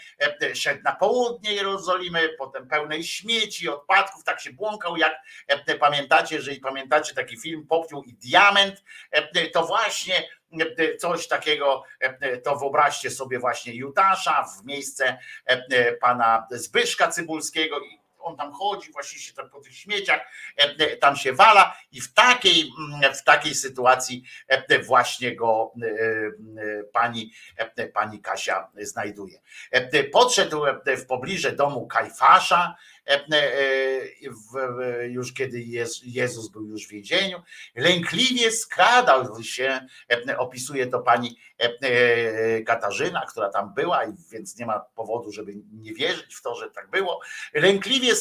szedł 0.55 0.83
na 0.83 0.93
południe 0.93 1.53
Jerozolimy, 1.53 2.29
potem 2.39 2.69
pełnej 2.69 3.05
śmieci, 3.05 3.69
odpadków, 3.69 4.25
tak 4.25 4.41
się 4.41 4.53
błąkał, 4.53 4.97
jak 4.97 5.13
pamiętacie, 5.81 6.37
jeżeli 6.37 6.61
pamiętacie 6.61 7.15
taki 7.15 7.41
film 7.41 7.67
Popiół 7.67 8.03
i 8.03 8.15
Diament, 8.15 8.85
to 9.53 9.67
właśnie 9.67 10.29
coś 10.99 11.29
takiego, 11.29 11.83
to 12.45 12.57
wyobraźcie 12.57 13.11
sobie 13.11 13.39
właśnie 13.39 13.75
Judasza 13.75 14.45
w 14.45 14.67
miejsce 14.67 15.19
pana 16.01 16.47
Zbyszka 16.51 17.09
Cybulskiego 17.09 17.81
on 18.27 18.37
tam 18.37 18.53
chodzi 18.53 18.93
właśnie 18.93 19.19
się 19.19 19.35
tam 19.35 19.51
po 19.51 19.61
tych 19.61 19.77
śmieciach, 19.77 20.21
tam 21.01 21.17
się 21.17 21.33
wala 21.33 21.77
i 21.93 22.01
w 22.01 22.15
takiej, 22.15 22.71
w 23.15 23.25
takiej 23.25 23.55
sytuacji 23.55 24.23
właśnie 24.87 25.37
go 25.37 25.73
pani, 26.93 27.33
pani 27.95 28.21
Kasia 28.21 28.69
znajduje. 28.81 29.41
Podszedł 30.13 30.63
w 30.87 31.07
pobliże 31.07 31.53
domu 31.53 31.87
Kajfasza, 31.87 32.77
już 35.09 35.33
kiedy 35.33 35.65
Jezus 36.05 36.49
był 36.49 36.67
już 36.67 36.87
w 36.87 36.91
więzieniu, 36.91 37.43
lękliwie 37.75 38.53
skradał 38.53 39.43
się, 39.43 39.87
opisuje 40.39 40.87
to 40.87 41.01
pani 41.01 41.39
Katarzyna, 42.67 43.27
która 43.27 43.49
tam 43.49 43.75
była, 43.75 44.03
więc 44.31 44.59
nie 44.59 44.67
ma 44.67 44.81
powodu, 44.81 45.33
żeby 45.33 45.53
nie 45.73 45.95
wierzyć 45.95 46.35
w 46.35 46.43
to, 46.43 46.55
że 46.55 46.71
tak 46.71 46.91
było. 46.91 47.21
Lękliwie 47.55 48.13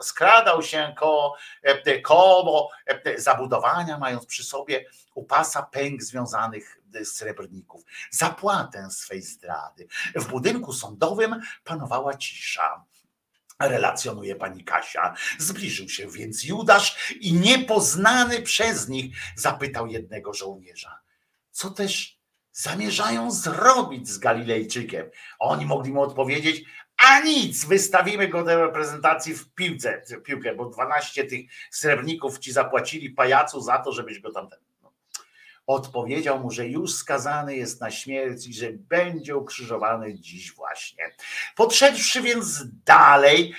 skradał 0.00 0.62
się 0.62 0.94
koło, 0.96 1.36
koło 2.02 2.70
zabudowania, 3.16 3.98
mając 3.98 4.26
przy 4.26 4.44
sobie 4.44 4.84
u 5.14 5.24
pasa 5.24 5.62
pęk 5.62 6.02
związanych 6.02 6.80
srebrników. 7.04 7.82
Zapłatę 8.10 8.90
swej 8.90 9.22
zdrady. 9.22 9.86
W 10.14 10.26
budynku 10.26 10.72
sądowym 10.72 11.40
panowała 11.64 12.14
cisza 12.14 12.84
relacjonuje 13.60 14.36
pani 14.36 14.64
Kasia. 14.64 15.14
Zbliżył 15.38 15.88
się 15.88 16.10
więc 16.10 16.44
Judasz 16.44 17.14
i 17.20 17.32
niepoznany 17.32 18.42
przez 18.42 18.88
nich 18.88 19.16
zapytał 19.36 19.86
jednego 19.86 20.34
żołnierza, 20.34 20.98
co 21.50 21.70
też 21.70 22.16
zamierzają 22.52 23.30
zrobić 23.30 24.08
z 24.08 24.18
Galilejczykiem. 24.18 25.10
Oni 25.38 25.66
mogli 25.66 25.92
mu 25.92 26.02
odpowiedzieć, 26.02 26.64
a 26.96 27.20
nic, 27.20 27.64
wystawimy 27.64 28.28
go 28.28 28.44
do 28.44 28.66
reprezentacji 28.66 29.34
w 29.34 29.54
piłce, 29.54 30.02
piłkę, 30.24 30.54
bo 30.54 30.70
12 30.70 31.24
tych 31.24 31.50
srebrników 31.70 32.38
ci 32.38 32.52
zapłacili 32.52 33.10
pajacu 33.10 33.60
za 33.60 33.78
to, 33.78 33.92
żebyś 33.92 34.20
go 34.20 34.32
tam 34.32 34.48
odpowiedział 35.66 36.40
mu, 36.40 36.50
że 36.50 36.66
już 36.66 36.94
skazany 36.94 37.56
jest 37.56 37.80
na 37.80 37.90
śmierć 37.90 38.46
i 38.46 38.54
że 38.54 38.72
będzie 38.72 39.36
ukrzyżowany 39.36 40.14
dziś 40.14 40.52
właśnie. 40.52 41.04
Podszedłszy 41.56 42.22
więc 42.22 42.64
dalej, 42.84 43.54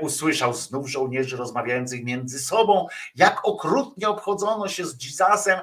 usłyszał 0.00 0.54
znów 0.54 0.90
żołnierzy 0.90 1.36
rozmawiających 1.36 2.04
między 2.04 2.38
sobą, 2.38 2.86
jak 3.14 3.44
okrutnie 3.44 4.08
obchodzono 4.08 4.68
się 4.68 4.86
z 4.86 4.96
Jezusem 4.96 5.60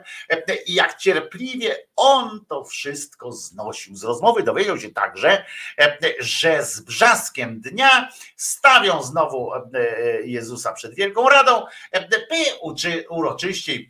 i 0.66 0.74
jak 0.74 0.98
cierpliwie 0.98 1.76
on 1.96 2.46
to 2.50 2.64
wszystko 2.64 3.32
znosił. 3.32 3.96
Z 3.96 4.04
rozmowy 4.04 4.44
dowiedział 4.44 4.80
się 4.80 4.90
także, 4.90 5.46
że 6.20 6.66
z 6.66 6.80
brzaskiem 6.80 7.62
dnia 7.62 8.10
stawią 8.36 9.04
znowu 9.04 9.52
Jezusa 10.24 10.74
przed 10.74 10.96
Wielką 10.96 11.30
Radą, 11.30 11.66
by 12.30 12.68
uroczyście 13.10 13.74
i 13.74 13.90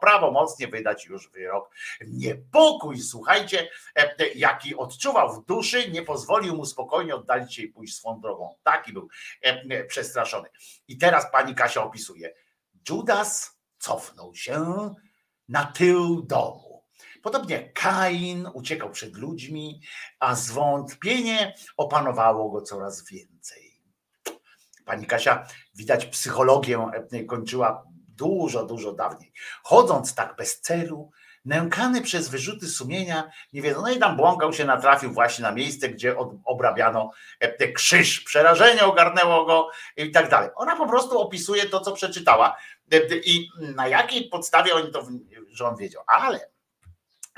prawomocnie 0.00 0.68
wydać 0.68 1.06
już 1.06 1.30
wyrok. 1.36 1.70
Niepokój, 2.06 3.00
słuchajcie, 3.00 3.68
e, 3.96 4.28
jaki 4.34 4.76
odczuwał 4.76 5.34
w 5.34 5.44
duszy, 5.44 5.90
nie 5.90 6.02
pozwolił 6.02 6.56
mu 6.56 6.66
spokojnie 6.66 7.14
oddalić 7.14 7.54
się 7.54 7.62
i 7.62 7.68
pójść 7.68 7.96
swą 7.96 8.20
drogą. 8.20 8.54
Taki 8.62 8.92
był 8.92 9.08
e, 9.42 9.84
przestraszony. 9.84 10.48
I 10.88 10.98
teraz 10.98 11.32
pani 11.32 11.54
Kasia 11.54 11.82
opisuje. 11.82 12.34
Judas 12.88 13.60
cofnął 13.78 14.34
się 14.34 14.90
na 15.48 15.64
tył 15.64 16.22
domu. 16.22 16.82
Podobnie 17.22 17.72
Kain 17.72 18.48
uciekał 18.54 18.90
przed 18.90 19.16
ludźmi, 19.16 19.80
a 20.20 20.34
zwątpienie 20.34 21.54
opanowało 21.76 22.50
go 22.50 22.62
coraz 22.62 23.04
więcej. 23.04 23.80
Pani 24.84 25.06
Kasia, 25.06 25.46
widać, 25.74 26.06
psychologię 26.06 26.90
e, 27.12 27.24
kończyła 27.24 27.86
dużo, 28.08 28.66
dużo 28.66 28.92
dawniej. 28.92 29.32
Chodząc 29.62 30.14
tak 30.14 30.36
bez 30.36 30.60
celu, 30.60 31.10
nękany 31.46 32.02
przez 32.02 32.28
wyrzuty 32.28 32.68
sumienia, 32.68 33.30
nie 33.52 33.62
wiedzą, 33.62 33.82
no 33.82 33.90
i 33.90 33.98
tam 33.98 34.16
błąkał 34.16 34.52
się, 34.52 34.64
natrafił 34.64 35.12
właśnie 35.12 35.42
na 35.42 35.52
miejsce, 35.52 35.88
gdzie 35.88 36.16
obrabiano 36.44 37.10
e, 37.40 37.72
krzyż. 37.72 38.20
Przerażenie 38.20 38.84
ogarnęło 38.84 39.44
go 39.44 39.70
i 39.96 40.10
tak 40.10 40.30
dalej. 40.30 40.50
Ona 40.56 40.76
po 40.76 40.88
prostu 40.88 41.20
opisuje 41.20 41.66
to, 41.66 41.80
co 41.80 41.92
przeczytała 41.92 42.56
E, 42.92 43.16
i 43.16 43.50
na 43.74 43.88
jakiej 43.88 44.28
podstawie 44.28 44.74
oni 44.74 44.92
to, 44.92 45.08
że 45.50 45.68
on 45.68 45.76
wiedział. 45.76 46.02
Ale 46.06 46.48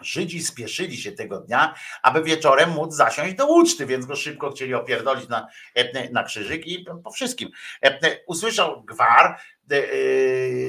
Żydzi 0.03 0.43
spieszyli 0.43 0.97
się 0.97 1.13
tego 1.13 1.41
dnia, 1.41 1.75
aby 2.03 2.23
wieczorem 2.23 2.71
móc 2.71 2.95
zasiąść 2.95 3.35
do 3.35 3.47
uczty, 3.47 3.87
więc 3.87 4.07
go 4.07 4.17
szybko 4.17 4.51
chcieli 4.51 4.75
opierdolić 4.75 5.29
na, 5.29 5.49
e, 5.75 6.11
na 6.11 6.25
krzyżyk 6.25 6.67
i 6.67 6.85
po 7.05 7.11
wszystkim. 7.11 7.51
Usłyszał 8.27 8.83
gwar, 8.83 9.41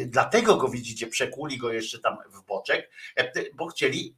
dlatego 0.08 0.56
go 0.56 0.70
widzicie, 0.70 1.08
przekuli 1.08 1.58
go 1.58 1.72
jeszcze 1.72 2.00
tam 2.00 2.18
w 2.34 2.46
boczek, 2.46 2.90
e, 3.16 3.32
bo 3.56 3.68
chcieli 3.68 4.16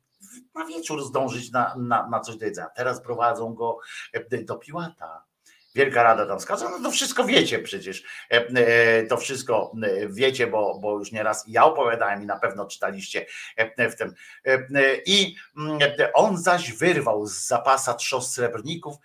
na 0.55 0.65
wieczór 0.65 1.03
zdążyć 1.03 1.51
na, 1.51 1.75
na, 1.77 2.09
na 2.09 2.19
coś 2.19 2.37
do 2.37 2.45
jedzenia. 2.45 2.69
Teraz 2.75 3.01
prowadzą 3.01 3.53
go 3.53 3.77
e, 4.13 4.43
do 4.43 4.55
Piłata. 4.55 5.30
Wielka 5.75 6.03
Rada 6.03 6.25
tam 6.25 6.39
skazała, 6.39 6.71
no 6.71 6.83
to 6.83 6.91
wszystko 6.91 7.23
wiecie 7.23 7.59
przecież, 7.59 8.03
E, 8.31 8.47
e, 8.47 9.03
to 9.03 9.17
wszystko 9.17 9.71
e, 9.83 10.07
wiecie, 10.07 10.47
bo, 10.47 10.79
bo 10.79 10.99
już 10.99 11.11
nieraz 11.11 11.45
ja 11.47 11.65
opowiadałem 11.65 12.23
i 12.23 12.25
na 12.25 12.39
pewno 12.39 12.65
czytaliście 12.65 13.25
w 13.77 13.95
tym. 13.95 14.13
I 15.05 15.35
mm, 15.57 15.79
on 16.13 16.37
zaś 16.37 16.73
wyrwał 16.73 17.25
z 17.25 17.47
zapasa 17.47 17.93
trzos 17.93 18.33
srebrników, 18.33 18.95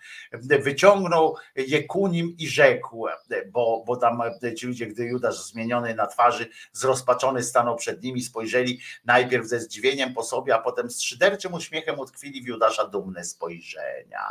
wyciągnął 0.59 1.35
je 1.55 1.83
ku 1.83 2.07
nim 2.07 2.35
i 2.39 2.47
rzekł, 2.47 3.07
bo, 3.51 3.83
bo 3.87 3.97
tam 3.97 4.21
ci 4.57 4.67
ludzie, 4.67 4.87
gdy 4.87 5.03
Judasz 5.03 5.43
zmieniony 5.43 5.95
na 5.95 6.07
twarzy, 6.07 6.49
zrozpaczony 6.71 7.43
stanął 7.43 7.75
przed 7.75 8.03
nimi, 8.03 8.21
spojrzeli 8.21 8.79
najpierw 9.05 9.47
ze 9.47 9.59
zdziwieniem 9.59 10.13
po 10.13 10.23
sobie, 10.23 10.55
a 10.55 10.59
potem 10.59 10.89
z 10.89 11.01
szyderczym 11.01 11.53
uśmiechem 11.53 11.99
utkwili 11.99 12.41
w 12.41 12.47
Judasza 12.47 12.87
dumne 12.87 13.23
spojrzenia. 13.23 14.23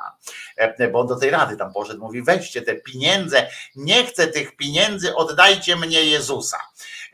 Bo 0.93 1.01
on 1.01 1.07
do 1.07 1.17
tej 1.17 1.31
rady 1.31 1.57
tam 1.57 1.73
poszedł, 1.73 2.01
mówi 2.01 2.23
weźcie 2.27 2.63
te 2.63 2.75
pieniądze, 2.75 3.47
nie 3.77 4.07
chcę 4.07 4.27
tych 4.29 4.57
pieniędzy, 4.57 5.15
oddajcie 5.15 5.77
mnie 5.77 6.05
Jezusa. 6.05 6.59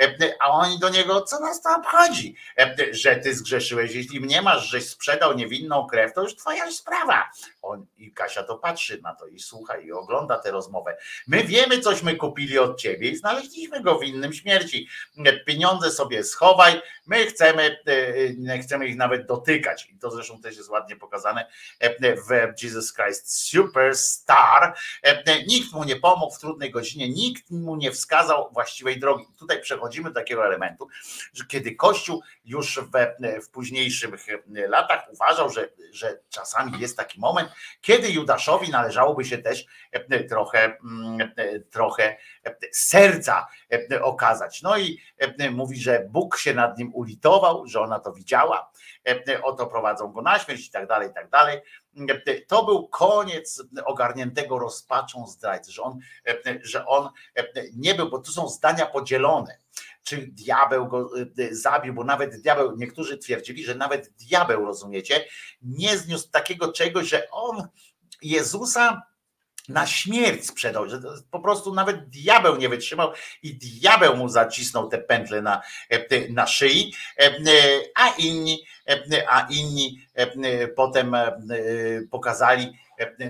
E, 0.01 0.35
A 0.41 0.49
oni 0.51 0.79
do 0.79 0.89
niego, 0.89 1.23
co 1.23 1.41
nas 1.41 1.63
to 1.63 1.77
obchodzi, 1.77 2.37
E, 2.59 2.77
że 2.91 3.17
ty 3.17 3.35
zgrzeszyłeś, 3.35 3.95
jeśli 3.95 4.21
mnie 4.21 4.43
masz, 4.43 4.69
żeś 4.71 4.89
sprzedał 4.89 5.35
niewinną 5.35 5.87
krew, 5.87 6.15
to 6.15 6.23
już 6.23 6.37
twoja 6.37 6.71
sprawa. 6.71 7.31
On, 7.63 7.87
I 7.99 8.13
Kasia 8.13 8.43
to 8.43 8.59
patrzy 8.59 9.01
na 9.03 9.15
to 9.15 9.27
i 9.27 9.41
słucha 9.41 9.77
i 9.77 9.93
ogląda 9.93 10.39
tę 10.39 10.51
rozmowę. 10.51 10.97
My 11.27 11.45
wiemy, 11.45 11.81
cośmy 11.81 12.17
kupili 12.17 12.59
od 12.59 12.81
ciebie 12.81 13.09
i 13.11 13.17
znaleźliśmy 13.17 13.81
go 13.83 13.99
winnym 13.99 14.33
śmierci. 14.33 14.89
E, 15.27 15.33
Pieniądze 15.45 15.91
sobie 15.91 16.25
schowaj, 16.25 16.83
my 17.07 17.27
chcemy, 17.27 17.77
e, 17.87 17.95
nie 18.35 18.59
chcemy 18.59 18.87
ich 18.87 18.97
nawet 18.97 19.27
dotykać. 19.27 19.87
I 19.91 19.99
to 19.99 20.11
zresztą 20.11 20.41
też 20.41 20.57
jest 20.57 20.69
ładnie 20.69 20.97
pokazane 20.97 21.47
e, 21.81 22.17
w 22.17 22.63
Jesus 22.63 22.95
Christ 22.95 23.37
Superstar. 23.37 24.75
E, 25.03 25.45
Nikt 25.47 25.73
mu 25.73 25.85
nie 25.85 25.97
pomógł 25.97 26.35
w 26.35 26.39
trudnej 26.39 26.71
godzinie, 26.71 27.09
nikt 27.09 27.51
mu 27.51 27.77
nie 27.77 27.93
wskazał 27.93 28.51
właściwej 28.53 29.01
drogi. 29.01 29.25
Tutaj 29.39 29.61
przechodzimy 29.61 30.11
do 30.11 30.15
takiego 30.15 30.47
elementu, 30.47 30.89
że 31.33 31.45
kiedy 31.47 31.75
Kościół 31.75 32.23
już 32.45 32.79
w, 32.79 32.91
w 33.45 33.51
późniejszych 33.51 34.11
latach 34.69 35.09
uważał, 35.13 35.51
że, 35.51 35.69
że 35.93 36.19
czasami 36.29 36.81
jest 36.81 36.97
taki 36.97 37.21
moment, 37.21 37.49
kiedy 37.81 38.11
Judaszowi 38.11 38.71
należałoby 38.71 39.25
się 39.25 39.39
też 39.39 39.65
e, 39.93 40.25
trochę, 40.25 40.65
mm, 40.65 41.33
e, 41.37 41.61
trochę 41.61 42.17
serca 42.73 43.47
e, 43.93 44.03
okazać. 44.03 44.63
No 44.63 44.79
i 44.79 45.01
mówi, 45.51 45.81
że 45.81 46.07
Bóg 46.11 46.39
się 46.39 46.55
nad 46.55 46.79
nim 46.79 46.95
ulitował, 46.95 47.67
że 47.67 47.81
ona 47.81 48.01
to 48.01 48.13
widziała, 48.13 48.71
oto 49.43 49.67
prowadzą 49.67 50.13
go 50.13 50.23
na 50.23 50.39
śmierć 50.39 50.67
i 50.67 50.71
tak 50.71 50.87
dalej, 50.87 51.11
i 51.11 51.15
tak 51.15 51.31
dalej. 51.31 51.61
To 52.49 52.65
był 52.65 52.89
koniec 52.89 53.63
ogarniętego 53.85 54.59
rozpaczą 54.59 55.27
zdrajcy, 55.27 55.73
że 55.73 55.83
on, 55.83 55.99
że 56.63 56.87
on 56.87 57.09
nie 57.75 57.95
był, 57.95 58.11
bo 58.11 58.19
tu 58.19 58.33
są 58.33 58.49
zdania 58.49 58.87
podzielone. 58.87 59.59
Czy 60.03 60.27
diabeł 60.27 60.89
go 60.89 61.11
zabił, 61.51 61.95
bo 61.95 62.05
nawet 62.05 62.43
diabeł, 62.43 62.77
niektórzy 62.77 63.19
twierdzili, 63.19 63.65
że 63.65 63.75
nawet 63.75 64.13
diabeł, 64.13 64.65
rozumiecie, 64.65 65.25
nie 65.63 65.99
zniósł 65.99 66.31
takiego 66.31 66.73
czegoś, 66.73 67.09
że 67.09 67.31
on 67.31 67.69
Jezusa 68.23 69.03
na 69.73 69.87
śmierć 69.87 70.47
sprzedał, 70.47 70.89
że 70.89 71.01
po 71.31 71.41
prostu 71.41 71.75
nawet 71.75 72.09
diabeł 72.09 72.57
nie 72.57 72.69
wytrzymał 72.69 73.13
i 73.43 73.55
diabeł 73.55 74.17
mu 74.17 74.29
zacisnął 74.29 74.89
te 74.89 74.99
pętle 74.99 75.43
na, 75.43 75.63
na 76.31 76.47
szyi, 76.47 76.95
a 77.95 78.09
inni, 78.09 78.65
a 79.29 79.47
inni 79.51 80.07
potem 80.77 81.17
pokazali, 82.11 82.79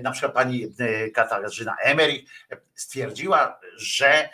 na 0.03 0.11
przykład 0.11 0.33
pani 0.33 0.73
Katarzyna 1.13 1.75
Emery 1.81 2.23
stwierdziła, 2.75 3.59
że 3.77 4.29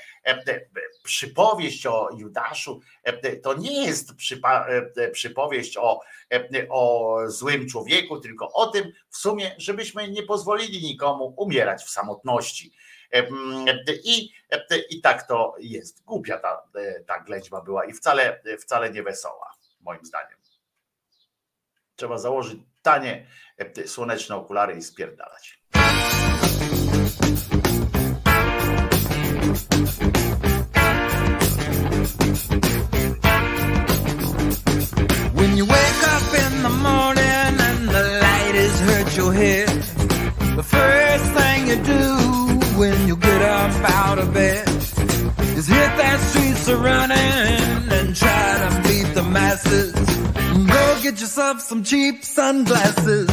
przypowieść 1.03 1.85
o 1.85 2.09
Judaszu 2.17 2.81
to 3.43 3.53
nie 3.53 3.85
jest 3.85 4.11
przypowieść 5.11 5.77
o, 5.77 5.99
o 6.69 7.15
złym 7.27 7.69
człowieku, 7.69 8.19
tylko 8.19 8.51
o 8.51 8.67
tym 8.67 8.91
w 9.09 9.17
sumie, 9.17 9.55
żebyśmy 9.57 10.09
nie 10.09 10.23
pozwolili 10.23 10.83
nikomu 10.83 11.33
umierać 11.37 11.83
w 11.83 11.89
samotności. 11.89 12.73
I, 14.03 14.31
i 14.89 15.01
tak 15.01 15.27
to 15.27 15.55
jest. 15.59 16.03
Głupia 16.03 16.37
ta, 16.37 16.63
ta 17.07 17.19
ględźba 17.19 17.61
była 17.61 17.85
i 17.85 17.93
wcale, 17.93 18.41
wcale 18.59 18.91
nie 18.91 19.03
wesoła, 19.03 19.53
moim 19.81 20.05
zdaniem. 20.05 20.39
Trzeba 21.95 22.17
założyć 22.17 22.59
tanie 22.81 23.25
słoneczne 23.85 24.35
okulary 24.35 24.73
i 24.73 24.81
spierdalać. 24.81 25.59
Morning 36.81 37.55
and 37.67 37.89
the 37.89 38.03
light 38.21 38.55
has 38.55 38.79
hurt 38.81 39.17
your 39.17 39.33
head, 39.33 39.67
the 40.55 40.63
first 40.63 41.25
thing 41.37 41.67
you 41.67 41.75
do 41.83 42.77
when 42.79 43.07
you 43.07 43.15
get 43.15 43.41
up 43.41 43.71
out 43.89 44.19
of 44.19 44.33
bed 44.33 44.67
is 45.57 45.67
hit 45.67 45.91
that 45.97 46.19
streets 46.29 46.67
a 46.67 46.77
running 46.77 47.91
and 47.97 48.15
try 48.15 48.69
to 48.69 48.87
beat 48.87 49.13
the 49.13 49.23
masses. 49.23 49.93
Go 49.93 50.99
get 51.01 51.19
yourself 51.19 51.61
some 51.61 51.83
cheap 51.83 52.23
sunglasses. 52.23 53.29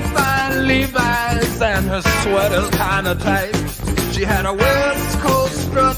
Fine 0.00 0.66
Levi's 0.66 1.62
and 1.62 1.86
her 1.86 2.02
sweater's 2.22 2.70
kinda 2.70 3.14
tight. 3.16 3.54
She 4.12 4.22
had 4.22 4.46
a 4.46 4.52
West 4.52 5.20
Coast 5.20 5.56
strut 5.66 5.96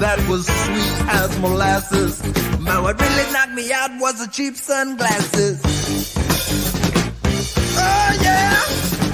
that 0.00 0.18
was 0.28 0.46
sweet 0.46 1.08
as 1.08 1.38
molasses. 1.38 2.20
But 2.64 2.82
what 2.82 3.00
really 3.00 3.32
knocked 3.32 3.52
me 3.52 3.72
out 3.72 3.90
was 3.98 4.18
the 4.24 4.30
cheap 4.30 4.56
sunglasses. 4.56 5.62
Oh 7.78 8.18
yeah! 8.22 9.05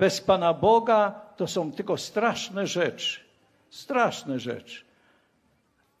Bez 0.00 0.20
Pana 0.20 0.54
Boga 0.54 1.20
to 1.36 1.46
są 1.46 1.72
tylko 1.72 1.96
straszne 1.96 2.66
rzeczy. 2.66 3.20
Straszne 3.70 4.38
rzeczy. 4.38 4.84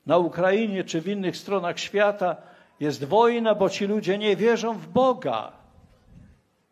Na 0.06 0.18
Ukrainie 0.18 0.84
czy 0.84 1.00
w 1.00 1.08
innych 1.08 1.36
stronach 1.36 1.78
świata 1.78 2.36
jest 2.80 3.04
wojna, 3.04 3.54
bo 3.54 3.70
ci 3.70 3.86
ludzie 3.86 4.18
nie 4.18 4.36
wierzą 4.36 4.78
w 4.78 4.86
Boga. 4.86 5.52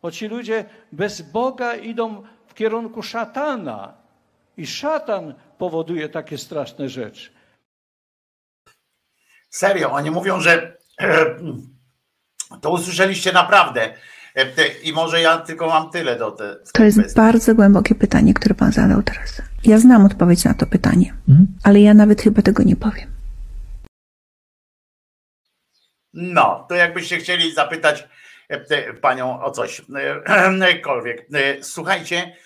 Bo 0.02 0.10
ci 0.10 0.28
ludzie 0.28 0.64
bez 0.92 1.22
Boga 1.22 1.74
idą 1.74 2.22
w 2.46 2.54
kierunku 2.54 3.02
szatana. 3.02 3.94
I 4.56 4.66
szatan 4.66 5.34
powoduje 5.58 6.08
takie 6.08 6.38
straszne 6.38 6.88
rzeczy. 6.88 7.30
Serio, 9.50 9.90
oni 9.90 10.10
mówią, 10.10 10.40
że 10.40 10.76
to 12.62 12.70
usłyszeliście 12.70 13.32
naprawdę. 13.32 13.94
E, 14.38 14.68
I 14.82 14.92
może 14.92 15.20
ja 15.20 15.38
tylko 15.38 15.66
mam 15.66 15.90
tyle 15.90 16.16
do 16.16 16.30
te. 16.30 16.56
To 16.72 16.84
jest 16.84 17.16
bardzo 17.16 17.54
głębokie 17.54 17.94
pytanie, 17.94 18.34
które 18.34 18.54
pan 18.54 18.72
zadał 18.72 19.02
teraz. 19.02 19.42
Ja 19.64 19.78
znam 19.78 20.06
odpowiedź 20.06 20.44
na 20.44 20.54
to 20.54 20.66
pytanie, 20.66 21.14
ale 21.62 21.80
ja 21.80 21.94
nawet 21.94 22.22
chyba 22.22 22.42
tego 22.42 22.62
nie 22.62 22.76
powiem. 22.76 23.10
No, 26.12 26.66
to 26.68 26.74
jakbyście 26.74 27.16
chcieli 27.18 27.54
zapytać 27.54 28.08
e, 28.48 28.94
panią 28.94 29.42
o 29.42 29.50
coś, 29.50 29.82
e, 30.64 30.80
kolwiek. 30.84 31.26
E, 31.34 31.62
Słuchajcie, 31.62 32.36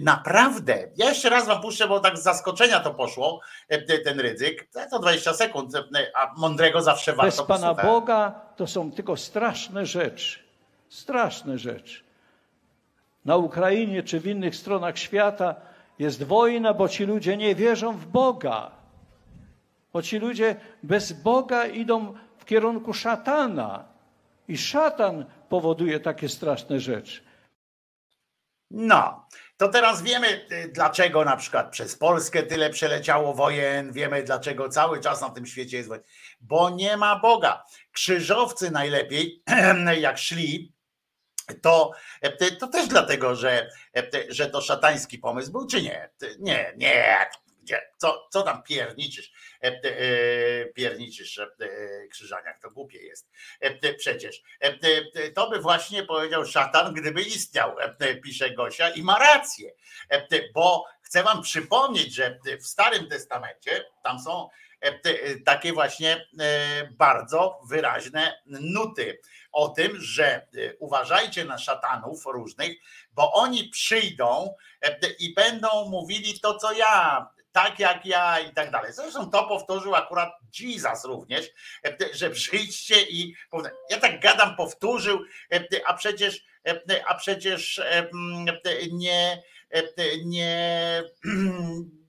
naprawdę, 0.00 0.88
ja 0.96 1.08
jeszcze 1.08 1.30
raz 1.30 1.46
wam 1.46 1.62
puszczę, 1.62 1.88
bo 1.88 2.00
tak 2.00 2.18
z 2.18 2.22
zaskoczenia 2.22 2.80
to 2.80 2.94
poszło, 2.94 3.40
te- 3.68 3.98
ten 3.98 4.20
ryzyk. 4.20 4.68
To 4.90 4.98
20 4.98 5.34
sekund, 5.34 5.72
a 6.14 6.34
mądrego 6.36 6.82
zawsze 6.82 7.12
Bez 7.12 7.18
warto 7.18 7.44
Pana 7.44 7.60
posłuchać. 7.66 7.86
Boga 7.86 8.40
to 8.56 8.66
są 8.66 8.92
tylko 8.92 9.16
straszne 9.16 9.86
rzeczy. 9.86 10.49
Straszne 10.90 11.58
rzeczy. 11.58 12.04
Na 13.24 13.36
Ukrainie 13.36 14.02
czy 14.02 14.20
w 14.20 14.26
innych 14.26 14.56
stronach 14.56 14.98
świata 14.98 15.54
jest 15.98 16.22
wojna, 16.22 16.74
bo 16.74 16.88
ci 16.88 17.04
ludzie 17.04 17.36
nie 17.36 17.54
wierzą 17.54 17.92
w 17.92 18.06
Boga. 18.06 18.70
Bo 19.92 20.02
ci 20.02 20.18
ludzie 20.18 20.56
bez 20.82 21.12
Boga 21.12 21.66
idą 21.66 22.14
w 22.38 22.44
kierunku 22.44 22.92
szatana. 22.92 23.84
I 24.48 24.58
szatan 24.58 25.24
powoduje 25.48 26.00
takie 26.00 26.28
straszne 26.28 26.80
rzeczy. 26.80 27.20
No, 28.70 29.28
to 29.56 29.68
teraz 29.68 30.02
wiemy, 30.02 30.46
y, 30.52 30.70
dlaczego 30.72 31.24
na 31.24 31.36
przykład 31.36 31.70
przez 31.70 31.96
Polskę 31.96 32.42
tyle 32.42 32.70
przeleciało 32.70 33.34
wojen, 33.34 33.92
wiemy, 33.92 34.22
dlaczego 34.22 34.68
cały 34.68 35.00
czas 35.00 35.20
na 35.20 35.30
tym 35.30 35.46
świecie 35.46 35.76
jest 35.76 35.88
wojna. 35.88 36.04
Bo 36.40 36.70
nie 36.70 36.96
ma 36.96 37.18
Boga. 37.18 37.64
Krzyżowcy 37.92 38.70
najlepiej, 38.70 39.42
jak 40.00 40.18
szli, 40.18 40.79
to, 41.54 41.92
e, 42.20 42.50
to 42.50 42.68
też 42.68 42.88
dlatego, 42.88 43.36
że, 43.36 43.70
e, 43.96 44.10
że 44.28 44.50
to 44.50 44.60
szatański 44.60 45.18
pomysł 45.18 45.52
był, 45.52 45.66
czy 45.66 45.82
nie? 45.82 46.10
Nie, 46.38 46.72
nie. 46.76 47.30
Co, 47.96 48.28
co 48.30 48.42
tam 48.42 48.62
pierniczysz? 48.62 49.32
E, 49.60 50.66
Pierniczysz 50.66 51.40
krzyżaniak, 52.10 52.60
to 52.62 52.70
głupie 52.70 52.98
jest. 52.98 53.30
Przecież 53.98 54.42
to 55.34 55.50
by 55.50 55.58
właśnie 55.58 56.02
powiedział 56.02 56.46
szatan, 56.46 56.94
gdyby 56.94 57.22
istniał, 57.22 57.76
pisze 58.22 58.50
Gosia 58.50 58.90
i 58.90 59.02
ma 59.02 59.18
rację. 59.18 59.72
Bo 60.54 60.84
chcę 61.02 61.22
wam 61.22 61.42
przypomnieć, 61.42 62.14
że 62.14 62.38
w 62.60 62.66
Starym 62.66 63.08
Testamencie 63.08 63.84
tam 64.02 64.20
są 64.20 64.48
takie 65.44 65.72
właśnie 65.72 66.26
bardzo 66.90 67.60
wyraźne 67.68 68.42
nuty 68.46 69.20
o 69.52 69.68
tym, 69.68 70.00
że 70.00 70.26
e, 70.26 70.46
uważajcie 70.78 71.44
na 71.44 71.58
szatanów 71.58 72.26
różnych, 72.26 72.76
bo 73.12 73.32
oni 73.32 73.68
przyjdą 73.68 74.54
e, 74.82 74.98
i 75.18 75.34
będą 75.34 75.88
mówili 75.88 76.40
to, 76.40 76.54
co 76.54 76.72
ja, 76.72 77.26
tak 77.52 77.78
jak 77.78 78.06
ja 78.06 78.40
i 78.40 78.54
tak 78.54 78.70
dalej. 78.70 78.92
Zresztą 78.92 79.30
to 79.30 79.44
powtórzył 79.44 79.94
akurat 79.94 80.32
Jesus 80.60 81.04
również, 81.04 81.46
e, 81.84 81.96
że 82.12 82.30
przyjdźcie 82.30 83.02
i 83.02 83.34
ja 83.90 84.00
tak 84.00 84.20
gadam, 84.20 84.56
powtórzył, 84.56 85.18
e, 85.52 85.64
a 85.86 85.94
przecież, 85.94 86.44
a 87.06 87.14
przecież 87.14 87.80
nie, 88.92 89.42
nie 90.24 91.02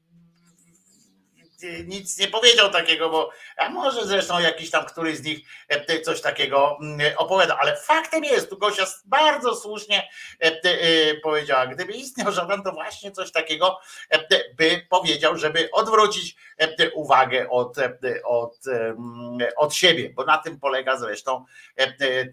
nic 1.85 2.17
nie 2.17 2.27
powiedział 2.27 2.69
takiego, 2.69 3.09
bo 3.09 3.30
a 3.57 3.69
może 3.69 4.06
zresztą 4.06 4.40
jakiś 4.40 4.69
tam 4.72 4.85
któryś 4.85 5.17
z 5.17 5.23
nich 5.23 5.40
e, 5.67 6.01
coś 6.01 6.22
takiego 6.22 6.77
mm, 6.81 6.99
opowiada, 7.17 7.57
ale 7.57 7.77
faktem 7.77 8.23
jest, 8.23 8.49
tu 8.49 8.57
Gosia 8.57 8.85
bardzo 9.06 9.56
słusznie 9.56 10.09
e, 10.41 10.45
e, 10.45 11.15
powiedziała, 11.15 11.67
gdyby 11.67 11.93
istniał 11.93 12.31
żaden, 12.31 12.64
to 12.64 12.72
właśnie 12.72 13.11
coś 13.11 13.31
takiego 13.31 13.80
by 14.56 14.85
powiedział, 14.90 15.38
żeby 15.38 15.69
odwrócić 15.72 16.35
uwagę 16.93 17.49
od, 17.49 17.77
od, 18.23 18.57
od 19.57 19.75
siebie, 19.75 20.09
bo 20.09 20.25
na 20.25 20.38
tym 20.38 20.59
polega 20.59 20.98
zresztą 20.98 21.45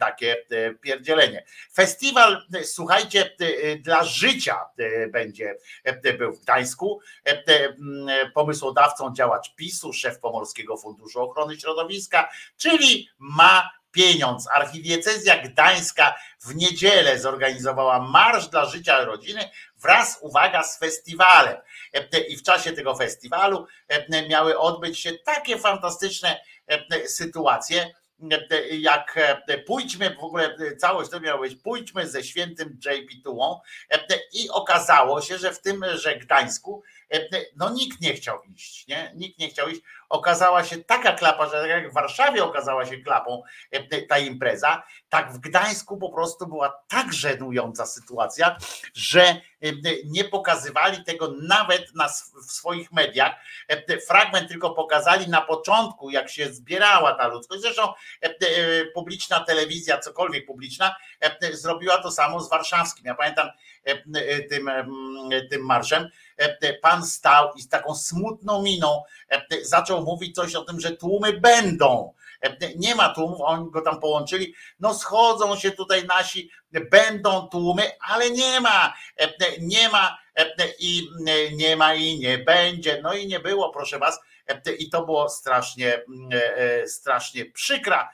takie 0.01 0.37
pierdzielenie. 0.81 1.45
Festiwal, 1.75 2.43
słuchajcie, 2.63 3.31
dla 3.81 4.05
życia 4.05 4.57
będzie 5.13 5.55
był 6.19 6.33
w 6.33 6.41
Gdańsku. 6.41 7.01
Pomysłodawcą 8.35 9.13
działacz 9.19 9.55
PiSu, 9.55 9.93
szef 9.93 10.19
Pomorskiego 10.19 10.77
Funduszu 10.77 11.21
Ochrony 11.21 11.61
Środowiska, 11.61 12.29
czyli 12.57 13.09
ma 13.19 13.71
pieniądz. 13.93 14.49
Archidiecezja 14.55 15.43
Gdańska 15.43 16.15
w 16.41 16.55
niedzielę 16.55 17.19
zorganizowała 17.19 18.01
Marsz 18.01 18.49
dla 18.49 18.65
Życia 18.65 19.05
Rodziny 19.05 19.51
wraz, 19.77 20.19
uwaga, 20.21 20.63
z 20.63 20.79
festiwalem. 20.79 21.57
I 22.29 22.37
w 22.37 22.43
czasie 22.43 22.73
tego 22.73 22.95
festiwalu 22.95 23.67
miały 24.29 24.59
odbyć 24.59 24.99
się 25.01 25.13
takie 25.13 25.59
fantastyczne 25.59 26.41
sytuacje, 27.07 27.95
jak 28.71 29.19
pójdźmy, 29.67 30.17
w 30.21 30.25
ogóle 30.25 30.57
całość 30.77 31.11
to 31.11 31.21
miało 31.21 31.41
być, 31.41 31.55
pójdźmy 31.55 32.09
ze 32.09 32.25
świętym 32.25 32.79
JP 32.85 33.23
Tułą 33.25 33.61
i 34.33 34.51
okazało 34.51 35.21
się, 35.21 35.39
że 35.39 35.53
w 35.53 35.61
tym, 35.61 35.85
że 35.95 36.17
Gdańsku 36.17 36.83
no 37.57 37.71
nikt 37.71 38.01
nie 38.01 38.15
chciał 38.15 38.43
iść, 38.43 38.87
nie? 38.87 39.13
Nikt 39.17 39.39
nie 39.39 39.49
chciał 39.49 39.69
iść. 39.69 39.81
Okazała 40.09 40.65
się 40.65 40.77
taka 40.77 41.13
klapa, 41.13 41.47
że 41.47 41.53
tak 41.53 41.71
jak 41.71 41.91
w 41.91 41.95
Warszawie 41.95 42.45
okazała 42.45 42.87
się 42.87 42.99
klapą 42.99 43.43
ta 44.09 44.19
impreza, 44.19 44.83
tak 45.09 45.33
w 45.33 45.39
Gdańsku 45.39 45.97
po 45.97 46.11
prostu 46.11 46.47
była 46.47 46.83
tak 46.89 47.13
żenująca 47.13 47.87
sytuacja, 47.87 48.57
że 48.95 49.41
nie 50.05 50.25
pokazywali 50.25 51.05
tego 51.05 51.33
nawet 51.43 51.95
na, 51.95 52.09
w 52.09 52.53
swoich 52.53 52.93
mediach. 52.93 53.35
Fragment 54.09 54.49
tylko 54.49 54.71
pokazali 54.71 55.29
na 55.29 55.41
początku, 55.41 56.11
jak 56.11 56.31
się 56.31 56.53
zbierała 56.53 57.15
ta 57.15 57.29
ludzkość. 57.29 57.63
Zresztą 57.63 57.93
publiczna 58.95 59.41
telewizja, 59.41 59.99
cokolwiek 59.99 60.47
publiczna, 60.47 60.97
zrobiła 61.53 61.99
to 61.99 62.11
samo 62.11 62.41
z 62.41 62.51
warszawskim. 62.51 63.05
Ja 63.07 63.15
pamiętam 63.15 63.49
tym, 64.51 64.71
tym 65.51 65.65
marszem 65.65 66.09
pan 66.83 67.07
stał 67.07 67.53
i 67.55 67.63
z 67.63 67.69
taką 67.69 67.95
smutną 67.95 68.63
miną 68.63 69.03
zaczął 69.63 70.05
mówić 70.05 70.35
coś 70.35 70.55
o 70.55 70.65
tym, 70.65 70.81
że 70.81 70.91
tłumy 70.91 71.41
będą. 71.41 72.15
Nie 72.77 72.95
ma 72.95 73.09
tłumów, 73.09 73.41
oni 73.41 73.71
go 73.71 73.81
tam 73.81 74.01
połączyli. 74.01 74.55
No 74.81 74.95
schodzą 74.95 75.57
się 75.57 75.71
tutaj 75.71 76.05
nasi, 76.05 76.51
będą 76.91 77.49
tłumy, 77.49 77.83
ale 78.01 78.31
nie 78.31 78.61
ma, 78.61 78.95
nie 79.61 79.89
ma 79.89 80.19
i 80.79 81.09
nie 81.53 81.77
ma 81.77 81.95
i 81.95 82.19
nie 82.19 82.39
będzie. 82.39 83.01
No 83.03 83.15
i 83.15 83.27
nie 83.27 83.41
było, 83.41 83.71
proszę 83.71 83.99
was. 83.99 84.21
I 84.79 84.91
to 84.91 85.05
było 85.05 85.29
strasznie, 85.29 86.05
strasznie 86.87 87.47
przykra 87.47 88.11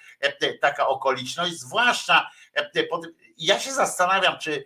taka 0.60 0.86
okoliczność, 0.86 1.52
zwłaszcza 1.52 2.31
ja 3.39 3.60
się 3.60 3.73
zastanawiam, 3.73 4.39
czy, 4.39 4.65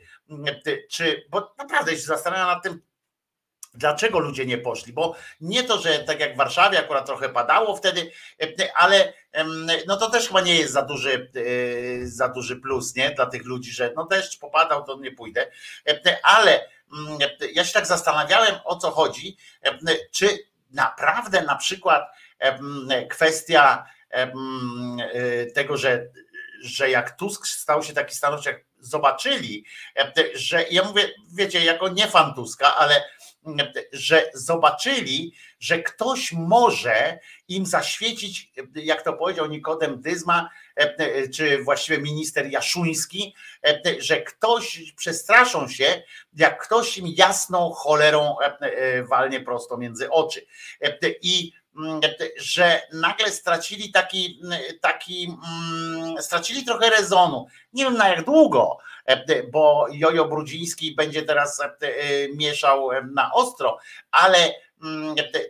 czy 0.91 1.27
bo 1.31 1.55
naprawdę 1.59 1.93
się 1.93 1.99
zastanawiam 1.99 2.47
nad 2.47 2.63
tym, 2.63 2.83
Dlaczego 3.75 4.19
ludzie 4.19 4.47
nie 4.47 4.59
poszli? 4.59 4.93
Bo 4.93 5.15
nie 5.41 5.63
to, 5.63 5.79
że 5.79 5.99
tak 5.99 6.21
jak 6.21 6.35
w 6.35 6.37
Warszawie 6.37 6.79
akurat 6.79 7.07
trochę 7.07 7.29
padało 7.29 7.77
wtedy, 7.77 8.11
ale 8.75 9.13
no 9.87 9.97
to 9.97 10.11
też 10.11 10.29
chyba 10.29 10.41
nie 10.41 10.55
jest 10.55 10.73
za 10.73 10.83
duży, 10.83 11.31
e, 11.37 12.07
za 12.07 12.29
duży 12.29 12.57
plus 12.57 12.95
nie? 12.95 13.11
dla 13.11 13.27
tych 13.27 13.45
ludzi, 13.45 13.73
że 13.73 13.93
no 13.97 14.05
deszcz 14.05 14.39
popadał, 14.39 14.85
to 14.85 14.97
nie 14.97 15.13
pójdę. 15.13 15.51
Ale 16.23 16.69
ja 17.53 17.65
się 17.65 17.73
tak 17.73 17.87
zastanawiałem, 17.87 18.55
o 18.65 18.77
co 18.77 18.91
chodzi, 18.91 19.37
czy 20.11 20.39
naprawdę 20.71 21.43
na 21.43 21.57
przykład 21.57 22.13
kwestia 23.11 23.87
e, 24.11 25.47
tego, 25.47 25.77
że, 25.77 26.09
że 26.63 26.91
jak 26.91 27.17
Tusk 27.17 27.47
stał 27.47 27.83
się 27.83 27.93
taki 27.93 28.15
stanowczy, 28.15 28.49
jak 28.49 28.65
zobaczyli, 28.79 29.65
że 30.35 30.65
ja 30.71 30.85
mówię, 30.85 31.09
wiecie, 31.35 31.65
jako 31.65 31.89
nie 31.89 32.09
fan 32.09 32.35
Tuska, 32.35 32.77
ale 32.77 33.05
że 33.93 34.31
zobaczyli, 34.35 35.35
że 35.61 35.83
ktoś 35.83 36.33
może 36.33 37.19
im 37.49 37.67
zaświecić, 37.67 38.53
jak 38.75 39.03
to 39.03 39.13
powiedział 39.13 39.47
Nikodem 39.47 40.01
Dyzma, 40.01 40.51
czy 41.35 41.63
właściwie 41.63 41.99
minister 41.99 42.47
Jaszuński, 42.47 43.35
że 43.99 44.23
ktoś 44.23 44.93
przestraszą 44.97 45.69
się, 45.69 46.03
jak 46.37 46.63
ktoś 46.65 46.99
im 46.99 47.07
jasną 47.17 47.73
cholerą 47.73 48.37
walnie 49.09 49.41
prosto 49.41 49.77
między 49.77 50.11
oczy. 50.11 50.47
I 51.23 51.53
że 52.37 52.83
nagle 52.93 53.31
stracili 53.31 53.93
taki, 53.93 54.41
taki 54.81 55.37
stracili 56.21 56.65
trochę 56.65 56.91
rezonu. 56.91 57.47
Nie 57.73 57.85
wiem 57.85 57.97
na 57.97 58.09
jak 58.09 58.25
długo, 58.25 58.79
bo 59.53 59.87
Jojo 59.91 60.25
Brudziński 60.25 60.95
będzie 60.95 61.23
teraz 61.23 61.63
mieszał 62.35 62.89
na 63.13 63.33
ostro, 63.33 63.79
ale 64.11 64.55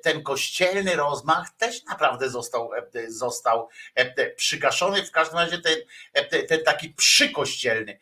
ten 0.03 0.23
kościelny 0.23 0.97
rozmach 0.97 1.51
też 1.51 1.85
naprawdę 1.85 2.31
został, 2.31 2.71
został 3.09 3.69
przygaszony. 4.37 5.03
W 5.03 5.11
każdym 5.11 5.39
razie 5.39 5.59
ten, 5.59 5.77
ten 6.49 6.65
taki 6.65 6.91
przykościelny 6.91 7.99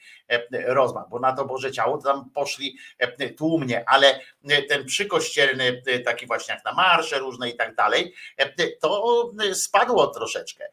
rozmach, 0.52 1.08
bo 1.08 1.18
na 1.18 1.32
to 1.32 1.44
Boże 1.44 1.72
Ciało 1.72 1.98
tam 1.98 2.30
poszli 2.30 2.78
tłumnie, 3.36 3.84
ale 3.88 4.20
ten 4.68 4.84
przykościelny, 4.84 5.82
taki 6.05 6.26
właśnie 6.26 6.55
jak 6.55 6.64
na 6.64 6.72
marsze 6.72 7.18
różne 7.18 7.50
i 7.50 7.56
tak 7.56 7.74
dalej, 7.74 8.14
to 8.80 9.30
spadło 9.52 10.06
troszeczkę. 10.06 10.64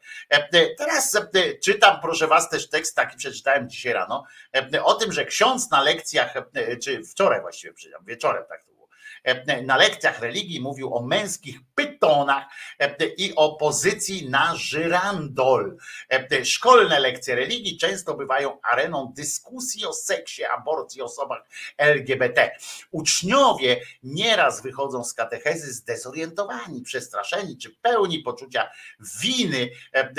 Teraz 0.78 1.18
czytam, 1.62 2.00
proszę 2.00 2.26
Was, 2.26 2.50
też 2.50 2.68
tekst 2.68 2.96
taki 2.96 3.16
przeczytałem 3.16 3.70
dzisiaj 3.70 3.92
rano, 3.92 4.24
o 4.82 4.94
tym, 4.94 5.12
że 5.12 5.24
ksiądz 5.24 5.70
na 5.70 5.82
lekcjach, 5.82 6.34
czy 6.82 7.04
wczoraj 7.04 7.40
właściwie, 7.40 7.74
wieczorem 8.06 8.44
tak 8.48 8.64
to 8.64 8.73
na 9.64 9.76
lekcjach 9.76 10.20
religii 10.20 10.60
mówił 10.60 10.94
o 10.94 11.02
męskich 11.02 11.60
pytonach 12.04 12.44
i 13.16 13.32
o 13.36 13.56
pozycji 13.56 14.30
na 14.30 14.56
żyrandol. 14.56 15.76
Szkolne 16.44 17.00
lekcje 17.00 17.34
religii 17.34 17.78
często 17.78 18.14
bywają 18.14 18.58
areną 18.62 19.12
dyskusji 19.16 19.86
o 19.86 19.92
seksie, 19.92 20.44
aborcji, 20.44 21.02
osobach 21.02 21.42
LGBT. 21.78 22.50
Uczniowie 22.90 23.80
nieraz 24.02 24.62
wychodzą 24.62 25.04
z 25.04 25.14
katechezy 25.14 25.72
zdezorientowani, 25.72 26.82
przestraszeni 26.82 27.58
czy 27.58 27.76
pełni 27.82 28.18
poczucia 28.18 28.70
winy 29.20 29.70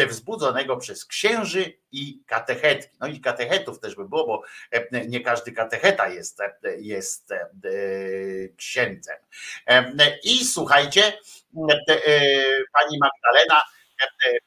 wzbudzonego 0.09 0.77
przez 0.77 1.05
księży 1.05 1.73
i 1.91 2.19
katechetki. 2.25 2.97
No 2.99 3.07
i 3.07 3.19
katechetów 3.21 3.79
też 3.79 3.95
by 3.95 4.09
było, 4.09 4.25
bo 4.27 4.43
nie 5.07 5.21
każdy 5.21 5.51
katecheta 5.51 6.07
jest, 6.07 6.39
jest 6.77 7.33
księdzem. 8.57 9.17
I 10.23 10.45
słuchajcie, 10.45 11.13
pani 12.73 12.95
Magdalena 13.05 13.61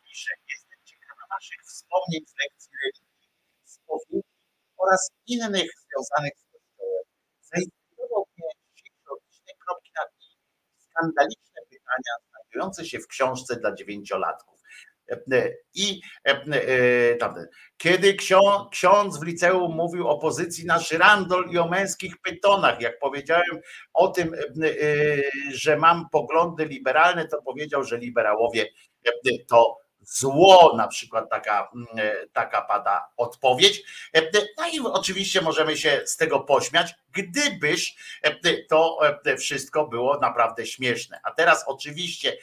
pisze, 0.05 0.33
jestem 0.53 0.79
ciekawa 0.85 1.25
waszych 1.31 1.61
wspomnień 1.63 2.23
z 2.27 2.35
lekcji 2.43 2.73
religii, 2.83 3.29
spowiedzi 3.65 4.29
oraz 4.77 5.11
innych 5.27 5.71
związanych 5.85 6.33
z 6.37 6.45
Kościołem. 6.53 7.05
Zainspirował 7.41 8.25
mnie 8.37 8.51
dzisiejsze 8.77 9.53
kropki 9.65 9.91
na 9.97 10.03
i 10.21 10.81
skandaliczne 10.87 11.61
pytania 11.71 12.13
znajdujące 12.31 12.85
się 12.87 12.99
w 12.99 13.07
książce 13.07 13.57
dla 13.57 13.75
dziewięciolatków. 13.75 14.58
I 15.75 16.01
kiedy 17.77 18.15
ksiądz 18.71 19.19
w 19.21 19.23
liceum 19.23 19.73
mówił 19.73 20.09
o 20.09 20.19
pozycji 20.19 20.67
na 20.67 20.79
żyrandol 20.79 21.51
i 21.51 21.59
o 21.59 21.69
męskich 21.69 22.15
pytonach, 22.19 22.81
jak 22.81 22.99
powiedziałem 22.99 23.61
o 23.95 24.09
tym, 24.09 24.35
że 25.53 25.77
mam 25.77 26.09
poglądy 26.13 26.65
liberalne, 26.65 27.29
to 27.29 27.43
powiedział, 27.43 27.85
że 27.85 27.99
liberałowie 27.99 28.67
to 29.49 29.77
zło, 30.09 30.75
na 30.77 30.89
przykład 30.89 31.31
taka, 31.31 31.71
mm, 31.75 32.17
taka 32.33 32.63
pada 32.63 33.09
odpowiedź. 33.17 33.83
No 34.59 34.69
i 34.69 34.81
oczywiście 34.81 35.41
możemy 35.41 35.77
się 35.77 36.03
z 36.07 36.17
tego 36.17 36.41
pośmiać, 36.41 36.95
gdybyż 37.13 37.95
to 38.69 38.99
wszystko 39.39 39.87
było 39.87 40.19
naprawdę 40.19 40.67
śmieszne. 40.67 41.21
A 41.23 41.31
teraz 41.31 41.65
oczywiście 41.67 42.37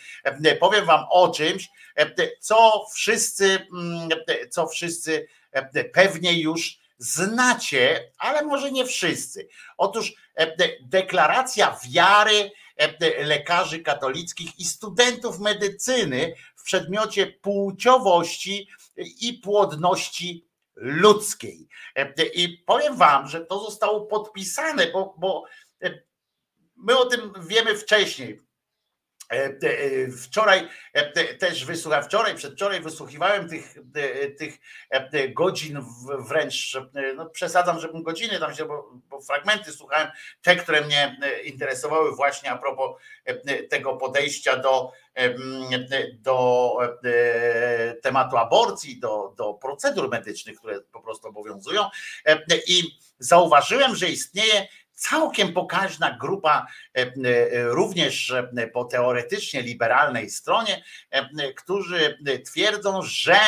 powiem 0.59 0.85
wam 0.85 1.05
o 1.09 1.29
czymś, 1.29 1.69
co 2.39 2.85
wszyscy, 2.93 3.67
mm, 3.73 4.09
co 4.49 4.67
wszyscy 4.67 5.27
pewnie 5.93 6.41
już 6.41 6.77
znacie, 6.97 8.11
ale 8.17 8.43
może 8.43 8.71
nie 8.71 8.85
wszyscy. 8.85 9.47
Otóż 9.77 10.13
deklaracja 10.81 11.77
wiary 11.89 12.51
lekarzy 13.17 13.79
katolickich 13.79 14.59
i 14.59 14.65
studentów 14.65 15.39
medycyny 15.39 16.35
przedmiocie 16.65 17.27
płciowości 17.27 18.67
i 19.21 19.33
płodności 19.33 20.47
ludzkiej. 20.75 21.67
I 22.33 22.63
powiem 22.65 22.97
wam, 22.97 23.27
że 23.27 23.45
to 23.45 23.59
zostało 23.59 24.05
podpisane, 24.05 24.91
bo, 24.91 25.15
bo 25.17 25.43
my 26.75 26.97
o 26.97 27.05
tym 27.05 27.33
wiemy 27.47 27.77
wcześniej. 27.77 28.39
Wczoraj 30.23 30.69
też 31.39 31.65
wysłuchałem, 31.65 32.05
wczoraj, 32.05 32.35
przedwczoraj 32.35 32.81
wysłuchiwałem 32.81 33.49
tych, 33.49 33.75
tych 34.37 34.59
godzin 35.33 35.85
wręcz, 36.19 36.77
no 37.15 37.25
przesadzam, 37.25 37.79
żebym 37.79 38.03
godziny 38.03 38.39
tam 38.39 38.55
się, 38.55 38.65
bo, 38.65 38.91
bo 39.09 39.21
fragmenty 39.21 39.71
słuchałem, 39.71 40.07
te, 40.41 40.55
które 40.55 40.81
mnie 40.81 41.17
interesowały 41.43 42.15
właśnie 42.15 42.51
a 42.51 42.57
propos 42.57 43.01
tego 43.69 43.97
podejścia 43.97 44.57
do, 44.57 44.91
do 46.13 46.77
tematu 48.03 48.37
aborcji, 48.37 48.99
do, 48.99 49.33
do 49.37 49.53
procedur 49.53 50.09
medycznych, 50.09 50.57
które 50.57 50.81
po 50.81 51.01
prostu 51.01 51.27
obowiązują. 51.27 51.89
I 52.67 52.99
zauważyłem, 53.19 53.95
że 53.95 54.09
istnieje 54.09 54.67
całkiem 54.95 55.53
pokaźna 55.53 56.17
grupa, 56.21 56.67
również 57.53 58.33
po 58.73 58.85
teoretycznie 58.85 59.61
liberalnej 59.61 60.29
stronie, 60.29 60.83
którzy 61.55 62.17
twierdzą, 62.45 63.01
że 63.01 63.39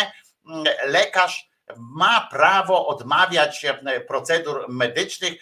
lekarz 0.86 1.50
ma 1.78 2.28
prawo 2.32 2.88
odmawiać 2.88 3.66
procedur 4.08 4.66
medycznych 4.70 5.34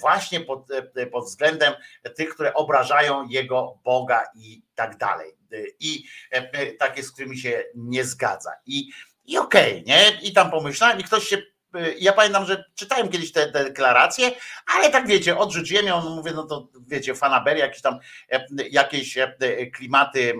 właśnie 0.00 0.40
pod, 0.40 0.68
pod 1.12 1.24
względem 1.24 1.74
tych, 2.16 2.34
które 2.34 2.54
obrażają 2.54 3.28
jego 3.28 3.78
Boga 3.84 4.24
i 4.34 4.62
tak 4.74 4.96
dalej. 4.96 5.32
I 5.80 6.04
takie, 6.78 7.02
z 7.02 7.12
którymi 7.12 7.38
się 7.38 7.64
nie 7.74 8.04
zgadza. 8.04 8.50
I, 8.66 8.90
i 9.24 9.38
okej, 9.38 9.72
okay, 9.72 9.82
nie? 9.86 10.20
I 10.22 10.32
tam 10.32 10.50
pomyślałem, 10.50 11.00
i 11.00 11.04
ktoś 11.04 11.28
się 11.28 11.42
ja 11.98 12.12
pamiętam, 12.12 12.46
że 12.46 12.64
czytałem 12.74 13.08
kiedyś 13.08 13.32
te, 13.32 13.46
te 13.46 13.64
deklaracje, 13.64 14.30
ale 14.76 14.90
tak 14.90 15.06
wiecie, 15.06 15.38
odrzuciłem 15.38 15.86
ją, 15.86 16.10
mówię, 16.10 16.32
no 16.34 16.42
to 16.42 16.68
wiecie, 16.86 17.14
fanaberia, 17.14 17.64
jakieś 17.64 17.82
tam 17.82 17.98
jakieś 18.70 19.18
klimaty 19.74 20.34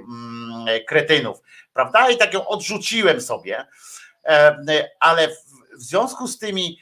kretynów, 0.86 1.38
prawda? 1.72 2.10
I 2.10 2.16
tak 2.16 2.34
ją 2.34 2.46
odrzuciłem 2.46 3.20
sobie, 3.20 3.66
ale 5.00 5.28
w 5.78 5.82
związku 5.82 6.28
z 6.28 6.38
tymi, 6.38 6.78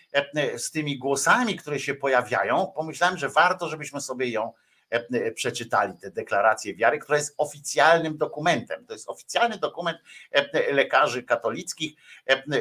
z 0.57 0.71
tymi 0.71 0.99
głosami, 0.99 1.57
które 1.57 1.81
się 1.81 1.95
pojawiają, 1.95 2.73
pomyślałem, 2.75 3.19
że 3.19 3.29
warto, 3.29 3.69
żebyśmy 3.69 4.01
sobie 4.01 4.29
ją 4.29 4.53
przeczytali 5.35 5.99
tę 5.99 6.11
deklarację 6.11 6.75
wiary, 6.75 6.99
która 6.99 7.19
jest 7.19 7.35
oficjalnym 7.39 8.19
dokumentem. 8.19 8.87
To 8.87 8.93
jest 8.93 9.09
oficjalny 9.09 9.59
dokument 9.59 9.99
lekarzy 10.73 11.23
katolickich, 11.23 11.95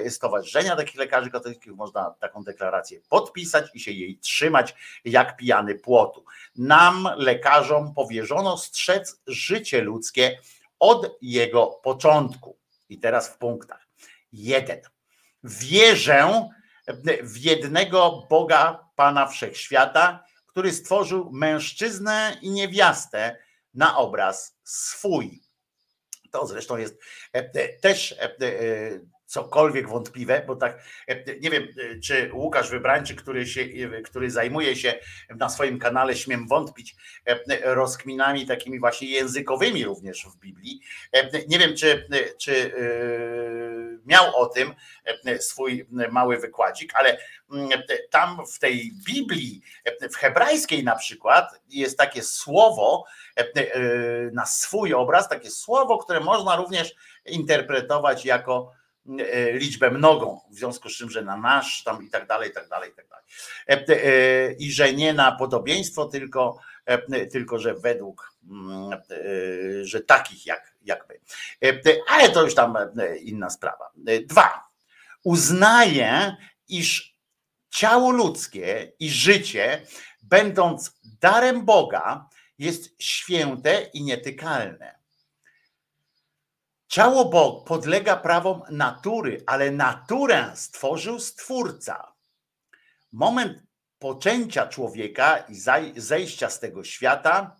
Stowarzyszenia 0.09 0.75
takich 0.75 0.95
lekarzy 0.95 1.29
katolickich. 1.29 1.73
Można 1.75 2.15
taką 2.19 2.43
deklarację 2.43 2.99
podpisać 3.09 3.65
i 3.73 3.79
się 3.79 3.91
jej 3.91 4.17
trzymać 4.17 4.75
jak 5.05 5.37
pijany 5.37 5.75
płotu. 5.75 6.25
Nam, 6.55 7.09
lekarzom, 7.15 7.93
powierzono 7.93 8.57
strzec 8.57 9.21
życie 9.27 9.81
ludzkie 9.81 10.39
od 10.79 11.17
jego 11.21 11.67
początku. 11.67 12.57
I 12.89 12.99
teraz 12.99 13.29
w 13.29 13.37
punktach. 13.37 13.87
Jeden. 14.31 14.81
Wierzę 15.43 16.49
w 17.23 17.37
jednego 17.37 18.27
Boga, 18.29 18.89
Pana 18.95 19.27
Wszechświata, 19.27 20.23
który 20.53 20.73
stworzył 20.73 21.31
mężczyznę 21.31 22.37
i 22.41 22.49
niewiastę 22.49 23.37
na 23.73 23.97
obraz 23.97 24.57
swój. 24.63 25.41
To 26.31 26.47
zresztą 26.47 26.77
jest 26.77 26.95
też 27.81 28.15
cokolwiek 29.33 29.89
wątpliwe, 29.89 30.43
bo 30.47 30.55
tak 30.55 30.83
nie 31.41 31.49
wiem, 31.49 31.67
czy 32.03 32.29
Łukasz 32.33 32.69
Wybrańczyk, 32.69 33.21
który, 33.21 33.47
się, 33.47 33.65
który 34.05 34.31
zajmuje 34.31 34.75
się 34.75 34.93
na 35.29 35.49
swoim 35.49 35.79
kanale, 35.79 36.15
śmiem 36.15 36.47
wątpić, 36.47 36.95
rozkminami 37.63 38.45
takimi 38.45 38.79
właśnie 38.79 39.07
językowymi 39.07 39.85
również 39.85 40.25
w 40.25 40.39
Biblii. 40.39 40.81
Nie 41.47 41.59
wiem, 41.59 41.75
czy, 41.75 42.07
czy 42.37 42.71
miał 44.05 44.35
o 44.35 44.45
tym 44.45 44.73
swój 45.39 45.87
mały 46.11 46.37
wykładzik, 46.37 46.91
ale 46.95 47.17
tam 48.09 48.41
w 48.55 48.59
tej 48.59 48.91
Biblii, 49.05 49.61
w 50.11 50.15
hebrajskiej 50.15 50.83
na 50.83 50.95
przykład, 50.95 51.61
jest 51.69 51.97
takie 51.97 52.23
słowo 52.23 53.05
na 54.31 54.45
swój 54.45 54.93
obraz, 54.93 55.29
takie 55.29 55.49
słowo, 55.49 55.97
które 55.97 56.19
można 56.19 56.55
również 56.55 56.95
interpretować 57.25 58.25
jako 58.25 58.71
liczbę 59.53 59.91
mnogą, 59.91 60.39
w 60.51 60.55
związku 60.55 60.89
z 60.89 60.97
czym, 60.97 61.09
że 61.09 61.21
na 61.21 61.37
nasz 61.37 61.83
tam 61.83 62.03
i 62.03 62.09
tak 62.09 62.27
dalej, 62.27 62.49
i 62.49 62.53
tak 62.53 62.69
dalej, 62.69 62.91
i 62.91 62.93
tak 62.93 63.05
dalej. 63.07 64.55
I 64.59 64.71
że 64.71 64.93
nie 64.93 65.13
na 65.13 65.31
podobieństwo, 65.31 66.05
tylko, 66.05 66.59
tylko 67.31 67.59
że 67.59 67.73
według, 67.73 68.33
że 69.81 70.01
takich 70.01 70.45
jak, 70.45 70.73
jak 70.81 71.05
my. 71.09 71.19
Ale 72.07 72.29
to 72.29 72.43
już 72.43 72.55
tam 72.55 72.77
inna 73.21 73.49
sprawa. 73.49 73.91
Dwa. 74.25 74.69
Uznaje, 75.23 76.35
iż 76.67 77.17
ciało 77.69 78.11
ludzkie 78.11 78.91
i 78.99 79.09
życie, 79.09 79.81
będąc 80.21 80.99
darem 81.21 81.65
Boga, 81.65 82.29
jest 82.59 83.03
święte 83.03 83.81
i 83.93 84.03
nietykalne. 84.03 85.02
Ciało 86.93 87.25
Bóg 87.25 87.67
podlega 87.67 88.17
prawom 88.17 88.61
natury, 88.69 89.43
ale 89.45 89.71
naturę 89.71 90.51
stworzył 90.55 91.19
Stwórca. 91.19 92.13
Moment 93.11 93.63
poczęcia 93.99 94.67
człowieka 94.67 95.37
i 95.37 95.55
zejścia 95.95 96.49
z 96.49 96.59
tego 96.59 96.83
świata 96.83 97.55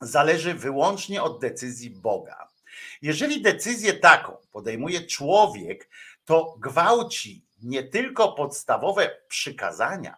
zależy 0.00 0.54
wyłącznie 0.54 1.22
od 1.22 1.40
decyzji 1.40 1.90
Boga. 1.90 2.48
Jeżeli 3.02 3.42
decyzję 3.42 3.92
taką 3.92 4.36
podejmuje 4.52 5.06
człowiek, 5.06 5.90
to 6.24 6.56
gwałci 6.58 7.46
nie 7.62 7.82
tylko 7.82 8.32
podstawowe 8.32 9.16
przykazania 9.28 10.16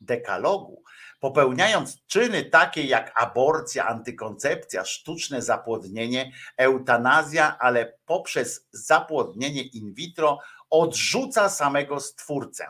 dekalogu, 0.00 0.82
popełniając 1.22 2.06
czyny 2.06 2.44
takie 2.44 2.82
jak 2.82 3.22
aborcja, 3.22 3.86
antykoncepcja, 3.86 4.84
sztuczne 4.84 5.42
zapłodnienie, 5.42 6.32
eutanazja, 6.56 7.58
ale 7.58 7.98
poprzez 8.04 8.68
zapłodnienie 8.72 9.62
in 9.62 9.94
vitro 9.94 10.38
odrzuca 10.70 11.48
samego 11.48 12.00
stwórcę. 12.00 12.66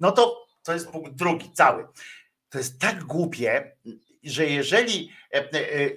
No 0.00 0.12
to 0.12 0.46
to 0.62 0.72
jest 0.72 0.90
punkt 0.90 1.12
drugi, 1.12 1.52
cały. 1.52 1.88
To 2.48 2.58
jest 2.58 2.80
tak 2.80 3.04
głupie, 3.04 3.76
że 4.22 4.46
jeżeli, 4.46 5.12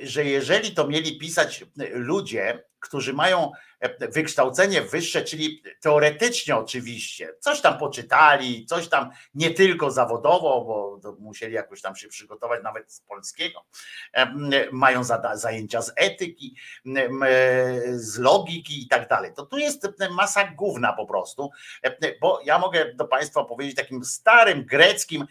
że 0.02 0.26
jeżeli 0.26 0.72
to 0.72 0.88
mieli 0.88 1.18
pisać 1.18 1.66
ludzie, 1.92 2.64
którzy 2.80 3.14
mają 3.14 3.52
wykształcenie 4.00 4.82
wyższe, 4.82 5.22
czyli 5.22 5.64
teoretycznie 5.82 6.56
oczywiście, 6.56 7.34
coś 7.40 7.62
tam 7.62 7.78
poczytali, 7.78 8.66
coś 8.66 8.88
tam 8.88 9.10
nie 9.36 9.52
tylko 9.52 9.92
zawodowo, 9.92 10.66
bo 11.02 11.16
musieli 11.20 11.54
jakoś 11.54 11.82
tam 11.82 11.96
się 11.96 12.08
przygotować 12.08 12.64
nawet 12.64 12.94
z 12.94 13.02
polskiego, 13.02 13.66
mają 14.72 15.02
zajęcia 15.34 15.82
z 15.82 15.94
etyki, 15.96 16.56
z 17.94 18.18
logiki 18.18 18.84
i 18.84 18.88
tak 18.88 19.10
dalej. 19.10 19.32
To 19.36 19.46
tu 19.46 19.58
jest 19.58 19.88
masa 20.12 20.48
główna 20.48 20.94
po 20.94 21.06
prostu, 21.06 21.50
bo 22.22 22.42
ja 22.46 22.60
mogę 22.60 22.94
do 22.94 23.06
Państwa 23.06 23.44
powiedzieć 23.44 23.76
takim 23.76 24.06
starym 24.06 24.66
greckim 24.66 25.26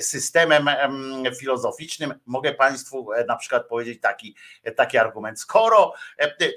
systemem 0.00 0.68
filozoficznym, 1.38 2.14
mogę 2.26 2.54
Państwu 2.54 3.08
na 3.28 3.36
przykład 3.38 3.66
powiedzieć 3.66 4.00
taki, 4.00 4.34
taki 4.76 4.98
argument, 4.98 5.40
skoro 5.40 5.94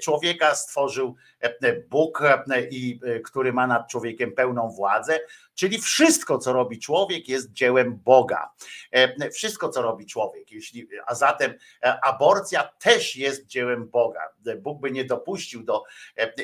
człowiek 0.02 0.22
człowieka 0.22 0.54
stworzył 0.54 1.16
e, 1.40 1.72
Bóg, 1.72 2.22
e, 2.22 2.44
i 2.70 3.00
e, 3.04 3.20
który 3.20 3.52
ma 3.52 3.66
nad 3.66 3.88
człowiekiem 3.88 4.32
pełną 4.32 4.70
władzę, 4.70 5.20
czyli 5.54 5.80
wszystko, 5.80 6.38
co 6.38 6.52
robi 6.52 6.78
człowiek, 6.78 7.28
jest 7.28 7.52
dziełem 7.52 7.96
Boga. 8.04 8.50
E, 8.92 9.30
Wszystko, 9.30 9.68
co 9.68 9.82
robi 9.82 10.06
człowiek, 10.06 10.52
jeśli, 10.52 10.88
a 11.06 11.14
zatem 11.14 11.54
e, 11.82 12.04
aborcja 12.04 12.70
też 12.78 13.16
jest 13.16 13.46
dziełem 13.46 13.88
Boga. 13.88 14.20
E, 14.46 14.56
Bóg 14.56 14.80
by 14.80 14.90
nie 14.90 15.04
dopuścił 15.04 15.62
do 15.62 15.82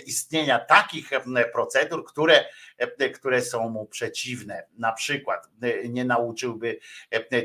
istnienia 0.06 0.58
takich 0.58 1.10
procedur, 1.52 2.04
które, 2.04 2.44
które 3.14 3.42
są 3.42 3.68
mu 3.68 3.86
przeciwne. 3.86 4.66
Na 4.78 4.92
przykład 4.92 5.48
nie 5.88 6.04
nauczyłby 6.04 6.78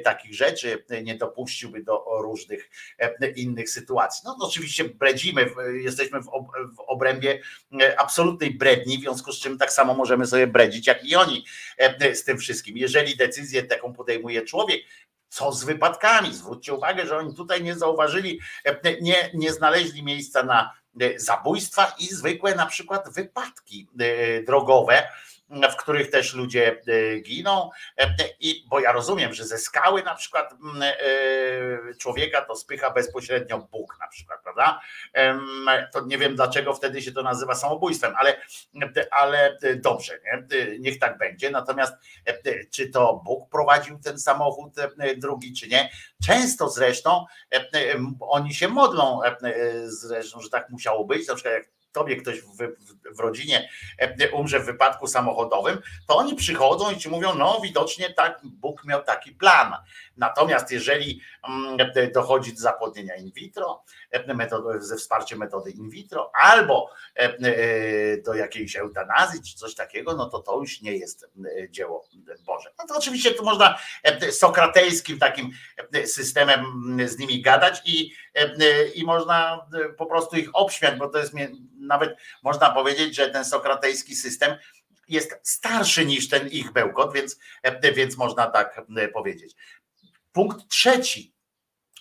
takich 0.03 0.33
rzeczy, 0.33 0.85
nie 1.03 1.15
dopuściłby 1.15 1.83
do 1.83 2.05
różnych 2.21 2.69
innych 3.35 3.69
sytuacji. 3.69 4.21
No 4.25 4.37
to 4.39 4.47
oczywiście 4.47 4.83
bredzimy, 4.83 5.45
jesteśmy 5.83 6.21
w 6.21 6.29
ob- 6.29 6.51
w 6.77 6.79
obrębie 6.79 7.41
absolutnej 7.97 8.51
bredni, 8.51 8.97
w 8.97 9.01
związku 9.01 9.31
z 9.31 9.39
czym 9.39 9.57
tak 9.57 9.73
samo 9.73 9.93
możemy 9.93 10.27
sobie 10.27 10.47
bredzić, 10.47 10.87
jak 10.87 11.05
i 11.05 11.15
oni 11.15 11.45
z 12.13 12.23
tym 12.23 12.37
wszystkim. 12.37 12.77
Jeżeli 12.77 13.17
decyzję 13.17 13.63
taką 13.63 13.93
podejmuje 13.93 14.41
człowiek, 14.41 14.81
co 15.29 15.51
z 15.51 15.63
wypadkami? 15.63 16.33
Zwróćcie 16.33 16.73
uwagę, 16.73 17.07
że 17.07 17.17
oni 17.17 17.35
tutaj 17.35 17.63
nie 17.63 17.75
zauważyli, 17.75 18.39
e, 18.65 19.01
nie, 19.01 19.29
nie 19.33 19.53
znaleźli 19.53 20.03
miejsca 20.03 20.43
na 20.43 20.73
e, 21.01 21.19
zabójstwa 21.19 21.95
i 21.99 22.05
zwykłe 22.05 22.55
na 22.55 22.65
przykład 22.65 23.13
wypadki 23.13 23.87
e, 23.99 24.43
drogowe, 24.43 25.07
w 25.49 25.75
których 25.75 26.09
też 26.09 26.33
ludzie 26.33 26.81
e, 26.87 27.19
giną. 27.19 27.69
E, 27.97 28.15
I 28.39 28.65
bo 28.67 28.79
ja 28.79 28.91
rozumiem, 28.91 29.33
że 29.33 29.45
ze 29.45 29.57
skały 29.57 30.03
na 30.03 30.15
przykład 30.15 30.53
e, 30.53 31.95
człowieka 31.95 32.41
to 32.41 32.55
spycha 32.55 32.89
bezpośrednio 32.89 33.57
Bóg 33.57 33.97
na 33.99 34.07
przykład, 34.07 34.42
prawda? 34.55 34.79
To 35.93 36.05
nie 36.05 36.17
wiem 36.17 36.35
dlaczego 36.35 36.73
wtedy 36.73 37.01
się 37.01 37.11
to 37.11 37.23
nazywa 37.23 37.55
samobójstwem, 37.55 38.13
ale, 38.17 38.41
ale 39.11 39.57
dobrze, 39.75 40.19
nie? 40.25 40.79
niech 40.79 40.99
tak 40.99 41.17
będzie. 41.17 41.51
Natomiast 41.51 41.93
czy 42.71 42.89
to 42.89 43.21
Bóg 43.25 43.49
prowadził 43.49 43.99
ten 43.99 44.19
samochód 44.19 44.73
drugi, 45.17 45.53
czy 45.53 45.67
nie? 45.67 45.89
Często 46.25 46.69
zresztą 46.69 47.25
oni 48.19 48.53
się 48.53 48.67
modlą, 48.67 49.21
zresztą, 49.85 50.41
że 50.41 50.49
tak 50.49 50.69
musiało 50.69 51.05
być. 51.05 51.27
Na 51.27 51.35
przykład 51.35 51.53
jak 51.53 51.63
tobie 51.93 52.15
ktoś 52.15 52.41
w, 52.41 52.57
w, 52.57 53.15
w 53.17 53.19
rodzinie 53.19 53.69
umrze 54.33 54.59
w 54.59 54.65
wypadku 54.65 55.07
samochodowym, 55.07 55.81
to 56.07 56.15
oni 56.17 56.35
przychodzą 56.35 56.91
i 56.91 56.97
ci 56.97 57.09
mówią, 57.09 57.35
no 57.35 57.59
widocznie 57.63 58.13
tak 58.13 58.39
Bóg 58.43 58.85
miał 58.85 59.03
taki 59.03 59.31
plan. 59.31 59.73
Natomiast 60.17 60.71
jeżeli 60.71 61.21
mm, 61.49 61.77
dochodzi 62.13 62.53
do 62.53 62.59
zapłodnienia 62.59 63.15
in 63.15 63.31
vitro, 63.31 63.83
e, 64.11 64.23
ze 64.79 64.97
wsparciem 64.97 65.39
metody 65.39 65.71
in 65.71 65.89
vitro, 65.89 66.31
albo 66.41 66.89
e, 67.15 67.19
e, 67.19 68.17
do 68.17 68.33
jakiejś 68.33 68.75
eutanazji 68.75 69.41
czy 69.41 69.55
coś 69.55 69.75
takiego, 69.75 70.15
no 70.15 70.29
to 70.29 70.39
to 70.39 70.59
już 70.59 70.81
nie 70.81 70.97
jest 70.97 71.29
dzieło 71.69 72.07
Boże. 72.45 72.73
No 72.79 72.85
to 72.87 72.95
oczywiście 72.97 73.31
to 73.31 73.43
można 73.43 73.77
sokratejskim 74.31 75.19
takim 75.19 75.51
systemem 76.05 76.59
mm, 76.59 77.07
z 77.07 77.17
nimi 77.17 77.41
gadać 77.41 77.81
i, 77.85 78.11
i 78.95 79.03
można 79.03 79.67
po 79.97 80.05
prostu 80.05 80.35
ich 80.35 80.49
obśmiać, 80.53 80.99
bo 80.99 81.09
to 81.09 81.17
jest 81.17 81.33
nawet 81.79 82.15
można 82.43 82.69
powiedzieć, 82.69 83.15
że 83.15 83.29
ten 83.29 83.45
sokratejski 83.45 84.15
system 84.15 84.55
jest 85.07 85.39
starszy 85.43 86.05
niż 86.05 86.29
ten 86.29 86.47
ich 86.47 86.71
bełkot, 86.71 87.13
więc, 87.13 87.39
więc 87.95 88.17
można 88.17 88.47
tak 88.47 88.81
powiedzieć. 89.13 89.55
Punkt 90.33 90.67
trzeci. 90.67 91.33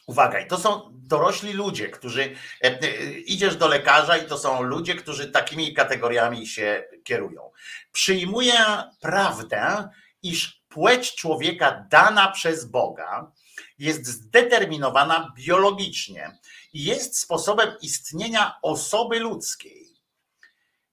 Uwaga, 0.07 0.41
i 0.41 0.47
to 0.47 0.59
są 0.59 0.91
dorośli 0.93 1.52
ludzie, 1.52 1.89
którzy 1.89 2.23
e, 2.23 2.65
e, 2.65 3.11
idziesz 3.12 3.57
do 3.57 3.69
lekarza 3.69 4.17
i 4.17 4.27
to 4.27 4.39
są 4.39 4.62
ludzie, 4.62 4.94
którzy 4.94 5.31
takimi 5.31 5.75
kategoriami 5.75 6.47
się 6.47 6.85
kierują. 7.05 7.51
Przyjmuję 7.93 8.55
prawdę, 9.01 9.89
iż 10.23 10.62
płeć 10.69 11.15
człowieka 11.15 11.86
dana 11.91 12.31
przez 12.31 12.65
Boga 12.65 13.33
jest 13.78 14.07
zdeterminowana 14.07 15.33
biologicznie 15.36 16.39
i 16.73 16.85
jest 16.85 17.19
sposobem 17.19 17.77
istnienia 17.83 18.59
osoby 18.62 19.20
ludzkiej. 19.20 19.89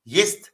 Jest 0.06 0.54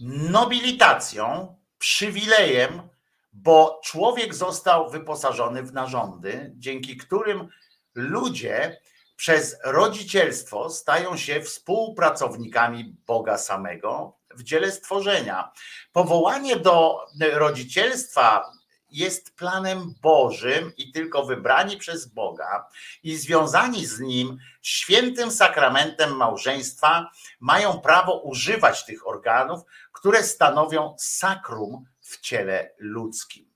nobilitacją, 0.00 1.56
przywilejem, 1.78 2.88
bo 3.32 3.80
człowiek 3.84 4.34
został 4.34 4.90
wyposażony 4.90 5.62
w 5.62 5.72
narządy, 5.72 6.52
dzięki 6.56 6.96
którym 6.96 7.48
ludzie 7.94 8.80
przez 9.16 9.56
rodzicielstwo 9.64 10.70
stają 10.70 11.16
się 11.16 11.40
współpracownikami 11.40 12.96
Boga 13.06 13.38
samego 13.38 14.16
w 14.30 14.42
dziele 14.42 14.72
stworzenia. 14.72 15.52
Powołanie 15.92 16.56
do 16.56 17.06
rodzicielstwa 17.32 18.52
jest 18.90 19.36
planem 19.36 19.94
Bożym 20.02 20.72
i 20.76 20.92
tylko 20.92 21.24
wybrani 21.24 21.76
przez 21.76 22.06
Boga 22.06 22.68
i 23.02 23.16
związani 23.16 23.86
z 23.86 24.00
nim 24.00 24.38
świętym 24.62 25.30
sakramentem 25.30 26.16
małżeństwa 26.16 27.10
mają 27.40 27.80
prawo 27.80 28.20
używać 28.20 28.84
tych 28.84 29.06
organów, 29.06 29.60
które 29.92 30.22
stanowią 30.22 30.94
sakrum 30.98 31.84
w 32.08 32.20
ciele 32.20 32.74
ludzkim. 32.78 33.48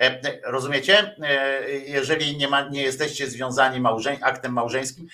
E, 0.00 0.20
Rozumiecie? 0.44 1.16
E, 1.22 1.70
Jeżeli 1.70 2.36
nie, 2.36 2.48
ma, 2.48 2.68
nie 2.68 2.82
jesteście 2.82 3.30
związani 3.30 3.80
małżeń, 3.80 4.18
aktem 4.22 4.52
małżeńskim, 4.52 5.08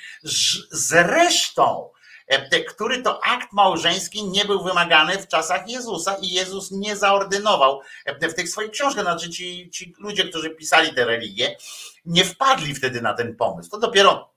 zresztą, 0.71 1.91
e, 2.27 2.65
który 2.65 3.03
to 3.03 3.25
akt 3.25 3.53
małżeński 3.53 4.25
nie 4.25 4.45
był 4.45 4.65
wymagany 4.65 5.19
w 5.19 5.29
czasach 5.29 5.69
Jezusa 5.69 6.17
i 6.23 6.29
Jezus 6.29 6.71
nie 6.71 6.97
zaordynował 6.97 7.81
w 8.23 8.35
tych 8.35 8.49
swoich 8.49 8.71
książkach. 8.71 9.05
Znaczy 9.05 9.31
ci, 9.31 9.71
ci 9.71 9.95
ludzie, 9.99 10.25
którzy 10.25 10.51
pisali 10.51 10.95
te 10.95 11.05
religie, 11.05 11.57
nie 12.05 12.25
wpadli 12.25 12.75
wtedy 12.75 13.03
na 13.03 13.15
ten 13.15 13.37
pomysł. 13.37 13.71
To 13.71 13.79
dopiero 13.79 14.34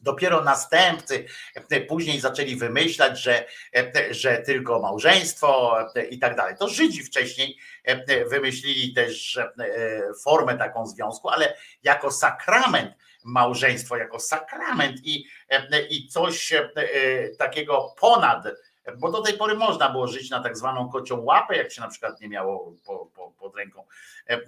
Dopiero 0.00 0.44
następcy 0.44 1.26
e, 1.70 1.80
później 1.80 2.20
zaczęli 2.20 2.56
wymyślać, 2.56 3.22
że, 3.22 3.46
e, 3.76 4.14
że 4.14 4.38
tylko 4.38 4.80
małżeństwo 4.80 5.78
e, 5.96 6.04
i 6.04 6.18
tak 6.18 6.36
dalej. 6.36 6.54
To 6.58 6.68
Żydzi 6.68 7.04
wcześniej 7.04 7.58
wymyślili 8.30 8.94
też 8.94 9.38
formę 10.24 10.58
taką 10.58 10.86
związku, 10.86 11.28
ale 11.28 11.56
jako 11.82 12.10
sakrament 12.10 12.94
małżeństwo, 13.24 13.96
jako 13.96 14.20
sakrament 14.20 15.00
i, 15.04 15.24
i 15.90 16.08
coś 16.08 16.52
takiego 17.38 17.94
ponad, 18.00 18.44
bo 18.96 19.10
do 19.10 19.22
tej 19.22 19.34
pory 19.38 19.54
można 19.54 19.90
było 19.90 20.06
żyć 20.06 20.30
na 20.30 20.42
tak 20.42 20.56
zwaną 20.56 20.88
kocią 20.88 21.20
łapę, 21.20 21.56
jak 21.56 21.72
się 21.72 21.80
na 21.80 21.88
przykład 21.88 22.20
nie 22.20 22.28
miało 22.28 22.72
po, 22.86 23.06
po, 23.14 23.30
pod 23.30 23.56
ręką. 23.56 23.84
E, 24.28 24.32
e, 24.32 24.40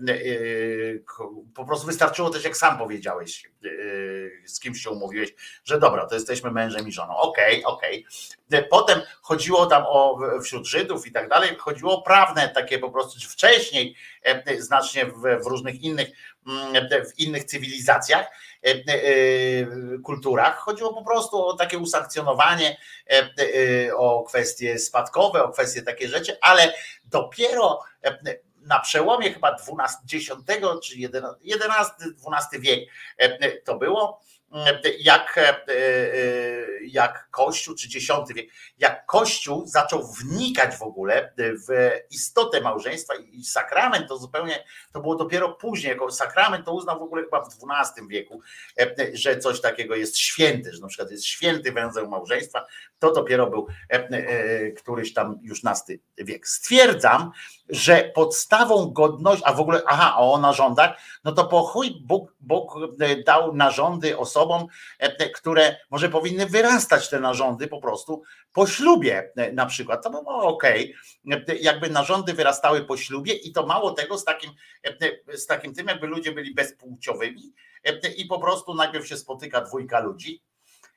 Po 1.54 1.64
prostu 1.64 1.86
wystarczyło 1.86 2.30
też, 2.30 2.44
jak 2.44 2.56
sam 2.56 2.78
powiedziałeś, 2.78 3.46
e, 3.64 3.68
z 4.48 4.60
kimś 4.60 4.82
się 4.82 4.90
umówiłeś, 4.90 5.34
że 5.64 5.78
dobra, 5.78 6.06
to 6.06 6.14
jesteśmy 6.14 6.50
mężem 6.50 6.88
i 6.88 6.92
żoną. 6.92 7.16
Okej, 7.16 7.64
okej. 7.64 8.06
E, 8.52 8.62
Potem 8.62 9.00
chodziło 9.22 9.66
tam 9.66 9.84
o 9.86 10.18
wśród 10.42 10.66
Żydów 10.66 11.06
i 11.06 11.12
tak 11.12 11.28
dalej, 11.28 11.56
chodziło 11.58 11.98
o 11.98 12.02
prawne 12.02 12.48
takie 12.48 12.78
po 12.78 12.90
prostu, 12.90 13.28
wcześniej 13.28 13.96
e, 14.22 14.62
znacznie 14.62 15.06
w, 15.06 15.42
w 15.42 15.46
różnych 15.46 15.82
innych, 15.82 16.08
mm, 16.46 16.88
w 17.06 17.18
innych 17.18 17.44
cywilizacjach, 17.44 18.26
e, 18.66 18.68
e, 18.68 18.98
kulturach. 20.04 20.56
Chodziło 20.58 20.94
po 20.94 21.04
prostu 21.04 21.46
o 21.46 21.56
takie 21.56 21.78
usankcjonowanie, 21.78 22.76
e, 23.10 23.28
e, 23.88 23.96
o 23.96 24.22
kwestie 24.22 24.78
spadkowe, 24.78 25.44
o 25.44 25.48
kwestie 25.52 25.82
takie 25.82 26.08
rzeczy, 26.08 26.38
ale 26.40 26.74
dopiero 27.04 27.80
e, 28.04 28.18
na 28.62 28.80
przełomie 28.80 29.32
chyba 29.32 29.52
12, 29.52 29.98
10 30.04 30.40
czy 30.82 30.98
11, 30.98 31.94
12 32.16 32.58
wiek 32.58 32.90
e, 33.18 33.50
to 33.50 33.76
było, 33.76 34.20
e, 34.20 34.39
jak, 35.00 35.38
e, 35.38 35.66
e, 35.68 35.74
jak 36.86 37.28
Kościół, 37.30 37.74
czy 37.74 37.88
X 37.96 38.06
wiek, 38.34 38.50
jak 38.78 39.06
Kościół 39.06 39.66
zaczął 39.66 40.12
wnikać 40.12 40.76
w 40.76 40.82
ogóle 40.82 41.32
w 41.38 41.90
istotę 42.10 42.60
małżeństwa 42.60 43.14
i 43.32 43.44
sakrament 43.44 44.08
to 44.08 44.18
zupełnie, 44.18 44.64
to 44.92 45.00
było 45.00 45.14
dopiero 45.14 45.48
później, 45.48 45.90
jako 45.90 46.10
sakrament 46.10 46.66
to 46.66 46.72
uznał 46.72 46.98
w 46.98 47.02
ogóle 47.02 47.22
chyba 47.22 47.40
w 47.40 47.48
XII 47.48 48.08
wieku, 48.08 48.40
e, 48.80 48.94
że 49.12 49.38
coś 49.38 49.60
takiego 49.60 49.94
jest 49.94 50.18
święte, 50.18 50.72
że 50.72 50.80
na 50.80 50.88
przykład 50.88 51.10
jest 51.10 51.24
święty 51.24 51.72
węzeł 51.72 52.08
małżeństwa, 52.08 52.66
to 53.00 53.12
dopiero 53.12 53.50
był 53.50 53.66
e, 53.90 53.94
e, 53.94 54.70
któryś 54.70 55.14
tam 55.14 55.38
już 55.42 55.62
nasty 55.62 56.00
wiek. 56.18 56.48
Stwierdzam, 56.48 57.30
że 57.68 58.12
podstawą 58.14 58.90
godności, 58.90 59.44
a 59.46 59.52
w 59.52 59.60
ogóle, 59.60 59.82
aha, 59.86 60.16
o 60.16 60.38
narządach, 60.38 61.00
no 61.24 61.32
to 61.32 61.44
po 61.44 61.62
chuj 61.62 62.02
Bóg, 62.04 62.34
Bóg 62.40 62.72
e, 63.00 63.22
dał 63.22 63.54
narządy 63.54 64.18
osobom, 64.18 64.66
które 65.34 65.76
może 65.90 66.08
powinny 66.08 66.46
wyrastać 66.46 67.10
te 67.10 67.20
narządy 67.20 67.66
po 67.68 67.80
prostu 67.80 68.22
po 68.52 68.66
ślubie 68.66 69.32
na 69.52 69.66
przykład. 69.66 70.02
To 70.02 70.10
by 70.10 70.22
było 70.22 70.42
okej, 70.42 70.94
E, 71.48 71.56
jakby 71.56 71.90
narządy 71.90 72.32
wyrastały 72.32 72.84
po 72.84 72.96
ślubie 72.96 73.34
i 73.34 73.52
to 73.52 73.66
mało 73.66 73.90
tego 73.90 74.18
z 74.18 74.24
takim, 74.24 74.50
z 75.34 75.46
takim 75.46 75.74
tym, 75.74 75.86
jakby 75.86 76.06
ludzie 76.06 76.32
byli 76.32 76.54
bezpłciowymi 76.54 77.52
i 78.16 78.24
po 78.24 78.38
prostu 78.38 78.74
najpierw 78.74 79.06
się 79.06 79.16
spotyka 79.16 79.60
dwójka 79.60 80.00
ludzi 80.00 80.42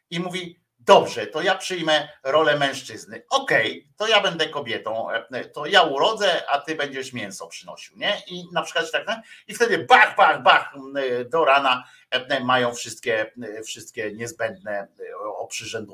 i 0.10 0.20
mówi, 0.20 0.60
Dobrze, 0.86 1.28
to 1.28 1.42
ja 1.42 1.56
przyjmę 1.56 2.10
rolę 2.24 2.58
mężczyzny. 2.58 3.24
Okej, 3.30 3.88
to 3.98 4.08
ja 4.08 4.22
będę 4.22 4.50
kobietą, 4.50 5.12
e, 5.12 5.46
to 5.46 5.66
ja 5.66 5.82
urodzę, 5.82 6.50
a 6.50 6.60
ty 6.60 6.76
będziesz 6.76 7.14
mięso 7.14 7.48
przynosił, 7.48 7.98
nie? 7.98 8.22
I 8.28 8.44
na 8.52 8.62
przykład 8.62 8.92
tak, 8.92 9.08
i 9.48 9.56
wtedy 9.56 9.78
bach, 9.78 10.16
bach, 10.16 10.44
bach, 10.44 10.74
do 11.30 11.46
rana 11.46 11.84
e, 12.10 12.40
mają 12.40 12.74
wszystkie, 12.74 13.32
wszystkie 13.66 14.14
niezbędne 14.14 14.72
e, 14.72 14.88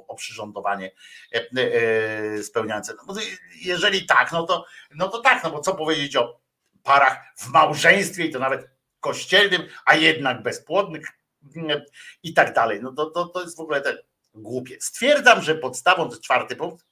oprzyrządowanie 0.07 0.91
spełniające. 2.43 2.93
No, 3.07 3.13
jeżeli 3.61 4.05
tak, 4.05 4.31
no 4.31 4.43
to, 4.43 4.65
no 4.95 5.07
to 5.07 5.21
tak, 5.21 5.43
no 5.43 5.51
bo 5.51 5.59
co 5.59 5.75
powiedzieć 5.75 6.15
o 6.15 6.39
parach 6.83 7.17
w 7.37 7.47
małżeństwie 7.47 8.25
i 8.25 8.31
to 8.31 8.39
nawet 8.39 8.69
kościelnym, 8.99 9.67
a 9.85 9.95
jednak 9.95 10.43
bezpłodnych 10.43 11.07
i 12.23 12.33
tak 12.33 12.53
dalej. 12.53 12.79
No 12.81 12.93
to, 12.93 13.05
to, 13.05 13.25
to 13.25 13.41
jest 13.41 13.57
w 13.57 13.59
ogóle 13.59 13.81
te 13.81 14.08
głupie. 14.33 14.77
Stwierdzam, 14.82 15.41
że 15.41 15.56
podstawą, 15.56 16.09
czwarty 16.09 16.56
punkt, 16.56 16.85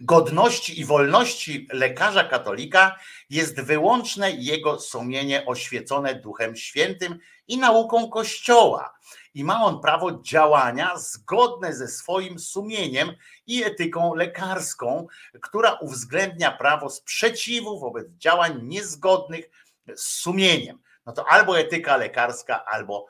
godności 0.00 0.80
i 0.80 0.84
wolności 0.84 1.68
lekarza 1.72 2.24
katolika 2.24 2.96
jest 3.30 3.60
wyłączne 3.60 4.30
jego 4.30 4.80
sumienie 4.80 5.46
oświecone 5.46 6.14
Duchem 6.14 6.56
Świętym 6.56 7.18
i 7.48 7.58
nauką 7.58 8.10
Kościoła. 8.10 8.98
I 9.34 9.44
ma 9.44 9.64
on 9.64 9.80
prawo 9.80 10.22
działania 10.22 10.96
zgodne 10.96 11.74
ze 11.74 11.88
swoim 11.88 12.38
sumieniem 12.38 13.12
i 13.46 13.64
etyką 13.64 14.14
lekarską, 14.14 15.06
która 15.42 15.72
uwzględnia 15.72 16.50
prawo 16.50 16.90
sprzeciwu 16.90 17.80
wobec 17.80 18.08
działań 18.08 18.60
niezgodnych 18.62 19.50
z 19.94 20.02
sumieniem. 20.02 20.78
No 21.06 21.12
to 21.12 21.28
albo 21.28 21.58
etyka 21.58 21.96
lekarska, 21.96 22.64
albo 22.64 23.06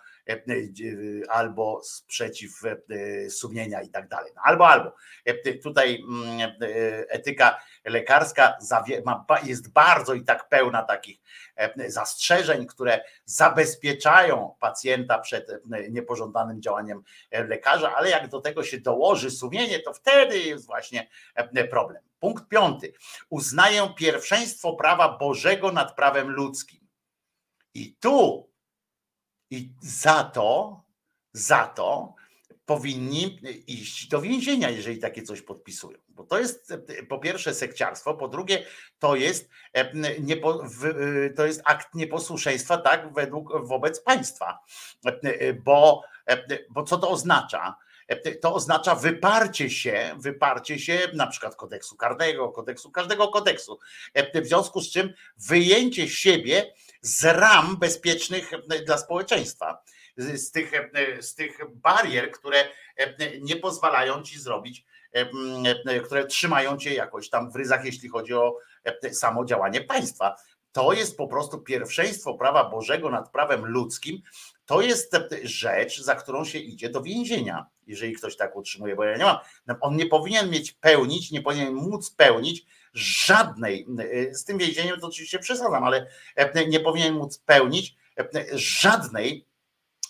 albo 1.29 1.81
sprzeciw 1.85 2.65
e, 2.65 3.31
sumienia 3.31 3.83
i 3.83 3.89
tak 3.89 4.09
dalej. 4.09 4.33
No 4.37 4.43
Albo, 4.45 4.69
albo. 4.69 4.95
E, 5.25 5.55
Tutaj 5.59 6.03
mm, 6.09 6.41
e, 6.41 6.55
etyka 7.09 7.61
lekarska 7.85 8.59
jest 9.45 9.73
bardzo 9.73 10.15
i 10.15 10.25
tak 10.25 10.49
pełna 10.49 10.83
takich 10.83 11.21
e, 11.57 11.91
zastrzeżeń, 11.91 12.67
które 12.67 13.05
zabezpieczają 13.25 14.55
pacjenta 14.61 15.19
przed 15.19 15.51
e, 15.51 15.61
niepożądanym 15.91 16.63
działaniem 16.63 17.03
e, 17.31 17.45
lekarza, 17.45 17.95
ale 17.95 18.11
jak 18.11 18.29
do 18.29 18.41
tego 18.41 18.65
się 18.65 18.81
dołoży 18.81 19.31
sumienie, 19.31 19.81
to 19.81 19.93
wtedy 19.93 20.39
jest 20.39 20.67
właśnie 20.67 21.09
e, 21.35 21.69
problem. 21.69 22.03
Punkt 22.21 22.49
piąty. 22.49 22.93
Uznaję 23.31 23.95
pierwszeństwo 23.97 24.73
prawa 24.73 25.19
Bożego 25.19 25.73
nad 25.73 25.95
prawem 25.95 26.31
ludzkim. 26.31 26.81
I 27.75 27.95
tu 27.95 28.50
i 29.51 29.73
za 29.81 30.25
to, 30.25 30.81
za 31.33 31.67
to 31.67 32.15
powinni 32.67 33.41
iść 33.67 34.09
do 34.09 34.21
więzienia, 34.21 34.71
jeżeli 34.71 34.99
takie 34.99 35.23
coś 35.23 35.43
podpisują. 35.43 35.99
Bo 36.09 36.25
to 36.25 36.39
jest 36.39 36.75
po 37.09 37.19
pierwsze 37.19 37.55
sekciarstwo, 37.55 38.15
po 38.15 38.29
drugie 38.29 38.67
to 38.99 39.17
jest, 39.17 39.49
e, 39.73 40.21
niepo, 40.21 40.65
e, 41.25 41.31
to 41.31 41.47
jest 41.47 41.63
akt 41.65 41.95
nieposłuszeństwa 41.95 42.79
tak 42.79 43.15
według 43.15 43.67
wobec 43.67 44.01
państwa. 44.01 44.59
E, 45.05 45.53
Bo, 45.53 46.03
bo 46.71 46.83
co 46.83 46.99
to 46.99 47.11
oznacza? 47.11 47.77
To 48.41 48.55
oznacza 48.55 48.95
wyparcie 48.95 49.71
się, 49.71 50.17
wyparcie 50.19 50.79
się 50.79 50.99
na 51.15 51.27
przykład 51.27 51.57
kodeksu 51.57 51.97
karnego, 51.97 52.49
kodeksu, 52.49 52.91
każdego 52.91 53.29
kodeksu. 53.29 53.79
W 54.35 54.47
związku 54.47 54.81
z 54.81 54.91
czym 54.93 55.15
wyjęcie 55.37 56.09
siebie 56.09 56.73
z 57.01 57.25
ram 57.25 57.77
bezpiecznych 57.77 58.53
e, 58.53 58.83
dla 58.85 58.99
społeczeństwa, 58.99 59.83
z 60.17 60.51
tych, 60.51 60.75
e, 60.75 61.23
z 61.23 61.35
tych 61.35 61.59
barier, 61.75 62.31
które 62.31 62.59
e, 62.97 63.41
nie 63.41 63.57
pozwalają 63.57 64.23
ci 64.23 64.41
zrobić, 64.41 64.85
które 66.05 66.27
trzymają 66.27 66.77
cię 66.77 66.95
jakoś 66.95 67.31
tam 67.31 67.51
w 67.51 67.57
ryzach, 67.57 67.85
jeśli 67.85 68.09
chodzi 68.09 68.35
o 68.35 68.59
samo 69.13 69.45
działanie 69.45 69.81
państwa. 69.81 70.37
To 70.73 70.93
jest 70.93 71.17
po 71.17 71.29
prostu 71.29 71.59
pierwszeństwo 71.59 72.35
prawa 72.35 72.71
Bożego 72.71 73.11
nad 73.11 73.31
prawem 73.33 73.67
ludzkim. 73.67 74.23
To 74.67 74.81
jest 74.81 75.17
rzecz, 75.43 76.01
za 76.01 76.15
którą 76.15 76.45
się 76.45 76.59
idzie 76.59 76.91
do 76.91 77.03
więzienia, 77.03 77.67
jeżeli 77.87 78.13
ktoś 78.13 78.37
tak 78.37 78.57
utrzymuje, 78.57 78.97
bo 78.97 79.05
ja 79.05 79.17
nie 79.17 79.25
mam. 79.25 79.37
On 79.81 79.97
nie 79.97 80.07
powinien 80.07 80.51
mieć 80.51 80.73
pełnić, 80.73 81.31
nie 81.31 81.43
powinien 81.43 81.75
móc 81.75 82.11
pełnić 82.11 82.67
żadnej, 82.95 83.87
e, 83.99 84.35
z 84.35 84.45
tym 84.45 84.59
więzieniem 84.59 85.01
to 85.01 85.07
oczywiście 85.07 85.39
przesadzam, 85.39 85.85
ale 85.85 86.07
e, 86.37 86.67
nie 86.67 86.81
powinien 86.81 87.15
móc 87.15 87.39
pełnić 87.39 87.97
e, 88.19 88.29
żadnej 88.53 89.47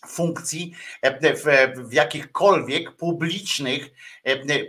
funkcji 0.07 0.73
e, 1.03 1.35
w, 1.37 1.93
jakichkolwiek 1.93 2.97
publicznych, 2.97 3.91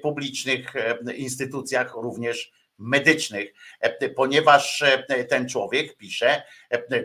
publicznych 0.01 0.73
instytucjach, 1.15 1.93
również 1.95 2.51
medycznych, 2.77 3.53
ponieważ 4.15 4.83
ten 5.29 5.49
człowiek 5.49 5.97
pisze, 5.97 6.43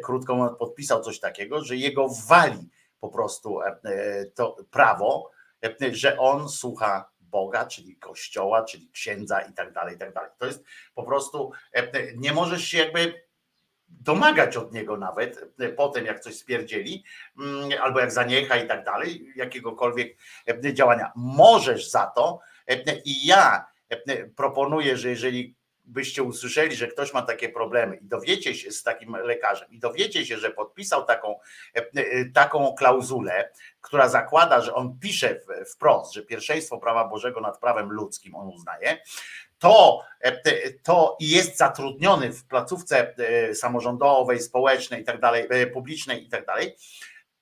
krótko 0.03 0.57
podpisał 0.59 1.03
coś 1.03 1.21
takiego, 1.21 1.65
że 1.65 1.77
jego 1.77 2.09
wali 2.29 2.69
po 3.01 3.09
prostu 3.09 3.59
to 4.35 4.57
prawo, 4.71 5.31
że 5.93 6.19
on 6.19 6.49
słucha 6.49 7.11
Boga, 7.31 7.67
czyli 7.67 7.97
Kościoła, 7.97 8.65
czyli 8.65 8.91
księdza 8.91 9.41
i 9.41 9.53
tak 9.53 9.73
dalej, 9.73 9.95
i 9.95 9.99
tak 9.99 10.15
dalej. 10.15 10.31
To 10.39 10.47
jest 10.47 10.65
po 10.95 11.03
prostu, 11.03 11.53
e, 11.73 12.13
nie 12.17 12.33
możesz 12.33 12.65
się 12.65 12.79
jakby 12.79 13.27
domagać 13.89 14.57
od 14.57 14.73
niego 14.73 14.97
nawet 14.97 15.55
e, 15.59 15.69
potem, 15.69 16.07
jak 16.07 16.21
coś 16.21 16.37
spierdzieli, 16.37 17.05
mm, 17.39 17.71
albo 17.83 18.01
jak 18.01 18.13
zaniecha 18.13 18.57
i 18.57 18.69
tak 18.69 18.85
dalej, 18.85 19.33
jakiegokolwiek 19.37 20.17
e, 20.47 20.75
działania. 20.75 21.13
Możesz 21.17 21.91
za 21.91 22.07
to 22.07 22.41
e, 22.69 23.01
i 23.05 23.27
ja 23.27 23.67
e, 23.89 24.27
proponuję, 24.27 24.97
że 24.97 25.09
jeżeli 25.09 25.56
byście 25.87 26.23
usłyszeli, 26.23 26.77
że 26.77 26.87
ktoś 26.89 27.13
ma 27.13 27.23
takie 27.23 27.49
problemy 27.49 27.97
i 27.97 28.05
dowiecie 28.05 28.55
się 28.55 28.71
z 28.71 28.83
takim 28.83 29.17
lekarzem 29.17 29.69
i 29.71 29.79
dowiecie 29.79 30.27
się, 30.27 30.39
że 30.39 30.51
podpisał 30.51 31.05
taką, 31.05 31.39
e, 31.77 31.87
e, 31.95 32.25
taką 32.25 32.75
klauzulę, 32.75 33.51
która 33.81 34.09
zakłada, 34.09 34.61
że 34.61 34.75
on 34.75 34.99
pisze 34.99 35.41
wprost, 35.75 36.13
że 36.13 36.23
pierwszeństwo 36.23 36.79
prawa 36.79 37.09
Bożego 37.09 37.41
nad 37.41 37.59
prawem 37.59 37.93
ludzkim 37.93 38.35
on 38.35 38.49
uznaje, 38.49 38.99
to, 39.59 40.03
e, 40.21 40.73
to 40.73 41.17
jest 41.21 41.57
zatrudniony 41.57 42.33
w 42.33 42.47
placówce 42.47 43.15
samorządowej, 43.55 44.41
społecznej 44.41 45.05
tak 45.05 45.21
dalej, 45.21 45.49
publicznej 45.73 46.27
i 46.27 46.29
tak 46.29 46.47
dalej, 46.47 46.77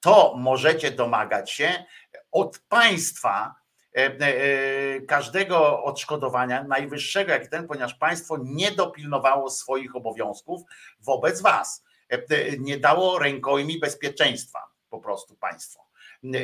to 0.00 0.34
możecie 0.36 0.90
domagać 0.90 1.50
się 1.50 1.84
od 2.32 2.58
państwa 2.58 3.63
każdego 5.06 5.84
odszkodowania, 5.84 6.64
najwyższego 6.64 7.32
jak 7.32 7.46
ten, 7.46 7.66
ponieważ 7.66 7.94
państwo 7.94 8.38
nie 8.44 8.70
dopilnowało 8.70 9.50
swoich 9.50 9.96
obowiązków 9.96 10.62
wobec 11.00 11.40
was. 11.40 11.84
E, 12.12 12.16
e, 12.16 12.58
Nie 12.58 12.78
dało 12.78 13.18
rękojmi 13.18 13.78
bezpieczeństwa 13.78 14.58
po 14.90 15.00
prostu 15.00 15.36
państwo. 15.36 15.84
E, 16.24 16.38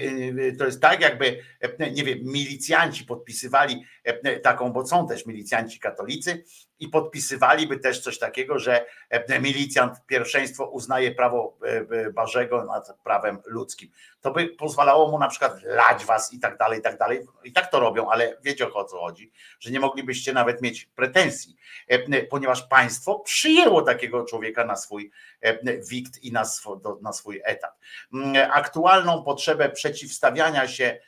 e, 0.48 0.52
To 0.52 0.66
jest 0.66 0.80
tak, 0.80 1.00
jakby, 1.00 1.42
e, 1.60 1.90
nie 1.90 2.04
wiem, 2.04 2.18
milicjanci 2.22 3.04
podpisywali 3.04 3.84
e, 4.04 4.40
taką, 4.40 4.72
bo 4.72 4.86
są 4.86 5.08
też 5.08 5.26
milicjanci 5.26 5.80
katolicy 5.80 6.44
i 6.80 6.88
podpisywaliby 6.88 7.78
też 7.78 8.00
coś 8.00 8.18
takiego, 8.18 8.58
że 8.58 8.86
e, 9.10 9.40
milicjant 9.40 10.06
pierwszeństwo 10.06 10.66
uznaje 10.66 11.14
prawo 11.14 11.56
e, 11.62 11.66
e, 12.06 12.10
Bożego 12.10 12.64
nad 12.64 12.96
prawem 13.04 13.38
ludzkim. 13.46 13.90
To 14.20 14.30
by 14.30 14.48
pozwalało 14.48 15.10
mu 15.10 15.18
na 15.18 15.28
przykład 15.28 15.62
lać 15.62 16.04
was 16.04 16.32
i 16.32 16.40
tak 16.40 16.58
dalej, 16.58 16.78
i 16.78 16.82
tak 16.82 16.98
dalej. 16.98 17.26
I 17.44 17.52
tak 17.52 17.70
to 17.70 17.80
robią, 17.80 18.10
ale 18.10 18.36
wiecie 18.42 18.72
o 18.72 18.84
co 18.84 19.00
chodzi, 19.00 19.32
że 19.60 19.70
nie 19.70 19.80
moglibyście 19.80 20.32
nawet 20.32 20.62
mieć 20.62 20.86
pretensji, 20.86 21.56
ponieważ 22.30 22.62
państwo 22.62 23.18
przyjęło 23.18 23.82
takiego 23.82 24.24
człowieka 24.24 24.64
na 24.64 24.76
swój 24.76 25.10
wikt 25.90 26.24
i 26.24 26.32
na 27.02 27.12
swój, 27.12 27.40
etat. 27.44 27.78
Mm, 28.14 28.50
Aktualną 28.52 29.24
potrzebę 29.24 29.70
przeciwstawiania 29.70 30.68
się 30.68 31.00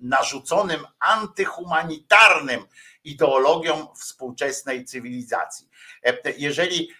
narzuconym 0.00 0.80
antyhumanitarnym 0.98 2.60
ideologiom 3.04 3.88
współczesnej 3.94 4.84
cywilizacji. 4.84 5.68
Jeżeli 6.38 6.90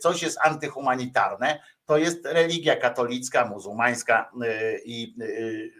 coś 0.00 0.22
jest 0.22 0.38
antyhumanitarne, 0.42 1.60
to 1.84 1.98
jest 1.98 2.26
religia 2.26 2.76
katolicka, 2.76 3.44
muzułmańska 3.44 4.30
e, 4.42 4.78
i 4.78 5.14
e, 5.20 5.26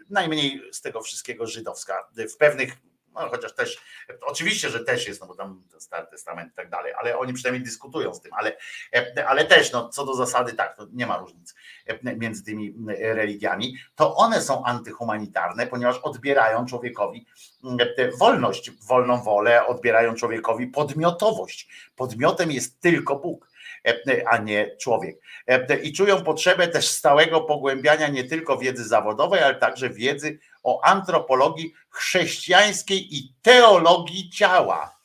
najmniej 0.09 0.61
z 0.71 0.81
tego 0.81 1.01
wszystkiego 1.01 1.47
żydowska. 1.47 2.09
W 2.33 2.37
pewnych, 2.37 2.77
no 3.13 3.29
chociaż 3.29 3.55
też, 3.55 3.81
oczywiście, 4.21 4.69
że 4.69 4.85
też 4.85 5.07
jest, 5.07 5.21
no 5.21 5.27
bo 5.27 5.35
tam 5.35 5.63
Stary 5.77 6.07
Testament 6.07 6.51
i 6.53 6.55
tak 6.55 6.69
dalej, 6.69 6.93
ale 6.93 7.17
oni 7.17 7.33
przynajmniej 7.33 7.63
dyskutują 7.63 8.13
z 8.13 8.21
tym, 8.21 8.33
ale, 8.33 8.57
e, 8.93 9.27
ale 9.27 9.45
też, 9.45 9.71
no 9.71 9.89
co 9.89 10.05
do 10.05 10.13
zasady, 10.13 10.53
tak, 10.53 10.77
to 10.77 10.87
nie 10.91 11.07
ma 11.07 11.17
różnic 11.17 11.55
e, 11.85 12.15
między 12.15 12.43
tymi 12.43 12.75
e, 12.89 13.13
religiami, 13.13 13.77
to 13.95 14.15
one 14.15 14.41
są 14.41 14.63
antyhumanitarne, 14.63 15.67
ponieważ 15.67 15.97
odbierają 15.97 16.65
człowiekowi 16.65 17.25
e, 17.97 18.11
wolność, 18.11 18.71
wolną 18.71 19.21
wolę, 19.21 19.67
odbierają 19.67 20.15
człowiekowi 20.15 20.67
podmiotowość. 20.67 21.91
Podmiotem 21.95 22.51
jest 22.51 22.79
tylko 22.81 23.15
Bóg. 23.15 23.48
E, 23.87 24.27
a 24.29 24.37
nie 24.37 24.77
człowiek. 24.77 25.17
E, 25.47 25.79
I 25.79 25.93
czują 25.93 26.23
potrzebę 26.23 26.67
też 26.67 26.87
stałego 26.87 27.41
pogłębiania 27.41 28.07
nie 28.07 28.23
tylko 28.23 28.57
wiedzy 28.57 28.87
zawodowej, 28.87 29.43
ale 29.43 29.55
także 29.55 29.89
wiedzy 29.89 30.39
o 30.63 30.81
antropologii 30.85 31.73
chrześcijańskiej 31.89 33.15
i 33.15 33.33
teologii 33.41 34.29
ciała. 34.29 34.99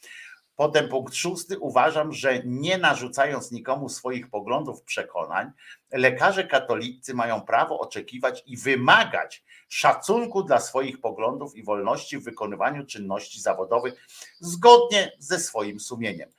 Potem 0.57 0.89
punkt 0.89 1.15
szósty. 1.15 1.59
Uważam, 1.59 2.13
że 2.13 2.43
nie 2.45 2.79
narzucając 2.79 3.51
nikomu 3.51 3.89
swoich 3.89 4.31
poglądów, 4.31 4.83
przekonań, 4.83 5.51
lekarze 5.93 6.45
katolicy 6.45 7.15
mają 7.15 7.41
prawo 7.41 7.81
oczekiwać 7.81 8.43
i 8.47 8.57
wymagać 8.57 9.45
szacunku 9.69 10.43
dla 10.43 10.61
swoich 10.61 11.01
poglądów 11.01 11.57
i 11.57 11.65
wolności 11.65 12.19
w 12.19 12.25
wykonywaniu 12.25 12.87
czynności 12.87 13.41
zawodowych 13.41 14.07
zgodnie 14.41 15.13
ze 15.19 15.39
swoim 15.39 15.81
sumieniem. 15.81 16.31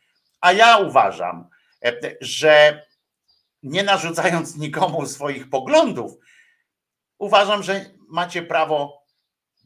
A 0.42 0.54
ja 0.54 0.78
uważam, 0.78 1.40
e, 1.40 1.55
że 2.22 2.86
nie 3.64 3.84
narzucając 3.84 4.58
nikomu 4.58 5.06
swoich 5.06 5.50
poglądów, 5.50 6.18
uważam, 7.18 7.64
że 7.64 7.86
macie 8.08 8.42
prawo 8.42 9.06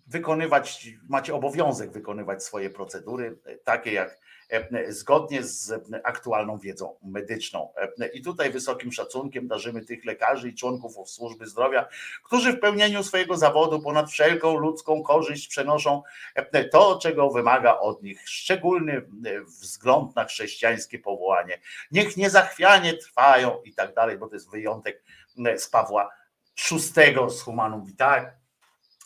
wykonywać, 0.08 0.88
macie 1.10 1.36
obowiązek 1.36 1.92
wykonywać 1.92 2.44
swoje 2.44 2.70
procedury, 2.70 3.40
e, 3.46 3.58
takie 3.58 3.94
jak 3.94 4.10
e, 4.10 4.18
zgodnie 4.88 5.44
z 5.44 5.74
aktualną 6.04 6.58
wiedzą 6.58 6.96
medyczną. 7.04 7.74
E, 8.02 8.08
I 8.08 8.22
tutaj 8.22 8.52
wysokim 8.52 8.92
szacunkiem 8.92 9.48
darzymy 9.48 9.86
tych 9.86 10.06
lekarzy 10.06 10.50
i 10.50 10.56
członków 10.56 11.10
służby 11.10 11.48
zdrowia, 11.48 11.88
którzy 12.24 12.54
w 12.54 12.60
pełnieniu 12.60 13.04
swojego 13.04 13.38
zawodu 13.38 13.82
ponad 13.82 14.12
wszelką 14.12 14.58
ludzką 14.58 15.04
korzyść 15.04 15.48
przenoszą 15.48 16.04
e, 16.36 16.66
to, 16.66 17.00
czego 17.02 17.30
wymaga 17.30 17.78
od 17.78 18.04
nich 18.04 18.30
szczególny 18.30 18.94
e, 18.94 19.42
wzgląd 19.42 20.16
na 20.16 20.26
chrześcijańskie 20.26 21.00
powołanie. 21.00 21.60
Niech 21.92 22.18
niezachwianie 22.18 22.94
trwają 22.94 23.62
i 23.64 23.74
tak 23.74 23.94
dalej, 23.94 24.18
bo 24.18 24.28
to 24.28 24.34
jest 24.34 24.52
wyjątek 24.52 25.04
e, 25.46 25.58
z 25.58 25.70
Pawła 25.70 26.10
VI 26.72 27.30
z 27.30 27.42
Humanum 27.42 27.86
Vitae, 27.86 28.39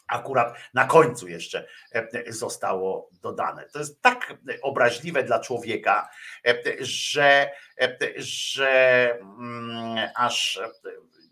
akurat 0.07 0.57
na 0.73 0.85
końcu 0.85 1.27
jeszcze 1.27 1.67
e, 1.91 2.31
zostało 2.31 3.09
dodane. 3.21 3.69
To 3.69 3.79
jest 3.79 4.01
tak 4.01 4.33
obraźliwe 4.61 5.23
dla 5.23 5.39
człowieka, 5.39 6.09
e, 6.47 6.55
że, 6.79 7.51
e, 7.81 7.97
że 8.17 9.11
mm, 9.21 10.09
aż 10.15 10.59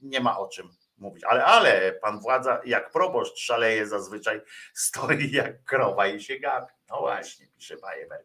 nie 0.01 0.19
ma 0.19 0.39
o 0.39 0.47
czym 0.47 0.80
mówić. 1.01 1.23
Ale, 1.23 1.45
ale 1.45 1.91
pan 1.91 2.19
władza, 2.19 2.61
jak 2.65 2.91
proboszcz 2.91 3.39
szaleje 3.39 3.87
zazwyczaj, 3.87 4.41
stoi 4.73 5.31
jak 5.31 5.63
krowa 5.63 6.07
i 6.07 6.21
się 6.21 6.39
gapi. 6.39 6.73
No 6.91 6.99
właśnie, 6.99 7.47
pisze 7.47 7.77
Bajewer. 7.77 8.23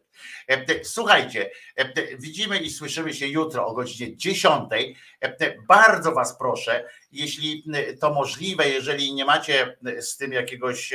Słuchajcie, 0.83 1.51
widzimy 2.19 2.59
i 2.59 2.69
słyszymy 2.69 3.13
się 3.13 3.27
jutro 3.27 3.67
o 3.67 3.73
godzinie 3.73 4.17
10. 4.17 4.69
Bardzo 5.67 6.11
was 6.11 6.37
proszę, 6.37 6.89
jeśli 7.11 7.63
to 8.01 8.13
możliwe, 8.13 8.69
jeżeli 8.69 9.13
nie 9.13 9.25
macie 9.25 9.77
z 9.99 10.17
tym 10.17 10.33
jakiegoś 10.33 10.93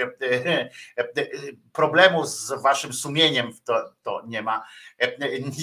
problemu 1.73 2.27
z 2.27 2.63
waszym 2.63 2.93
sumieniem, 2.93 3.53
to, 3.65 3.93
to 4.03 4.23
nie 4.27 4.43
ma, 4.43 4.67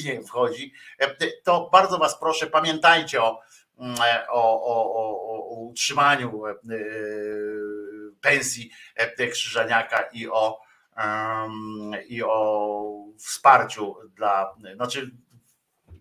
nie 0.05 0.21
wchodzi, 0.23 0.73
to 1.43 1.69
bardzo 1.71 1.97
was 1.97 2.19
proszę, 2.19 2.47
pamiętajcie 2.47 3.23
o, 3.23 3.41
o, 4.29 4.63
o, 4.63 4.93
o, 4.93 5.49
o 5.49 5.63
utrzymaniu 5.65 6.41
pensji 8.21 8.71
Krzyżaniaka 9.31 10.01
i 10.13 10.27
o 10.27 10.59
i 12.07 12.23
o 12.23 13.05
wsparciu 13.17 13.95
dla, 14.15 14.55
znaczy 14.75 15.11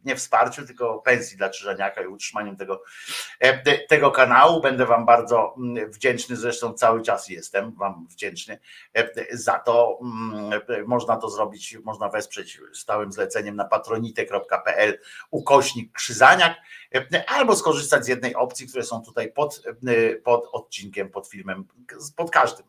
nie 0.04 0.16
wsparciu, 0.16 0.66
tylko 0.66 0.98
pensji 0.98 1.36
dla 1.36 1.48
Krzyżaniaka 1.48 2.02
i 2.02 2.06
utrzymaniem 2.06 2.56
tego, 2.56 2.82
e, 3.40 3.78
tego 3.86 4.10
kanału. 4.10 4.60
Będę 4.60 4.86
Wam 4.86 5.06
bardzo 5.06 5.54
mm, 5.56 5.90
wdzięczny, 5.90 6.36
zresztą 6.36 6.72
cały 6.72 7.02
czas 7.02 7.28
jestem 7.28 7.72
Wam 7.72 8.06
wdzięczny 8.10 8.58
e, 8.94 9.08
za 9.36 9.58
to. 9.58 9.98
Mm, 10.02 10.60
Można 10.86 11.16
to 11.16 11.30
zrobić, 11.30 11.78
można 11.84 12.08
wesprzeć 12.08 12.60
stałym 12.74 13.12
zleceniem 13.12 13.56
na 13.56 13.64
patronite.pl 13.64 14.98
ukośnik 15.30 15.92
Krzyżaniak 15.92 16.56
e, 16.94 17.30
albo 17.30 17.56
skorzystać 17.56 18.04
z 18.04 18.08
jednej 18.08 18.34
opcji, 18.34 18.66
które 18.66 18.84
są 18.84 19.02
tutaj 19.02 19.32
pod, 19.32 19.62
pod 20.24 20.48
odcinkiem, 20.52 21.10
pod 21.10 21.28
filmem, 21.28 21.64
pod 22.16 22.30
każdym 22.30 22.66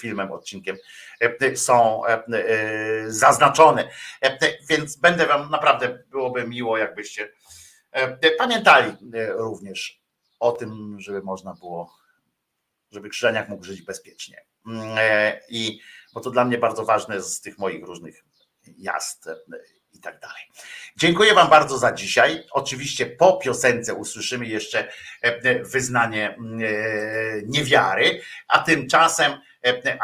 filmem, 0.00 0.32
odcinkiem 0.32 0.76
są 1.54 2.02
zaznaczone. 3.06 3.88
Więc 4.68 4.96
będę 4.96 5.26
Wam 5.26 5.50
naprawdę 5.50 5.98
byłoby 6.10 6.48
miło, 6.48 6.78
jakbyście 6.78 7.32
pamiętali 8.38 8.96
również 9.28 10.00
o 10.40 10.52
tym, 10.52 10.96
żeby 11.00 11.22
można 11.22 11.54
było, 11.54 11.96
żeby 12.90 13.08
Krzyżaniak 13.08 13.48
mógł 13.48 13.64
żyć 13.64 13.82
bezpiecznie. 13.82 14.44
I 15.48 15.80
bo 16.14 16.20
to 16.20 16.30
dla 16.30 16.44
mnie 16.44 16.58
bardzo 16.58 16.84
ważne 16.84 17.22
z 17.22 17.40
tych 17.40 17.58
moich 17.58 17.84
różnych 17.84 18.24
jazd 18.78 19.28
i 19.92 20.00
tak 20.00 20.20
dalej. 20.20 20.42
Dziękuję 20.96 21.34
Wam 21.34 21.50
bardzo 21.50 21.78
za 21.78 21.92
dzisiaj. 21.92 22.44
Oczywiście 22.50 23.06
po 23.06 23.36
piosence 23.36 23.94
usłyszymy 23.94 24.46
jeszcze 24.46 24.92
wyznanie 25.62 26.38
niewiary, 27.46 28.20
a 28.48 28.58
tymczasem 28.58 29.32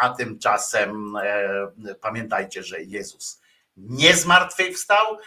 a 0.01 0.09
tymczasem 0.09 1.17
e, 1.17 1.95
pamiętajcie, 2.01 2.63
że 2.63 2.83
Jezus 2.83 3.43
nie 3.77 4.15
zmartwychwstał, 4.15 5.19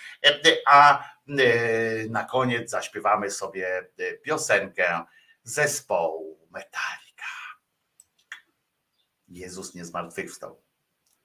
a 0.67 1.03
e, 1.03 1.33
na 2.09 2.23
koniec 2.23 2.69
zaśpiewamy 2.69 3.31
sobie 3.31 3.87
piosenkę 4.23 5.03
zespołu 5.43 6.47
Metallica. 6.51 7.25
Jezus 9.27 9.75
nie 9.75 9.85
zmartwychwstał. 9.85 10.61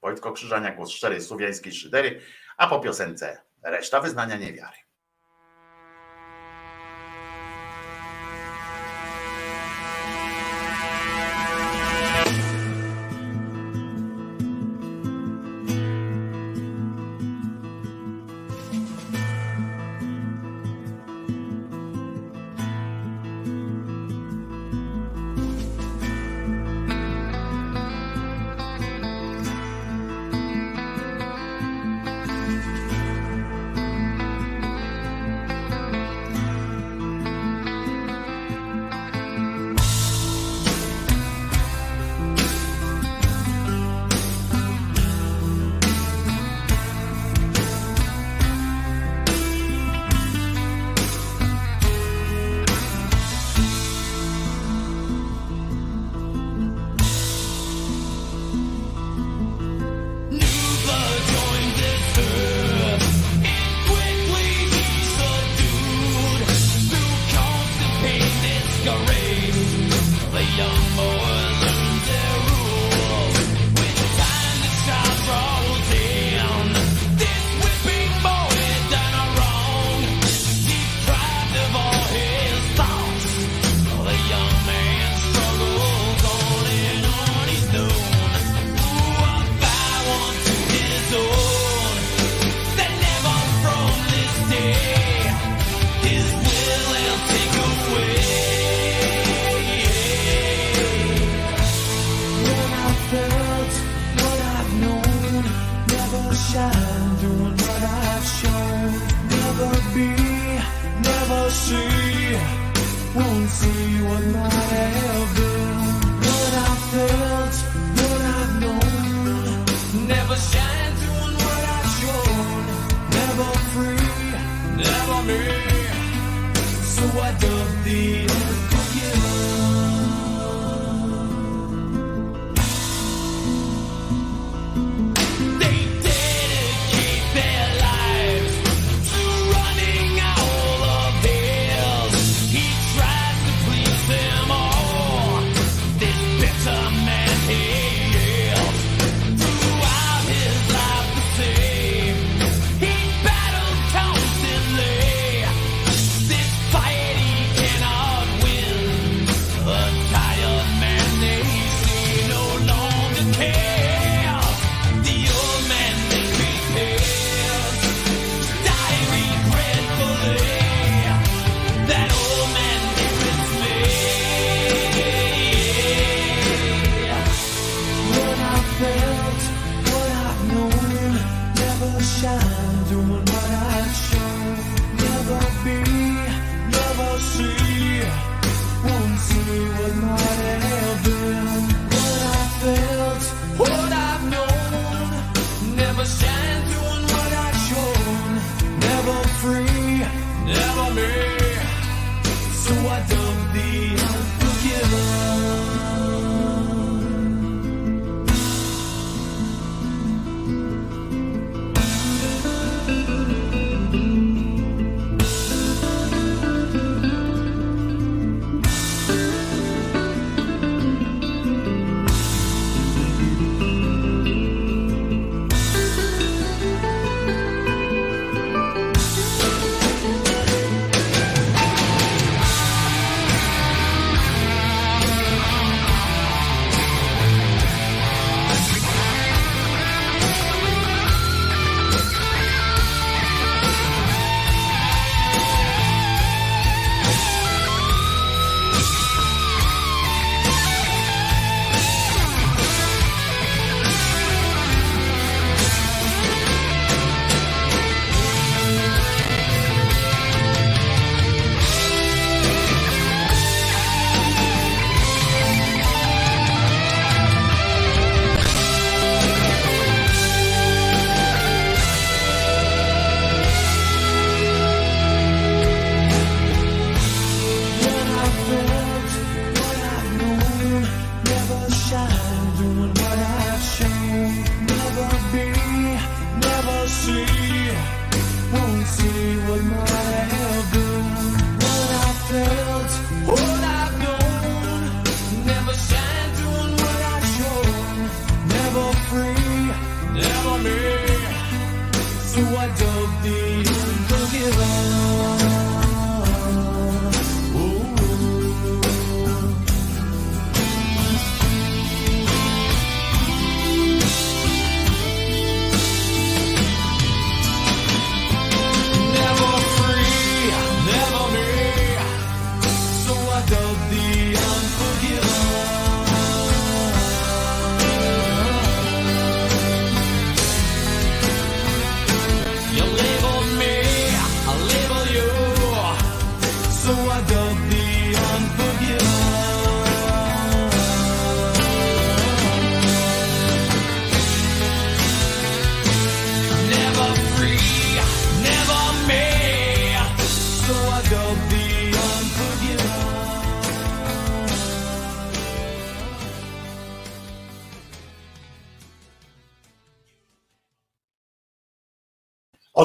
Wojtko 0.03 0.33
Krzyżania, 0.33 0.75
głos 0.75 0.91
szczerej 0.91 1.23
słowiańskiej 1.23 1.73
szydery, 1.73 2.21
a 2.57 2.67
po 2.67 2.81
piosence 2.81 3.43
reszta 3.63 4.01
wyznania 4.01 4.37
niewiary. 4.37 4.86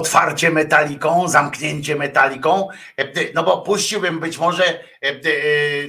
otwarcie 0.01 0.51
metaliką, 0.51 1.27
zamknięcie 1.27 1.95
metaliką, 1.95 2.67
e, 2.97 3.33
no 3.33 3.43
bo 3.43 3.61
puściłbym 3.61 4.19
być 4.19 4.37
może 4.37 4.65
e, 4.65 4.79
e, 5.01 5.19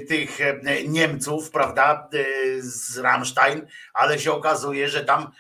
tych 0.01 0.39
Niemców, 0.89 1.51
prawda, 1.51 2.09
z 2.59 2.99
Rammstein, 2.99 3.67
ale 3.95 4.19
się 4.19 4.33
okazuje, 4.33 4.89
że 4.89 5.05
tam 5.05 5.31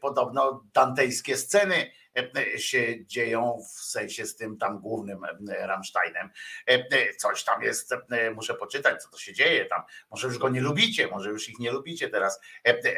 podobno 0.00 0.64
dantejskie 0.74 1.36
sceny 1.36 1.90
E, 2.16 2.54
e, 2.54 2.58
się 2.58 3.06
dzieją 3.06 3.58
w 3.76 3.80
sensie 3.80 4.26
z 4.26 4.36
tym 4.36 4.58
tam 4.58 4.78
głównym 4.78 5.24
e, 5.24 5.66
Rammsteinem. 5.66 6.30
Coś 7.18 7.44
tam 7.44 7.62
jest, 7.62 7.94
muszę 8.34 8.54
poczytać, 8.54 9.02
co 9.02 9.08
to 9.10 9.18
się 9.18 9.32
dzieje 9.32 9.64
tam. 9.64 9.82
Może 10.10 10.26
już 10.26 10.38
go 10.38 10.48
nie 10.48 10.60
lubicie, 10.60 11.08
może 11.08 11.30
już 11.30 11.48
ich 11.48 11.58
nie 11.58 11.70
lubicie 11.70 12.08
teraz 12.08 12.40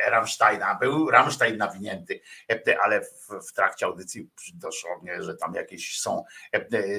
Rammsteina. 0.07 0.75
Był 0.75 1.11
Rammstein 1.11 1.57
nawinięty, 1.57 2.21
ale 2.83 3.01
w, 3.01 3.53
trakcie 3.53 3.87
audycji 3.87 4.31
doszło 4.55 4.99
mnie, 5.03 5.23
że 5.23 5.35
tam 5.35 5.55
jakieś 5.55 6.01
są 6.01 6.25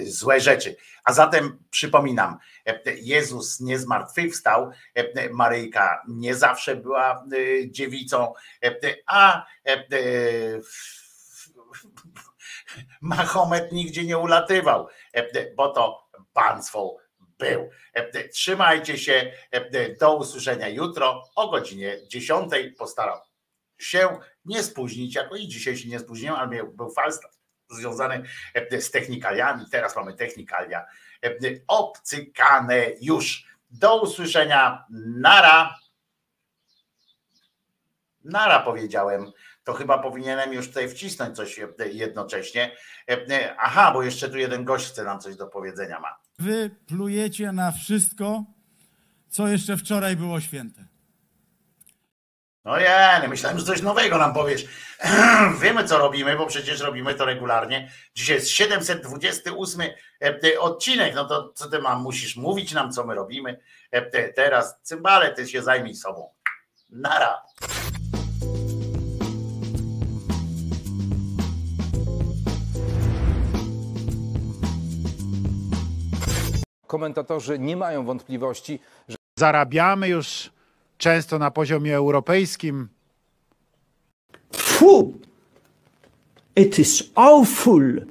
złe 0.04 0.40
rzeczy. 0.40 0.76
A 1.04 1.14
zatem 1.14 1.64
przypominam, 1.70 2.38
Jezus 2.96 3.60
nie 3.60 3.80
zmartwychwstał, 3.80 4.72
Maryjka 5.32 6.04
nie 6.08 6.36
zawsze 6.36 6.76
była 6.76 7.26
dziewicą, 7.70 8.34
a 9.06 9.46
w 10.64 11.07
Mahomet 13.02 13.72
nigdzie 13.72 14.04
nie 14.04 14.18
ulatywał, 14.18 14.88
e, 15.14 15.54
bo 15.56 15.70
to 15.70 16.10
państwo 16.34 16.98
był. 17.40 17.70
E, 17.94 18.30
trzymajcie 18.30 18.98
się. 18.98 19.32
E, 19.52 19.96
do 19.96 20.16
usłyszenia 20.16 20.68
jutro 20.68 21.24
o 21.36 21.50
godzinie 21.50 22.08
10. 22.08 22.52
Postaram 22.78 23.20
się 23.78 24.20
nie 24.46 24.64
spóźnić, 24.64 25.16
jako 25.16 25.36
i 25.36 25.48
dzisiaj 25.48 25.78
się 25.78 25.90
nie 25.90 26.00
spóźniłem, 26.00 26.36
ale 26.36 26.64
był 26.64 26.92
falstaf 26.92 27.32
związany 27.70 28.24
z 28.80 28.92
technikaliami. 28.92 29.66
Teraz 29.72 29.96
mamy 29.96 30.14
technikalia 30.14 30.86
obcykane 31.68 32.86
już. 33.02 33.48
Do 33.70 34.02
usłyszenia. 34.02 34.86
Nara. 35.20 35.76
Nara 38.24 38.60
powiedziałem. 38.60 39.32
To 39.68 39.74
chyba 39.74 39.98
powinienem 39.98 40.54
już 40.54 40.68
tutaj 40.68 40.90
wcisnąć 40.90 41.36
coś 41.36 41.60
e, 41.60 41.68
jednocześnie. 41.92 42.72
E, 43.10 43.56
Aha, 43.60 43.92
bo 43.94 44.04
jeszcze 44.04 44.30
tu 44.30 44.38
jeden 44.38 44.66
gość 44.66 44.88
chce 44.88 45.04
nam 45.04 45.20
coś 45.20 45.36
do 45.36 45.48
powiedzenia 45.48 46.00
ma. 46.00 46.20
Wy 46.40 46.76
plujecie 46.88 47.52
na 47.52 47.72
wszystko, 47.72 48.44
co 49.30 49.48
jeszcze 49.48 49.78
wczoraj 49.78 50.16
było 50.16 50.42
święte. 50.42 50.86
No 52.66 52.80
ja 52.80 53.20
nie 53.20 53.28
myślałem, 53.28 53.60
że 53.60 53.66
coś 53.66 53.82
nowego 53.82 54.18
nam 54.18 54.34
powiesz. 54.34 54.66
Wiemy, 55.62 55.84
co 55.84 55.98
robimy, 55.98 56.38
bo 56.38 56.46
przecież 56.46 56.82
robimy 56.82 57.14
to 57.14 57.26
regularnie. 57.26 57.92
Dzisiaj 58.16 58.36
jest 58.36 58.50
728 58.50 59.82
e, 60.22 60.60
odcinek. 60.60 61.16
No 61.16 61.26
to 61.26 61.54
co 61.56 61.70
ty 61.70 61.80
mam? 61.80 62.02
Musisz 62.02 62.36
mówić 62.36 62.74
nam, 62.74 62.92
co 62.92 63.06
my 63.06 63.16
robimy. 63.16 63.60
E, 63.92 64.32
Teraz 64.34 64.80
cymbale, 64.82 65.34
ty 65.34 65.48
się 65.48 65.64
zajmij 65.64 65.96
sobą. 65.96 66.30
Nara. 66.90 67.42
Komentatorzy 76.88 77.60
nie 77.60 77.76
mają 77.78 78.06
wątpliwości, 78.06 78.80
że 79.08 79.18
Zarabiamy 79.40 80.08
już 80.08 80.52
często 80.98 81.40
na 81.40 81.52
poziomie 81.52 81.96
europejskim. 81.96 82.90
Fu! 84.52 85.14
It 86.56 86.80
is 86.80 87.04
awful! 87.16 88.06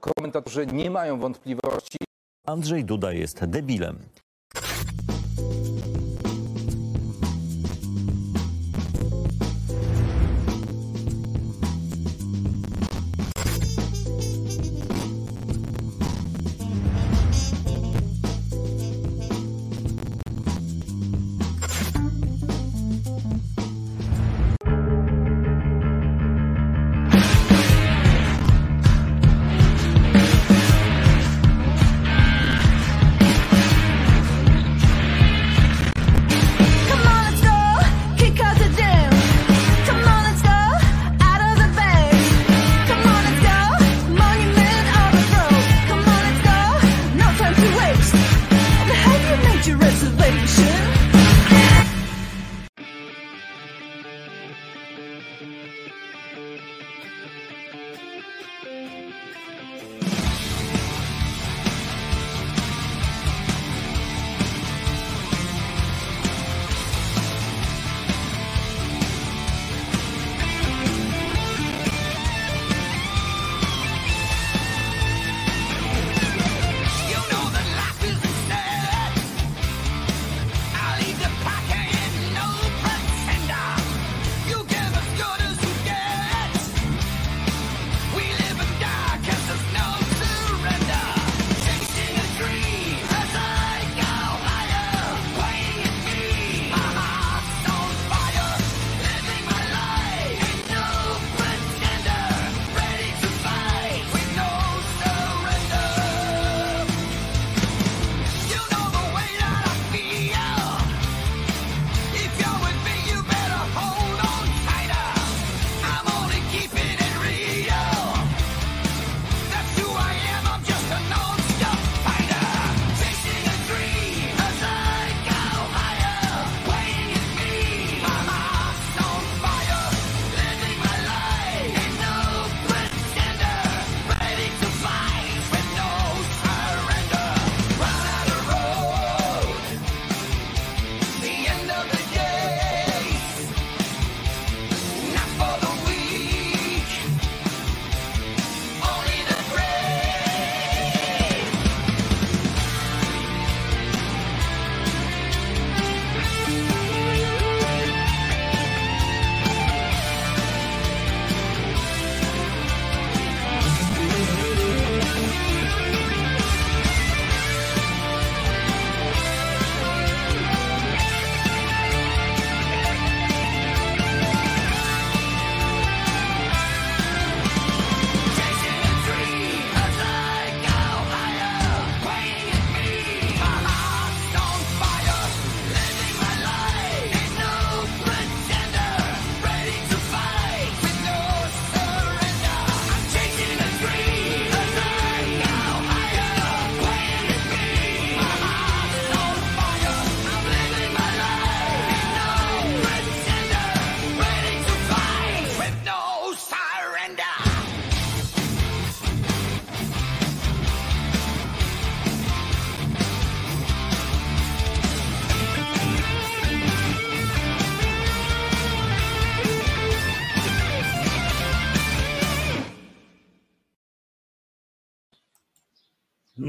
komentatorzy 0.00 0.66
nie 0.66 0.90
mają 0.90 1.20
wątpliwości, 1.20 1.98
Andrzej 2.46 2.84
Duda 2.84 3.12
jest 3.12 3.44
debilem. 3.44 3.98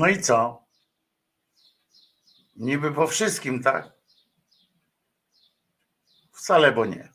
No 0.07 0.11
i 0.11 0.21
co? 0.21 0.65
Niby 2.55 2.91
po 2.91 3.07
wszystkim, 3.07 3.63
tak? 3.63 3.91
Wcale 6.31 6.71
bo 6.71 6.85
nie. 6.85 7.09